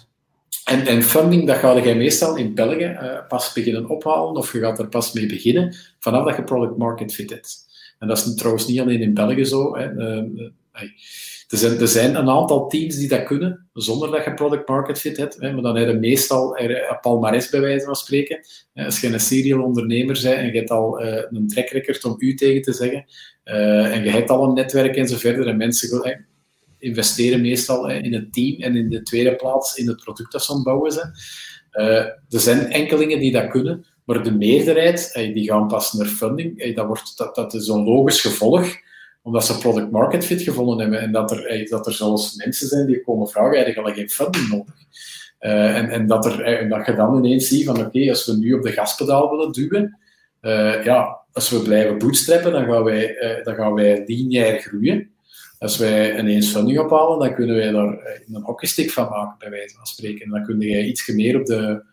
en, 0.63 0.85
en 0.85 1.03
funding, 1.03 1.47
dat 1.47 1.57
ga 1.57 1.77
je 1.77 1.95
meestal 1.95 2.35
in 2.35 2.53
België 2.53 2.97
uh, 3.01 3.27
pas 3.27 3.53
beginnen 3.53 3.89
ophalen, 3.89 4.35
of 4.35 4.51
je 4.51 4.59
gaat 4.59 4.79
er 4.79 4.87
pas 4.87 5.13
mee 5.13 5.25
beginnen, 5.25 5.75
vanaf 5.99 6.25
dat 6.25 6.35
je 6.35 6.43
product 6.43 6.77
market 6.77 7.13
fit 7.13 7.29
hebt. 7.29 7.67
En 7.99 8.07
dat 8.07 8.17
is 8.17 8.35
trouwens 8.35 8.67
niet 8.67 8.79
alleen 8.79 9.01
in 9.01 9.13
België 9.13 9.45
zo. 9.45 9.77
Hè. 9.77 9.91
Uh, 9.91 10.51
er, 11.47 11.57
zijn, 11.57 11.79
er 11.79 11.87
zijn 11.87 12.15
een 12.15 12.29
aantal 12.29 12.67
teams 12.67 12.95
die 12.97 13.07
dat 13.07 13.23
kunnen, 13.23 13.69
zonder 13.73 14.11
dat 14.11 14.23
je 14.23 14.33
product 14.33 14.67
market 14.67 14.99
fit 14.99 15.17
hebt. 15.17 15.35
Hè. 15.39 15.53
Maar 15.53 15.61
dan 15.61 15.75
heb 15.75 15.87
je 15.87 15.93
meestal 15.93 16.59
een 16.59 16.97
palmares, 17.01 17.49
bij 17.49 17.61
wijze 17.61 17.85
van 17.85 17.95
spreken. 17.95 18.39
Als 18.73 19.01
je 19.01 19.07
een 19.07 19.19
serial 19.19 19.63
ondernemer 19.63 20.19
bent 20.23 20.37
en 20.37 20.45
je 20.45 20.57
hebt 20.57 20.71
al 20.71 21.01
een 21.01 21.47
track 21.47 21.69
record 21.69 22.05
om 22.05 22.15
u 22.17 22.35
tegen 22.35 22.61
te 22.61 22.73
zeggen, 22.73 23.05
en 23.43 24.03
je 24.03 24.09
hebt 24.09 24.29
al 24.29 24.43
een 24.43 24.53
netwerk 24.53 24.95
en 24.95 25.07
zo 25.07 25.17
verder, 25.17 25.47
en 25.47 25.57
mensen 25.57 25.89
investeren 26.79 27.41
meestal 27.41 27.89
in 27.89 28.13
het 28.13 28.33
team 28.33 28.61
en 28.61 28.75
in 28.75 28.89
de 28.89 29.01
tweede 29.01 29.35
plaats 29.35 29.75
in 29.75 29.87
het 29.87 30.03
product 30.03 30.31
dat 30.31 30.43
ze 30.43 30.53
aan 30.53 30.83
het. 30.83 31.11
Uh, 31.73 31.97
er 32.05 32.39
zijn 32.39 32.71
enkelingen 32.71 33.19
die 33.19 33.31
dat 33.31 33.47
kunnen, 33.47 33.85
maar 34.05 34.23
de 34.23 34.31
meerderheid 34.31 35.11
die 35.13 35.47
gaan 35.49 35.67
pas 35.67 35.93
naar 35.93 36.05
funding. 36.05 36.75
Dat, 36.75 36.85
wordt, 36.87 37.17
dat, 37.17 37.35
dat 37.35 37.53
is 37.53 37.67
een 37.67 37.83
logisch 37.83 38.21
gevolg, 38.21 38.75
omdat 39.21 39.45
ze 39.45 39.57
product 39.57 39.91
market 39.91 40.25
fit 40.25 40.41
gevonden 40.41 40.79
hebben 40.79 40.99
en 40.99 41.11
dat 41.11 41.31
er, 41.31 41.67
dat 41.69 41.87
er 41.87 41.93
zelfs 41.93 42.35
mensen 42.35 42.67
zijn 42.67 42.85
die 42.85 43.03
komen 43.03 43.27
vragen, 43.27 43.55
eigenlijk 43.55 43.87
al 43.87 43.93
geen 43.93 44.09
funding 44.09 44.49
nodig. 44.49 44.75
En, 45.39 45.89
en, 45.89 46.07
dat 46.07 46.25
er, 46.25 46.69
dat 46.69 46.85
je 46.85 46.95
dan 46.95 47.17
ineens 47.17 47.47
ziet 47.47 47.65
van 47.65 47.85
oké, 47.85 48.09
als 48.09 48.25
we 48.25 48.37
nu 48.37 48.53
op 48.53 48.63
de 48.63 48.71
gaspedaal 48.71 49.29
willen 49.29 49.51
duwen, 49.51 49.99
ja, 50.83 51.19
als 51.31 51.49
we 51.49 51.61
blijven 51.61 51.97
bootstrappen, 51.97 52.51
dan 52.51 52.65
gaan 52.65 52.83
wij, 52.83 53.15
uh, 53.15 53.43
dan 53.43 53.55
gaan 53.55 53.73
wij 53.73 54.03
lineair 54.05 54.59
groeien. 54.59 55.09
Als 55.59 55.77
wij 55.77 56.19
ineens 56.19 56.51
funding 56.51 56.79
ophalen, 56.79 57.19
dan 57.19 57.35
kunnen 57.35 57.55
wij 57.55 57.71
daar 57.71 57.97
eh, 57.97 58.21
een 58.27 58.41
hockeystick 58.41 58.91
van 58.91 59.09
maken, 59.09 59.35
bij 59.39 59.49
wijze 59.49 59.75
van 59.75 59.85
spreken. 59.85 60.25
En 60.25 60.31
dan 60.31 60.43
kun 60.43 60.59
je 60.59 60.85
iets 60.85 61.07
meer 61.07 61.39
op 61.39 61.45
de, 61.45 61.83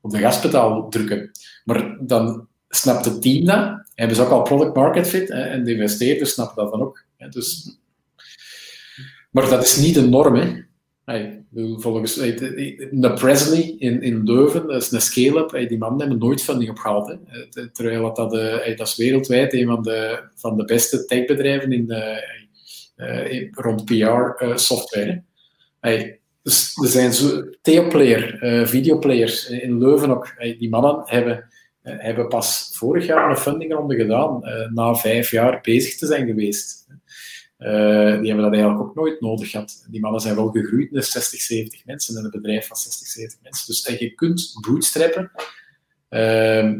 op 0.00 0.10
de 0.10 0.18
gaspedaal 0.18 0.88
drukken. 0.88 1.30
Maar 1.64 1.96
dan 2.00 2.48
snapt 2.68 3.04
het 3.04 3.22
team 3.22 3.44
dat. 3.44 3.84
Hebben 3.94 4.16
ze 4.16 4.22
ook 4.22 4.30
al 4.30 4.42
product 4.42 4.74
market 4.74 5.08
fit. 5.08 5.30
En 5.30 5.64
de 5.64 5.72
investeerders 5.72 6.32
snappen 6.32 6.62
dat 6.62 6.72
dan 6.72 6.80
ook. 6.80 7.04
Hè, 7.16 7.28
dus, 7.28 7.78
maar 9.30 9.48
dat 9.48 9.64
is 9.64 9.76
niet 9.76 9.94
de 9.94 10.08
norm. 10.08 10.34
Hè. 10.34 10.64
Hey, 11.04 11.44
volgens 11.76 12.14
de 12.14 13.12
Presley 13.14 13.74
in, 13.78 14.02
in 14.02 14.22
Leuven, 14.24 14.66
dat 14.66 14.82
is 14.82 14.90
een 14.90 15.00
scale-up, 15.00 15.68
die 15.68 15.78
mannen 15.78 16.00
hebben 16.00 16.18
nooit 16.18 16.42
funding 16.42 16.70
opgehaald. 16.70 17.08
Hè. 17.08 17.70
Terwijl 17.70 18.02
dat, 18.02 18.16
dat, 18.16 18.30
dat 18.76 18.86
is 18.86 18.96
wereldwijd 18.96 19.52
een 19.52 19.66
van 19.66 19.82
de, 19.82 20.22
van 20.34 20.56
de 20.56 20.64
beste 20.64 21.04
techbedrijven 21.04 21.72
in 21.72 21.86
de, 21.86 22.34
uh, 22.96 23.50
rond 23.52 23.84
PR-software. 23.84 25.22
Dus 26.42 26.76
er 26.82 26.88
zijn 26.88 27.12
zo 27.12 27.44
Theoplayer, 27.62 28.42
uh, 28.42 28.66
videoplayers 28.66 29.48
in 29.48 29.78
Leuven 29.78 30.10
ook. 30.10 30.34
die 30.58 30.68
mannen 30.68 31.02
hebben, 31.04 31.48
hebben 31.82 32.28
pas 32.28 32.70
vorig 32.72 33.06
jaar 33.06 33.30
een 33.30 33.36
fundingronde 33.36 33.96
gedaan, 33.96 34.40
na 34.74 34.94
vijf 34.94 35.30
jaar 35.30 35.60
bezig 35.62 35.96
te 35.96 36.06
zijn 36.06 36.26
geweest. 36.26 36.86
Die 37.58 37.66
hebben 37.66 38.42
dat 38.42 38.52
eigenlijk 38.52 38.80
ook 38.80 38.94
nooit 38.94 39.20
nodig 39.20 39.50
gehad. 39.50 39.86
Die 39.90 40.00
mannen 40.00 40.20
zijn 40.20 40.34
wel 40.34 40.50
gegroeid 40.50 40.90
naar 40.90 41.02
60, 41.02 41.40
70 41.40 41.84
mensen 41.84 42.18
in 42.18 42.24
een 42.24 42.30
bedrijf 42.30 42.66
van 42.66 42.76
60, 42.76 43.06
70 43.06 43.38
mensen. 43.42 43.66
Dus 43.66 43.98
je 43.98 44.14
kunt 44.14 44.58
bootstrappen. 44.68 45.30
Uh, 46.10 46.72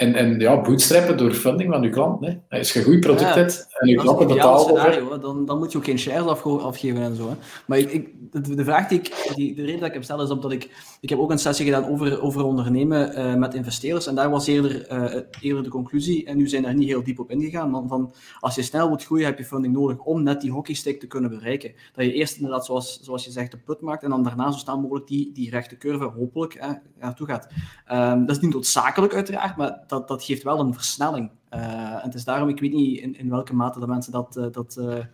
en, 0.00 0.14
en 0.14 0.38
ja, 0.38 0.60
bootstrappen 0.60 1.16
door 1.16 1.32
funding 1.32 1.72
van 1.72 1.82
je 1.82 1.90
klant. 1.90 2.26
Hè. 2.26 2.58
Als 2.58 2.72
je 2.72 2.78
een 2.78 2.84
goed 2.84 3.00
product 3.00 3.34
hebt 3.34 3.66
en 3.78 3.88
je 3.88 3.96
klanten 3.96 4.26
betalen... 4.26 5.20
Dan, 5.20 5.46
dan 5.46 5.58
moet 5.58 5.72
je 5.72 5.78
ook 5.78 5.84
geen 5.84 5.98
shares 5.98 6.42
afgeven 6.44 7.02
en 7.02 7.16
zo. 7.16 7.28
Hè. 7.28 7.34
Maar 7.66 7.78
ik, 7.78 7.92
ik, 7.92 8.08
de, 8.30 8.54
de, 8.54 8.64
vraag 8.64 8.88
die 8.88 8.98
ik... 8.98 9.32
Die, 9.34 9.54
de 9.54 9.62
reden 9.62 9.78
dat 9.78 9.88
ik 9.88 9.94
heb 9.94 10.04
stel 10.04 10.22
is 10.22 10.30
omdat 10.30 10.52
ik... 10.52 10.88
Ik 11.00 11.08
heb 11.08 11.18
ook 11.18 11.30
een 11.30 11.38
sessie 11.38 11.64
gedaan 11.64 11.88
over, 11.88 12.22
over 12.22 12.44
ondernemen 12.44 13.18
uh, 13.18 13.34
met 13.34 13.54
investeerders. 13.54 14.06
En 14.06 14.14
daar 14.14 14.30
was 14.30 14.46
eerder, 14.46 14.92
uh, 14.92 15.20
eerder 15.40 15.62
de 15.62 15.70
conclusie, 15.70 16.24
en 16.24 16.36
nu 16.36 16.48
zijn 16.48 16.62
daar 16.62 16.74
niet 16.74 16.88
heel 16.88 17.04
diep 17.04 17.18
op 17.18 17.30
ingegaan, 17.30 17.70
van, 17.70 17.88
van 17.88 18.12
als 18.40 18.54
je 18.54 18.62
snel 18.62 18.88
moet 18.88 19.04
groeien, 19.04 19.26
heb 19.26 19.38
je 19.38 19.44
funding 19.44 19.74
nodig 19.74 19.98
om 19.98 20.22
net 20.22 20.40
die 20.40 20.50
hockeystick 20.50 21.00
te 21.00 21.06
kunnen 21.06 21.30
bereiken. 21.30 21.72
Dat 21.94 22.04
je 22.04 22.12
eerst 22.12 22.36
inderdaad, 22.36 22.64
zoals, 22.64 23.00
zoals 23.02 23.24
je 23.24 23.30
zegt, 23.30 23.50
de 23.50 23.56
put 23.56 23.80
maakt 23.80 24.02
en 24.02 24.10
dan 24.10 24.22
daarna 24.22 24.50
zo 24.50 24.58
snel 24.58 24.80
mogelijk 24.80 25.06
die, 25.06 25.32
die 25.32 25.50
rechte 25.50 25.76
curve 25.76 26.04
hopelijk 26.04 26.56
hè, 26.58 26.72
naartoe 27.00 27.26
gaat. 27.26 27.48
Um, 27.92 28.26
dat 28.26 28.36
is 28.36 28.42
niet 28.42 28.52
noodzakelijk 28.52 29.14
uiteraard, 29.14 29.56
maar 29.56 29.84
dat, 29.90 30.08
dat 30.08 30.24
geeft 30.24 30.42
wel 30.42 30.60
een 30.60 30.74
versnelling. 30.74 31.30
Uh, 31.54 31.60
en 31.92 32.00
het 32.02 32.14
is 32.14 32.24
daarom, 32.24 32.48
ik 32.48 32.60
weet 32.60 32.72
niet 32.72 33.00
in, 33.00 33.18
in 33.18 33.30
welke 33.30 33.54
mate 33.54 33.80
de 33.80 33.86
mensen 33.86 34.12
dat, 34.12 34.36
uh, 34.36 34.46
dat, 34.52 34.76
uh, 34.78 35.04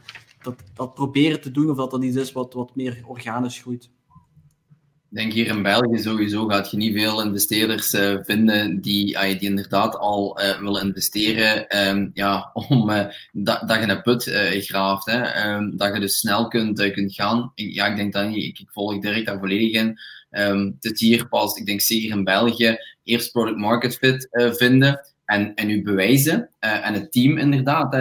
dat, 0.42 0.54
dat 0.74 0.94
proberen 0.94 1.40
te 1.40 1.50
doen, 1.50 1.70
of 1.70 1.76
dat 1.76 1.90
dat 1.90 2.04
iets 2.04 2.16
is 2.16 2.32
wat, 2.32 2.54
wat 2.54 2.76
meer 2.76 3.02
organisch 3.06 3.58
groeit. 3.58 3.90
Ik 5.10 5.22
denk 5.22 5.32
hier 5.32 5.46
in 5.46 5.62
België 5.62 5.98
sowieso 5.98 6.46
gaat 6.46 6.70
je 6.70 6.76
niet 6.76 6.94
veel 6.94 7.22
investeerders 7.22 7.90
vinden 8.22 8.80
die, 8.80 9.12
uh, 9.12 9.38
die 9.38 9.48
inderdaad 9.48 9.96
al 9.96 10.40
uh, 10.40 10.60
willen 10.60 10.82
investeren 10.82 11.78
um, 11.88 12.10
ja, 12.14 12.50
om 12.68 12.86
dat, 13.32 13.68
dat 13.68 13.80
je 13.80 13.88
een 13.88 14.02
put 14.02 14.22
graaft. 14.64 15.06
Hè, 15.06 15.50
um, 15.54 15.76
dat 15.76 15.94
je 15.94 16.00
dus 16.00 16.18
snel 16.18 16.48
kunt, 16.48 16.90
kunt 16.90 17.14
gaan. 17.14 17.52
ja, 17.54 17.86
ik 17.86 17.96
denk 17.96 18.12
dat 18.12 18.34
ik, 18.34 18.58
ik 18.58 18.70
volg 18.70 19.00
direct 19.00 19.26
daar 19.26 19.38
volledig 19.38 19.72
in. 19.72 19.98
Um, 20.30 20.76
dit 20.80 21.00
hier 21.00 21.28
pas, 21.28 21.56
ik 21.56 21.66
denk 21.66 21.80
zeker 21.80 22.10
in 22.10 22.24
België, 22.24 22.78
eerst 23.06 23.32
product 23.32 23.56
market 23.56 23.96
fit 23.96 24.28
vinden 24.56 25.00
en, 25.24 25.54
en 25.54 25.70
u 25.70 25.82
bewijzen. 25.82 26.50
en 26.58 26.94
het 26.94 27.12
team 27.12 27.38
inderdaad, 27.38 27.96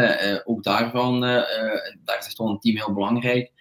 ook 0.45 0.63
daarvan, 0.63 1.21
daar 1.21 2.25
is 2.27 2.37
wel 2.37 2.49
een 2.49 2.59
team 2.59 2.75
heel 2.75 2.93
belangrijk. 2.93 3.51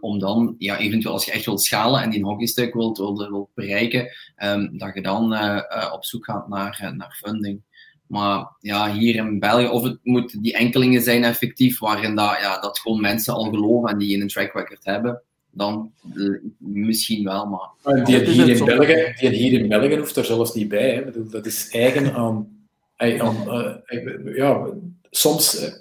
Om 0.00 0.18
dan, 0.18 0.54
ja, 0.58 0.78
eventueel 0.78 1.12
als 1.12 1.24
je 1.24 1.32
echt 1.32 1.44
wilt 1.44 1.62
schalen 1.62 2.02
en 2.02 2.10
die 2.10 2.24
hockeystuk 2.24 2.74
wilt, 2.74 2.98
wilt, 2.98 3.28
wilt 3.28 3.54
bereiken, 3.54 4.08
um, 4.44 4.78
dat 4.78 4.94
je 4.94 5.02
dan 5.02 5.32
op 5.92 6.04
zoek 6.04 6.24
gaat 6.24 6.48
naar, 6.48 6.92
naar 6.96 7.20
funding. 7.24 7.62
Maar 8.06 8.56
ja, 8.60 8.92
hier 8.92 9.14
in 9.14 9.38
België, 9.38 9.66
of 9.66 9.82
het 9.82 9.98
moet 10.02 10.42
die 10.42 10.54
enkelingen 10.56 11.02
zijn 11.02 11.24
effectief, 11.24 11.78
waarin 11.78 12.14
dat, 12.14 12.38
ja, 12.40 12.60
dat 12.60 12.78
gewoon 12.78 13.00
mensen 13.00 13.34
al 13.34 13.50
geloven 13.50 13.90
en 13.90 13.98
die 13.98 14.20
een 14.20 14.28
track 14.28 14.52
record 14.52 14.84
hebben, 14.84 15.22
dan 15.56 15.92
misschien 16.58 17.24
wel, 17.24 17.46
maar... 17.46 18.04
die, 18.04 18.18
hier 18.18 18.48
in 18.48 18.64
België, 18.64 19.14
die 19.18 19.30
hier 19.30 19.60
in 19.60 19.68
België 19.68 19.96
hoeft 19.96 20.16
er 20.16 20.24
zelfs 20.24 20.54
niet 20.54 20.68
bij. 20.68 20.94
Hè. 20.94 21.04
Bedoel, 21.04 21.30
dat 21.30 21.46
is 21.46 21.68
eigen 21.70 22.14
aan... 22.14 22.48
aan 22.96 23.36
ja, 24.34 24.66
soms 25.10 25.72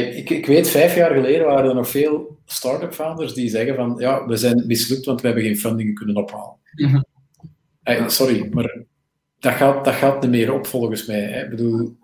ik, 0.00 0.30
ik 0.30 0.46
weet, 0.46 0.68
vijf 0.68 0.94
jaar 0.94 1.14
geleden 1.14 1.46
waren 1.46 1.68
er 1.68 1.74
nog 1.74 1.88
veel 1.88 2.38
start-up 2.46 2.94
founders 2.94 3.34
die 3.34 3.48
zeggen 3.48 3.74
van 3.74 3.94
ja, 3.98 4.26
we 4.26 4.36
zijn 4.36 4.66
mislukt, 4.66 5.04
want 5.04 5.20
we 5.20 5.26
hebben 5.26 5.44
geen 5.44 5.58
funding 5.58 5.94
kunnen 5.94 6.16
ophalen. 6.16 6.56
Mhm. 6.72 8.08
sorry, 8.08 8.48
maar 8.50 8.84
dat 9.38 9.52
gaat, 9.52 9.84
dat 9.84 9.94
gaat 9.94 10.22
niet 10.22 10.30
meer 10.30 10.52
op 10.52 10.66
volgens 10.66 11.06
mij. 11.06 11.20
Hè. 11.20 11.44
Ik 11.44 11.50
bedoel, 11.50 11.96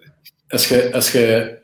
als 0.49 0.69
je, 0.69 0.93
als 0.93 1.13
je 1.13 1.57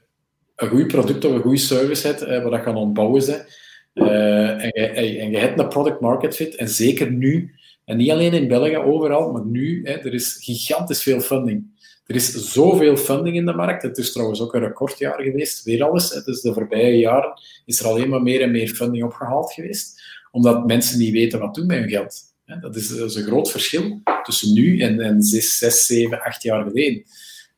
een 0.56 0.68
goed 0.68 0.86
product 0.86 1.24
of 1.24 1.32
een 1.32 1.40
goede 1.40 1.56
service 1.56 2.06
hebt, 2.06 2.20
hè, 2.20 2.42
waar 2.42 2.50
dat 2.50 2.62
gaan 2.62 2.76
ontbouwen 2.76 3.22
zijn, 3.22 3.46
uh, 3.94 4.64
en, 4.64 5.30
je, 5.30 5.38
hebt 5.38 5.58
een 5.58 5.68
product 5.68 6.00
market 6.00 6.36
fit, 6.36 6.54
en 6.54 6.68
zeker 6.68 7.10
nu, 7.10 7.54
en 7.84 7.96
niet 7.96 8.10
alleen 8.10 8.32
in 8.32 8.48
België, 8.48 8.76
overal, 8.76 9.32
maar 9.32 9.44
nu, 9.44 9.80
hè, 9.84 9.92
er 9.92 10.14
is 10.14 10.36
gigantisch 10.40 11.02
veel 11.02 11.20
funding. 11.20 11.72
Er 12.06 12.14
is 12.14 12.52
zoveel 12.52 12.96
funding 12.96 13.36
in 13.36 13.46
de 13.46 13.54
markt. 13.54 13.82
Het 13.82 13.98
is 13.98 14.12
trouwens 14.12 14.40
ook 14.40 14.54
een 14.54 14.60
recordjaar 14.60 15.22
geweest, 15.22 15.64
weer 15.64 15.84
alles. 15.84 16.24
Dus 16.24 16.40
de 16.40 16.52
voorbije 16.52 16.98
jaren 16.98 17.40
is 17.64 17.80
er 17.80 17.86
alleen 17.86 18.08
maar 18.08 18.22
meer 18.22 18.40
en 18.40 18.50
meer 18.50 18.68
funding 18.68 19.04
opgehaald 19.04 19.52
geweest, 19.52 20.02
omdat 20.30 20.66
mensen 20.66 20.98
niet 20.98 21.12
weten 21.12 21.38
wat 21.38 21.54
doen 21.54 21.66
met 21.66 21.78
hun 21.78 21.88
geld. 21.88 22.22
Dat 22.60 22.76
is, 22.76 22.90
een 22.90 23.22
groot 23.22 23.50
verschil 23.50 24.00
tussen 24.22 24.52
nu 24.52 24.80
en, 24.80 25.00
en 25.00 25.22
6, 25.22 25.56
6, 25.56 25.86
7, 25.86 26.20
8 26.20 26.42
jaar 26.42 26.64
geleden. 26.64 27.02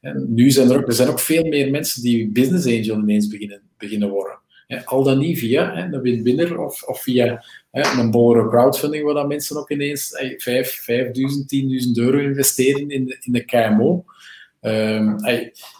En 0.01 0.35
nu 0.35 0.51
zijn 0.51 0.71
er 0.71 0.77
ook, 0.77 0.87
er 0.87 0.93
zijn 0.93 1.09
ook 1.09 1.21
veel 1.21 1.45
meer 1.45 1.71
mensen 1.71 2.03
die 2.03 2.29
business 2.29 2.67
angel 2.67 2.99
ineens 3.03 3.29
beginnen, 3.29 3.63
beginnen 3.79 4.09
worden. 4.09 4.39
Al 4.85 5.03
dan 5.03 5.19
niet 5.19 5.39
via 5.39 5.77
een 5.77 6.01
win-winner 6.01 6.59
of, 6.59 6.83
of 6.83 7.03
via 7.03 7.45
een 7.71 8.11
bollere 8.11 8.49
crowdfunding, 8.49 9.05
waar 9.05 9.15
dan 9.15 9.27
mensen 9.27 9.57
ook 9.57 9.71
ineens 9.71 10.11
5, 10.37 10.87
5.000, 10.91 11.03
10.000 11.07 11.93
euro 11.95 12.19
investeren 12.19 12.91
in 12.91 13.05
de, 13.05 13.17
in 13.21 13.33
de 13.33 13.45
KMO. 13.45 14.05
Um, 14.67 15.17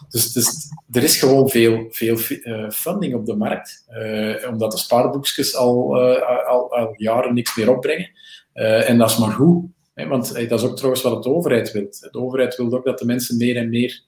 dus, 0.09 0.31
dus, 0.33 0.71
er 0.91 1.03
is 1.03 1.19
gewoon 1.19 1.49
veel, 1.49 1.87
veel 1.89 2.17
uh, 2.29 2.69
funding 2.69 3.13
op 3.13 3.25
de 3.25 3.35
markt, 3.35 3.85
uh, 3.89 4.49
omdat 4.49 4.71
de 4.71 4.77
spaarboekjes 4.77 5.55
al, 5.55 6.01
uh, 6.01 6.47
al, 6.47 6.75
al, 6.75 6.93
jaren 6.97 7.33
niks 7.33 7.55
meer 7.55 7.69
opbrengen. 7.69 8.09
en 8.53 8.97
dat 8.97 9.09
is 9.09 9.17
maar 9.17 9.31
goed, 9.31 9.65
hè, 9.93 10.07
want 10.07 10.33
dat 10.33 10.59
is 10.59 10.63
ook 10.63 10.75
trouwens 10.75 11.01
wat 11.01 11.23
de 11.23 11.29
overheid 11.29 11.71
wil. 11.71 11.87
De 12.11 12.19
overheid 12.19 12.55
wil 12.55 12.73
ook 12.73 12.85
dat 12.85 12.99
de 12.99 13.05
mensen 13.05 13.37
meer 13.37 13.55
en 13.55 13.69
meer 13.69 14.03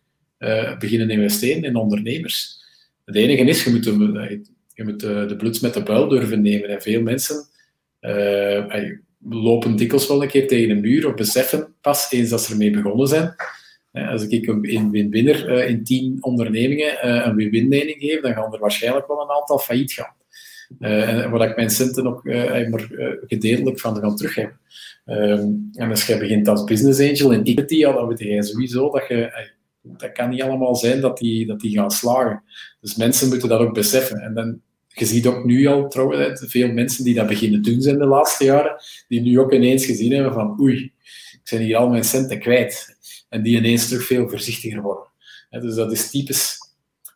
beginnen 0.80 1.10
investeren 1.10 1.64
in 1.64 1.76
ondernemers. 1.76 2.64
Het 3.06 3.16
enige 3.16 3.44
is, 3.44 3.64
je 3.64 3.72
moet, 3.72 3.84
de, 3.84 4.42
je 4.80 4.86
moet 4.86 5.00
de, 5.00 5.26
de 5.26 5.36
bloed 5.36 5.62
met 5.62 5.74
de 5.74 5.84
buil 5.84 6.08
durven 6.08 6.42
nemen. 6.42 6.70
En 6.70 6.82
veel 6.82 7.02
mensen 7.02 7.48
lopen 9.30 9.76
dikwijls 9.76 10.08
wel 10.08 10.22
een 10.22 10.28
keer 10.28 10.48
tegen 10.48 10.70
een 10.70 10.80
muur 10.80 11.08
of 11.08 11.14
beseffen 11.14 11.74
pas 11.82 12.12
eens 12.12 12.30
dat 12.30 12.42
ze 12.42 12.52
ermee 12.52 12.72
begonnen 12.72 13.08
zijn 13.08 13.36
als 13.92 14.28
ik 14.28 14.48
een 14.48 14.92
win-winner 14.92 15.68
in 15.68 15.84
tien 15.84 16.18
ondernemingen 16.22 17.08
een 17.28 17.36
win-win-lening 17.36 17.98
geef, 18.00 18.22
dan 18.22 18.34
gaan 18.34 18.54
er 18.54 18.60
waarschijnlijk 18.60 19.08
wel 19.08 19.22
een 19.22 19.36
aantal 19.36 19.60
failliet 19.60 19.94
gaan. 19.94 20.16
En 20.80 21.32
waar 21.32 21.50
ik 21.50 21.56
mijn 21.56 21.70
centen 21.70 22.08
ook 22.08 22.24
maar, 22.24 22.88
gedeeltelijk 23.28 23.80
van 23.80 23.98
gaan 23.98 24.16
terug 24.16 24.36
heb. 24.36 24.54
Ehm, 25.06 25.48
en 25.74 25.90
als 25.90 26.08
je 26.08 26.18
begint 26.18 26.48
als 26.48 26.64
business 26.64 27.00
angel 27.00 27.32
in 27.32 27.44
equity, 27.44 27.76
ja, 27.76 27.92
dan 27.92 28.08
weet 28.08 28.20
je 28.20 28.44
sowieso 28.44 28.92
dat 28.92 29.08
je... 29.08 29.48
dat 29.82 30.12
kan 30.12 30.30
niet 30.30 30.42
allemaal 30.42 30.76
zijn 30.76 31.02
dat 31.02 31.18
die, 31.18 31.46
dat 31.46 31.60
die 31.60 31.78
gaan 31.78 31.92
slagen. 31.92 32.44
Dus 32.82 32.96
mensen 32.96 33.30
moeten 33.30 33.50
dat 33.50 33.60
ook 33.60 33.74
beseffen. 33.74 34.18
En 34.18 34.34
dan, 34.34 34.62
je 34.94 35.06
ziet 35.06 35.28
ook 35.28 35.46
nu 35.46 35.66
al 35.66 35.88
trouwens, 35.88 36.44
veel 36.48 36.72
mensen 36.72 37.04
die 37.04 37.14
dat 37.14 37.28
beginnen 37.28 37.62
doen 37.62 37.82
zijn 37.82 37.98
de 37.98 38.06
laatste 38.06 38.44
jaren, 38.44 38.82
die 39.08 39.22
nu 39.22 39.40
ook 39.40 39.54
ineens 39.54 39.86
gezien 39.86 40.14
hebben 40.14 40.34
van 40.34 40.60
oei, 40.62 40.94
ik 41.32 41.40
zijn 41.44 41.62
hier 41.62 41.78
al 41.78 41.90
mijn 41.90 42.04
centen 42.04 42.40
kwijt 42.40 42.98
en 43.30 43.44
die 43.44 43.58
ineens 43.58 43.88
terug 43.88 44.06
veel 44.06 44.30
voorzichtiger 44.30 44.82
worden. 44.82 45.08
dus 45.50 45.76
dat 45.76 45.92
is 45.92 46.10
typisch. 46.10 46.58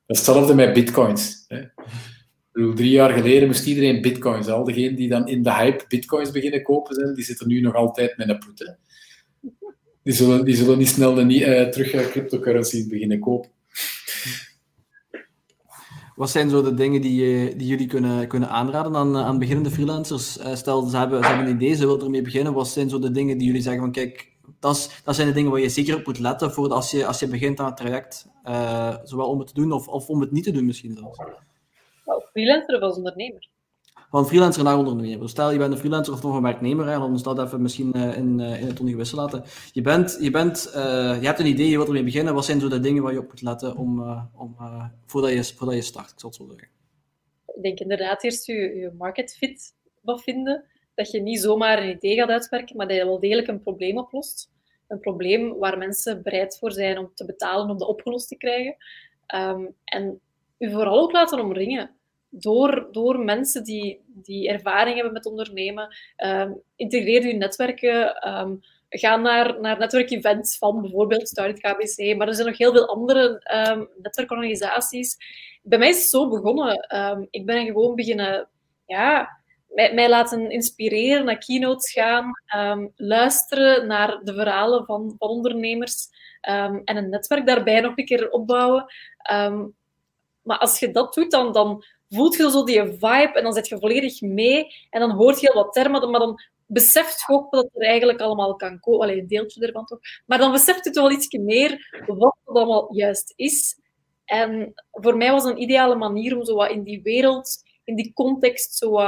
Hetzelfde 0.06 0.56
met 0.56 0.74
bitcoins. 0.74 1.48
Drie 2.52 2.90
jaar 2.90 3.10
geleden 3.10 3.48
moest 3.48 3.66
iedereen 3.66 4.02
bitcoins. 4.02 4.48
Al 4.48 4.64
degenen 4.64 4.96
die 4.96 5.10
dan 5.10 5.28
in 5.28 5.44
de 5.44 5.54
hype 5.54 5.86
bitcoins 5.88 6.32
beginnen 6.32 6.64
kopen 6.64 6.96
zijn, 6.96 7.14
die 7.14 7.24
zitten 7.24 7.48
nu 7.48 7.62
nog 7.62 7.76
altijd 7.76 8.18
met 8.18 8.30
een 8.30 8.38
put. 8.38 8.76
Die, 10.04 10.14
zullen, 10.14 10.46
die 10.46 10.56
zullen 10.56 10.78
niet 10.78 10.88
snel 10.88 11.14
de, 11.14 11.24
uh, 11.24 11.70
terug 11.70 11.94
uh, 11.94 12.08
cryptocurrencies 12.08 12.88
beginnen 12.88 13.20
kopen. 13.20 13.50
Wat 16.16 16.30
zijn 16.30 16.50
zo 16.50 16.62
de 16.62 16.74
dingen 16.74 17.02
die, 17.02 17.50
eh, 17.50 17.58
die 17.58 17.68
jullie 17.68 17.88
kunnen, 17.88 18.28
kunnen 18.28 18.50
aanraden 18.50 18.96
aan, 18.96 19.18
aan 19.18 19.40
beginnende 19.40 19.72
freelancers? 19.72 20.40
Stel, 20.54 20.82
ze 20.82 20.98
hebben, 20.98 21.22
ze 21.22 21.28
hebben 21.28 21.48
een 21.48 21.56
idee, 21.56 21.74
ze 21.74 21.86
willen 21.86 22.04
ermee 22.04 22.22
beginnen. 22.22 22.54
Wat 22.54 22.68
zijn 22.68 22.90
zo 22.90 23.00
de 23.00 23.12
dingen 23.12 23.38
die 23.38 23.48
jullie 23.48 23.62
zeggen 23.62 23.82
van, 23.82 23.92
kijk, 23.92 24.32
dat, 24.60 25.02
dat 25.04 25.16
zijn 25.16 25.28
de 25.28 25.34
dingen 25.34 25.52
waar 25.52 25.60
je 25.60 25.70
zeker 25.70 25.96
op 25.96 26.06
moet 26.06 26.20
letten 26.20 26.52
voor 26.52 26.70
als 26.70 26.92
je, 26.92 27.06
als 27.06 27.20
je 27.20 27.28
begint 27.28 27.60
aan 27.60 27.66
het 27.66 27.78
traject. 27.78 28.28
Zowel 29.04 29.30
om 29.30 29.40
het 29.40 29.48
te 29.48 29.54
doen 29.54 29.72
of, 29.72 29.88
of 29.88 30.10
om 30.10 30.22
het 30.22 30.32
niet 30.32 30.44
te 30.44 30.52
doen 30.52 30.66
misschien 30.66 30.98
zelfs. 30.98 31.20
Freelancer 32.32 32.76
of 32.76 32.82
als 32.82 32.96
ondernemer? 32.96 33.48
Van 34.14 34.28
freelancer 34.28 34.64
naar 34.64 34.78
ondernemer. 34.78 35.30
Stel, 35.30 35.52
je 35.52 35.58
bent 35.58 35.74
een 35.74 35.80
freelancer 35.80 36.14
of 36.14 36.24
nog 36.24 36.36
een 36.36 36.42
werknemer, 36.42 36.88
hè, 36.88 36.98
ons 36.98 37.24
dat 37.24 37.40
even 37.40 37.62
misschien 37.62 37.98
uh, 37.98 38.18
in, 38.18 38.40
uh, 38.40 38.62
in 38.62 38.68
het 38.68 38.80
ongewisse 38.80 39.16
laten. 39.16 39.44
Je, 39.72 39.82
bent, 39.82 40.18
je, 40.22 40.32
bent, 40.32 40.70
je 40.74 41.20
hebt 41.22 41.40
een 41.40 41.46
idee, 41.46 41.70
je 41.70 41.76
wilt 41.76 41.88
ermee 41.88 42.04
beginnen. 42.04 42.34
Wat 42.34 42.46
zijn 42.46 42.60
zo 42.60 42.68
de 42.68 42.80
dingen 42.80 43.04
waar 43.04 43.14
je 43.14 43.20
op 43.20 43.28
moet 43.28 43.42
letten 43.42 43.76
om, 43.76 44.02
om, 44.36 44.56
voordat, 45.06 45.32
je, 45.32 45.44
voordat 45.44 45.76
je 45.76 45.82
start? 45.82 46.12
Ik 46.12 46.20
zal 46.20 46.30
het 46.30 46.38
zo 46.38 46.48
zeggen. 46.50 46.68
Ik 47.56 47.64
denk 47.64 47.80
inderdaad 47.80 48.24
eerst 48.24 48.46
je, 48.46 48.54
je 48.54 48.92
market 48.98 49.36
fit 49.36 49.76
wat 50.02 50.24
vinden 50.24 50.64
dat 50.96 51.12
je 51.12 51.22
niet 51.22 51.40
zomaar 51.40 51.84
een 51.84 51.90
idee 51.90 52.16
gaat 52.16 52.30
uitwerken, 52.30 52.78
maar 52.78 52.88
dat 52.88 52.98
je 52.98 53.06
wel 53.06 53.20
degelijk 53.20 53.48
een 53.48 53.62
probleem 53.62 53.98
oplost. 53.98 54.52
Een 54.88 55.00
probleem 55.00 55.58
waar 55.58 55.78
mensen 55.78 56.24
bereid 56.24 56.58
voor 56.58 56.72
zijn 56.72 56.98
om 56.98 57.12
te 57.14 57.26
betalen 57.26 57.70
om 57.70 57.78
dat 57.78 57.88
opgelost 57.88 58.28
te 58.28 58.38
krijgen. 58.38 58.76
Um, 59.36 59.76
en 59.84 60.20
u 60.58 60.72
vooral 60.72 61.02
ook 61.02 61.12
laten 61.12 61.40
omringen 61.40 61.96
door, 62.40 62.88
door 62.92 63.20
mensen 63.20 63.64
die, 63.64 64.02
die 64.08 64.50
ervaring 64.50 64.96
hebben 64.96 65.14
met 65.14 65.26
ondernemen. 65.26 65.96
Um, 66.18 66.62
integreer 66.76 67.28
je 67.28 67.34
netwerken. 67.34 68.30
Um, 68.40 68.62
ga 68.90 69.16
naar, 69.16 69.60
naar 69.62 69.78
netwerkevents 69.78 70.58
van 70.58 70.82
bijvoorbeeld 70.82 71.28
Start 71.28 71.60
KBC, 71.60 72.16
maar 72.18 72.28
er 72.28 72.34
zijn 72.34 72.48
nog 72.48 72.58
heel 72.58 72.72
veel 72.72 72.88
andere 72.88 73.42
netwerkorganisaties. 74.02 75.18
Bij 75.62 75.80
mij 75.80 75.90
is 75.90 75.98
het 75.98 76.10
zo 76.10 76.30
begonnen. 76.30 76.88
ik 77.30 77.46
ben 77.46 77.66
gewoon 77.66 77.96
beginnen 77.96 78.48
ja, 78.86 79.30
mij, 79.74 80.10
laten 80.10 80.50
inspireren, 80.52 81.26
naar 81.26 81.38
keynotes 81.38 81.92
gaan, 81.92 82.32
ehm, 82.46 82.88
luisteren 82.96 83.88
naar 83.88 84.20
de 84.24 84.34
verhalen 84.34 84.86
van, 84.86 85.16
van 85.18 85.30
ondernemers 85.30 86.08
ehm, 86.42 86.82
en 86.86 86.98
een 86.98 87.10
netwerk 87.10 87.46
daarbij 87.46 87.82
nog 87.82 87.98
een 87.98 88.06
keer 88.06 88.30
opbouwen. 88.30 88.86
Ehm, 89.18 89.66
maar 90.42 90.58
als 90.58 90.80
je 90.80 90.92
dat 90.92 91.14
doet, 91.14 91.32
dan, 91.32 91.54
dan 91.54 91.84
voelt 92.16 92.36
je 92.36 92.52
zo 92.52 92.64
die 92.64 92.82
vibe 92.82 93.32
en 93.34 93.44
dan 93.44 93.54
zit 93.54 93.68
je 93.68 93.80
volledig 93.80 94.22
mee 94.22 94.68
en 94.90 95.00
dan 95.00 95.12
hoort 95.12 95.40
je 95.40 95.52
heel 95.52 95.64
wat 95.64 95.74
termen, 95.74 96.10
maar 96.10 96.20
dan 96.20 96.42
beseft 96.66 97.24
je 97.28 97.34
ook 97.34 97.52
wat 97.52 97.70
er 97.74 97.88
eigenlijk 97.88 98.20
allemaal 98.20 98.56
kan 98.56 98.80
komen. 98.80 99.02
Alleen 99.02 99.20
een 99.20 99.28
deeltje 99.28 99.66
ervan 99.66 99.86
toch. 99.86 100.00
Maar 100.26 100.38
dan 100.38 100.52
beseft 100.52 100.86
je 100.86 100.92
wel 100.92 101.12
iets 101.12 101.38
meer 101.38 102.04
wat 102.06 102.38
het 102.44 102.56
allemaal 102.56 102.96
juist 102.96 103.34
is. 103.36 103.80
En 104.26 104.74
voor 104.92 105.18
mij 105.18 105.32
was 105.32 105.44
een 105.44 105.62
ideale 105.62 105.96
manier 105.96 106.38
om 106.38 106.46
zo 106.46 106.56
wat 106.56 106.72
in 106.72 106.84
die 106.84 107.02
wereld, 107.02 107.64
in 107.84 107.96
die 107.96 108.14
context, 108.14 108.78
zo 108.78 109.02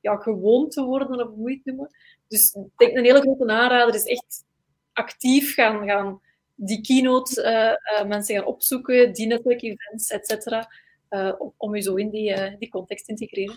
ja, 0.00 0.16
gewoon 0.16 0.68
te 0.68 0.82
worden, 0.82 1.28
of 1.28 1.34
hoe 1.34 1.50
je 1.50 1.56
het 1.56 1.64
noemen. 1.64 1.90
Dus 2.28 2.52
ik 2.52 2.76
denk 2.76 2.96
een 2.96 3.04
hele 3.04 3.20
grote 3.20 3.46
aanrader 3.46 3.94
is 3.94 4.04
echt 4.04 4.44
actief 4.92 5.54
gaan, 5.54 5.86
gaan 5.86 6.20
die 6.54 6.80
keynote 6.80 7.42
uh, 7.42 8.00
uh, 8.00 8.08
mensen 8.08 8.34
gaan 8.34 8.44
opzoeken, 8.44 9.12
die 9.12 9.26
netwerk 9.26 9.62
events, 9.62 10.10
et 10.10 10.26
cetera, 10.26 10.68
uh, 11.10 11.32
om, 11.56 11.74
je 11.74 11.82
zo 11.82 11.94
in 11.94 12.10
die, 12.10 12.56
die 12.58 12.68
context 12.68 13.04
te 13.04 13.10
integreren. 13.10 13.56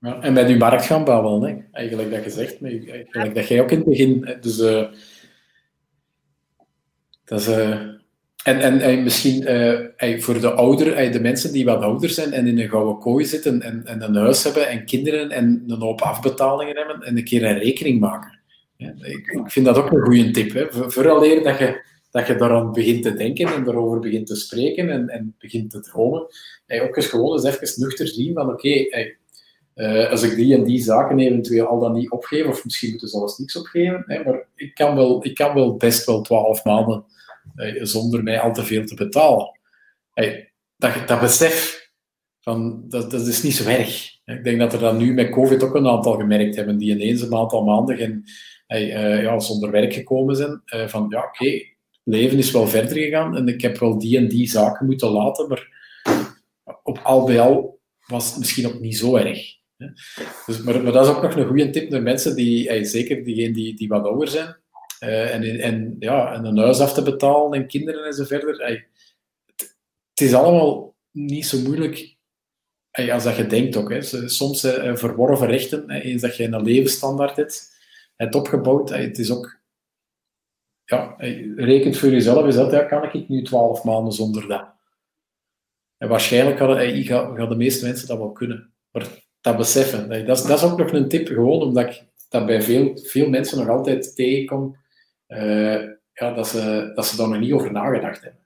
Ja, 0.00 0.20
en 0.20 0.32
met 0.32 0.48
je 0.48 0.56
markt 0.56 0.86
gaan 0.86 1.04
bouwen, 1.04 1.42
hè? 1.42 1.56
eigenlijk 1.72 2.10
dat 2.10 2.22
gezegd, 2.22 2.62
eigenlijk 2.62 3.34
dat 3.34 3.48
jij 3.48 3.60
ook 3.60 3.70
in 3.70 3.76
het 3.76 3.86
begin. 3.86 4.36
Dus 4.40 4.56
dat 7.24 7.40
is 7.40 7.48
en, 8.44 8.60
en, 8.60 8.80
en 8.80 9.02
misschien 9.02 9.42
voor 10.20 10.40
de 10.40 10.52
ouderen, 10.52 11.12
de 11.12 11.20
mensen 11.20 11.52
die 11.52 11.64
wat 11.64 11.82
ouder 11.82 12.10
zijn 12.10 12.32
en 12.32 12.46
in 12.46 12.58
een 12.58 12.68
gouden 12.68 12.98
kooi 12.98 13.24
zitten 13.24 13.62
en, 13.62 13.86
en 13.86 14.02
een 14.02 14.16
huis 14.16 14.44
hebben 14.44 14.68
en 14.68 14.84
kinderen 14.84 15.30
en 15.30 15.64
een 15.66 15.80
hoop 15.80 16.00
afbetalingen 16.00 16.76
hebben 16.76 17.00
en 17.00 17.16
een 17.16 17.24
keer 17.24 17.44
een 17.44 17.58
rekening 17.58 18.00
maken. 18.00 18.38
Ja, 18.76 18.94
ik, 18.98 19.26
ik, 19.26 19.50
vind 19.50 19.66
dat 19.66 19.76
ook 19.76 19.92
een 19.92 20.04
goede 20.04 20.30
tip. 20.30 20.52
Hè. 20.52 20.90
Vooraleer 20.90 21.42
dat 21.42 21.58
je, 21.58 21.84
dat 22.14 22.26
je 22.26 22.36
daaraan 22.36 22.72
begint 22.72 23.02
te 23.02 23.14
denken 23.14 23.46
en 23.46 23.64
daarover 23.64 23.98
begint 23.98 24.26
te 24.26 24.36
spreken 24.36 24.90
en, 24.90 25.08
en 25.08 25.34
begint 25.38 25.70
te 25.70 25.80
dromen. 25.80 26.26
Hey, 26.66 26.82
ook 26.82 26.96
eens 26.96 27.06
gewoon 27.06 27.32
eens 27.32 27.44
even 27.44 27.80
nuchter 27.80 28.08
zien 28.08 28.34
van 28.34 28.48
oké, 28.48 28.86
uh, 29.74 30.10
als 30.10 30.22
ik 30.22 30.36
die 30.36 30.54
en 30.54 30.64
die 30.64 30.82
zaken 30.82 31.18
eventueel 31.18 31.66
al 31.66 31.80
dan 31.80 31.92
niet 31.92 32.10
opgeef, 32.10 32.46
of 32.46 32.64
misschien 32.64 32.90
moeten 32.90 33.08
ze 33.08 33.16
zelfs 33.16 33.38
niks 33.38 33.56
opgeven, 33.56 34.04
maar 34.06 34.46
ik 34.54 34.74
kan, 34.74 34.94
wel, 34.94 35.24
ik 35.24 35.34
kan 35.34 35.54
wel 35.54 35.76
best 35.76 36.06
wel 36.06 36.20
twaalf 36.20 36.64
maanden 36.64 37.04
zonder 37.80 38.22
mij 38.22 38.40
al 38.40 38.52
te 38.52 38.64
veel 38.64 38.84
te 38.84 38.94
betalen. 38.94 39.58
dat, 40.76 40.92
dat 41.06 41.20
besef, 41.20 41.88
van, 42.40 42.84
dat, 42.88 43.10
dat 43.10 43.26
is 43.26 43.42
niet 43.42 43.54
zo 43.54 43.68
erg. 43.68 44.18
Ik 44.24 44.44
denk 44.44 44.58
dat 44.58 44.72
er 44.72 44.78
dan 44.78 44.96
nu 44.96 45.14
met 45.14 45.30
COVID 45.30 45.62
ook 45.62 45.74
een 45.74 45.88
aantal 45.88 46.12
gemerkt 46.12 46.56
hebben 46.56 46.78
die 46.78 46.94
ineens 46.94 47.20
een 47.20 47.34
aantal 47.34 47.64
maanden 47.64 47.98
en, 47.98 48.24
uh, 48.68 49.22
ja, 49.22 49.38
zonder 49.38 49.70
werk 49.70 49.92
gekomen 49.92 50.36
zijn. 50.36 50.62
Van 50.64 51.06
ja, 51.08 51.18
oké, 51.18 51.72
leven 52.04 52.38
is 52.38 52.50
wel 52.50 52.68
verder 52.68 52.96
gegaan 52.96 53.36
en 53.36 53.48
ik 53.48 53.60
heb 53.60 53.78
wel 53.78 53.98
die 53.98 54.16
en 54.16 54.28
die 54.28 54.48
zaken 54.48 54.86
moeten 54.86 55.08
laten, 55.08 55.48
maar 55.48 55.68
op 56.82 56.98
al 56.98 57.26
bij 57.26 57.40
al 57.40 57.80
was 58.06 58.28
het 58.28 58.38
misschien 58.38 58.66
ook 58.66 58.80
niet 58.80 58.96
zo 58.96 59.16
erg. 59.16 59.62
Dus, 60.46 60.62
maar, 60.62 60.82
maar, 60.82 60.92
dat 60.92 61.06
is 61.06 61.12
ook 61.12 61.22
nog 61.22 61.36
een 61.36 61.46
goede 61.46 61.70
tip 61.70 61.90
naar 61.90 62.02
mensen 62.02 62.36
die, 62.36 62.84
zeker 62.84 63.24
diegenen 63.24 63.52
die, 63.52 63.76
die 63.76 63.88
wat 63.88 64.04
ouder 64.04 64.28
zijn, 64.28 64.56
uh, 65.00 65.34
en, 65.34 65.60
en, 65.60 65.96
ja, 65.98 66.32
en 66.32 66.44
een 66.44 66.58
huis 66.58 66.80
af 66.80 66.92
te 66.92 67.02
betalen 67.02 67.60
en 67.60 67.66
kinderen 67.66 68.04
en 68.04 68.12
zo 68.12 68.24
verder. 68.24 68.64
het, 68.64 68.86
het, 70.10 70.20
is 70.20 70.34
allemaal 70.34 70.94
niet 71.10 71.46
zo 71.46 71.58
moeilijk 71.58 72.16
als 73.10 73.24
dat 73.24 73.36
je 73.36 73.46
denkt 73.46 73.76
ook. 73.76 73.90
Hè. 73.90 74.28
Soms 74.28 74.64
uh, 74.64 74.96
verworven 74.96 75.46
rechten, 75.46 75.90
eens 75.90 76.22
dat 76.22 76.36
je 76.36 76.44
een 76.44 76.62
levensstandaard 76.62 77.36
hebt, 77.36 77.70
hebt 78.16 78.34
opgebouwd. 78.34 78.90
het 78.90 79.18
is 79.18 79.30
ook... 79.30 79.62
Ja, 80.84 81.14
rekent 81.56 81.96
voor 81.96 82.08
jezelf, 82.08 82.46
is 82.46 82.54
dat, 82.54 82.70
ja, 82.70 82.82
kan 82.82 83.12
ik 83.12 83.28
nu 83.28 83.42
twaalf 83.42 83.84
maanden 83.84 84.12
zonder 84.12 84.48
dat? 84.48 84.72
En 85.96 86.08
waarschijnlijk 86.08 86.58
hadden, 86.58 87.04
gaan 87.04 87.48
de 87.48 87.56
meeste 87.56 87.86
mensen 87.86 88.08
dat 88.08 88.18
wel 88.18 88.32
kunnen. 88.32 88.72
Maar 88.90 89.08
dat 89.40 89.56
beseffen, 89.56 90.08
dat 90.08 90.38
is, 90.38 90.44
dat 90.44 90.58
is 90.58 90.64
ook 90.64 90.78
nog 90.78 90.92
een 90.92 91.08
tip, 91.08 91.26
gewoon 91.26 91.62
omdat 91.62 91.86
ik 91.86 92.04
dat 92.28 92.46
bij 92.46 92.62
veel, 92.62 92.98
veel 93.02 93.28
mensen 93.28 93.58
nog 93.58 93.68
altijd 93.68 94.16
tegenkom 94.16 94.76
uh, 95.28 95.82
ja, 96.12 96.32
dat, 96.34 96.48
ze, 96.48 96.90
dat 96.94 97.06
ze 97.06 97.16
daar 97.16 97.28
nog 97.28 97.38
niet 97.38 97.52
over 97.52 97.72
nagedacht 97.72 98.22
hebben. 98.22 98.40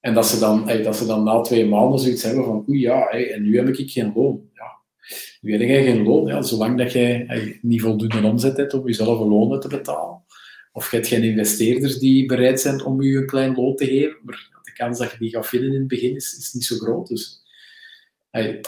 En 0.00 0.14
dat 0.14 0.26
ze 0.26 0.38
dan, 0.38 0.66
dat 0.82 0.96
ze 0.96 1.06
dan 1.06 1.24
na 1.24 1.40
twee 1.40 1.66
maanden 1.66 1.98
zoiets 1.98 2.22
hebben 2.22 2.44
van, 2.44 2.64
oei 2.68 2.80
ja, 2.80 3.08
en 3.08 3.42
nu 3.42 3.56
heb 3.56 3.68
ik 3.68 3.90
geen 3.90 4.12
loon. 4.14 4.50
Ja, 4.54 4.78
nu 5.40 5.52
heb 5.52 5.60
jij 5.60 5.84
geen 5.84 6.02
loon, 6.02 6.26
ja, 6.26 6.42
zolang 6.42 6.78
dat 6.78 6.92
jij 6.92 7.26
niet 7.62 7.80
voldoende 7.80 8.28
omzet 8.28 8.56
hebt 8.56 8.74
om 8.74 8.86
jezelf 8.86 9.20
een 9.20 9.28
loon 9.28 9.60
te 9.60 9.68
betalen. 9.68 10.24
Of 10.76 10.90
je 10.90 10.96
hebt 10.96 11.08
geen 11.08 11.22
investeerders 11.22 11.98
die 11.98 12.26
bereid 12.26 12.60
zijn 12.60 12.84
om 12.84 13.02
je 13.02 13.16
een 13.16 13.26
klein 13.26 13.54
loon 13.54 13.76
te 13.76 13.84
geven. 13.86 14.18
Maar 14.22 14.48
de 14.62 14.72
kans 14.72 14.98
dat 14.98 15.10
je 15.10 15.18
die 15.18 15.30
gaat 15.30 15.46
vinden 15.46 15.72
in 15.72 15.78
het 15.78 15.88
begin 15.88 16.14
is, 16.14 16.36
is 16.38 16.52
niet 16.52 16.64
zo 16.64 16.76
groot. 16.76 17.08
Dus, 17.08 17.42
je 18.30 18.62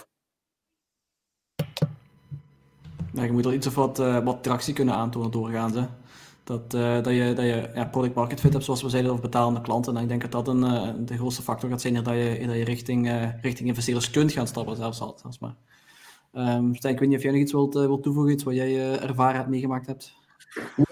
moet 3.31 3.45
er 3.45 3.55
iets 3.55 3.67
of 3.67 3.75
wat, 3.75 3.99
uh, 3.99 4.25
wat 4.25 4.43
tractie 4.43 4.75
kunnen 4.75 4.95
aantonen 4.95 5.31
doorgaans. 5.31 5.75
Hè? 5.75 5.87
Dat, 6.45 6.75
uh, 6.75 7.03
dat 7.03 7.15
je, 7.15 7.33
dat 7.35 7.45
je 7.45 7.71
ja, 7.75 7.85
product 7.85 8.15
market 8.15 8.41
fit 8.41 8.53
hebt, 8.53 8.65
zoals 8.65 8.83
we 8.83 8.89
zeiden, 8.89 9.13
of 9.13 9.21
betalende 9.21 9.61
klanten. 9.61 9.97
En 9.97 10.03
ik 10.03 10.09
denk 10.09 10.21
dat 10.21 10.33
dat 10.33 10.49
een, 10.49 10.63
uh, 10.63 10.91
de 11.07 11.17
grootste 11.17 11.43
factor 11.43 11.71
gaat 11.71 11.81
zijn 11.81 11.95
dat 11.95 12.07
je, 12.07 12.45
dat 12.47 12.57
je 12.57 12.65
richting, 12.65 13.31
richting 13.41 13.69
investeerders 13.69 14.11
kunt 14.11 14.33
gaan 14.33 14.47
stappen, 14.47 14.77
zelfs 14.77 15.01
al. 15.01 15.19
Zelfs 15.21 15.39
maar. 15.39 15.57
Stijn, 16.73 16.95
ik 16.95 16.99
weet 16.99 17.09
niet 17.09 17.17
of 17.17 17.23
jij 17.23 17.33
nog 17.33 17.41
iets 17.41 17.53
wilt, 17.53 17.75
wilt 17.75 18.03
toevoegen, 18.03 18.33
iets 18.33 18.45
wat 18.45 18.55
jij 18.55 19.01
ervaren 19.01 19.37
hebt, 19.37 19.49
meegemaakt 19.49 19.87
hebt. 19.87 20.27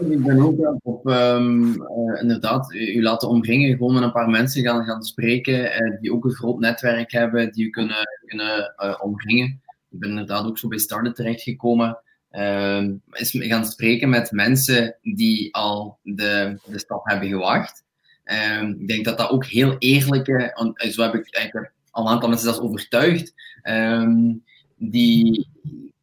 Ik 0.09 0.25
ben 0.25 0.41
ook 0.41 0.79
op, 0.83 1.07
um, 1.07 1.83
inderdaad, 2.21 2.75
u 2.75 3.03
laten 3.03 3.29
omringen, 3.29 3.77
gewoon 3.77 3.95
met 3.95 4.03
een 4.03 4.13
paar 4.13 4.29
mensen 4.29 4.63
gaan, 4.63 4.85
gaan 4.85 5.03
spreken, 5.03 5.99
die 6.01 6.13
ook 6.13 6.25
een 6.25 6.31
groot 6.31 6.59
netwerk 6.59 7.13
hebben, 7.13 7.53
die 7.53 7.67
u 7.67 7.71
kunnen, 7.71 8.09
kunnen 8.27 8.75
omringen. 9.03 9.61
Ik 9.91 9.99
ben 9.99 10.11
inderdaad 10.11 10.47
ook 10.47 10.59
zo 10.59 10.69
bij 10.69 10.79
Started 10.79 11.15
terechtgekomen. 11.15 11.99
Uh, 12.31 12.89
is 13.11 13.31
gaan 13.39 13.67
spreken 13.67 14.09
met 14.09 14.31
mensen 14.31 14.97
die 15.03 15.55
al 15.55 15.99
de, 16.03 16.61
de 16.65 16.79
stap 16.79 17.07
hebben 17.07 17.29
gewaagd. 17.29 17.85
Uh, 18.25 18.63
ik 18.63 18.89
denk 18.89 19.05
dat 19.05 19.19
dat 19.19 19.31
ook 19.31 19.47
heel 19.47 19.77
eerlijke, 19.79 20.53
eh, 20.75 20.91
zo 20.91 21.03
heb 21.03 21.15
ik 21.15 21.35
eigenlijk 21.35 21.73
al 21.91 22.07
een 22.07 22.13
aantal 22.13 22.29
mensen 22.29 22.49
zelfs 22.49 22.65
overtuigd, 22.65 23.35
die, 24.77 25.49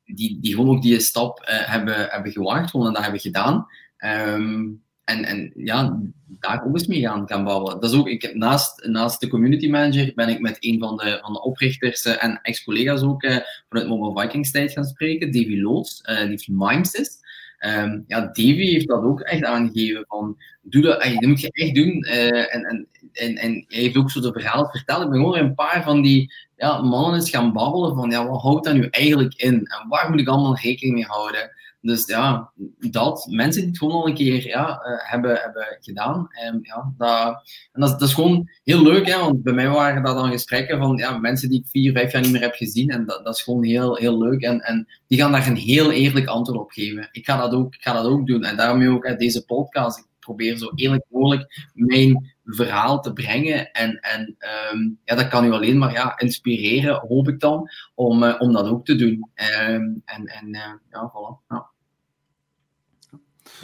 die, 0.05 0.37
die 0.41 0.55
gewoon 0.55 0.75
ook 0.75 0.81
die 0.81 0.99
stap 0.99 1.39
uh, 1.39 1.45
hebben, 1.47 2.07
hebben 2.09 2.31
gewaagd, 2.31 2.69
gewoon 2.69 2.87
en 2.87 2.93
dat 2.93 3.03
hebben 3.03 3.21
gedaan. 3.21 3.67
Um, 4.05 4.83
en, 5.03 5.25
en 5.25 5.51
ja, 5.55 5.99
daar 6.25 6.65
ook 6.65 6.73
eens 6.73 6.87
mee 6.87 7.01
gaan, 7.01 7.27
gaan 7.27 7.43
bouwen. 7.43 7.79
Dat 7.79 7.91
is 7.91 7.97
ook, 7.97 8.07
ik 8.07 8.35
naast, 8.35 8.85
naast 8.85 9.19
de 9.19 9.27
community 9.27 9.69
manager 9.69 10.11
ben 10.15 10.29
ik 10.29 10.39
met 10.39 10.57
een 10.59 10.79
van 10.79 10.97
de, 10.97 11.19
van 11.21 11.33
de 11.33 11.41
oprichters 11.41 12.05
uh, 12.05 12.23
en 12.23 12.39
ex-collega's 12.41 13.01
ook 13.01 13.23
uh, 13.23 13.37
vanuit 13.69 13.87
Mobile 13.87 14.21
Vikings 14.21 14.51
tijd 14.51 14.71
gaan 14.71 14.85
spreken, 14.85 15.31
Davy 15.31 15.55
Loods, 15.61 16.03
uh, 16.09 16.19
die 16.19 16.27
heeft 16.27 16.47
Mindsys. 16.47 17.21
Um, 17.65 18.03
ja, 18.07 18.19
Davy 18.21 18.71
heeft 18.71 18.87
dat 18.87 19.03
ook 19.03 19.21
echt 19.21 19.43
aangegeven 19.43 20.05
van, 20.07 20.37
doe 20.61 20.81
dat, 20.81 21.03
dat 21.03 21.21
moet 21.21 21.41
je 21.41 21.51
echt 21.51 21.75
doen. 21.75 22.01
en, 22.03 22.63
en, 22.63 22.87
en, 23.13 23.35
en 23.35 23.65
hij 23.67 23.79
heeft 23.81 23.97
ook 23.97 24.11
zo 24.11 24.21
de 24.21 24.31
verhaal 24.31 24.69
verteld. 24.69 25.03
Ik 25.03 25.09
ben 25.09 25.19
gewoon 25.19 25.37
een 25.37 25.55
paar 25.55 25.83
van 25.83 26.01
die 26.01 26.33
ja, 26.55 26.81
mannen 26.81 27.13
eens 27.13 27.29
gaan 27.29 27.53
babbelen 27.53 27.95
van, 27.95 28.11
ja, 28.11 28.27
wat 28.27 28.41
houdt 28.41 28.65
dat 28.65 28.73
nu 28.73 28.87
eigenlijk 28.89 29.33
in? 29.33 29.53
En 29.53 29.87
waar 29.89 30.09
moet 30.09 30.19
ik 30.19 30.27
allemaal 30.27 30.57
rekening 30.57 30.95
mee 30.95 31.05
houden? 31.05 31.51
Dus 31.83 32.05
ja, 32.05 32.51
dat, 32.77 33.27
mensen 33.29 33.61
die 33.61 33.69
het 33.69 33.77
gewoon 33.77 33.93
al 33.93 34.07
een 34.07 34.13
keer 34.13 34.47
ja, 34.47 34.69
uh, 34.69 35.11
hebben, 35.11 35.35
hebben 35.41 35.77
gedaan. 35.79 36.27
En, 36.29 36.59
ja, 36.61 36.93
dat, 36.97 37.41
en 37.71 37.81
dat, 37.81 38.01
is 38.01 38.13
gewoon 38.13 38.49
heel 38.63 38.83
leuk, 38.83 39.07
hè, 39.07 39.19
want 39.19 39.43
bij 39.43 39.53
mij 39.53 39.69
waren 39.69 40.03
dat 40.03 40.15
dan 40.15 40.31
gesprekken 40.31 40.77
van 40.77 40.97
ja, 40.97 41.17
mensen 41.17 41.49
die 41.49 41.59
ik 41.59 41.67
vier, 41.67 41.91
vijf 41.91 42.11
jaar 42.11 42.21
niet 42.21 42.31
meer 42.31 42.41
heb 42.41 42.53
gezien. 42.53 42.89
En 42.89 43.05
dat, 43.05 43.25
dat 43.25 43.35
is 43.35 43.41
gewoon 43.41 43.63
heel, 43.63 43.95
heel 43.95 44.17
leuk. 44.17 44.41
En, 44.41 44.59
en 44.59 44.87
die 45.07 45.19
gaan 45.19 45.31
daar 45.31 45.47
een 45.47 45.55
heel 45.55 45.91
eerlijk 45.91 46.27
antwoord 46.27 46.59
op 46.59 46.71
geven. 46.71 47.09
Ik 47.11 47.25
ga 47.25 47.37
dat 47.37 47.53
ook, 47.53 47.73
ik 47.73 47.81
ga 47.81 47.93
dat 47.93 48.05
ook 48.05 48.27
doen. 48.27 48.43
En 48.43 48.57
daarom 48.57 48.87
ook 48.87 49.07
hè, 49.07 49.15
deze 49.15 49.45
podcast. 49.45 49.97
Ik 49.97 50.05
probeer 50.19 50.57
zo 50.57 50.71
eerlijk 50.75 51.03
mogelijk 51.09 51.71
mijn 51.73 52.32
verhaal 52.43 53.01
te 53.01 53.13
brengen. 53.13 53.71
En, 53.71 53.99
en 53.99 54.35
um, 54.73 54.99
ja, 55.03 55.15
dat 55.15 55.27
kan 55.27 55.45
u 55.45 55.51
alleen 55.51 55.77
maar 55.77 55.91
ja, 55.91 56.19
inspireren, 56.19 57.05
hoop 57.07 57.27
ik 57.27 57.39
dan, 57.39 57.69
om, 57.95 58.23
uh, 58.23 58.35
om 58.39 58.53
dat 58.53 58.67
ook 58.67 58.85
te 58.85 58.95
doen. 58.95 59.29
Um, 59.69 60.01
en 60.05 60.25
en 60.25 60.47
uh, 60.47 60.73
ja, 60.91 61.11
voilà. 61.11 61.47
Ja. 61.49 61.71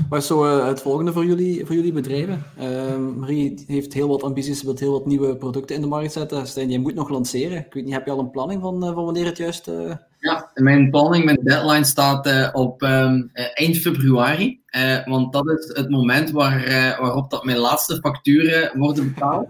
Wat 0.10 0.20
is 0.20 0.28
zo 0.28 0.46
uh, 0.46 0.68
het 0.68 0.82
volgende 0.82 1.14
voor 1.14 1.26
jullie, 1.26 1.66
voor 1.66 1.76
jullie 1.76 1.94
bedrijven? 1.94 2.44
Uh, 2.60 2.98
Marie 2.98 3.64
heeft 3.68 3.94
heel 3.94 4.08
wat 4.08 4.24
ambities, 4.24 4.64
wil 4.64 4.76
heel 4.78 4.92
wat 4.92 5.06
nieuwe 5.06 5.36
producten 5.36 5.76
in 5.76 5.82
de 5.82 5.88
markt 5.88 6.12
zetten. 6.12 6.48
Stijn, 6.48 6.70
je 6.70 6.80
moet 6.80 6.96
nog 6.96 7.10
lanceren. 7.10 7.58
Ik 7.58 7.74
weet 7.74 7.84
niet, 7.84 7.94
heb 7.94 8.06
je 8.06 8.12
al 8.12 8.20
een 8.20 8.32
planning 8.32 8.62
van, 8.62 8.80
van 8.82 9.06
wanneer 9.06 9.26
het 9.26 9.38
juist... 9.38 9.72
Ja, 10.20 10.52
mijn 10.54 10.90
planning, 10.90 11.26
mijn 11.26 11.44
deadline 11.44 11.84
staat 11.84 12.54
op 12.54 12.82
um, 12.82 13.30
eind 13.34 13.78
februari. 13.78 14.62
want 15.06 15.34
dat 15.34 15.48
is 15.50 15.78
het 15.78 15.90
moment 15.90 16.32
waar, 16.32 16.68
waarop 17.00 17.30
dat 17.30 17.44
mijn 17.44 17.58
laatste 17.58 17.96
facturen 17.96 18.78
worden 18.78 19.14
betaald. 19.14 19.50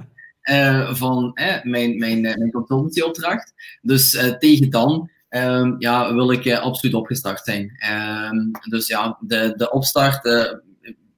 van 0.91 1.32
mijn, 1.64 1.98
mijn, 1.98 2.22
mijn 2.22 2.52
consultancyopdracht. 2.52 3.54
Dus 3.82 4.36
tegen 4.40 4.70
dan 4.70 5.10
ehm, 5.30 5.76
ja, 5.78 6.14
wil 6.14 6.32
ik 6.32 6.54
absoluut 6.54 6.96
opgestart 6.96 7.44
zijn. 7.44 7.76
Ehm, 7.78 8.38
dus 8.70 8.88
ja, 8.88 9.18
de, 9.20 9.54
de 9.56 9.72
opstart 9.72 10.26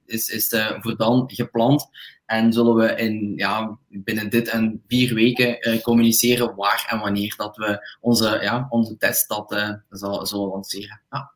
is, 0.06 0.28
is 0.28 0.54
voor 0.80 0.96
dan 0.96 1.24
gepland. 1.26 1.88
En 2.32 2.52
zullen 2.52 2.74
we 2.74 2.94
in, 2.94 3.32
ja, 3.36 3.78
binnen 3.88 4.30
dit 4.30 4.48
en 4.48 4.82
vier 4.86 5.14
weken 5.14 5.80
communiceren 5.80 6.54
waar 6.56 6.86
en 6.90 6.98
wanneer 6.98 7.34
dat 7.36 7.56
we 7.56 7.96
onze, 8.00 8.38
ja, 8.42 8.66
onze 8.68 8.96
test 8.96 9.28
dat, 9.28 9.78
zal, 9.90 10.26
zullen 10.26 10.48
lanceren. 10.48 11.00
Ja. 11.10 11.32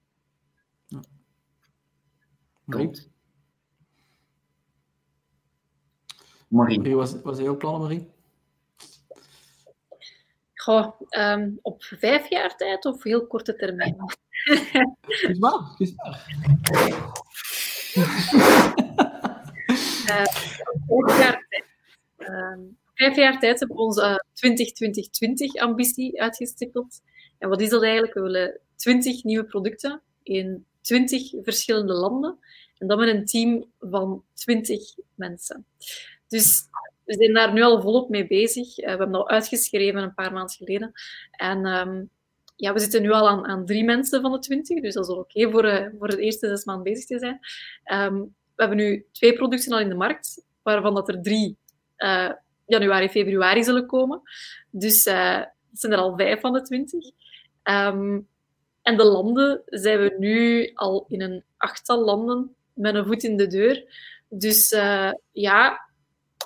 Klopt. 2.69 3.09
Marie. 6.49 6.97
was, 6.97 7.23
was 7.23 7.39
jouw 7.39 7.57
plan, 7.57 7.81
Marie? 7.81 8.11
Goh, 10.55 11.01
um, 11.19 11.59
op 11.63 11.83
vijf 11.83 12.31
jaar 12.31 12.57
tijd 12.57 12.85
of 12.85 13.03
heel 13.03 13.27
korte 13.27 13.57
termijn? 13.57 13.97
Kies 15.07 15.39
maar, 15.39 15.75
kies 15.77 15.95
maar. 15.95 16.25
uh, 20.09 20.25
vijf 20.87 21.19
jaar 21.19 21.47
tijd. 21.49 21.65
Uh, 22.19 22.59
vijf 22.95 23.17
jaar 23.17 23.39
tijd 23.39 23.59
hebben 23.59 23.77
we 23.77 23.83
onze 23.83 24.25
2020 24.33 25.55
uh, 25.55 25.63
ambitie 25.63 26.23
uitgestippeld. 26.23 27.01
En 27.39 27.49
wat 27.49 27.61
is 27.61 27.69
dat 27.69 27.83
eigenlijk? 27.83 28.15
We 28.15 28.23
willen 28.23 28.61
20 28.77 29.25
nieuwe 29.25 29.45
producten 29.45 30.03
in 30.23 30.65
20 30.81 31.31
verschillende 31.43 31.93
landen. 31.93 32.39
En 32.79 32.87
dat 32.87 32.99
met 32.99 33.09
een 33.09 33.25
team 33.25 33.65
van 33.81 34.25
20 34.35 34.95
mensen. 35.15 35.65
Dus 36.29 36.69
we 37.05 37.15
zijn 37.15 37.33
daar 37.33 37.53
nu 37.53 37.63
al 37.63 37.81
volop 37.81 38.09
mee 38.09 38.27
bezig. 38.27 38.79
Uh, 38.79 38.85
we 38.85 38.89
hebben 38.91 39.13
dat 39.13 39.21
al 39.21 39.29
uitgeschreven 39.29 40.03
een 40.03 40.15
paar 40.15 40.33
maanden 40.33 40.57
geleden. 40.57 40.93
En 41.31 41.67
um, 41.67 42.11
ja, 42.57 42.73
we 42.73 42.79
zitten 42.79 43.03
nu 43.03 43.11
al 43.11 43.29
aan, 43.29 43.47
aan, 43.47 43.67
drie 43.67 43.85
mensen 43.85 44.21
van 44.21 44.33
de 44.33 44.39
20, 44.39 44.81
dus 44.81 44.95
dat 44.95 45.09
is 45.09 45.15
oké 45.15 45.51
voor, 45.51 45.65
uh, 45.65 45.87
voor 45.99 46.09
de 46.09 46.21
eerste 46.21 46.49
zes 46.49 46.65
maanden 46.65 46.93
bezig 46.93 47.07
te 47.07 47.19
zijn. 47.19 47.41
Um, 48.13 48.35
we 48.57 48.63
hebben 48.63 48.77
nu 48.77 49.07
twee 49.13 49.33
producten 49.33 49.73
al 49.73 49.81
in 49.81 49.89
de 49.89 49.95
markt, 49.95 50.45
waarvan 50.63 50.95
dat 50.95 51.09
er 51.09 51.23
drie 51.23 51.59
uh, 51.99 52.31
januari, 52.67 53.09
februari 53.09 53.65
zullen 53.65 53.87
komen. 53.87 54.23
Dus 54.71 55.05
het 55.05 55.81
zijn 55.81 55.93
er 55.93 55.99
al 55.99 56.17
vijf 56.17 56.41
van 56.41 56.53
de 56.53 56.63
20. 56.63 57.05
Um, 57.05 57.13
ehm, 57.63 58.21
en 58.83 58.97
de 58.97 59.05
landen 59.05 59.63
zijn 59.65 59.99
we 59.99 60.15
nu 60.19 60.71
al 60.75 61.05
in 61.09 61.23
een 61.23 61.45
achttal 61.57 62.05
landen 62.05 62.55
met 62.73 62.95
een 62.95 63.05
voet 63.05 63.23
in 63.23 63.37
de 63.37 63.47
deur. 63.47 63.85
Dus 64.29 64.73
uh, 64.73 65.13
ja, 65.33 65.87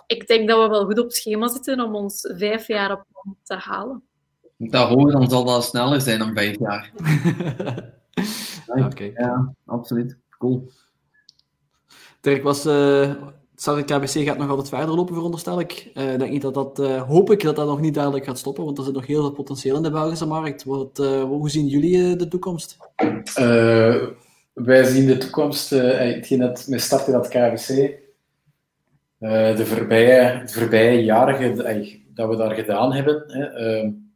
ik 0.07 0.27
denk 0.27 0.49
dat 0.49 0.63
we 0.63 0.69
wel 0.69 0.85
goed 0.85 0.99
op 0.99 1.05
het 1.05 1.17
schema 1.17 1.49
zitten 1.49 1.81
om 1.81 1.95
ons 1.95 2.35
vijf 2.37 2.67
jaar 2.67 2.93
op 2.93 3.37
te 3.43 3.55
halen. 3.55 4.03
Dat 4.57 4.89
hoger, 4.89 5.13
dan 5.13 5.31
zal 5.31 5.45
dat 5.45 5.65
sneller 5.65 6.01
zijn 6.01 6.19
dan 6.19 6.35
vijf 6.35 6.59
jaar. 6.59 6.93
Oké. 8.87 9.05
Ja, 9.05 9.55
absoluut. 9.67 10.19
Cool. 10.39 10.71
Dirk, 12.21 12.43
was, 12.43 12.67
uh, 12.67 13.15
het 13.55 13.85
KBC 13.85 14.27
gaat 14.27 14.39
nog 14.39 14.49
altijd 14.49 14.69
verder 14.69 14.95
lopen, 14.95 15.15
veronderstel 15.15 15.61
ik. 15.61 15.91
Uh, 15.95 16.19
denk 16.19 16.31
niet 16.31 16.43
dat 16.43 16.55
dat, 16.55 16.79
uh, 16.79 17.03
hoop 17.03 17.31
ik 17.31 17.43
dat 17.43 17.57
dat 17.57 17.67
nog 17.67 17.81
niet 17.81 17.95
dadelijk 17.95 18.25
gaat 18.25 18.39
stoppen, 18.39 18.65
want 18.65 18.79
er 18.79 18.85
zit 18.85 18.95
nog 18.95 19.07
heel 19.07 19.21
veel 19.21 19.31
potentieel 19.31 19.77
in 19.77 19.83
de 19.83 19.91
Belgische 19.91 20.27
markt. 20.27 20.65
Wat, 20.65 20.97
hoe 21.27 21.51
zien 21.51 21.67
jullie 21.67 22.17
de 22.17 22.29
toekomst? 22.29 22.77
wij 24.53 24.85
zien 24.85 25.07
de 25.07 25.17
toekomst, 25.19 25.71
dat 26.29 26.67
met 26.69 26.81
start 26.81 27.07
in 27.07 27.13
dat 27.13 27.29
KBC, 27.29 27.99
de, 29.19 29.63
voorbije, 29.67 30.43
de 30.47 30.53
voorbije 30.53 31.05
jaren 31.05 31.57
dat 32.15 32.29
we 32.29 32.37
daar 32.37 32.55
gedaan 32.55 32.93
hebben, 32.93 33.25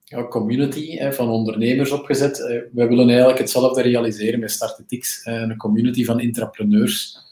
hè, 0.05 0.29
community 0.29 1.11
van 1.11 1.29
ondernemers 1.29 1.91
opgezet. 1.91 2.39
We 2.73 2.87
willen 2.87 3.09
eigenlijk 3.09 3.39
hetzelfde 3.39 3.83
realiseren 3.83 4.41
met 4.41 4.51
Startetix, 4.51 5.21
een 5.25 5.57
community 5.57 6.05
van 6.05 6.21
intrapreneurs 6.21 7.24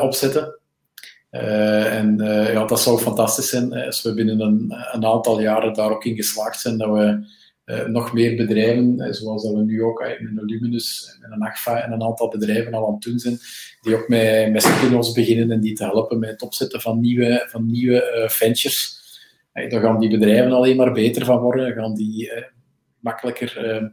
opzetten. 0.00 0.58
en 1.30 2.16
ja, 2.52 2.64
dat 2.64 2.80
zou 2.80 2.98
fantastisch 2.98 3.48
zijn 3.48 3.72
als 3.72 4.02
we 4.02 4.14
binnen 4.14 4.40
een, 4.40 4.74
een, 4.92 5.04
aantal 5.04 5.40
jaren 5.40 5.74
daar 5.74 5.90
ook 5.90 6.04
in 6.04 6.16
geslaagd 6.16 6.60
zijn 6.60 6.78
dat 6.78 6.88
we 6.88 7.26
nog 7.86 8.12
meer 8.12 8.36
bedrijven, 8.36 9.14
zoals 9.14 9.42
dat 9.42 9.52
we 9.52 9.62
nu 9.62 9.82
ook 9.82 10.00
uh, 10.00 10.08
met 10.08 10.50
een 10.50 10.80
en 11.22 11.32
een 11.32 11.42
AGFA 11.42 11.80
en 11.80 11.92
een 11.92 12.02
aantal 12.02 12.28
bedrijven 12.28 12.74
al 12.74 12.86
aan 12.86 12.92
het 12.92 13.02
doen 13.02 13.18
zijn, 13.18 13.38
die 13.80 13.96
ook 13.96 14.08
met, 14.08 14.52
met 14.52 14.62
spin-offs 14.62 15.12
beginnen 15.12 15.50
en 15.50 15.60
die 15.60 15.74
te 15.74 15.84
helpen 15.84 16.18
met 16.18 16.30
het 16.30 16.42
opzetten 16.42 16.80
van 16.80 17.00
nieuwe, 17.00 17.46
van 17.50 17.66
nieuwe 17.66 18.26
ventures. 18.30 19.02
daar 19.52 19.80
gaan 19.80 19.98
die 19.98 20.10
bedrijven 20.10 20.52
alleen 20.52 20.76
maar 20.76 20.92
beter 20.92 21.24
van 21.24 21.38
worden, 21.38 21.74
dan 21.74 21.84
gaan 21.84 21.94
die 21.94 22.30
makkelijker 22.98 23.92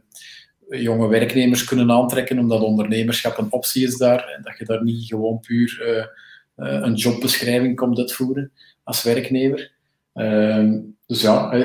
jonge 0.80 1.08
werknemers 1.08 1.64
kunnen 1.64 1.90
aantrekken, 1.90 2.38
omdat 2.38 2.62
ondernemerschap 2.62 3.38
een 3.38 3.52
optie 3.52 3.86
is 3.86 3.96
daar 3.96 4.28
en 4.28 4.42
dat 4.42 4.58
je 4.58 4.64
daar 4.64 4.84
niet 4.84 5.06
gewoon 5.06 5.40
puur 5.40 6.08
een 6.56 6.94
jobbeschrijving 6.94 7.76
komt 7.76 7.98
uitvoeren 7.98 8.52
als 8.84 9.02
werknemer. 9.02 9.72
Ehm, 10.12 10.80
dus 11.06 11.20
ja, 11.20 11.64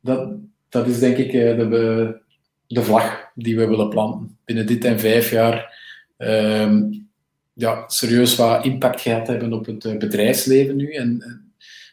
dat, 0.00 0.28
dat 0.68 0.86
is 0.86 0.98
denk 0.98 1.16
ik 1.16 1.32
eh, 1.32 1.56
de, 1.56 2.20
de 2.66 2.82
vlag 2.82 3.30
die 3.34 3.56
we 3.56 3.66
willen 3.66 3.88
planten. 3.88 4.38
Binnen 4.44 4.66
dit 4.66 4.84
en 4.84 5.00
vijf 5.00 5.30
jaar 5.30 5.78
um, 6.18 7.08
ja, 7.52 7.84
serieus 7.86 8.36
wat 8.36 8.64
impact 8.64 9.00
gehad 9.00 9.26
hebben 9.26 9.52
op 9.52 9.66
het 9.66 9.84
eh, 9.84 9.96
bedrijfsleven 9.96 10.76
nu. 10.76 10.92
En, 10.92 11.42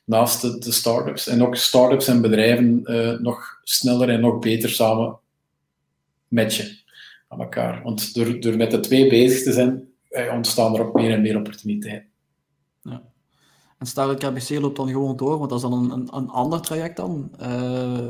naast 0.05 0.41
de, 0.41 0.57
de 0.57 0.71
start-ups. 0.71 1.27
En 1.27 1.43
ook 1.43 1.55
start-ups 1.55 2.07
en 2.07 2.21
bedrijven 2.21 2.81
nog 3.21 3.59
sneller 3.63 4.09
en 4.09 4.19
nog 4.19 4.39
beter 4.39 4.69
samen 4.69 5.19
matchen 6.31 6.77
aan 7.27 7.39
elkaar. 7.39 7.83
Want 7.83 8.13
door, 8.13 8.39
door 8.39 8.57
met 8.57 8.71
de 8.71 8.79
twee 8.79 9.09
bezig 9.09 9.43
te 9.43 9.51
zijn, 9.51 9.87
ontstaan 10.31 10.75
er 10.75 10.85
ook 10.85 10.93
meer 10.93 11.11
en 11.11 11.21
meer 11.21 11.37
opportuniteiten. 11.37 12.09
Ja. 12.81 13.01
En 13.77 13.85
Startup 13.85 14.19
KBC 14.19 14.59
loopt 14.59 14.77
dan 14.77 14.89
gewoon 14.89 15.17
door, 15.17 15.37
want 15.37 15.49
dat 15.49 15.63
is 15.63 15.69
dan 15.69 15.83
een, 15.83 15.91
een, 15.91 16.07
een 16.11 16.29
ander 16.29 16.61
traject 16.61 16.95
dan. 16.95 17.31
Uh, 17.41 18.07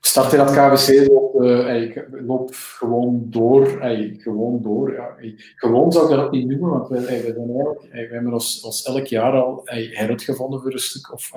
start 0.00 0.32
in 0.32 0.38
dat 0.38 0.50
KBC 0.50 1.08
loopt, 1.08 1.44
uh, 1.44 2.26
loopt 2.26 2.56
gewoon 2.56 3.26
door. 3.30 3.80
Ey, 3.80 4.16
gewoon 4.18 4.62
door 4.62 4.92
ja. 4.92 5.14
gewoon 5.56 5.92
zou 5.92 6.10
ik 6.10 6.16
dat 6.16 6.30
niet 6.30 6.48
noemen, 6.48 6.70
want 6.70 6.88
we, 6.88 6.96
ey, 6.96 7.22
we, 7.22 7.32
zijn 7.32 7.50
eigenlijk, 7.50 8.08
we 8.08 8.14
hebben 8.14 8.32
ons, 8.32 8.60
ons 8.60 8.82
elk 8.82 9.06
jaar 9.06 9.32
al 9.32 9.60
heruitgevonden 9.64 10.60
voor 10.60 10.72
een 10.72 10.78
stuk. 10.78 11.12
Of 11.12 11.30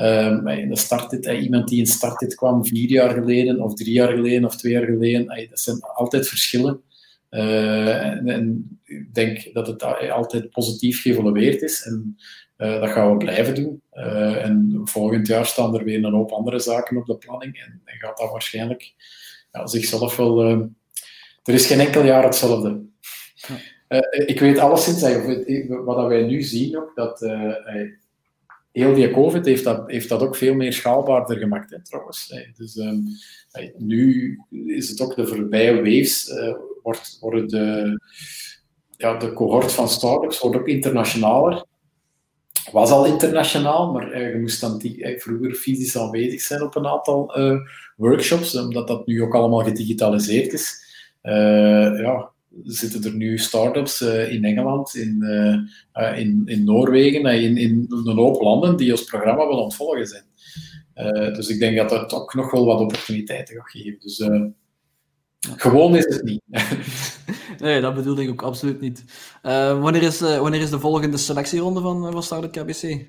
um, 0.00 0.48
in 0.48 0.68
de 0.68 0.76
startit, 0.76 1.26
iemand 1.26 1.68
die 1.68 1.78
in 1.78 1.86
startit 1.86 2.34
kwam 2.34 2.66
vier 2.66 2.88
jaar 2.88 3.10
geleden, 3.10 3.60
of 3.60 3.74
drie 3.74 3.92
jaar 3.92 4.12
geleden, 4.12 4.44
of 4.44 4.56
twee 4.56 4.72
jaar 4.72 4.84
geleden. 4.84 5.48
dat 5.48 5.60
zijn 5.60 5.80
altijd 5.80 6.28
verschillen. 6.28 6.82
Uh, 7.30 8.04
en, 8.04 8.28
en, 8.28 8.78
ik 8.84 9.14
denk 9.14 9.52
dat 9.52 9.66
het 9.66 9.82
altijd 10.10 10.50
positief 10.50 11.02
geëvolueerd 11.02 11.62
is. 11.62 11.82
En 11.82 12.18
uh, 12.58 12.80
dat 12.80 12.90
gaan 12.90 13.10
we 13.10 13.16
blijven 13.16 13.54
doen. 13.54 13.82
Uh, 13.94 14.44
en 14.44 14.80
volgend 14.84 15.26
jaar 15.26 15.46
staan 15.46 15.74
er 15.74 15.84
weer 15.84 16.04
een 16.04 16.12
hoop 16.12 16.30
andere 16.30 16.58
zaken 16.58 16.96
op 16.96 17.06
de 17.06 17.16
planning. 17.16 17.56
En, 17.56 17.82
en 17.84 17.98
gaat 17.98 18.18
dat 18.18 18.30
waarschijnlijk 18.30 18.94
ja, 19.52 19.66
zichzelf 19.66 20.16
wel. 20.16 20.50
Uh, 20.50 20.58
er 21.44 21.54
is 21.54 21.66
geen 21.66 21.80
enkel 21.80 22.04
jaar 22.04 22.24
hetzelfde. 22.24 22.80
ik 24.26 24.40
weet 24.40 24.58
alleszins, 24.58 25.02
wat 25.84 26.08
wij 26.08 26.22
nu 26.22 26.42
zien 26.42 26.78
ook, 26.78 26.92
dat 26.94 27.20
heel 28.80 28.94
die 28.94 29.10
COVID 29.10 29.44
heeft 29.44 29.64
dat, 29.64 29.90
heeft 29.90 30.08
dat 30.08 30.22
ook 30.22 30.36
veel 30.36 30.54
meer 30.54 30.72
schaalbaarder 30.72 31.36
gemaakt, 31.36 31.70
hè, 31.70 31.82
trouwens. 31.82 32.34
Dus 32.56 32.76
um, 32.76 33.04
nu 33.78 34.38
is 34.66 34.88
het 34.88 35.00
ook 35.00 35.16
de 35.16 35.26
voorbije 35.26 35.76
waves, 35.76 36.32
wordt, 36.82 37.16
worden 37.20 37.48
de, 37.48 38.00
ja, 38.96 39.16
de 39.16 39.32
cohort 39.32 39.72
van 39.72 39.88
startups 39.88 40.40
wordt 40.40 40.56
ook 40.56 40.68
internationaler 40.68 41.68
was 42.72 42.90
al 42.90 43.06
internationaal, 43.06 43.92
maar 43.92 44.14
uh, 44.14 44.32
je 44.32 44.38
moest 44.40 44.60
dan 44.60 44.78
die, 44.78 44.96
uh, 44.98 45.20
vroeger 45.20 45.54
fysisch 45.54 45.98
aanwezig 45.98 46.40
zijn 46.40 46.62
op 46.62 46.76
een 46.76 46.86
aantal 46.86 47.34
workshops, 47.96 48.56
omdat 48.56 48.88
dat 48.88 49.06
nu 49.06 49.22
ook 49.22 49.34
allemaal 49.34 49.64
gedigitaliseerd 49.64 50.52
is. 50.52 50.84
ja, 51.22 52.32
zitten 52.62 53.04
er 53.04 53.14
nu 53.14 53.38
start-ups 53.38 54.00
in 54.02 54.44
Engeland, 54.44 54.94
in, 54.94 55.22
in, 56.16 56.42
in 56.44 56.64
Noorwegen, 56.64 57.24
in, 57.24 57.56
in 57.56 57.86
een 57.88 58.16
hoop 58.16 58.40
landen 58.40 58.76
die 58.76 58.90
ons 58.90 59.04
programma 59.04 59.46
willen 59.46 59.62
ontvolgen 59.62 60.06
zijn. 60.06 60.24
dus 61.34 61.48
ik 61.48 61.58
denk 61.58 61.76
dat 61.76 61.88
dat 61.88 62.12
ook 62.12 62.34
nog 62.34 62.50
wel 62.50 62.64
wat 62.64 62.80
opportuniteiten 62.80 63.54
gaat 63.54 63.70
geven. 63.70 64.00
Dus 64.00 64.28
gewoon 65.40 65.96
is 65.96 66.04
het 66.04 66.22
niet. 66.22 66.42
nee, 67.58 67.80
dat 67.80 67.94
bedoelde 67.94 68.22
ik 68.22 68.30
ook 68.30 68.42
absoluut 68.42 68.80
niet. 68.80 69.04
Uh, 69.42 69.82
wanneer, 69.82 70.02
is, 70.02 70.22
uh, 70.22 70.38
wanneer 70.38 70.60
is 70.60 70.70
de 70.70 70.78
volgende 70.78 71.16
selectieronde 71.16 71.80
van, 71.80 72.12
van 72.12 72.22
Startup 72.22 72.52
KBC? 72.52 73.06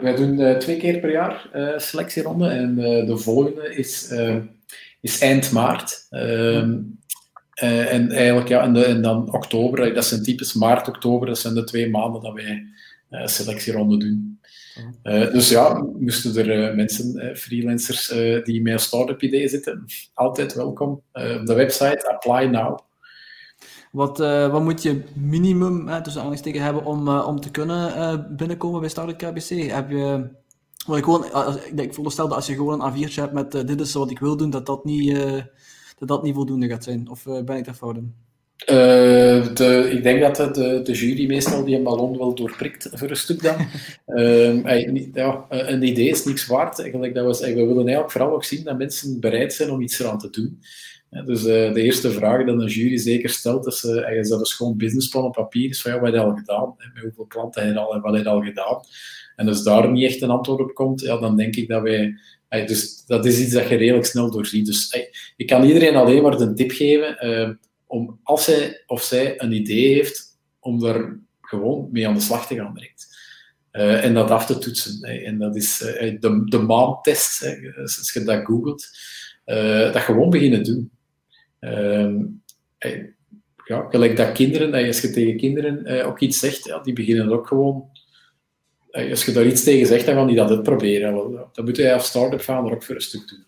wij 0.00 0.16
doen 0.16 0.58
twee 0.58 0.76
keer 0.76 1.00
per 1.00 1.10
jaar 1.10 1.48
selectieronde 1.76 2.48
en 2.48 2.74
de 3.06 3.16
volgende 3.16 3.74
is, 3.74 4.12
is 5.00 5.20
eind 5.20 5.52
maart. 5.52 6.06
Ehm, 7.58 7.86
en 7.86 8.10
eigenlijk, 8.10 8.48
ja, 8.48 8.62
en, 8.62 8.72
de, 8.72 8.84
en, 8.84 9.02
dan 9.02 9.32
oktober, 9.34 9.94
dat 9.94 10.04
zijn 10.04 10.22
typisch 10.22 10.54
maart, 10.54 10.88
oktober, 10.88 11.26
dat 11.26 11.38
zijn 11.38 11.54
de 11.54 11.64
twee 11.64 11.90
maanden 11.90 12.22
dat 12.22 12.34
wij 12.34 12.66
selectieronde 13.24 13.96
doen. 13.96 14.40
dus 15.32 15.48
ja, 15.48 15.84
moesten 15.98 16.48
er 16.48 16.76
mensen, 16.76 17.36
freelancers, 17.36 18.08
die 18.44 18.62
met 18.62 18.72
een 18.72 18.78
start-up 18.78 19.22
idee 19.22 19.48
zitten, 19.48 19.84
altijd 20.14 20.54
welkom 20.54 20.90
op 21.12 21.42
de 21.44 21.54
website 21.54 22.08
Apply 22.08 22.44
Now. 22.44 22.78
Wat, 23.92 24.20
uh, 24.20 24.50
wat 24.50 24.62
moet 24.62 24.82
je 24.82 25.02
minimum 25.14 25.88
uh, 25.88 25.96
tussen 25.96 26.20
aanhalingstekens 26.20 26.64
hebben 26.64 26.84
om, 26.84 27.08
uh, 27.08 27.26
om 27.26 27.40
te 27.40 27.50
kunnen 27.50 27.96
uh, 27.96 28.14
binnenkomen 28.36 28.80
bij 28.80 28.88
Startup 28.88 29.18
KBC? 29.18 29.48
Heb 29.48 29.90
je, 29.90 30.28
ik, 30.96 31.04
gewoon, 31.04 31.24
ik, 31.24 31.80
ik 31.80 31.88
veronderstel 31.88 32.28
dat 32.28 32.36
als 32.36 32.46
je 32.46 32.54
gewoon 32.54 32.82
een 32.82 32.92
A4'tje 32.92 33.14
hebt 33.14 33.32
met 33.32 33.52
dit 33.52 33.80
is 33.80 33.92
wat 33.92 34.10
ik 34.10 34.18
wil 34.18 34.36
doen, 34.36 34.50
dat 34.50 34.66
dat 34.66 34.84
niet, 34.84 35.18
dat 35.98 36.08
dat 36.08 36.22
niet 36.22 36.34
voldoende 36.34 36.68
gaat 36.68 36.84
zijn. 36.84 37.08
Of 37.10 37.24
ben 37.24 37.56
ik 37.56 37.64
daar 37.64 37.74
fout 37.74 37.96
in? 37.96 38.14
de, 39.54 39.88
ik 39.92 40.02
denk 40.02 40.36
dat 40.36 40.54
de, 40.54 40.80
de, 40.82 40.92
jury 40.92 41.26
meestal 41.26 41.64
die 41.64 41.76
een 41.76 41.82
ballon 41.82 42.18
wel 42.18 42.34
doorprikt 42.34 42.88
voor 42.92 43.10
een 43.10 43.16
stuk 43.16 43.42
dan. 43.42 43.56
Ehm, 44.06 45.08
ja, 45.14 45.46
een 45.48 45.82
idee 45.82 46.08
is 46.08 46.24
niks 46.24 46.46
waard. 46.46 46.80
Eigenlijk, 46.80 47.14
dat 47.14 47.24
was, 47.24 47.40
we 47.40 47.54
willen 47.54 47.76
eigenlijk 47.76 48.10
vooral 48.10 48.32
ook 48.32 48.44
zien 48.44 48.64
dat 48.64 48.78
mensen 48.78 49.20
bereid 49.20 49.52
zijn 49.52 49.70
om 49.70 49.80
iets 49.80 49.98
eraan 49.98 50.18
te 50.18 50.30
doen. 50.30 50.60
Dus 51.10 51.40
uh, 51.40 51.72
de 51.72 51.82
eerste 51.82 52.10
vraag 52.10 52.44
die 52.44 52.54
een 52.54 52.66
jury 52.66 52.96
zeker 52.96 53.30
stelt, 53.30 53.66
is, 53.66 53.84
uh, 53.84 54.18
is 54.18 54.28
dat 54.28 54.40
een 54.40 54.46
schoon 54.46 54.76
businessplan 54.76 55.24
op 55.24 55.32
papier 55.32 55.68
is 55.68 55.82
van 55.82 55.92
ja, 55.92 56.00
wat 56.00 56.12
heb 56.12 56.20
je 56.20 56.28
al 56.28 56.36
gedaan? 56.36 56.74
Met 56.94 57.02
hoeveel 57.02 57.24
klanten 57.24 57.64
heb 57.64 57.72
je 57.72 57.80
al 57.80 57.94
en 57.94 58.00
wat 58.00 58.14
heb 58.14 58.22
je 58.22 58.28
al 58.28 58.42
gedaan? 58.42 58.80
En 59.36 59.48
als 59.48 59.62
daar 59.62 59.90
niet 59.90 60.04
echt 60.04 60.22
een 60.22 60.30
antwoord 60.30 60.60
op 60.60 60.74
komt, 60.74 61.00
ja, 61.00 61.16
dan 61.16 61.36
denk 61.36 61.56
ik 61.56 61.68
dat 61.68 61.82
wij... 61.82 62.18
dus 62.48 63.04
dat 63.06 63.26
is 63.26 63.40
iets 63.40 63.52
dat 63.52 63.68
je 63.68 63.76
redelijk 63.76 64.06
snel 64.06 64.30
doorziet. 64.30 64.66
Dus 64.66 65.08
ik 65.36 65.46
kan 65.46 65.64
iedereen 65.64 65.96
alleen 65.96 66.22
maar 66.22 66.40
een 66.40 66.54
tip 66.54 66.70
geven 66.70 67.26
uh, 67.26 67.50
om, 67.86 68.20
als 68.22 68.46
hij 68.46 68.82
of 68.86 69.02
zij 69.02 69.42
een 69.42 69.52
idee 69.52 69.94
heeft, 69.94 70.38
om 70.60 70.80
daar 70.80 71.18
gewoon 71.40 71.88
mee 71.92 72.08
aan 72.08 72.14
de 72.14 72.20
slag 72.20 72.46
te 72.46 72.54
gaan 72.54 72.74
direct. 72.74 73.06
en 74.02 74.14
dat 74.14 74.30
af 74.30 74.46
te 74.46 74.58
toetsen. 74.58 75.02
En 75.02 75.38
dat 75.38 75.56
is 75.56 75.78
de, 75.78 76.42
de 76.44 76.58
maantest, 76.58 77.56
als 77.76 78.10
je 78.12 78.24
dat 78.24 78.44
googelt, 78.44 78.88
dat 79.92 80.02
gewoon 80.02 80.30
beginnen 80.30 80.62
doen. 80.62 80.90
Ehm, 81.58 82.16
ja, 83.68 83.86
gelijk 83.88 84.16
dat 84.16 84.32
kinderen, 84.32 84.86
als 84.86 85.00
je 85.00 85.10
tegen 85.10 85.36
kinderen 85.36 85.84
eh, 85.84 86.06
ook 86.06 86.20
iets 86.20 86.38
zegt, 86.38 86.64
ja, 86.64 86.78
die 86.78 86.92
beginnen 86.92 87.32
ook 87.32 87.46
gewoon. 87.46 87.84
Als 88.90 89.24
je 89.24 89.32
daar 89.32 89.46
iets 89.46 89.64
tegen 89.64 89.86
zegt, 89.86 90.06
dan 90.06 90.14
gaan 90.14 90.26
die 90.26 90.36
dat 90.36 90.62
proberen. 90.62 91.14
Dan 91.52 91.64
moet 91.64 91.76
je 91.76 91.92
als 91.92 92.06
start-up 92.06 92.40
gaan 92.40 92.66
er 92.66 92.72
ook 92.72 92.82
voor 92.82 92.94
een 92.94 93.00
stuk 93.00 93.28
doen. 93.28 93.44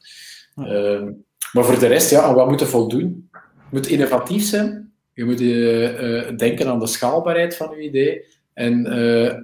Ehm, 0.67 1.13
maar 1.53 1.65
voor 1.65 1.79
de 1.79 1.87
rest, 1.87 2.11
ja, 2.11 2.35
wat 2.35 2.49
moet 2.49 2.61
je 2.61 2.67
voldoen? 2.67 3.29
Je 3.33 3.77
moet 3.77 3.87
innovatief 3.87 4.45
zijn. 4.45 4.93
Je 5.13 5.25
moet 5.25 5.41
uh, 5.41 6.37
denken 6.37 6.69
aan 6.69 6.79
de 6.79 6.87
schaalbaarheid 6.87 7.57
van 7.57 7.77
je 7.77 7.83
idee. 7.83 8.25
En 8.55 8.97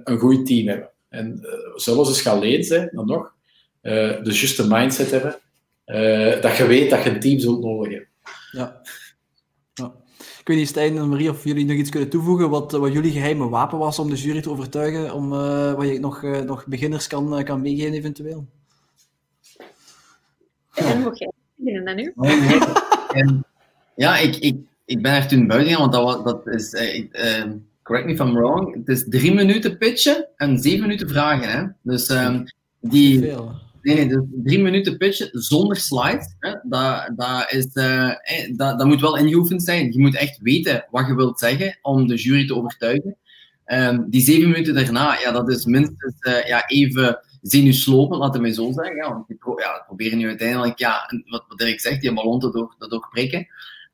een 0.03 0.19
goed 0.19 0.45
team 0.45 0.67
hebben. 0.67 0.89
En 1.09 1.47
zullen 1.75 2.05
ze 2.05 2.13
schaleerd 2.13 2.65
zijn, 2.65 2.89
dan 2.91 3.05
nog. 3.05 3.33
de 3.81 4.19
juiste 4.23 4.67
mindset 4.67 5.11
hebben. 5.11 5.39
dat 6.41 6.57
je 6.57 6.65
weet 6.67 6.89
dat 6.89 7.03
je 7.03 7.09
een 7.09 7.19
team 7.19 7.39
zult 7.39 7.63
nodig 7.63 7.91
hebben. 7.91 8.09
Ja. 8.51 8.81
Ik 10.47 10.53
weet 10.53 10.61
niet, 10.61 10.71
Stijn 10.71 10.97
en 10.97 11.09
Marie, 11.09 11.29
of 11.29 11.43
jullie 11.43 11.65
nog 11.65 11.75
iets 11.75 11.89
kunnen 11.89 12.09
toevoegen 12.09 12.49
wat, 12.49 12.71
wat 12.71 12.93
jullie 12.93 13.11
geheime 13.11 13.49
wapen 13.49 13.77
was 13.77 13.99
om 13.99 14.09
de 14.09 14.15
jury 14.15 14.41
te 14.41 14.49
overtuigen, 14.49 15.13
om 15.13 15.33
uh, 15.33 15.73
wat 15.73 15.87
je 15.87 15.99
nog, 15.99 16.23
uh, 16.23 16.39
nog 16.39 16.65
beginners 16.65 17.07
kan, 17.07 17.37
uh, 17.37 17.43
kan 17.43 17.61
meegeven 17.61 17.93
eventueel? 17.93 18.47
En 20.73 21.01
mocht 21.01 21.19
jij 21.19 21.31
beginnen 21.55 21.85
dan 21.85 21.95
nu? 21.95 22.13
ja, 23.95 24.17
ik, 24.17 24.35
ik, 24.35 24.57
ik 24.85 25.01
ben 25.01 25.13
er 25.13 25.27
toen 25.27 25.47
buiten 25.47 25.69
gegaan, 25.69 25.89
want 25.89 26.25
dat, 26.25 26.25
dat 26.25 26.55
is, 26.55 26.69
correct 27.83 28.05
me 28.05 28.13
if 28.13 28.19
I'm 28.19 28.33
wrong, 28.33 28.75
het 28.75 28.87
is 28.87 29.05
drie 29.09 29.33
minuten 29.33 29.77
pitchen 29.77 30.27
en 30.35 30.57
zeven 30.57 30.81
minuten 30.81 31.09
vragen. 31.09 31.49
Hè? 31.49 31.67
Dus 31.81 32.09
um, 32.09 32.43
die... 32.79 33.35
Nee, 33.87 33.95
nee, 33.95 34.07
dus 34.07 34.23
drie 34.43 34.61
minuten 34.61 34.97
pitchen 34.97 35.29
zonder 35.31 35.75
slides. 35.75 36.35
Hè, 36.39 36.55
dat, 36.63 37.11
dat, 37.15 37.51
is, 37.51 37.67
uh, 37.73 38.11
dat, 38.55 38.79
dat 38.79 38.87
moet 38.87 39.01
wel 39.01 39.17
ingeoefend 39.17 39.63
zijn. 39.63 39.91
Je 39.91 39.99
moet 39.99 40.15
echt 40.15 40.39
weten 40.41 40.85
wat 40.91 41.07
je 41.07 41.15
wilt 41.15 41.39
zeggen 41.39 41.79
om 41.81 42.07
de 42.07 42.15
jury 42.15 42.47
te 42.47 42.55
overtuigen. 42.55 43.17
Um, 43.65 44.05
die 44.09 44.21
zeven 44.21 44.49
minuten 44.49 44.73
daarna, 44.73 45.19
ja, 45.19 45.31
dat 45.31 45.49
is 45.49 45.65
minstens 45.65 46.15
uh, 46.19 46.47
ja, 46.47 46.67
even 46.67 47.19
zenuwslopend, 47.41 48.19
laten 48.19 48.41
we 48.41 48.53
zo 48.53 48.71
zeggen. 48.71 48.95
Ja, 48.95 49.09
want 49.09 49.59
ja, 49.59 49.83
proberen 49.85 50.17
nu 50.17 50.27
uiteindelijk, 50.27 50.79
ja, 50.79 51.11
wat, 51.25 51.45
wat 51.47 51.57
Dirk 51.57 51.79
zegt, 51.79 52.01
die 52.01 52.13
ballon 52.13 52.39
te, 52.39 52.51
door, 52.51 52.75
te 52.79 52.87
doorprikken. 52.87 53.47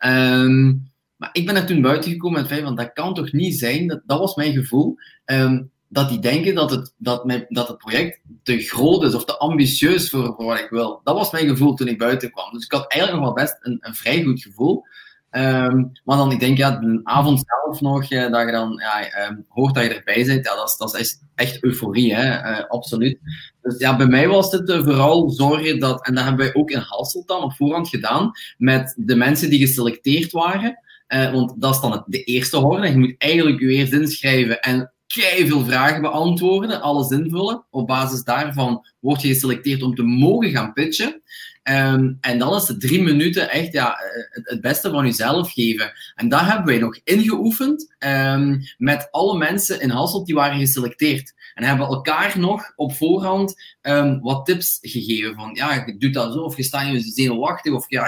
Um, 0.06 0.92
maar 1.16 1.30
ik 1.32 1.46
ben 1.46 1.56
er 1.56 1.66
toen 1.66 1.82
buiten 1.82 2.12
gekomen 2.12 2.42
met 2.42 2.60
van 2.62 2.76
dat 2.76 2.94
kan 2.94 3.14
toch 3.14 3.32
niet 3.32 3.60
zijn, 3.60 3.88
dat, 3.88 4.20
was 4.20 4.36
mijn 4.36 4.54
gevoel. 4.54 4.96
Um, 5.26 5.72
dat 5.94 6.10
die 6.10 6.20
denken 6.20 6.56
dat 6.56 6.72
het, 6.72 6.94
dat, 6.98 7.26
mijn, 7.26 7.46
dat 7.50 7.68
het 7.68 7.78
project 7.78 8.20
te 8.44 8.58
groot 8.58 9.04
is 9.04 9.14
of 9.14 9.26
te 9.26 9.38
ambitieus 9.38 10.10
voor, 10.10 10.34
voor 10.36 10.46
wat 10.46 10.60
ik 10.60 10.70
wil. 10.70 11.02
Dat 11.04 11.16
was 11.16 11.32
mijn 11.32 11.48
gevoel 11.48 11.74
toen 11.74 11.88
ik 11.88 11.98
buiten 11.98 12.32
kwam. 12.32 12.54
Dus 12.54 12.64
ik 12.64 12.72
had 12.72 12.92
eigenlijk 12.92 13.24
nog 13.24 13.34
wel 13.34 13.44
best 13.44 13.58
een, 13.62 13.78
een 13.80 13.96
vrij 13.96 14.24
goed 14.24 14.42
gevoel. 14.42 14.84
Um, 15.32 15.92
maar 16.04 16.18
dan, 16.18 16.32
ik 16.32 16.40
denk, 16.40 16.58
ja, 16.58 16.72
de 16.72 17.00
avond 17.04 17.44
zelf 17.46 17.82
nog, 17.82 18.12
uh, 18.12 18.32
dat 18.32 18.46
je 18.46 18.52
dan 18.52 18.82
ja, 18.82 19.28
um, 19.30 19.46
hoort 19.48 19.74
dat 19.74 19.84
je 19.84 19.94
erbij 19.94 20.26
bent, 20.26 20.46
ja, 20.46 20.56
dat 20.56 20.70
is, 20.70 20.78
dat 20.78 21.00
is 21.00 21.20
echt 21.36 21.64
euforie, 21.64 22.16
hè, 22.16 22.52
uh, 22.52 22.66
absoluut. 22.68 23.20
Dus 23.62 23.78
ja, 23.78 23.96
bij 23.96 24.06
mij 24.06 24.28
was 24.28 24.52
het 24.52 24.70
uh, 24.70 24.84
vooral 24.84 25.30
zorgen 25.30 25.80
dat, 25.80 26.06
en 26.06 26.16
dat 26.16 26.24
hebben 26.24 26.46
wij 26.46 26.56
ook 26.56 26.72
in 26.72 26.84
Hasselt 26.88 27.28
dan 27.28 27.44
op 27.44 27.54
voorhand 27.54 27.90
gedaan, 27.90 28.32
met 28.58 28.94
de 28.98 29.16
mensen 29.16 29.50
die 29.50 29.60
geselecteerd 29.60 30.32
waren. 30.32 30.80
want 31.08 31.62
dat 31.62 31.74
is 31.74 31.82
dan 31.82 31.92
het, 31.92 32.04
de 32.06 32.24
eerste 32.24 32.58
hoorde. 32.58 32.88
Je 32.88 32.98
moet 32.98 33.16
eigenlijk 33.18 33.60
je 33.60 33.68
eerst 33.68 33.94
inschrijven 33.94 34.60
en 34.60 34.94
veel 35.22 35.66
vragen 35.66 36.02
beantwoorden, 36.02 36.82
alles 36.82 37.10
invullen. 37.10 37.66
Op 37.70 37.88
basis 37.88 38.24
daarvan 38.24 38.86
word 39.00 39.22
je 39.22 39.28
geselecteerd 39.28 39.82
om 39.82 39.96
te 39.96 40.04
mogen 40.04 40.50
gaan 40.50 40.74
pitchen. 40.74 41.22
Um, 41.70 42.18
en 42.22 42.40
dan 42.40 42.56
is 42.56 42.68
het 42.68 42.80
drie 42.82 43.02
minuten 43.02 43.50
echt 43.50 43.74
ja, 43.74 43.98
het, 44.30 44.62
beste 44.62 44.90
van 44.90 45.06
jezelf 45.06 45.52
geven. 45.52 45.94
En 46.16 46.30
dat 46.30 46.42
hebben 46.42 46.66
wij 46.66 46.78
nog 46.78 47.00
ingeoefend 47.04 47.96
um, 48.00 48.62
met 48.78 49.08
alle 49.12 49.38
mensen 49.38 49.82
in 49.82 49.90
Hasselt 49.90 50.26
die 50.26 50.36
waren 50.36 50.60
geselecteerd. 50.60 51.34
En 51.54 51.64
hebben 51.64 51.88
elkaar 51.88 52.40
nog 52.40 52.74
op 52.76 52.94
voorhand 52.94 53.56
um, 53.82 54.20
wat 54.22 54.46
tips 54.46 54.78
gegeven. 54.82 55.36
Van 55.36 55.50
ja, 55.54 55.84
je 55.86 55.98
doet 55.98 56.14
dat 56.14 56.34
zo, 56.34 56.40
of 56.40 56.58
je 56.58 56.64
staat 56.64 56.92
je 56.92 57.00
zenuwachtig, 57.00 57.74
of 57.74 57.86
ja, 57.90 58.08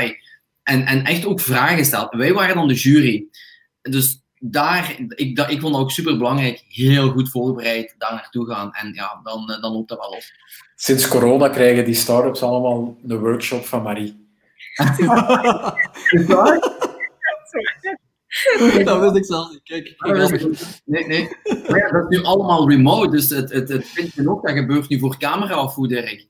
en, 0.64 0.86
en 0.86 1.04
echt 1.04 1.26
ook 1.26 1.40
vragen 1.40 1.78
gesteld. 1.78 2.16
Wij 2.16 2.34
waren 2.34 2.56
dan 2.56 2.68
de 2.68 2.74
jury. 2.74 3.26
Dus 3.82 4.24
daar, 4.40 4.96
ik, 5.10 5.36
dat, 5.36 5.50
ik 5.50 5.60
vond 5.62 5.74
dat 5.74 5.82
ook 5.82 5.92
super 5.92 6.18
belangrijk, 6.18 6.64
heel 6.68 7.10
goed 7.10 7.30
voorbereid 7.30 7.96
daar 7.98 8.14
naartoe 8.14 8.46
gaan. 8.46 8.74
En 8.74 8.94
ja, 8.94 9.20
dan, 9.24 9.52
eh, 9.52 9.62
dan 9.62 9.72
loopt 9.72 9.90
dat 9.90 9.98
wel 9.98 10.10
op. 10.10 10.24
Sinds 10.76 11.08
corona 11.08 11.50
krijgen 11.50 11.86
die 11.86 11.94
start-ups 11.94 12.42
allemaal 12.42 12.98
een 13.08 13.18
workshop 13.18 13.66
van 13.66 13.82
Marie. 13.82 14.28
is 16.10 16.26
dat 18.86 19.00
wist 19.00 19.16
ik 19.16 19.26
zelf 19.26 19.52
niet. 19.52 19.64
Kijk, 19.64 19.96
nee, 20.86 21.08
nee. 21.08 21.30
Maar 21.68 21.80
ja, 21.80 21.92
dat 21.92 22.12
is 22.12 22.18
nu 22.18 22.24
allemaal 22.24 22.70
remote, 22.70 23.10
dus 23.10 23.30
het, 23.30 23.52
het, 23.52 23.70
het 23.70 23.88
vindt 23.88 24.14
je 24.14 24.30
ook, 24.30 24.48
dat 24.48 24.56
gebeurt 24.56 24.90
nu 24.90 25.00
voor 25.00 25.18
camera 25.18 25.64
of 25.64 25.76
hoe, 25.76 25.88
Dirk? 25.88 26.28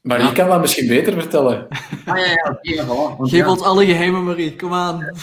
Maar 0.00 0.18
ja. 0.18 0.32
kan 0.32 0.48
dat 0.48 0.60
misschien 0.60 0.88
beter 0.88 1.12
vertellen. 1.12 1.68
Ah, 2.04 2.18
ja, 2.18 2.24
ja, 2.62 2.86
okay, 2.90 3.28
Geef 3.28 3.46
ons 3.46 3.60
alle 3.60 3.86
geheimen, 3.86 4.24
Marie, 4.24 4.56
kom 4.56 4.72
aan. 4.72 5.14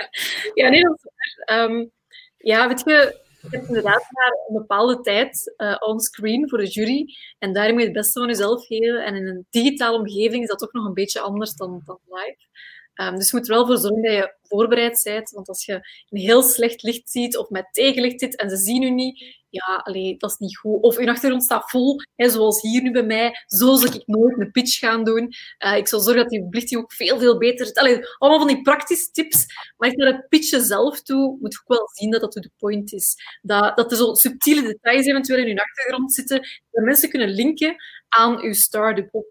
ja, 0.54 0.68
nee, 0.68 0.82
dat 0.82 1.00
waar. 1.44 1.70
Um, 1.70 1.90
ja, 2.36 2.68
weet 2.68 2.82
je, 2.84 3.20
je 3.40 3.56
hebt 3.56 3.66
inderdaad 3.66 4.06
maar 4.10 4.32
een 4.48 4.54
bepaalde 4.54 5.00
tijd 5.00 5.54
uh, 5.56 5.76
onscreen 5.78 6.48
voor 6.48 6.58
de 6.58 6.66
jury. 6.66 7.14
En 7.38 7.52
daar 7.52 7.70
moet 7.70 7.80
je 7.80 7.86
het 7.86 7.96
beste 7.96 8.18
van 8.20 8.28
jezelf 8.28 8.66
geven. 8.66 9.04
En 9.04 9.14
in 9.14 9.26
een 9.26 9.46
digitale 9.50 9.98
omgeving 9.98 10.42
is 10.42 10.48
dat 10.48 10.58
toch 10.58 10.72
nog 10.72 10.84
een 10.84 10.94
beetje 10.94 11.20
anders 11.20 11.54
dan, 11.54 11.82
dan 11.84 11.98
live. 12.08 12.46
Um, 12.94 13.16
dus 13.16 13.30
je 13.30 13.36
moet 13.36 13.48
er 13.48 13.54
wel 13.54 13.66
voor 13.66 13.78
zorgen 13.78 14.02
dat 14.02 14.12
je 14.12 14.34
voorbereid 14.42 15.00
bent. 15.04 15.30
Want 15.30 15.48
als 15.48 15.64
je 15.64 15.72
een 16.08 16.20
heel 16.20 16.42
slecht 16.42 16.82
licht 16.82 17.10
ziet 17.10 17.36
of 17.36 17.48
met 17.48 17.68
tegenlicht 17.72 18.20
zit 18.20 18.36
en 18.36 18.50
ze 18.50 18.56
zien 18.56 18.82
u 18.82 18.90
niet, 18.90 19.41
ja, 19.52 19.80
allee, 19.84 20.16
dat 20.16 20.30
is 20.30 20.36
niet 20.36 20.56
goed. 20.56 20.82
Of 20.82 20.96
uw 20.96 21.08
achtergrond 21.08 21.42
staat 21.42 21.70
vol, 21.70 22.00
hè, 22.16 22.30
zoals 22.30 22.60
hier 22.60 22.82
nu 22.82 22.90
bij 22.90 23.02
mij. 23.02 23.32
Zo 23.46 23.74
zou 23.74 23.94
ik 23.94 24.06
nooit 24.06 24.40
een 24.40 24.50
pitch 24.50 24.78
gaan 24.78 25.04
doen. 25.04 25.32
Uh, 25.58 25.76
ik 25.76 25.88
zal 25.88 26.00
zorgen 26.00 26.22
dat 26.22 26.30
die 26.30 26.48
belichting 26.48 26.80
ook 26.80 26.92
veel, 26.92 27.18
veel 27.18 27.38
beter. 27.38 27.72
Allee, 27.72 28.06
allemaal 28.18 28.38
van 28.38 28.54
die 28.54 28.62
praktische 28.62 29.10
tips. 29.10 29.46
Maar 29.76 29.88
echt 29.88 29.98
naar 29.98 30.12
het 30.12 30.28
pitchen 30.28 30.64
zelf 30.64 31.02
toe 31.02 31.36
moet 31.40 31.52
je 31.52 31.58
ook 31.60 31.78
wel 31.78 31.88
zien 31.92 32.10
dat 32.10 32.20
dat 32.20 32.32
to 32.32 32.40
the 32.40 32.50
point 32.58 32.92
is. 32.92 33.16
Dat, 33.42 33.76
dat 33.76 33.90
er 33.90 33.96
zo 33.96 34.14
subtiele 34.14 34.62
details 34.62 35.06
eventueel 35.06 35.38
in 35.38 35.56
uw 35.56 35.62
achtergrond 35.62 36.14
zitten, 36.14 36.38
dat 36.70 36.84
mensen 36.84 37.08
kunnen 37.08 37.28
linken 37.28 37.76
aan 38.08 38.40
uw 38.40 38.52
start-up. 38.52 39.24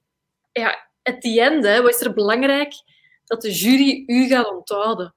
Ja, 0.51 0.89
at 1.03 1.21
the 1.21 1.41
end, 1.41 1.65
hè, 1.65 1.81
wat 1.81 1.95
is 1.95 2.01
er 2.01 2.13
belangrijk? 2.13 2.73
Dat 3.25 3.41
de 3.41 3.51
jury 3.51 4.03
u 4.07 4.27
gaat 4.27 4.51
onthouden. 4.51 5.13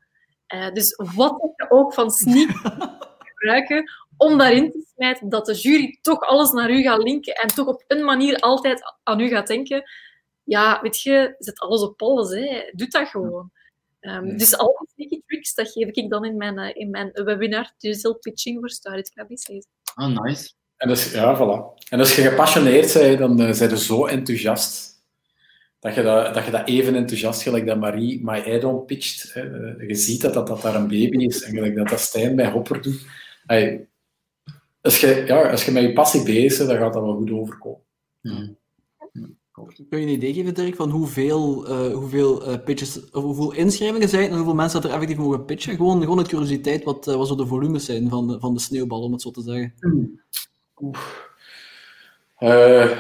Uh, 0.55 0.73
dus 0.73 0.97
wat 1.15 1.53
je 1.57 1.67
ook 1.69 1.95
van 1.95 2.11
sneak 2.11 2.51
gebruiken 3.35 3.91
om 4.17 4.39
daarin 4.39 4.71
te 4.71 4.87
smijten 4.95 5.29
dat 5.29 5.47
de 5.47 5.55
jury 5.55 5.99
toch 6.03 6.21
alles 6.21 6.51
naar 6.51 6.71
u 6.71 6.83
gaat 6.83 7.03
linken 7.03 7.35
en 7.35 7.49
toch 7.49 7.67
op 7.67 7.85
een 7.87 8.05
manier 8.05 8.39
altijd 8.39 8.83
aan 9.03 9.21
u 9.21 9.29
gaat 9.29 9.47
denken. 9.47 9.83
Ja, 10.45 10.79
weet 10.83 11.01
je, 11.01 11.35
zet 11.39 11.59
alles 11.59 11.83
op 11.83 12.03
alles. 12.03 12.31
Hè. 12.31 12.71
Doe 12.73 12.89
dat 12.89 13.09
gewoon. 13.09 13.51
Um, 14.01 14.37
Dus 14.39 14.57
al 14.57 14.77
die 14.79 14.89
sneaky 14.95 15.23
tricks, 15.27 15.55
dat 15.55 15.71
geef 15.71 15.89
ik 15.89 16.11
dan 16.11 16.25
in 16.25 16.37
mijn, 16.37 16.59
uh, 16.59 16.71
in 16.73 16.91
mijn 16.91 17.11
webinar, 17.13 17.73
Digital 17.79 18.19
Pitching 18.19 18.59
voor 18.59 18.71
Started 18.71 19.11
KBC's. 19.11 19.67
Oh, 19.95 20.23
nice. 20.23 20.53
En 20.77 20.89
dus, 20.89 21.13
ja, 21.13 21.37
voilà. 21.37 21.85
En 21.89 21.99
als 21.99 22.17
je 22.17 22.23
gepassioneerd 22.23 22.93
bent, 22.93 23.19
dan 23.19 23.41
uh, 23.41 23.53
zijn 23.53 23.71
je 23.71 23.79
zo 23.79 24.07
enthousiast 24.07 24.95
dat 25.85 25.95
je 25.95 26.03
dat, 26.03 26.35
dat 26.35 26.45
je 26.45 26.51
dat 26.51 26.69
even 26.69 26.95
enthousiast, 26.95 27.43
gelijk 27.43 27.67
dat 27.67 27.79
Marie 27.79 28.25
My 28.25 28.39
Add-on 28.39 28.85
pitcht. 28.85 29.33
Hè. 29.33 29.41
Je 29.87 29.95
ziet 29.95 30.21
dat, 30.21 30.35
dat 30.35 30.47
dat 30.47 30.63
daar 30.63 30.75
een 30.75 30.89
baby 30.89 31.25
is 31.25 31.43
en 31.43 31.53
gelijk 31.55 31.77
dat 31.77 31.89
dat 31.89 32.01
Stijn 32.01 32.37
bij 32.37 32.51
Hopper 32.51 32.83
doet. 32.83 33.07
Hey, 33.47 33.89
als, 34.85 35.01
je, 35.01 35.25
ja, 35.27 35.51
als 35.51 35.65
je 35.65 35.73
met 35.73 35.83
je 35.83 35.93
passie 35.93 36.23
bezig 36.23 36.59
bent, 36.59 36.71
dan 36.71 36.79
gaat 36.79 36.93
dat 36.93 37.03
wel 37.03 37.17
goed 37.17 37.31
overkomen. 37.31 37.81
Hmm. 38.21 38.57
Kun 39.89 40.01
je 40.01 40.07
een 40.07 40.09
idee 40.09 40.33
geven, 40.35 40.55
Dirk, 40.55 40.75
van 40.75 40.91
hoeveel, 40.91 41.71
uh, 41.71 41.95
hoeveel 41.95 42.49
uh, 42.49 42.65
pitches, 42.65 43.11
of 43.11 43.23
hoeveel 43.23 43.53
inschrijvingen 43.53 44.09
zijn 44.09 44.31
en 44.31 44.37
hoeveel 44.37 44.55
mensen 44.55 44.81
dat 44.81 44.91
er 44.91 44.97
effectief 44.97 45.19
mogen 45.19 45.45
pitchen? 45.45 45.77
Gewoon, 45.77 46.01
gewoon 46.01 46.19
een 46.19 46.27
curiositeit 46.27 46.85
wat, 46.85 47.09
uh, 47.09 47.15
wat 47.15 47.29
zo 47.29 47.35
de 47.35 47.47
volumes 47.47 47.85
zijn 47.85 48.09
van 48.09 48.29
de, 48.29 48.41
van 48.41 48.55
de 48.55 48.61
sneeuwbal, 48.61 49.03
om 49.03 49.13
het 49.13 49.23
zo 49.23 49.31
te 49.31 49.43
zeggen. 49.43 49.75
Hmm. 49.81 50.21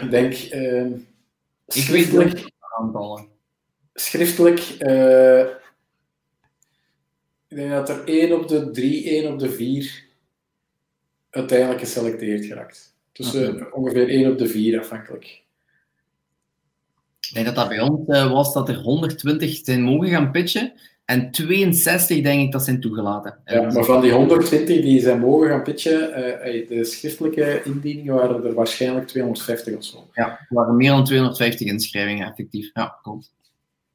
ik 0.03 0.11
denk... 0.11 0.35
ik 1.67 1.87
weet 1.87 2.53
aantallen. 2.79 3.29
Schriftelijk... 3.95 4.61
ik 7.49 7.57
denk 7.57 7.71
dat 7.71 7.89
er 7.89 8.05
1 8.05 8.33
op 8.33 8.49
de 8.49 8.71
3, 8.71 9.05
1 9.05 9.33
op 9.33 9.39
de 9.39 9.51
4 9.51 10.04
uiteindelijk 11.35 11.81
geselecteerd 11.81 12.45
geraakt. 12.45 12.95
Dus 13.13 13.35
okay. 13.35 13.67
ongeveer 13.71 14.09
1 14.09 14.31
op 14.31 14.39
de 14.39 14.47
4 14.47 14.81
afhankelijk. 14.81 15.43
Ik 17.29 17.35
denk 17.35 17.47
dat 17.47 17.55
dat 17.55 17.69
bij 17.69 17.81
ons 17.81 18.09
uh, 18.09 18.33
was 18.33 18.53
dat 18.53 18.69
er 18.69 18.77
120 18.77 19.61
zijn 19.65 19.83
mogen 19.83 20.09
gaan 20.09 20.31
pitchen. 20.31 20.73
En 21.05 21.31
62 21.31 22.23
denk 22.23 22.43
ik 22.43 22.53
dat 22.53 22.65
zijn 22.65 22.81
toegelaten. 22.81 23.39
Ja, 23.45 23.73
maar 23.73 23.85
van 23.85 24.01
die 24.01 24.13
120 24.13 24.83
die 24.83 25.01
zijn 25.01 25.21
mogen 25.21 25.49
gaan 25.49 25.63
pitchen, 25.63 26.09
uh, 26.09 26.69
de 26.69 26.85
schriftelijke 26.85 27.63
indieningen 27.65 28.15
waren 28.15 28.45
er 28.45 28.55
waarschijnlijk 28.55 29.07
250 29.07 29.77
of 29.77 29.85
zo. 29.85 30.09
Ja, 30.13 30.29
er 30.29 30.47
waren 30.49 30.77
meer 30.77 30.91
dan 30.91 31.05
250 31.05 31.67
inschrijvingen, 31.67 32.29
effectief. 32.29 32.71
Ja, 32.73 32.99
klopt. 33.03 33.33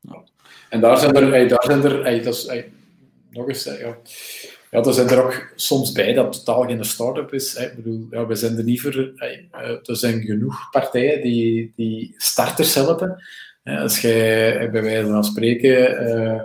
Ja. 0.01 0.23
En 0.69 0.81
daar 0.81 0.97
zijn 0.97 1.15
er, 1.15 1.47
daar 1.47 1.63
zijn 1.63 1.83
er 1.83 2.23
dat 2.23 2.35
is, 2.35 2.63
nog 3.29 3.47
eens, 3.47 3.63
ja, 3.63 3.97
ja, 4.71 4.83
er 4.83 4.93
zijn 4.93 5.09
er 5.09 5.23
ook 5.23 5.51
soms 5.55 5.91
bij 5.91 6.13
dat 6.13 6.33
totaal 6.33 6.63
geen 6.63 6.85
start-up 6.85 7.33
is. 7.33 7.55
Ik 7.55 7.75
bedoel, 7.75 8.07
ja, 8.11 8.27
we 8.27 8.35
zijn 8.35 8.57
er 8.57 8.63
niet 8.63 8.81
voor... 8.81 9.13
Er 9.83 9.97
zijn 9.97 10.21
genoeg 10.21 10.69
partijen 10.71 11.21
die, 11.21 11.73
die 11.75 12.13
starters 12.17 12.73
helpen. 12.73 13.23
Als 13.63 14.01
jij 14.01 14.69
bij 14.71 14.81
wijze 14.81 15.07
van 15.07 15.23
spreken 15.23 16.07
uh, 16.07 16.41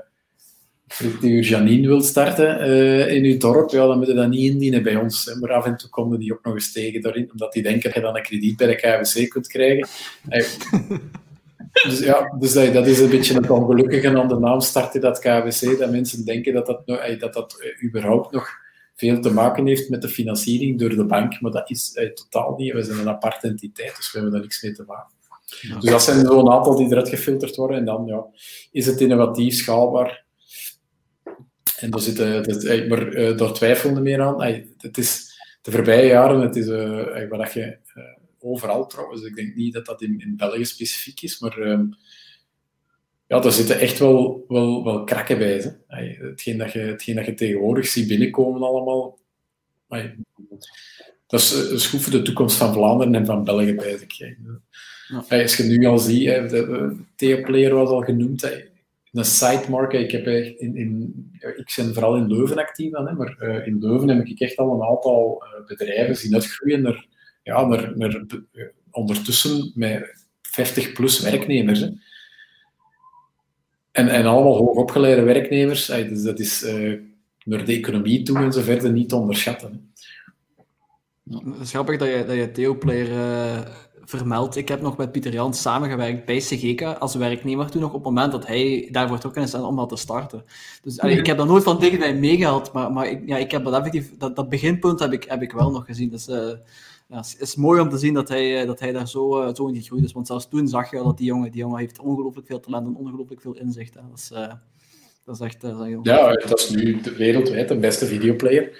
frituur 0.88 1.42
Janine 1.42 1.86
wilt 1.86 2.04
starten 2.04 2.60
in 3.08 3.24
je 3.24 3.36
dorp, 3.36 3.70
ja, 3.70 3.86
dan 3.86 3.98
moet 3.98 4.06
je 4.06 4.14
dat 4.14 4.28
niet 4.28 4.50
indienen 4.50 4.82
bij 4.82 4.96
ons. 4.96 5.34
Maar 5.40 5.52
af 5.52 5.66
en 5.66 5.76
toe 5.76 5.90
komen 5.90 6.18
die 6.18 6.32
ook 6.32 6.44
nog 6.44 6.54
eens 6.54 6.72
tegen 6.72 7.02
daarin, 7.02 7.30
omdat 7.32 7.52
die 7.52 7.62
denken 7.62 7.82
dat 7.82 7.94
je 7.94 8.00
dan 8.00 8.16
een 8.16 8.22
krediet 8.22 8.56
bij 8.56 8.66
de 8.66 8.74
KWC 8.74 9.28
kunt 9.28 9.46
krijgen. 9.46 9.88
Dus 11.82 11.98
ja, 11.98 12.36
dus 12.38 12.52
dat, 12.52 12.86
is 12.86 12.98
een 12.98 13.10
beetje 13.10 13.34
het 13.34 13.50
ongelukkige 13.50 14.18
aan 14.18 14.28
de 14.28 14.38
naam 14.38 14.60
starten 14.60 15.00
dat 15.00 15.18
KWC, 15.18 15.78
dat 15.78 15.90
mensen 15.90 16.24
denken 16.24 16.52
dat 16.52 16.66
dat, 16.66 16.86
dat, 17.18 17.32
dat 17.32 17.60
eh, 17.60 17.84
überhaupt 17.88 18.32
nog 18.32 18.48
veel 18.94 19.20
te 19.20 19.32
maken 19.32 19.66
heeft 19.66 19.88
met 19.88 20.02
de 20.02 20.08
financiering 20.08 20.78
door 20.78 20.88
de 20.88 21.04
bank, 21.04 21.40
maar 21.40 21.50
dat 21.50 21.70
is 21.70 21.92
eh, 21.94 22.10
totaal 22.10 22.54
niet. 22.56 22.72
We 22.72 22.82
zijn 22.82 22.98
een 22.98 23.08
aparte 23.08 23.48
entiteit, 23.48 23.96
dus 23.96 24.12
we 24.12 24.18
hebben 24.18 24.32
daar 24.32 24.40
niks 24.40 24.62
mee 24.62 24.72
te 24.72 24.84
maken. 24.86 25.12
Dus 25.80 25.90
dat 25.90 26.02
zijn 26.02 26.26
zo'n 26.26 26.50
aantal 26.50 26.76
die 26.76 26.86
eruit 26.86 27.08
gefilterd 27.08 27.56
worden 27.56 27.76
en 27.76 27.84
dan 27.84 28.06
ja, 28.06 28.26
is 28.70 28.86
het 28.86 29.00
innovatief, 29.00 29.54
schaalbaar. 29.54 30.24
En 31.78 31.90
daar, 31.90 32.00
zit, 32.00 32.16
dat, 32.16 32.64
eh, 32.64 32.88
maar 32.88 33.10
daar 33.36 33.52
twijfelen 33.52 34.02
meer 34.02 34.20
aan. 34.20 34.42
Het 34.78 34.98
is 34.98 35.32
de 35.62 35.70
voorbije 35.70 36.06
jaren, 36.06 36.40
het 36.40 36.56
is 36.56 36.66
wat 37.28 37.52
je 37.52 37.78
overal 38.44 38.86
trouwens. 38.86 39.22
Ik 39.22 39.34
denk 39.34 39.54
niet 39.54 39.72
dat 39.72 39.86
dat 39.86 40.02
in, 40.02 40.20
in 40.20 40.36
België 40.36 40.64
specifiek 40.64 41.22
is, 41.22 41.38
maar 41.38 41.58
um, 41.58 41.94
ja, 43.26 43.40
daar 43.40 43.52
zitten 43.52 43.80
echt 43.80 43.98
wel, 43.98 44.44
wel, 44.48 44.84
wel 44.84 45.04
krakken 45.04 45.38
bij. 45.38 45.74
Hè. 45.86 46.26
Hetgeen, 46.26 46.58
dat 46.58 46.72
je, 46.72 46.78
hetgeen 46.78 47.16
dat 47.16 47.26
je 47.26 47.34
tegenwoordig 47.34 47.86
ziet 47.86 48.08
binnenkomen 48.08 48.62
allemaal, 48.62 49.18
dat 51.26 51.40
is, 51.40 51.50
dat 51.50 51.70
is 51.70 51.86
goed 51.86 52.02
voor 52.02 52.12
de 52.12 52.22
toekomst 52.22 52.56
van 52.56 52.72
Vlaanderen 52.72 53.14
en 53.14 53.26
van 53.26 53.44
België 53.44 53.74
bij. 53.74 53.92
Ik. 53.92 54.12
Ja. 54.12 55.40
Als 55.42 55.56
je 55.56 55.62
nu 55.62 55.86
al 55.86 55.98
ziet, 55.98 56.28
Theo 57.16 57.42
Player 57.42 57.74
was 57.74 57.88
al 57.88 58.00
genoemd, 58.00 58.42
een 59.12 59.24
site 59.24 59.88
Ik, 59.98 60.10
heb 60.10 60.26
in, 60.26 60.76
in, 60.76 61.14
ik 61.56 61.72
ben 61.76 61.94
vooral 61.94 62.16
in 62.16 62.26
Leuven 62.26 62.58
actief 62.58 62.92
dan, 62.92 63.06
hè, 63.06 63.12
maar 63.14 63.36
uh, 63.40 63.66
in 63.66 63.78
Leuven 63.78 64.08
heb 64.08 64.26
ik 64.26 64.40
echt 64.40 64.56
al 64.56 64.74
een 64.74 64.88
aantal 64.88 65.42
bedrijven 65.66 66.16
zien 66.16 66.34
uitgroeien 66.34 66.82
naar 66.82 67.06
ja, 67.44 67.66
naar, 67.66 67.92
naar, 67.96 68.24
ondertussen 68.90 69.72
met 69.74 70.24
50 70.42 70.92
plus 70.92 71.20
werknemers. 71.20 71.80
Hè. 71.80 71.88
En, 73.92 74.08
en 74.08 74.26
allemaal 74.26 74.56
hoogopgeleide 74.56 75.22
werknemers. 75.22 75.86
Dus 75.86 76.22
dat 76.22 76.38
is 76.38 76.62
uh, 76.62 77.00
naar 77.44 77.64
de 77.64 77.72
economie 77.72 78.22
toe 78.22 78.38
en 78.38 78.52
zo 78.52 78.60
verder 78.60 78.92
niet 78.92 79.08
te 79.08 79.16
onderschatten. 79.16 79.92
Het 81.30 81.60
is 81.60 81.70
grappig 81.70 81.98
dat 81.98 82.08
je, 82.08 82.24
dat 82.26 82.36
je 82.36 82.50
Theoplayer 82.50 83.10
uh, 83.10 83.60
vermeldt. 84.04 84.56
Ik 84.56 84.68
heb 84.68 84.80
nog 84.80 84.96
met 84.96 85.12
Pieter 85.12 85.32
Jans 85.32 85.60
samengewerkt 85.60 86.24
bij 86.24 86.38
CGK 86.38 86.82
als 86.82 87.14
werknemer 87.14 87.70
toen 87.70 87.80
nog 87.80 87.92
op 87.92 88.04
het 88.04 88.04
moment 88.04 88.32
dat 88.32 88.46
hij 88.46 88.88
daarvoor 88.90 89.18
trok 89.18 89.36
is 89.36 89.54
om 89.54 89.76
dat 89.76 89.88
te 89.88 89.96
starten. 89.96 90.44
Dus 90.82 91.00
allee, 91.00 91.18
ik 91.18 91.26
heb 91.26 91.36
dat 91.36 91.46
nooit 91.46 91.62
van 91.62 91.80
dichtbij 91.80 92.14
meegehad, 92.14 92.72
maar, 92.72 92.92
maar 92.92 93.08
ik, 93.08 93.22
ja, 93.26 93.36
ik 93.36 93.50
heb 93.50 93.64
dat 93.64 93.74
effectief, 93.74 94.16
dat, 94.18 94.36
dat 94.36 94.48
beginpunt 94.48 95.00
heb 95.00 95.12
ik, 95.12 95.24
heb 95.24 95.42
ik 95.42 95.52
wel 95.52 95.70
nog 95.70 95.84
gezien. 95.84 96.10
Dus 96.10 96.28
uh, 96.28 96.50
ja, 97.08 97.16
het 97.16 97.36
is 97.40 97.54
mooi 97.54 97.80
om 97.80 97.88
te 97.88 97.98
zien 97.98 98.14
dat 98.14 98.28
hij, 98.28 98.60
eh, 98.60 98.66
dat 98.66 98.80
hij 98.80 98.92
daar 98.92 99.08
zo, 99.08 99.42
uh, 99.42 99.54
zo 99.54 99.66
in 99.66 99.74
gegroeid 99.74 100.04
is. 100.04 100.12
Want 100.12 100.26
zelfs 100.26 100.48
toen 100.48 100.68
zag 100.68 100.90
je 100.90 100.96
dat 100.96 101.18
die 101.18 101.26
jongen, 101.26 101.50
die 101.50 101.60
jongen 101.60 101.78
heeft 101.78 101.98
ongelooflijk 101.98 102.46
veel 102.46 102.60
talent 102.60 102.86
en 102.86 102.96
ongelooflijk 102.96 103.40
veel 103.40 103.56
inzicht. 103.56 103.94
Hè. 103.94 104.00
Dat, 104.08 104.18
is, 104.18 104.30
uh, 104.32 104.52
dat 105.24 105.34
is 105.34 105.40
echt... 105.40 105.60
dat 105.60 105.86
is 105.86 105.96
ja, 106.02 106.32
dat 106.32 106.58
is 106.60 106.70
nu 106.70 107.00
wereldwijd 107.16 107.68
de 107.68 107.78
beste 107.78 108.06
videoplayer. 108.06 108.78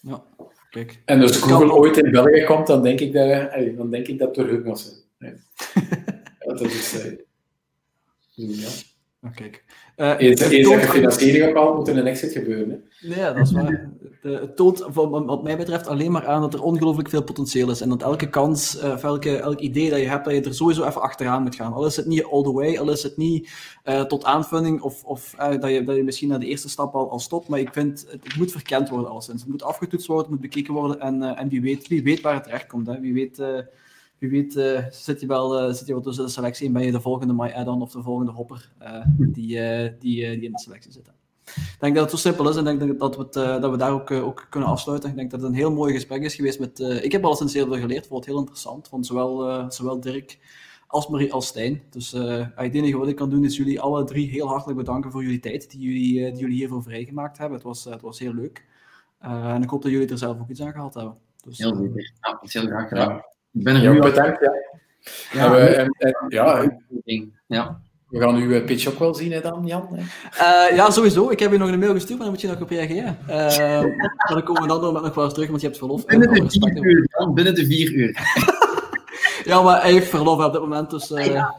Ja, 0.00 0.24
kijk. 0.70 1.02
En 1.04 1.20
als 1.20 1.36
Google 1.36 1.72
ooit 1.72 1.96
in 1.96 2.10
België 2.10 2.44
komt, 2.44 2.66
dan 2.66 2.82
denk 2.82 3.00
ik 3.00 3.12
dat, 3.12 3.50
dan 3.76 3.90
denk 3.90 4.06
ik 4.06 4.18
dat. 4.18 4.36
Ja. 6.40 6.54
dat 6.54 6.60
is... 6.60 7.06
ja. 8.34 8.68
Oh, 9.22 9.34
kijk. 9.34 9.64
Uh, 9.96 10.20
je 10.20 10.36
financiering 10.80 11.44
ook 11.44 11.56
al, 11.56 11.74
moet 11.74 11.88
er 11.88 11.96
een 11.96 12.06
exit 12.06 12.32
gebeuren. 12.32 12.70
Hè? 12.70 13.08
Nee, 13.08 13.34
dat 13.34 13.36
is 13.36 13.52
waar. 13.52 13.90
het 14.20 14.56
toont, 14.56 14.86
wat 14.92 15.42
mij 15.42 15.56
betreft, 15.56 15.86
alleen 15.86 16.12
maar 16.12 16.26
aan 16.26 16.40
dat 16.40 16.54
er 16.54 16.62
ongelooflijk 16.62 17.08
veel 17.08 17.22
potentieel 17.22 17.70
is. 17.70 17.80
En 17.80 17.88
dat 17.88 18.02
elke 18.02 18.28
kans, 18.30 18.82
uh, 18.82 19.02
elke, 19.02 19.36
elk 19.36 19.60
idee 19.60 19.90
dat 19.90 19.98
je 19.98 20.06
hebt, 20.06 20.24
dat 20.24 20.34
je 20.34 20.42
er 20.42 20.54
sowieso 20.54 20.84
even 20.84 21.02
achteraan 21.02 21.42
moet 21.42 21.54
gaan. 21.54 21.72
Al 21.72 21.86
is 21.86 21.96
het 21.96 22.06
niet 22.06 22.24
all 22.24 22.42
the 22.42 22.52
way, 22.52 22.78
al 22.78 22.90
is 22.90 23.02
het 23.02 23.16
niet 23.16 23.50
uh, 23.84 24.02
tot 24.04 24.24
aanvulling, 24.24 24.80
of, 24.80 25.04
of 25.04 25.34
uh, 25.38 25.60
dat, 25.60 25.70
je, 25.70 25.84
dat 25.84 25.96
je 25.96 26.02
misschien 26.02 26.28
naar 26.28 26.40
de 26.40 26.46
eerste 26.46 26.68
stap 26.68 26.94
al, 26.94 27.10
al 27.10 27.18
stopt. 27.18 27.48
Maar 27.48 27.58
ik 27.58 27.72
vind, 27.72 28.06
het, 28.10 28.24
het 28.24 28.36
moet 28.36 28.52
verkend 28.52 28.88
worden 28.88 29.10
alleszins. 29.10 29.40
Het 29.40 29.50
moet 29.50 29.62
afgetoetst 29.62 30.06
worden, 30.06 30.24
het 30.24 30.34
moet 30.34 30.50
bekeken 30.50 30.74
worden. 30.74 31.00
En, 31.00 31.22
en 31.22 31.48
wie, 31.48 31.60
weet, 31.60 31.88
wie 31.88 32.02
weet 32.02 32.20
waar 32.20 32.34
het 32.34 32.44
terecht 32.44 32.66
komt. 32.66 32.86
Hè. 32.86 33.00
Wie 33.00 33.14
weet 33.14 33.42
wie 34.20 34.30
weet 34.30 34.56
uh, 34.56 34.84
zit, 34.90 35.20
je 35.20 35.26
wel, 35.26 35.68
uh, 35.68 35.74
zit 35.74 35.86
je 35.86 35.92
wel 35.92 36.02
tussen 36.02 36.24
de 36.24 36.30
selectie 36.30 36.66
en 36.66 36.72
ben 36.72 36.84
je 36.84 36.92
de 36.92 37.00
volgende 37.00 37.32
My 37.32 37.52
Add-on 37.54 37.82
of 37.82 37.92
de 37.92 38.02
volgende 38.02 38.32
hopper 38.32 38.72
uh, 38.82 39.04
die, 39.18 39.58
die, 39.98 39.98
die 39.98 40.24
in 40.24 40.52
de 40.52 40.58
selectie 40.58 40.92
zitten. 40.92 41.12
Ik 41.44 41.76
denk 41.78 41.94
dat 41.94 42.10
het 42.10 42.20
zo 42.20 42.28
simpel 42.28 42.48
is 42.48 42.56
en 42.56 42.66
ik 42.66 42.78
denk 42.78 42.98
dat 42.98 43.16
we, 43.16 43.22
het, 43.22 43.32
dat 43.62 43.70
we 43.70 43.76
daar 43.76 43.92
ook, 43.92 44.10
ook 44.10 44.46
kunnen 44.50 44.68
afsluiten. 44.68 45.10
Ik 45.10 45.16
denk 45.16 45.30
dat 45.30 45.40
het 45.40 45.48
een 45.48 45.56
heel 45.56 45.72
mooi 45.72 45.92
gesprek 45.94 46.22
is 46.22 46.34
geweest 46.34 46.60
met... 46.60 46.78
ik 46.80 47.12
heb 47.12 47.24
al 47.24 47.34
sinds 47.34 47.54
heel 47.54 47.66
veel 47.66 47.78
geleerd, 47.78 48.06
vond 48.06 48.20
het 48.20 48.28
heel 48.28 48.38
interessant, 48.40 48.88
van 48.88 49.04
zowel, 49.04 49.70
zowel 49.70 50.00
Dirk 50.00 50.38
als 50.86 51.08
Marie 51.08 51.32
als 51.32 51.46
Stijn. 51.46 51.82
Dus 51.90 52.12
het 52.12 52.74
enige 52.74 52.96
wat 52.96 53.08
ik 53.08 53.16
kan 53.16 53.30
doen 53.30 53.44
is 53.44 53.56
jullie 53.56 53.80
alle 53.80 54.04
drie 54.04 54.30
heel 54.30 54.48
hartelijk 54.48 54.78
bedanken 54.78 55.10
voor 55.10 55.22
jullie 55.22 55.40
tijd 55.40 55.70
die 55.70 55.80
jullie, 55.80 56.30
die 56.30 56.40
jullie 56.40 56.56
hiervoor 56.56 56.82
vrijgemaakt 56.82 57.38
hebben. 57.38 57.56
Het 57.56 57.66
was, 57.66 57.84
het 57.84 58.00
was 58.00 58.18
heel 58.18 58.34
leuk. 58.34 58.66
en 59.18 59.62
ik 59.62 59.70
hoop 59.70 59.82
dat 59.82 59.90
jullie 59.90 60.08
er 60.08 60.18
zelf 60.18 60.40
ook 60.40 60.50
iets 60.50 60.62
aan 60.62 60.72
gehad 60.72 60.94
hebben. 60.94 61.16
Dus, 61.44 61.58
heel 61.58 61.76
zeker. 61.76 62.12
Ja, 62.20 62.38
heel 62.40 62.66
graag 62.66 62.88
gedaan. 62.88 63.22
Ik 63.52 63.64
ben 63.64 63.74
er 63.74 63.82
ja, 63.82 63.98
bedankt. 63.98 64.40
Ja. 64.40 64.52
Ja, 65.32 65.50
we, 65.50 65.58
en, 65.58 65.96
en, 65.98 66.14
ja, 66.28 66.78
ja. 67.46 67.80
we 68.08 68.20
gaan 68.20 68.36
uw 68.36 68.64
pitch 68.64 68.86
ook 68.86 68.98
wel 68.98 69.14
zien, 69.14 69.32
hè, 69.32 69.40
dan, 69.40 69.66
Jan? 69.66 69.88
Hè? 69.92 70.00
Uh, 70.70 70.76
ja, 70.76 70.90
sowieso. 70.90 71.30
Ik 71.30 71.38
heb 71.38 71.52
je 71.52 71.58
nog 71.58 71.68
een 71.68 71.78
mail 71.78 71.92
gestuurd, 71.92 72.18
maar 72.18 72.26
dan 72.26 72.30
moet 72.30 72.40
je 72.40 72.48
nog 72.48 72.60
op 72.60 72.70
reageren. 72.70 73.18
Uh, 73.28 73.80
dan 74.28 74.42
komen 74.42 74.62
we 74.62 74.68
dan 74.68 74.92
nog 74.92 75.14
wel 75.14 75.24
eens 75.24 75.34
terug, 75.34 75.48
want 75.48 75.60
je 75.60 75.66
hebt 75.66 75.78
verlof. 75.78 76.04
Binnen 76.04 76.32
de 76.32 76.50
vier 76.50 76.84
uur, 76.84 77.08
Jan. 77.18 77.34
Binnen 77.34 77.54
de 77.54 77.66
vier 77.66 77.92
uur. 77.92 78.18
ja, 79.50 79.62
maar 79.62 79.82
hij 79.82 79.92
heeft 79.92 80.08
verlof 80.08 80.44
op 80.44 80.52
dit 80.52 80.60
moment, 80.60 80.90
dus... 80.90 81.10
Uh, 81.10 81.26
ja. 81.26 81.54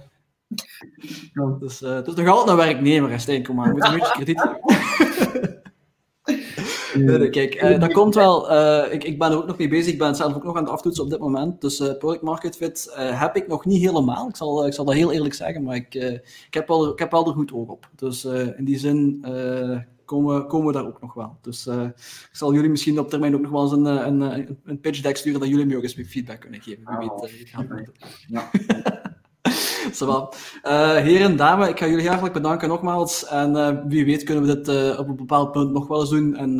Dus, 1.59 1.81
uh, 1.81 2.03
dus 2.03 2.15
nog 2.15 2.27
altijd 2.27 2.49
een 2.49 2.65
werknemer, 2.65 3.19
Stijn, 3.19 3.43
kom 3.43 3.55
maar. 3.55 3.72
Moet 3.72 3.85
een 3.85 3.93
beetje 3.93 4.11
krediet 4.11 4.45
nee, 6.93 7.30
kijk, 7.30 7.63
uh, 7.63 7.80
dat 7.80 7.93
komt 7.93 8.15
wel. 8.15 8.51
Uh, 8.51 8.93
ik, 8.93 9.03
ik 9.03 9.19
ben 9.19 9.31
er 9.31 9.38
ook 9.38 9.47
nog 9.47 9.57
mee 9.57 9.68
bezig. 9.68 9.93
Ik 9.93 9.99
ben 9.99 10.15
zelf 10.15 10.35
ook 10.35 10.43
nog 10.43 10.55
aan 10.55 10.63
het 10.63 10.72
aftoetsen 10.72 11.03
op 11.03 11.09
dit 11.09 11.19
moment. 11.19 11.61
Dus 11.61 11.80
uh, 11.80 11.97
product 11.97 12.22
market 12.22 12.55
fit 12.55 12.91
heb 12.95 13.35
ik 13.35 13.47
nog 13.47 13.65
niet 13.65 13.81
helemaal. 13.81 14.27
Ik 14.27 14.35
zal, 14.35 14.68
ik 14.68 14.73
zal 14.73 14.85
dat 14.85 14.93
heel 14.93 15.11
eerlijk 15.11 15.34
zeggen, 15.34 15.63
maar 15.63 15.76
ik, 15.76 15.93
ik, 16.47 16.53
heb, 16.53 16.68
wel, 16.68 16.91
ik 16.91 16.99
heb 16.99 17.11
wel 17.11 17.27
er 17.27 17.34
goed 17.34 17.53
oog 17.53 17.68
op. 17.68 17.89
Dus 17.95 18.26
in 18.57 18.65
die 18.65 18.77
zin 18.77 19.26
komen, 20.05 20.47
komen 20.47 20.68
we 20.68 20.73
daar 20.73 20.88
ook 20.88 21.01
nog 21.01 21.13
wel. 21.13 21.38
Dus 21.41 21.68
ik 21.68 22.30
zal 22.31 22.53
jullie 22.53 22.69
misschien 22.69 22.99
op 22.99 23.09
termijn 23.09 23.35
ook 23.35 23.41
nog 23.41 23.51
wel 23.51 23.61
eens 23.61 23.72
een, 23.72 23.85
een, 23.85 24.57
een 24.65 24.80
pitch 24.80 25.01
deck 25.01 25.18
sturen 25.18 25.39
dat 25.39 25.49
jullie 25.49 25.65
me 25.65 25.77
ook 25.77 25.84
eens 25.84 25.97
feedback 26.07 26.39
kunnen 26.39 26.61
geven. 26.61 26.97
Wie 26.99 27.11
weet, 27.22 27.89
ja. 28.27 28.49
Uh, 30.63 30.95
heren 30.95 31.30
en 31.31 31.35
dames, 31.35 31.68
ik 31.68 31.80
ga 31.80 31.88
jullie 31.88 32.07
hartelijk 32.07 32.34
bedanken 32.34 32.68
nogmaals. 32.68 33.26
En 33.27 33.55
uh, 33.55 33.69
wie 33.88 34.05
weet 34.05 34.23
kunnen 34.23 34.45
we 34.45 34.55
dit 34.55 34.68
uh, 34.68 34.99
op 34.99 35.07
een 35.07 35.15
bepaald 35.15 35.51
punt 35.51 35.72
nog 35.72 35.88
wel 35.88 35.99
eens 35.99 36.09
doen. 36.09 36.35
En 36.35 36.55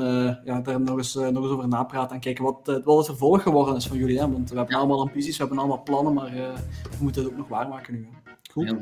ja, 0.46 0.62
daar 0.62 0.82
nog 0.82 0.98
eens, 0.98 1.14
nog 1.14 1.44
eens 1.44 1.52
over 1.52 1.68
napraten. 1.68 2.16
En 2.16 2.22
kijken 2.22 2.44
wat, 2.44 2.82
wat 2.84 2.98
het 2.98 3.06
vervolg 3.06 3.44
geworden 3.44 3.76
is 3.76 3.88
van 3.88 3.98
jullie. 3.98 4.20
Hè? 4.20 4.32
Want 4.32 4.50
we 4.50 4.58
hebben 4.58 4.76
allemaal 4.76 5.02
ambities, 5.02 5.38
we 5.38 5.44
hebben 5.44 5.60
allemaal 5.60 5.84
plannen, 5.84 6.14
maar 6.14 6.32
we 6.32 6.98
moeten 7.00 7.24
het 7.24 7.32
ook 7.32 7.38
nog 7.38 7.48
waarmaken 7.48 7.94
nu. 7.94 8.08
Goed. 8.52 8.70
Ja, 8.70 8.78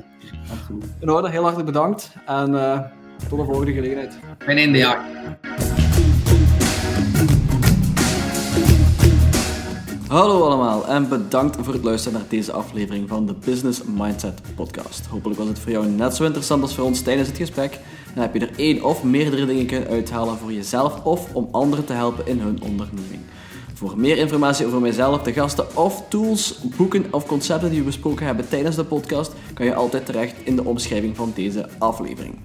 absoluut. 0.51 0.85
In 0.99 1.09
orde, 1.09 1.29
heel 1.29 1.43
hartelijk 1.43 1.71
bedankt. 1.71 2.13
En 2.25 2.51
tot 3.29 3.39
de 3.39 3.45
volgende 3.45 3.73
gelegenheid. 3.73 4.19
Mijn 4.45 4.57
einde 4.57 4.77
jaar. 4.77 5.78
Hallo 10.09 10.43
allemaal 10.43 10.87
en 10.87 11.09
bedankt 11.09 11.57
voor 11.61 11.73
het 11.73 11.83
luisteren 11.83 12.19
naar 12.19 12.29
deze 12.29 12.51
aflevering 12.51 13.09
van 13.09 13.25
de 13.25 13.33
Business 13.45 13.81
Mindset 13.83 14.41
Podcast. 14.55 15.05
Hopelijk 15.05 15.39
was 15.39 15.47
het 15.47 15.59
voor 15.59 15.71
jou 15.71 15.87
net 15.87 16.15
zo 16.15 16.23
interessant 16.23 16.61
als 16.61 16.75
voor 16.75 16.85
ons 16.85 17.01
tijdens 17.01 17.27
het 17.27 17.37
gesprek. 17.37 17.79
En 18.15 18.21
heb 18.21 18.33
je 18.33 18.39
er 18.39 18.51
één 18.55 18.83
of 18.83 19.03
meerdere 19.03 19.45
dingen 19.45 19.65
kunnen 19.65 19.89
uithalen 19.89 20.37
voor 20.37 20.53
jezelf 20.53 21.03
of 21.03 21.33
om 21.33 21.47
anderen 21.51 21.85
te 21.85 21.93
helpen 21.93 22.27
in 22.27 22.39
hun 22.39 22.61
onderneming. 22.61 23.21
Voor 23.73 23.97
meer 23.97 24.17
informatie 24.17 24.65
over 24.65 24.81
mijzelf, 24.81 25.21
de 25.21 25.33
gasten 25.33 25.77
of 25.77 26.03
tools, 26.07 26.59
boeken 26.77 27.05
of 27.11 27.25
concepten 27.25 27.69
die 27.69 27.79
we 27.79 27.85
besproken 27.85 28.25
hebben 28.25 28.49
tijdens 28.49 28.75
de 28.75 28.83
podcast, 28.83 29.31
kan 29.53 29.65
je 29.65 29.75
altijd 29.75 30.05
terecht 30.05 30.35
in 30.43 30.55
de 30.55 30.65
omschrijving 30.65 31.15
van 31.15 31.31
deze 31.35 31.69
aflevering. 31.77 32.35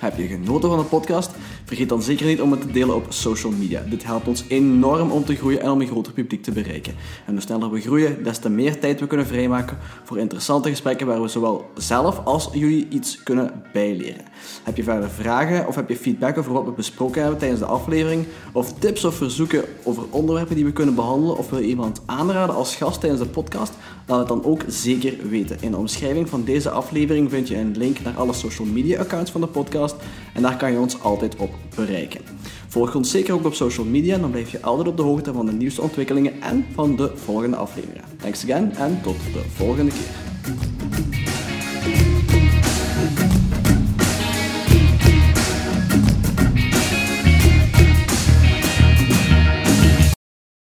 Heb 0.00 0.16
je 0.16 0.26
genoten 0.26 0.68
van 0.68 0.78
de 0.78 0.84
podcast? 0.84 1.30
Vergeet 1.64 1.88
dan 1.88 2.02
zeker 2.02 2.26
niet 2.26 2.40
om 2.40 2.50
het 2.50 2.60
te 2.60 2.70
delen 2.70 2.94
op 2.94 3.06
social 3.08 3.52
media. 3.52 3.82
Dit 3.90 4.04
helpt 4.04 4.28
ons 4.28 4.44
enorm 4.48 5.10
om 5.10 5.24
te 5.24 5.36
groeien 5.36 5.60
en 5.60 5.70
om 5.70 5.80
een 5.80 5.86
groter 5.86 6.12
publiek 6.12 6.42
te 6.42 6.52
bereiken. 6.52 6.94
En 7.26 7.32
hoe 7.32 7.40
sneller 7.40 7.70
we 7.70 7.80
groeien, 7.80 8.24
des 8.24 8.38
te 8.38 8.50
meer 8.50 8.78
tijd 8.78 9.00
we 9.00 9.06
kunnen 9.06 9.26
vrijmaken 9.26 9.78
voor 10.04 10.18
interessante 10.18 10.68
gesprekken 10.68 11.06
waar 11.06 11.22
we 11.22 11.28
zowel 11.28 11.70
zelf 11.74 12.20
als 12.24 12.48
jullie 12.52 12.86
iets 12.88 13.22
kunnen 13.22 13.62
bijleren. 13.72 14.24
Heb 14.62 14.76
je 14.76 14.82
verder 14.82 15.10
vragen 15.10 15.66
of 15.66 15.74
heb 15.74 15.88
je 15.88 15.96
feedback 15.96 16.38
over 16.38 16.52
wat 16.52 16.64
we 16.64 16.70
besproken 16.70 17.20
hebben 17.20 17.38
tijdens 17.38 17.60
de 17.60 17.66
aflevering? 17.66 18.26
Of 18.52 18.72
tips 18.78 19.04
of 19.04 19.14
verzoeken 19.14 19.64
over 19.82 20.02
onderwerpen 20.10 20.56
die 20.56 20.64
we 20.64 20.72
kunnen 20.72 20.94
behandelen? 20.94 21.36
Of 21.36 21.50
wil 21.50 21.58
je 21.58 21.66
iemand 21.66 22.02
aanraden 22.06 22.54
als 22.54 22.76
gast 22.76 23.00
tijdens 23.00 23.22
de 23.22 23.28
podcast? 23.28 23.72
Laat 24.10 24.18
het 24.18 24.28
dan 24.28 24.44
ook 24.44 24.62
zeker 24.66 25.28
weten. 25.28 25.56
In 25.60 25.70
de 25.70 25.76
omschrijving 25.76 26.28
van 26.28 26.44
deze 26.44 26.70
aflevering 26.70 27.30
vind 27.30 27.48
je 27.48 27.56
een 27.56 27.76
link 27.76 28.00
naar 28.00 28.14
alle 28.16 28.32
social 28.32 28.66
media 28.66 29.00
accounts 29.00 29.30
van 29.30 29.40
de 29.40 29.46
podcast 29.46 29.94
en 30.34 30.42
daar 30.42 30.56
kan 30.56 30.72
je 30.72 30.78
ons 30.78 31.02
altijd 31.02 31.36
op 31.36 31.50
bereiken. 31.74 32.20
Volg 32.68 32.94
ons 32.94 33.10
zeker 33.10 33.34
ook 33.34 33.44
op 33.44 33.54
social 33.54 33.86
media, 33.86 34.18
dan 34.18 34.30
blijf 34.30 34.50
je 34.50 34.62
altijd 34.62 34.88
op 34.88 34.96
de 34.96 35.02
hoogte 35.02 35.32
van 35.32 35.46
de 35.46 35.52
nieuwste 35.52 35.82
ontwikkelingen 35.82 36.42
en 36.42 36.66
van 36.74 36.96
de 36.96 37.12
volgende 37.14 37.56
afleveringen. 37.56 38.04
Thanks 38.16 38.42
again 38.42 38.74
en 38.74 39.00
tot 39.02 39.16
de 39.32 39.42
volgende 39.54 39.90
keer. 39.90 41.39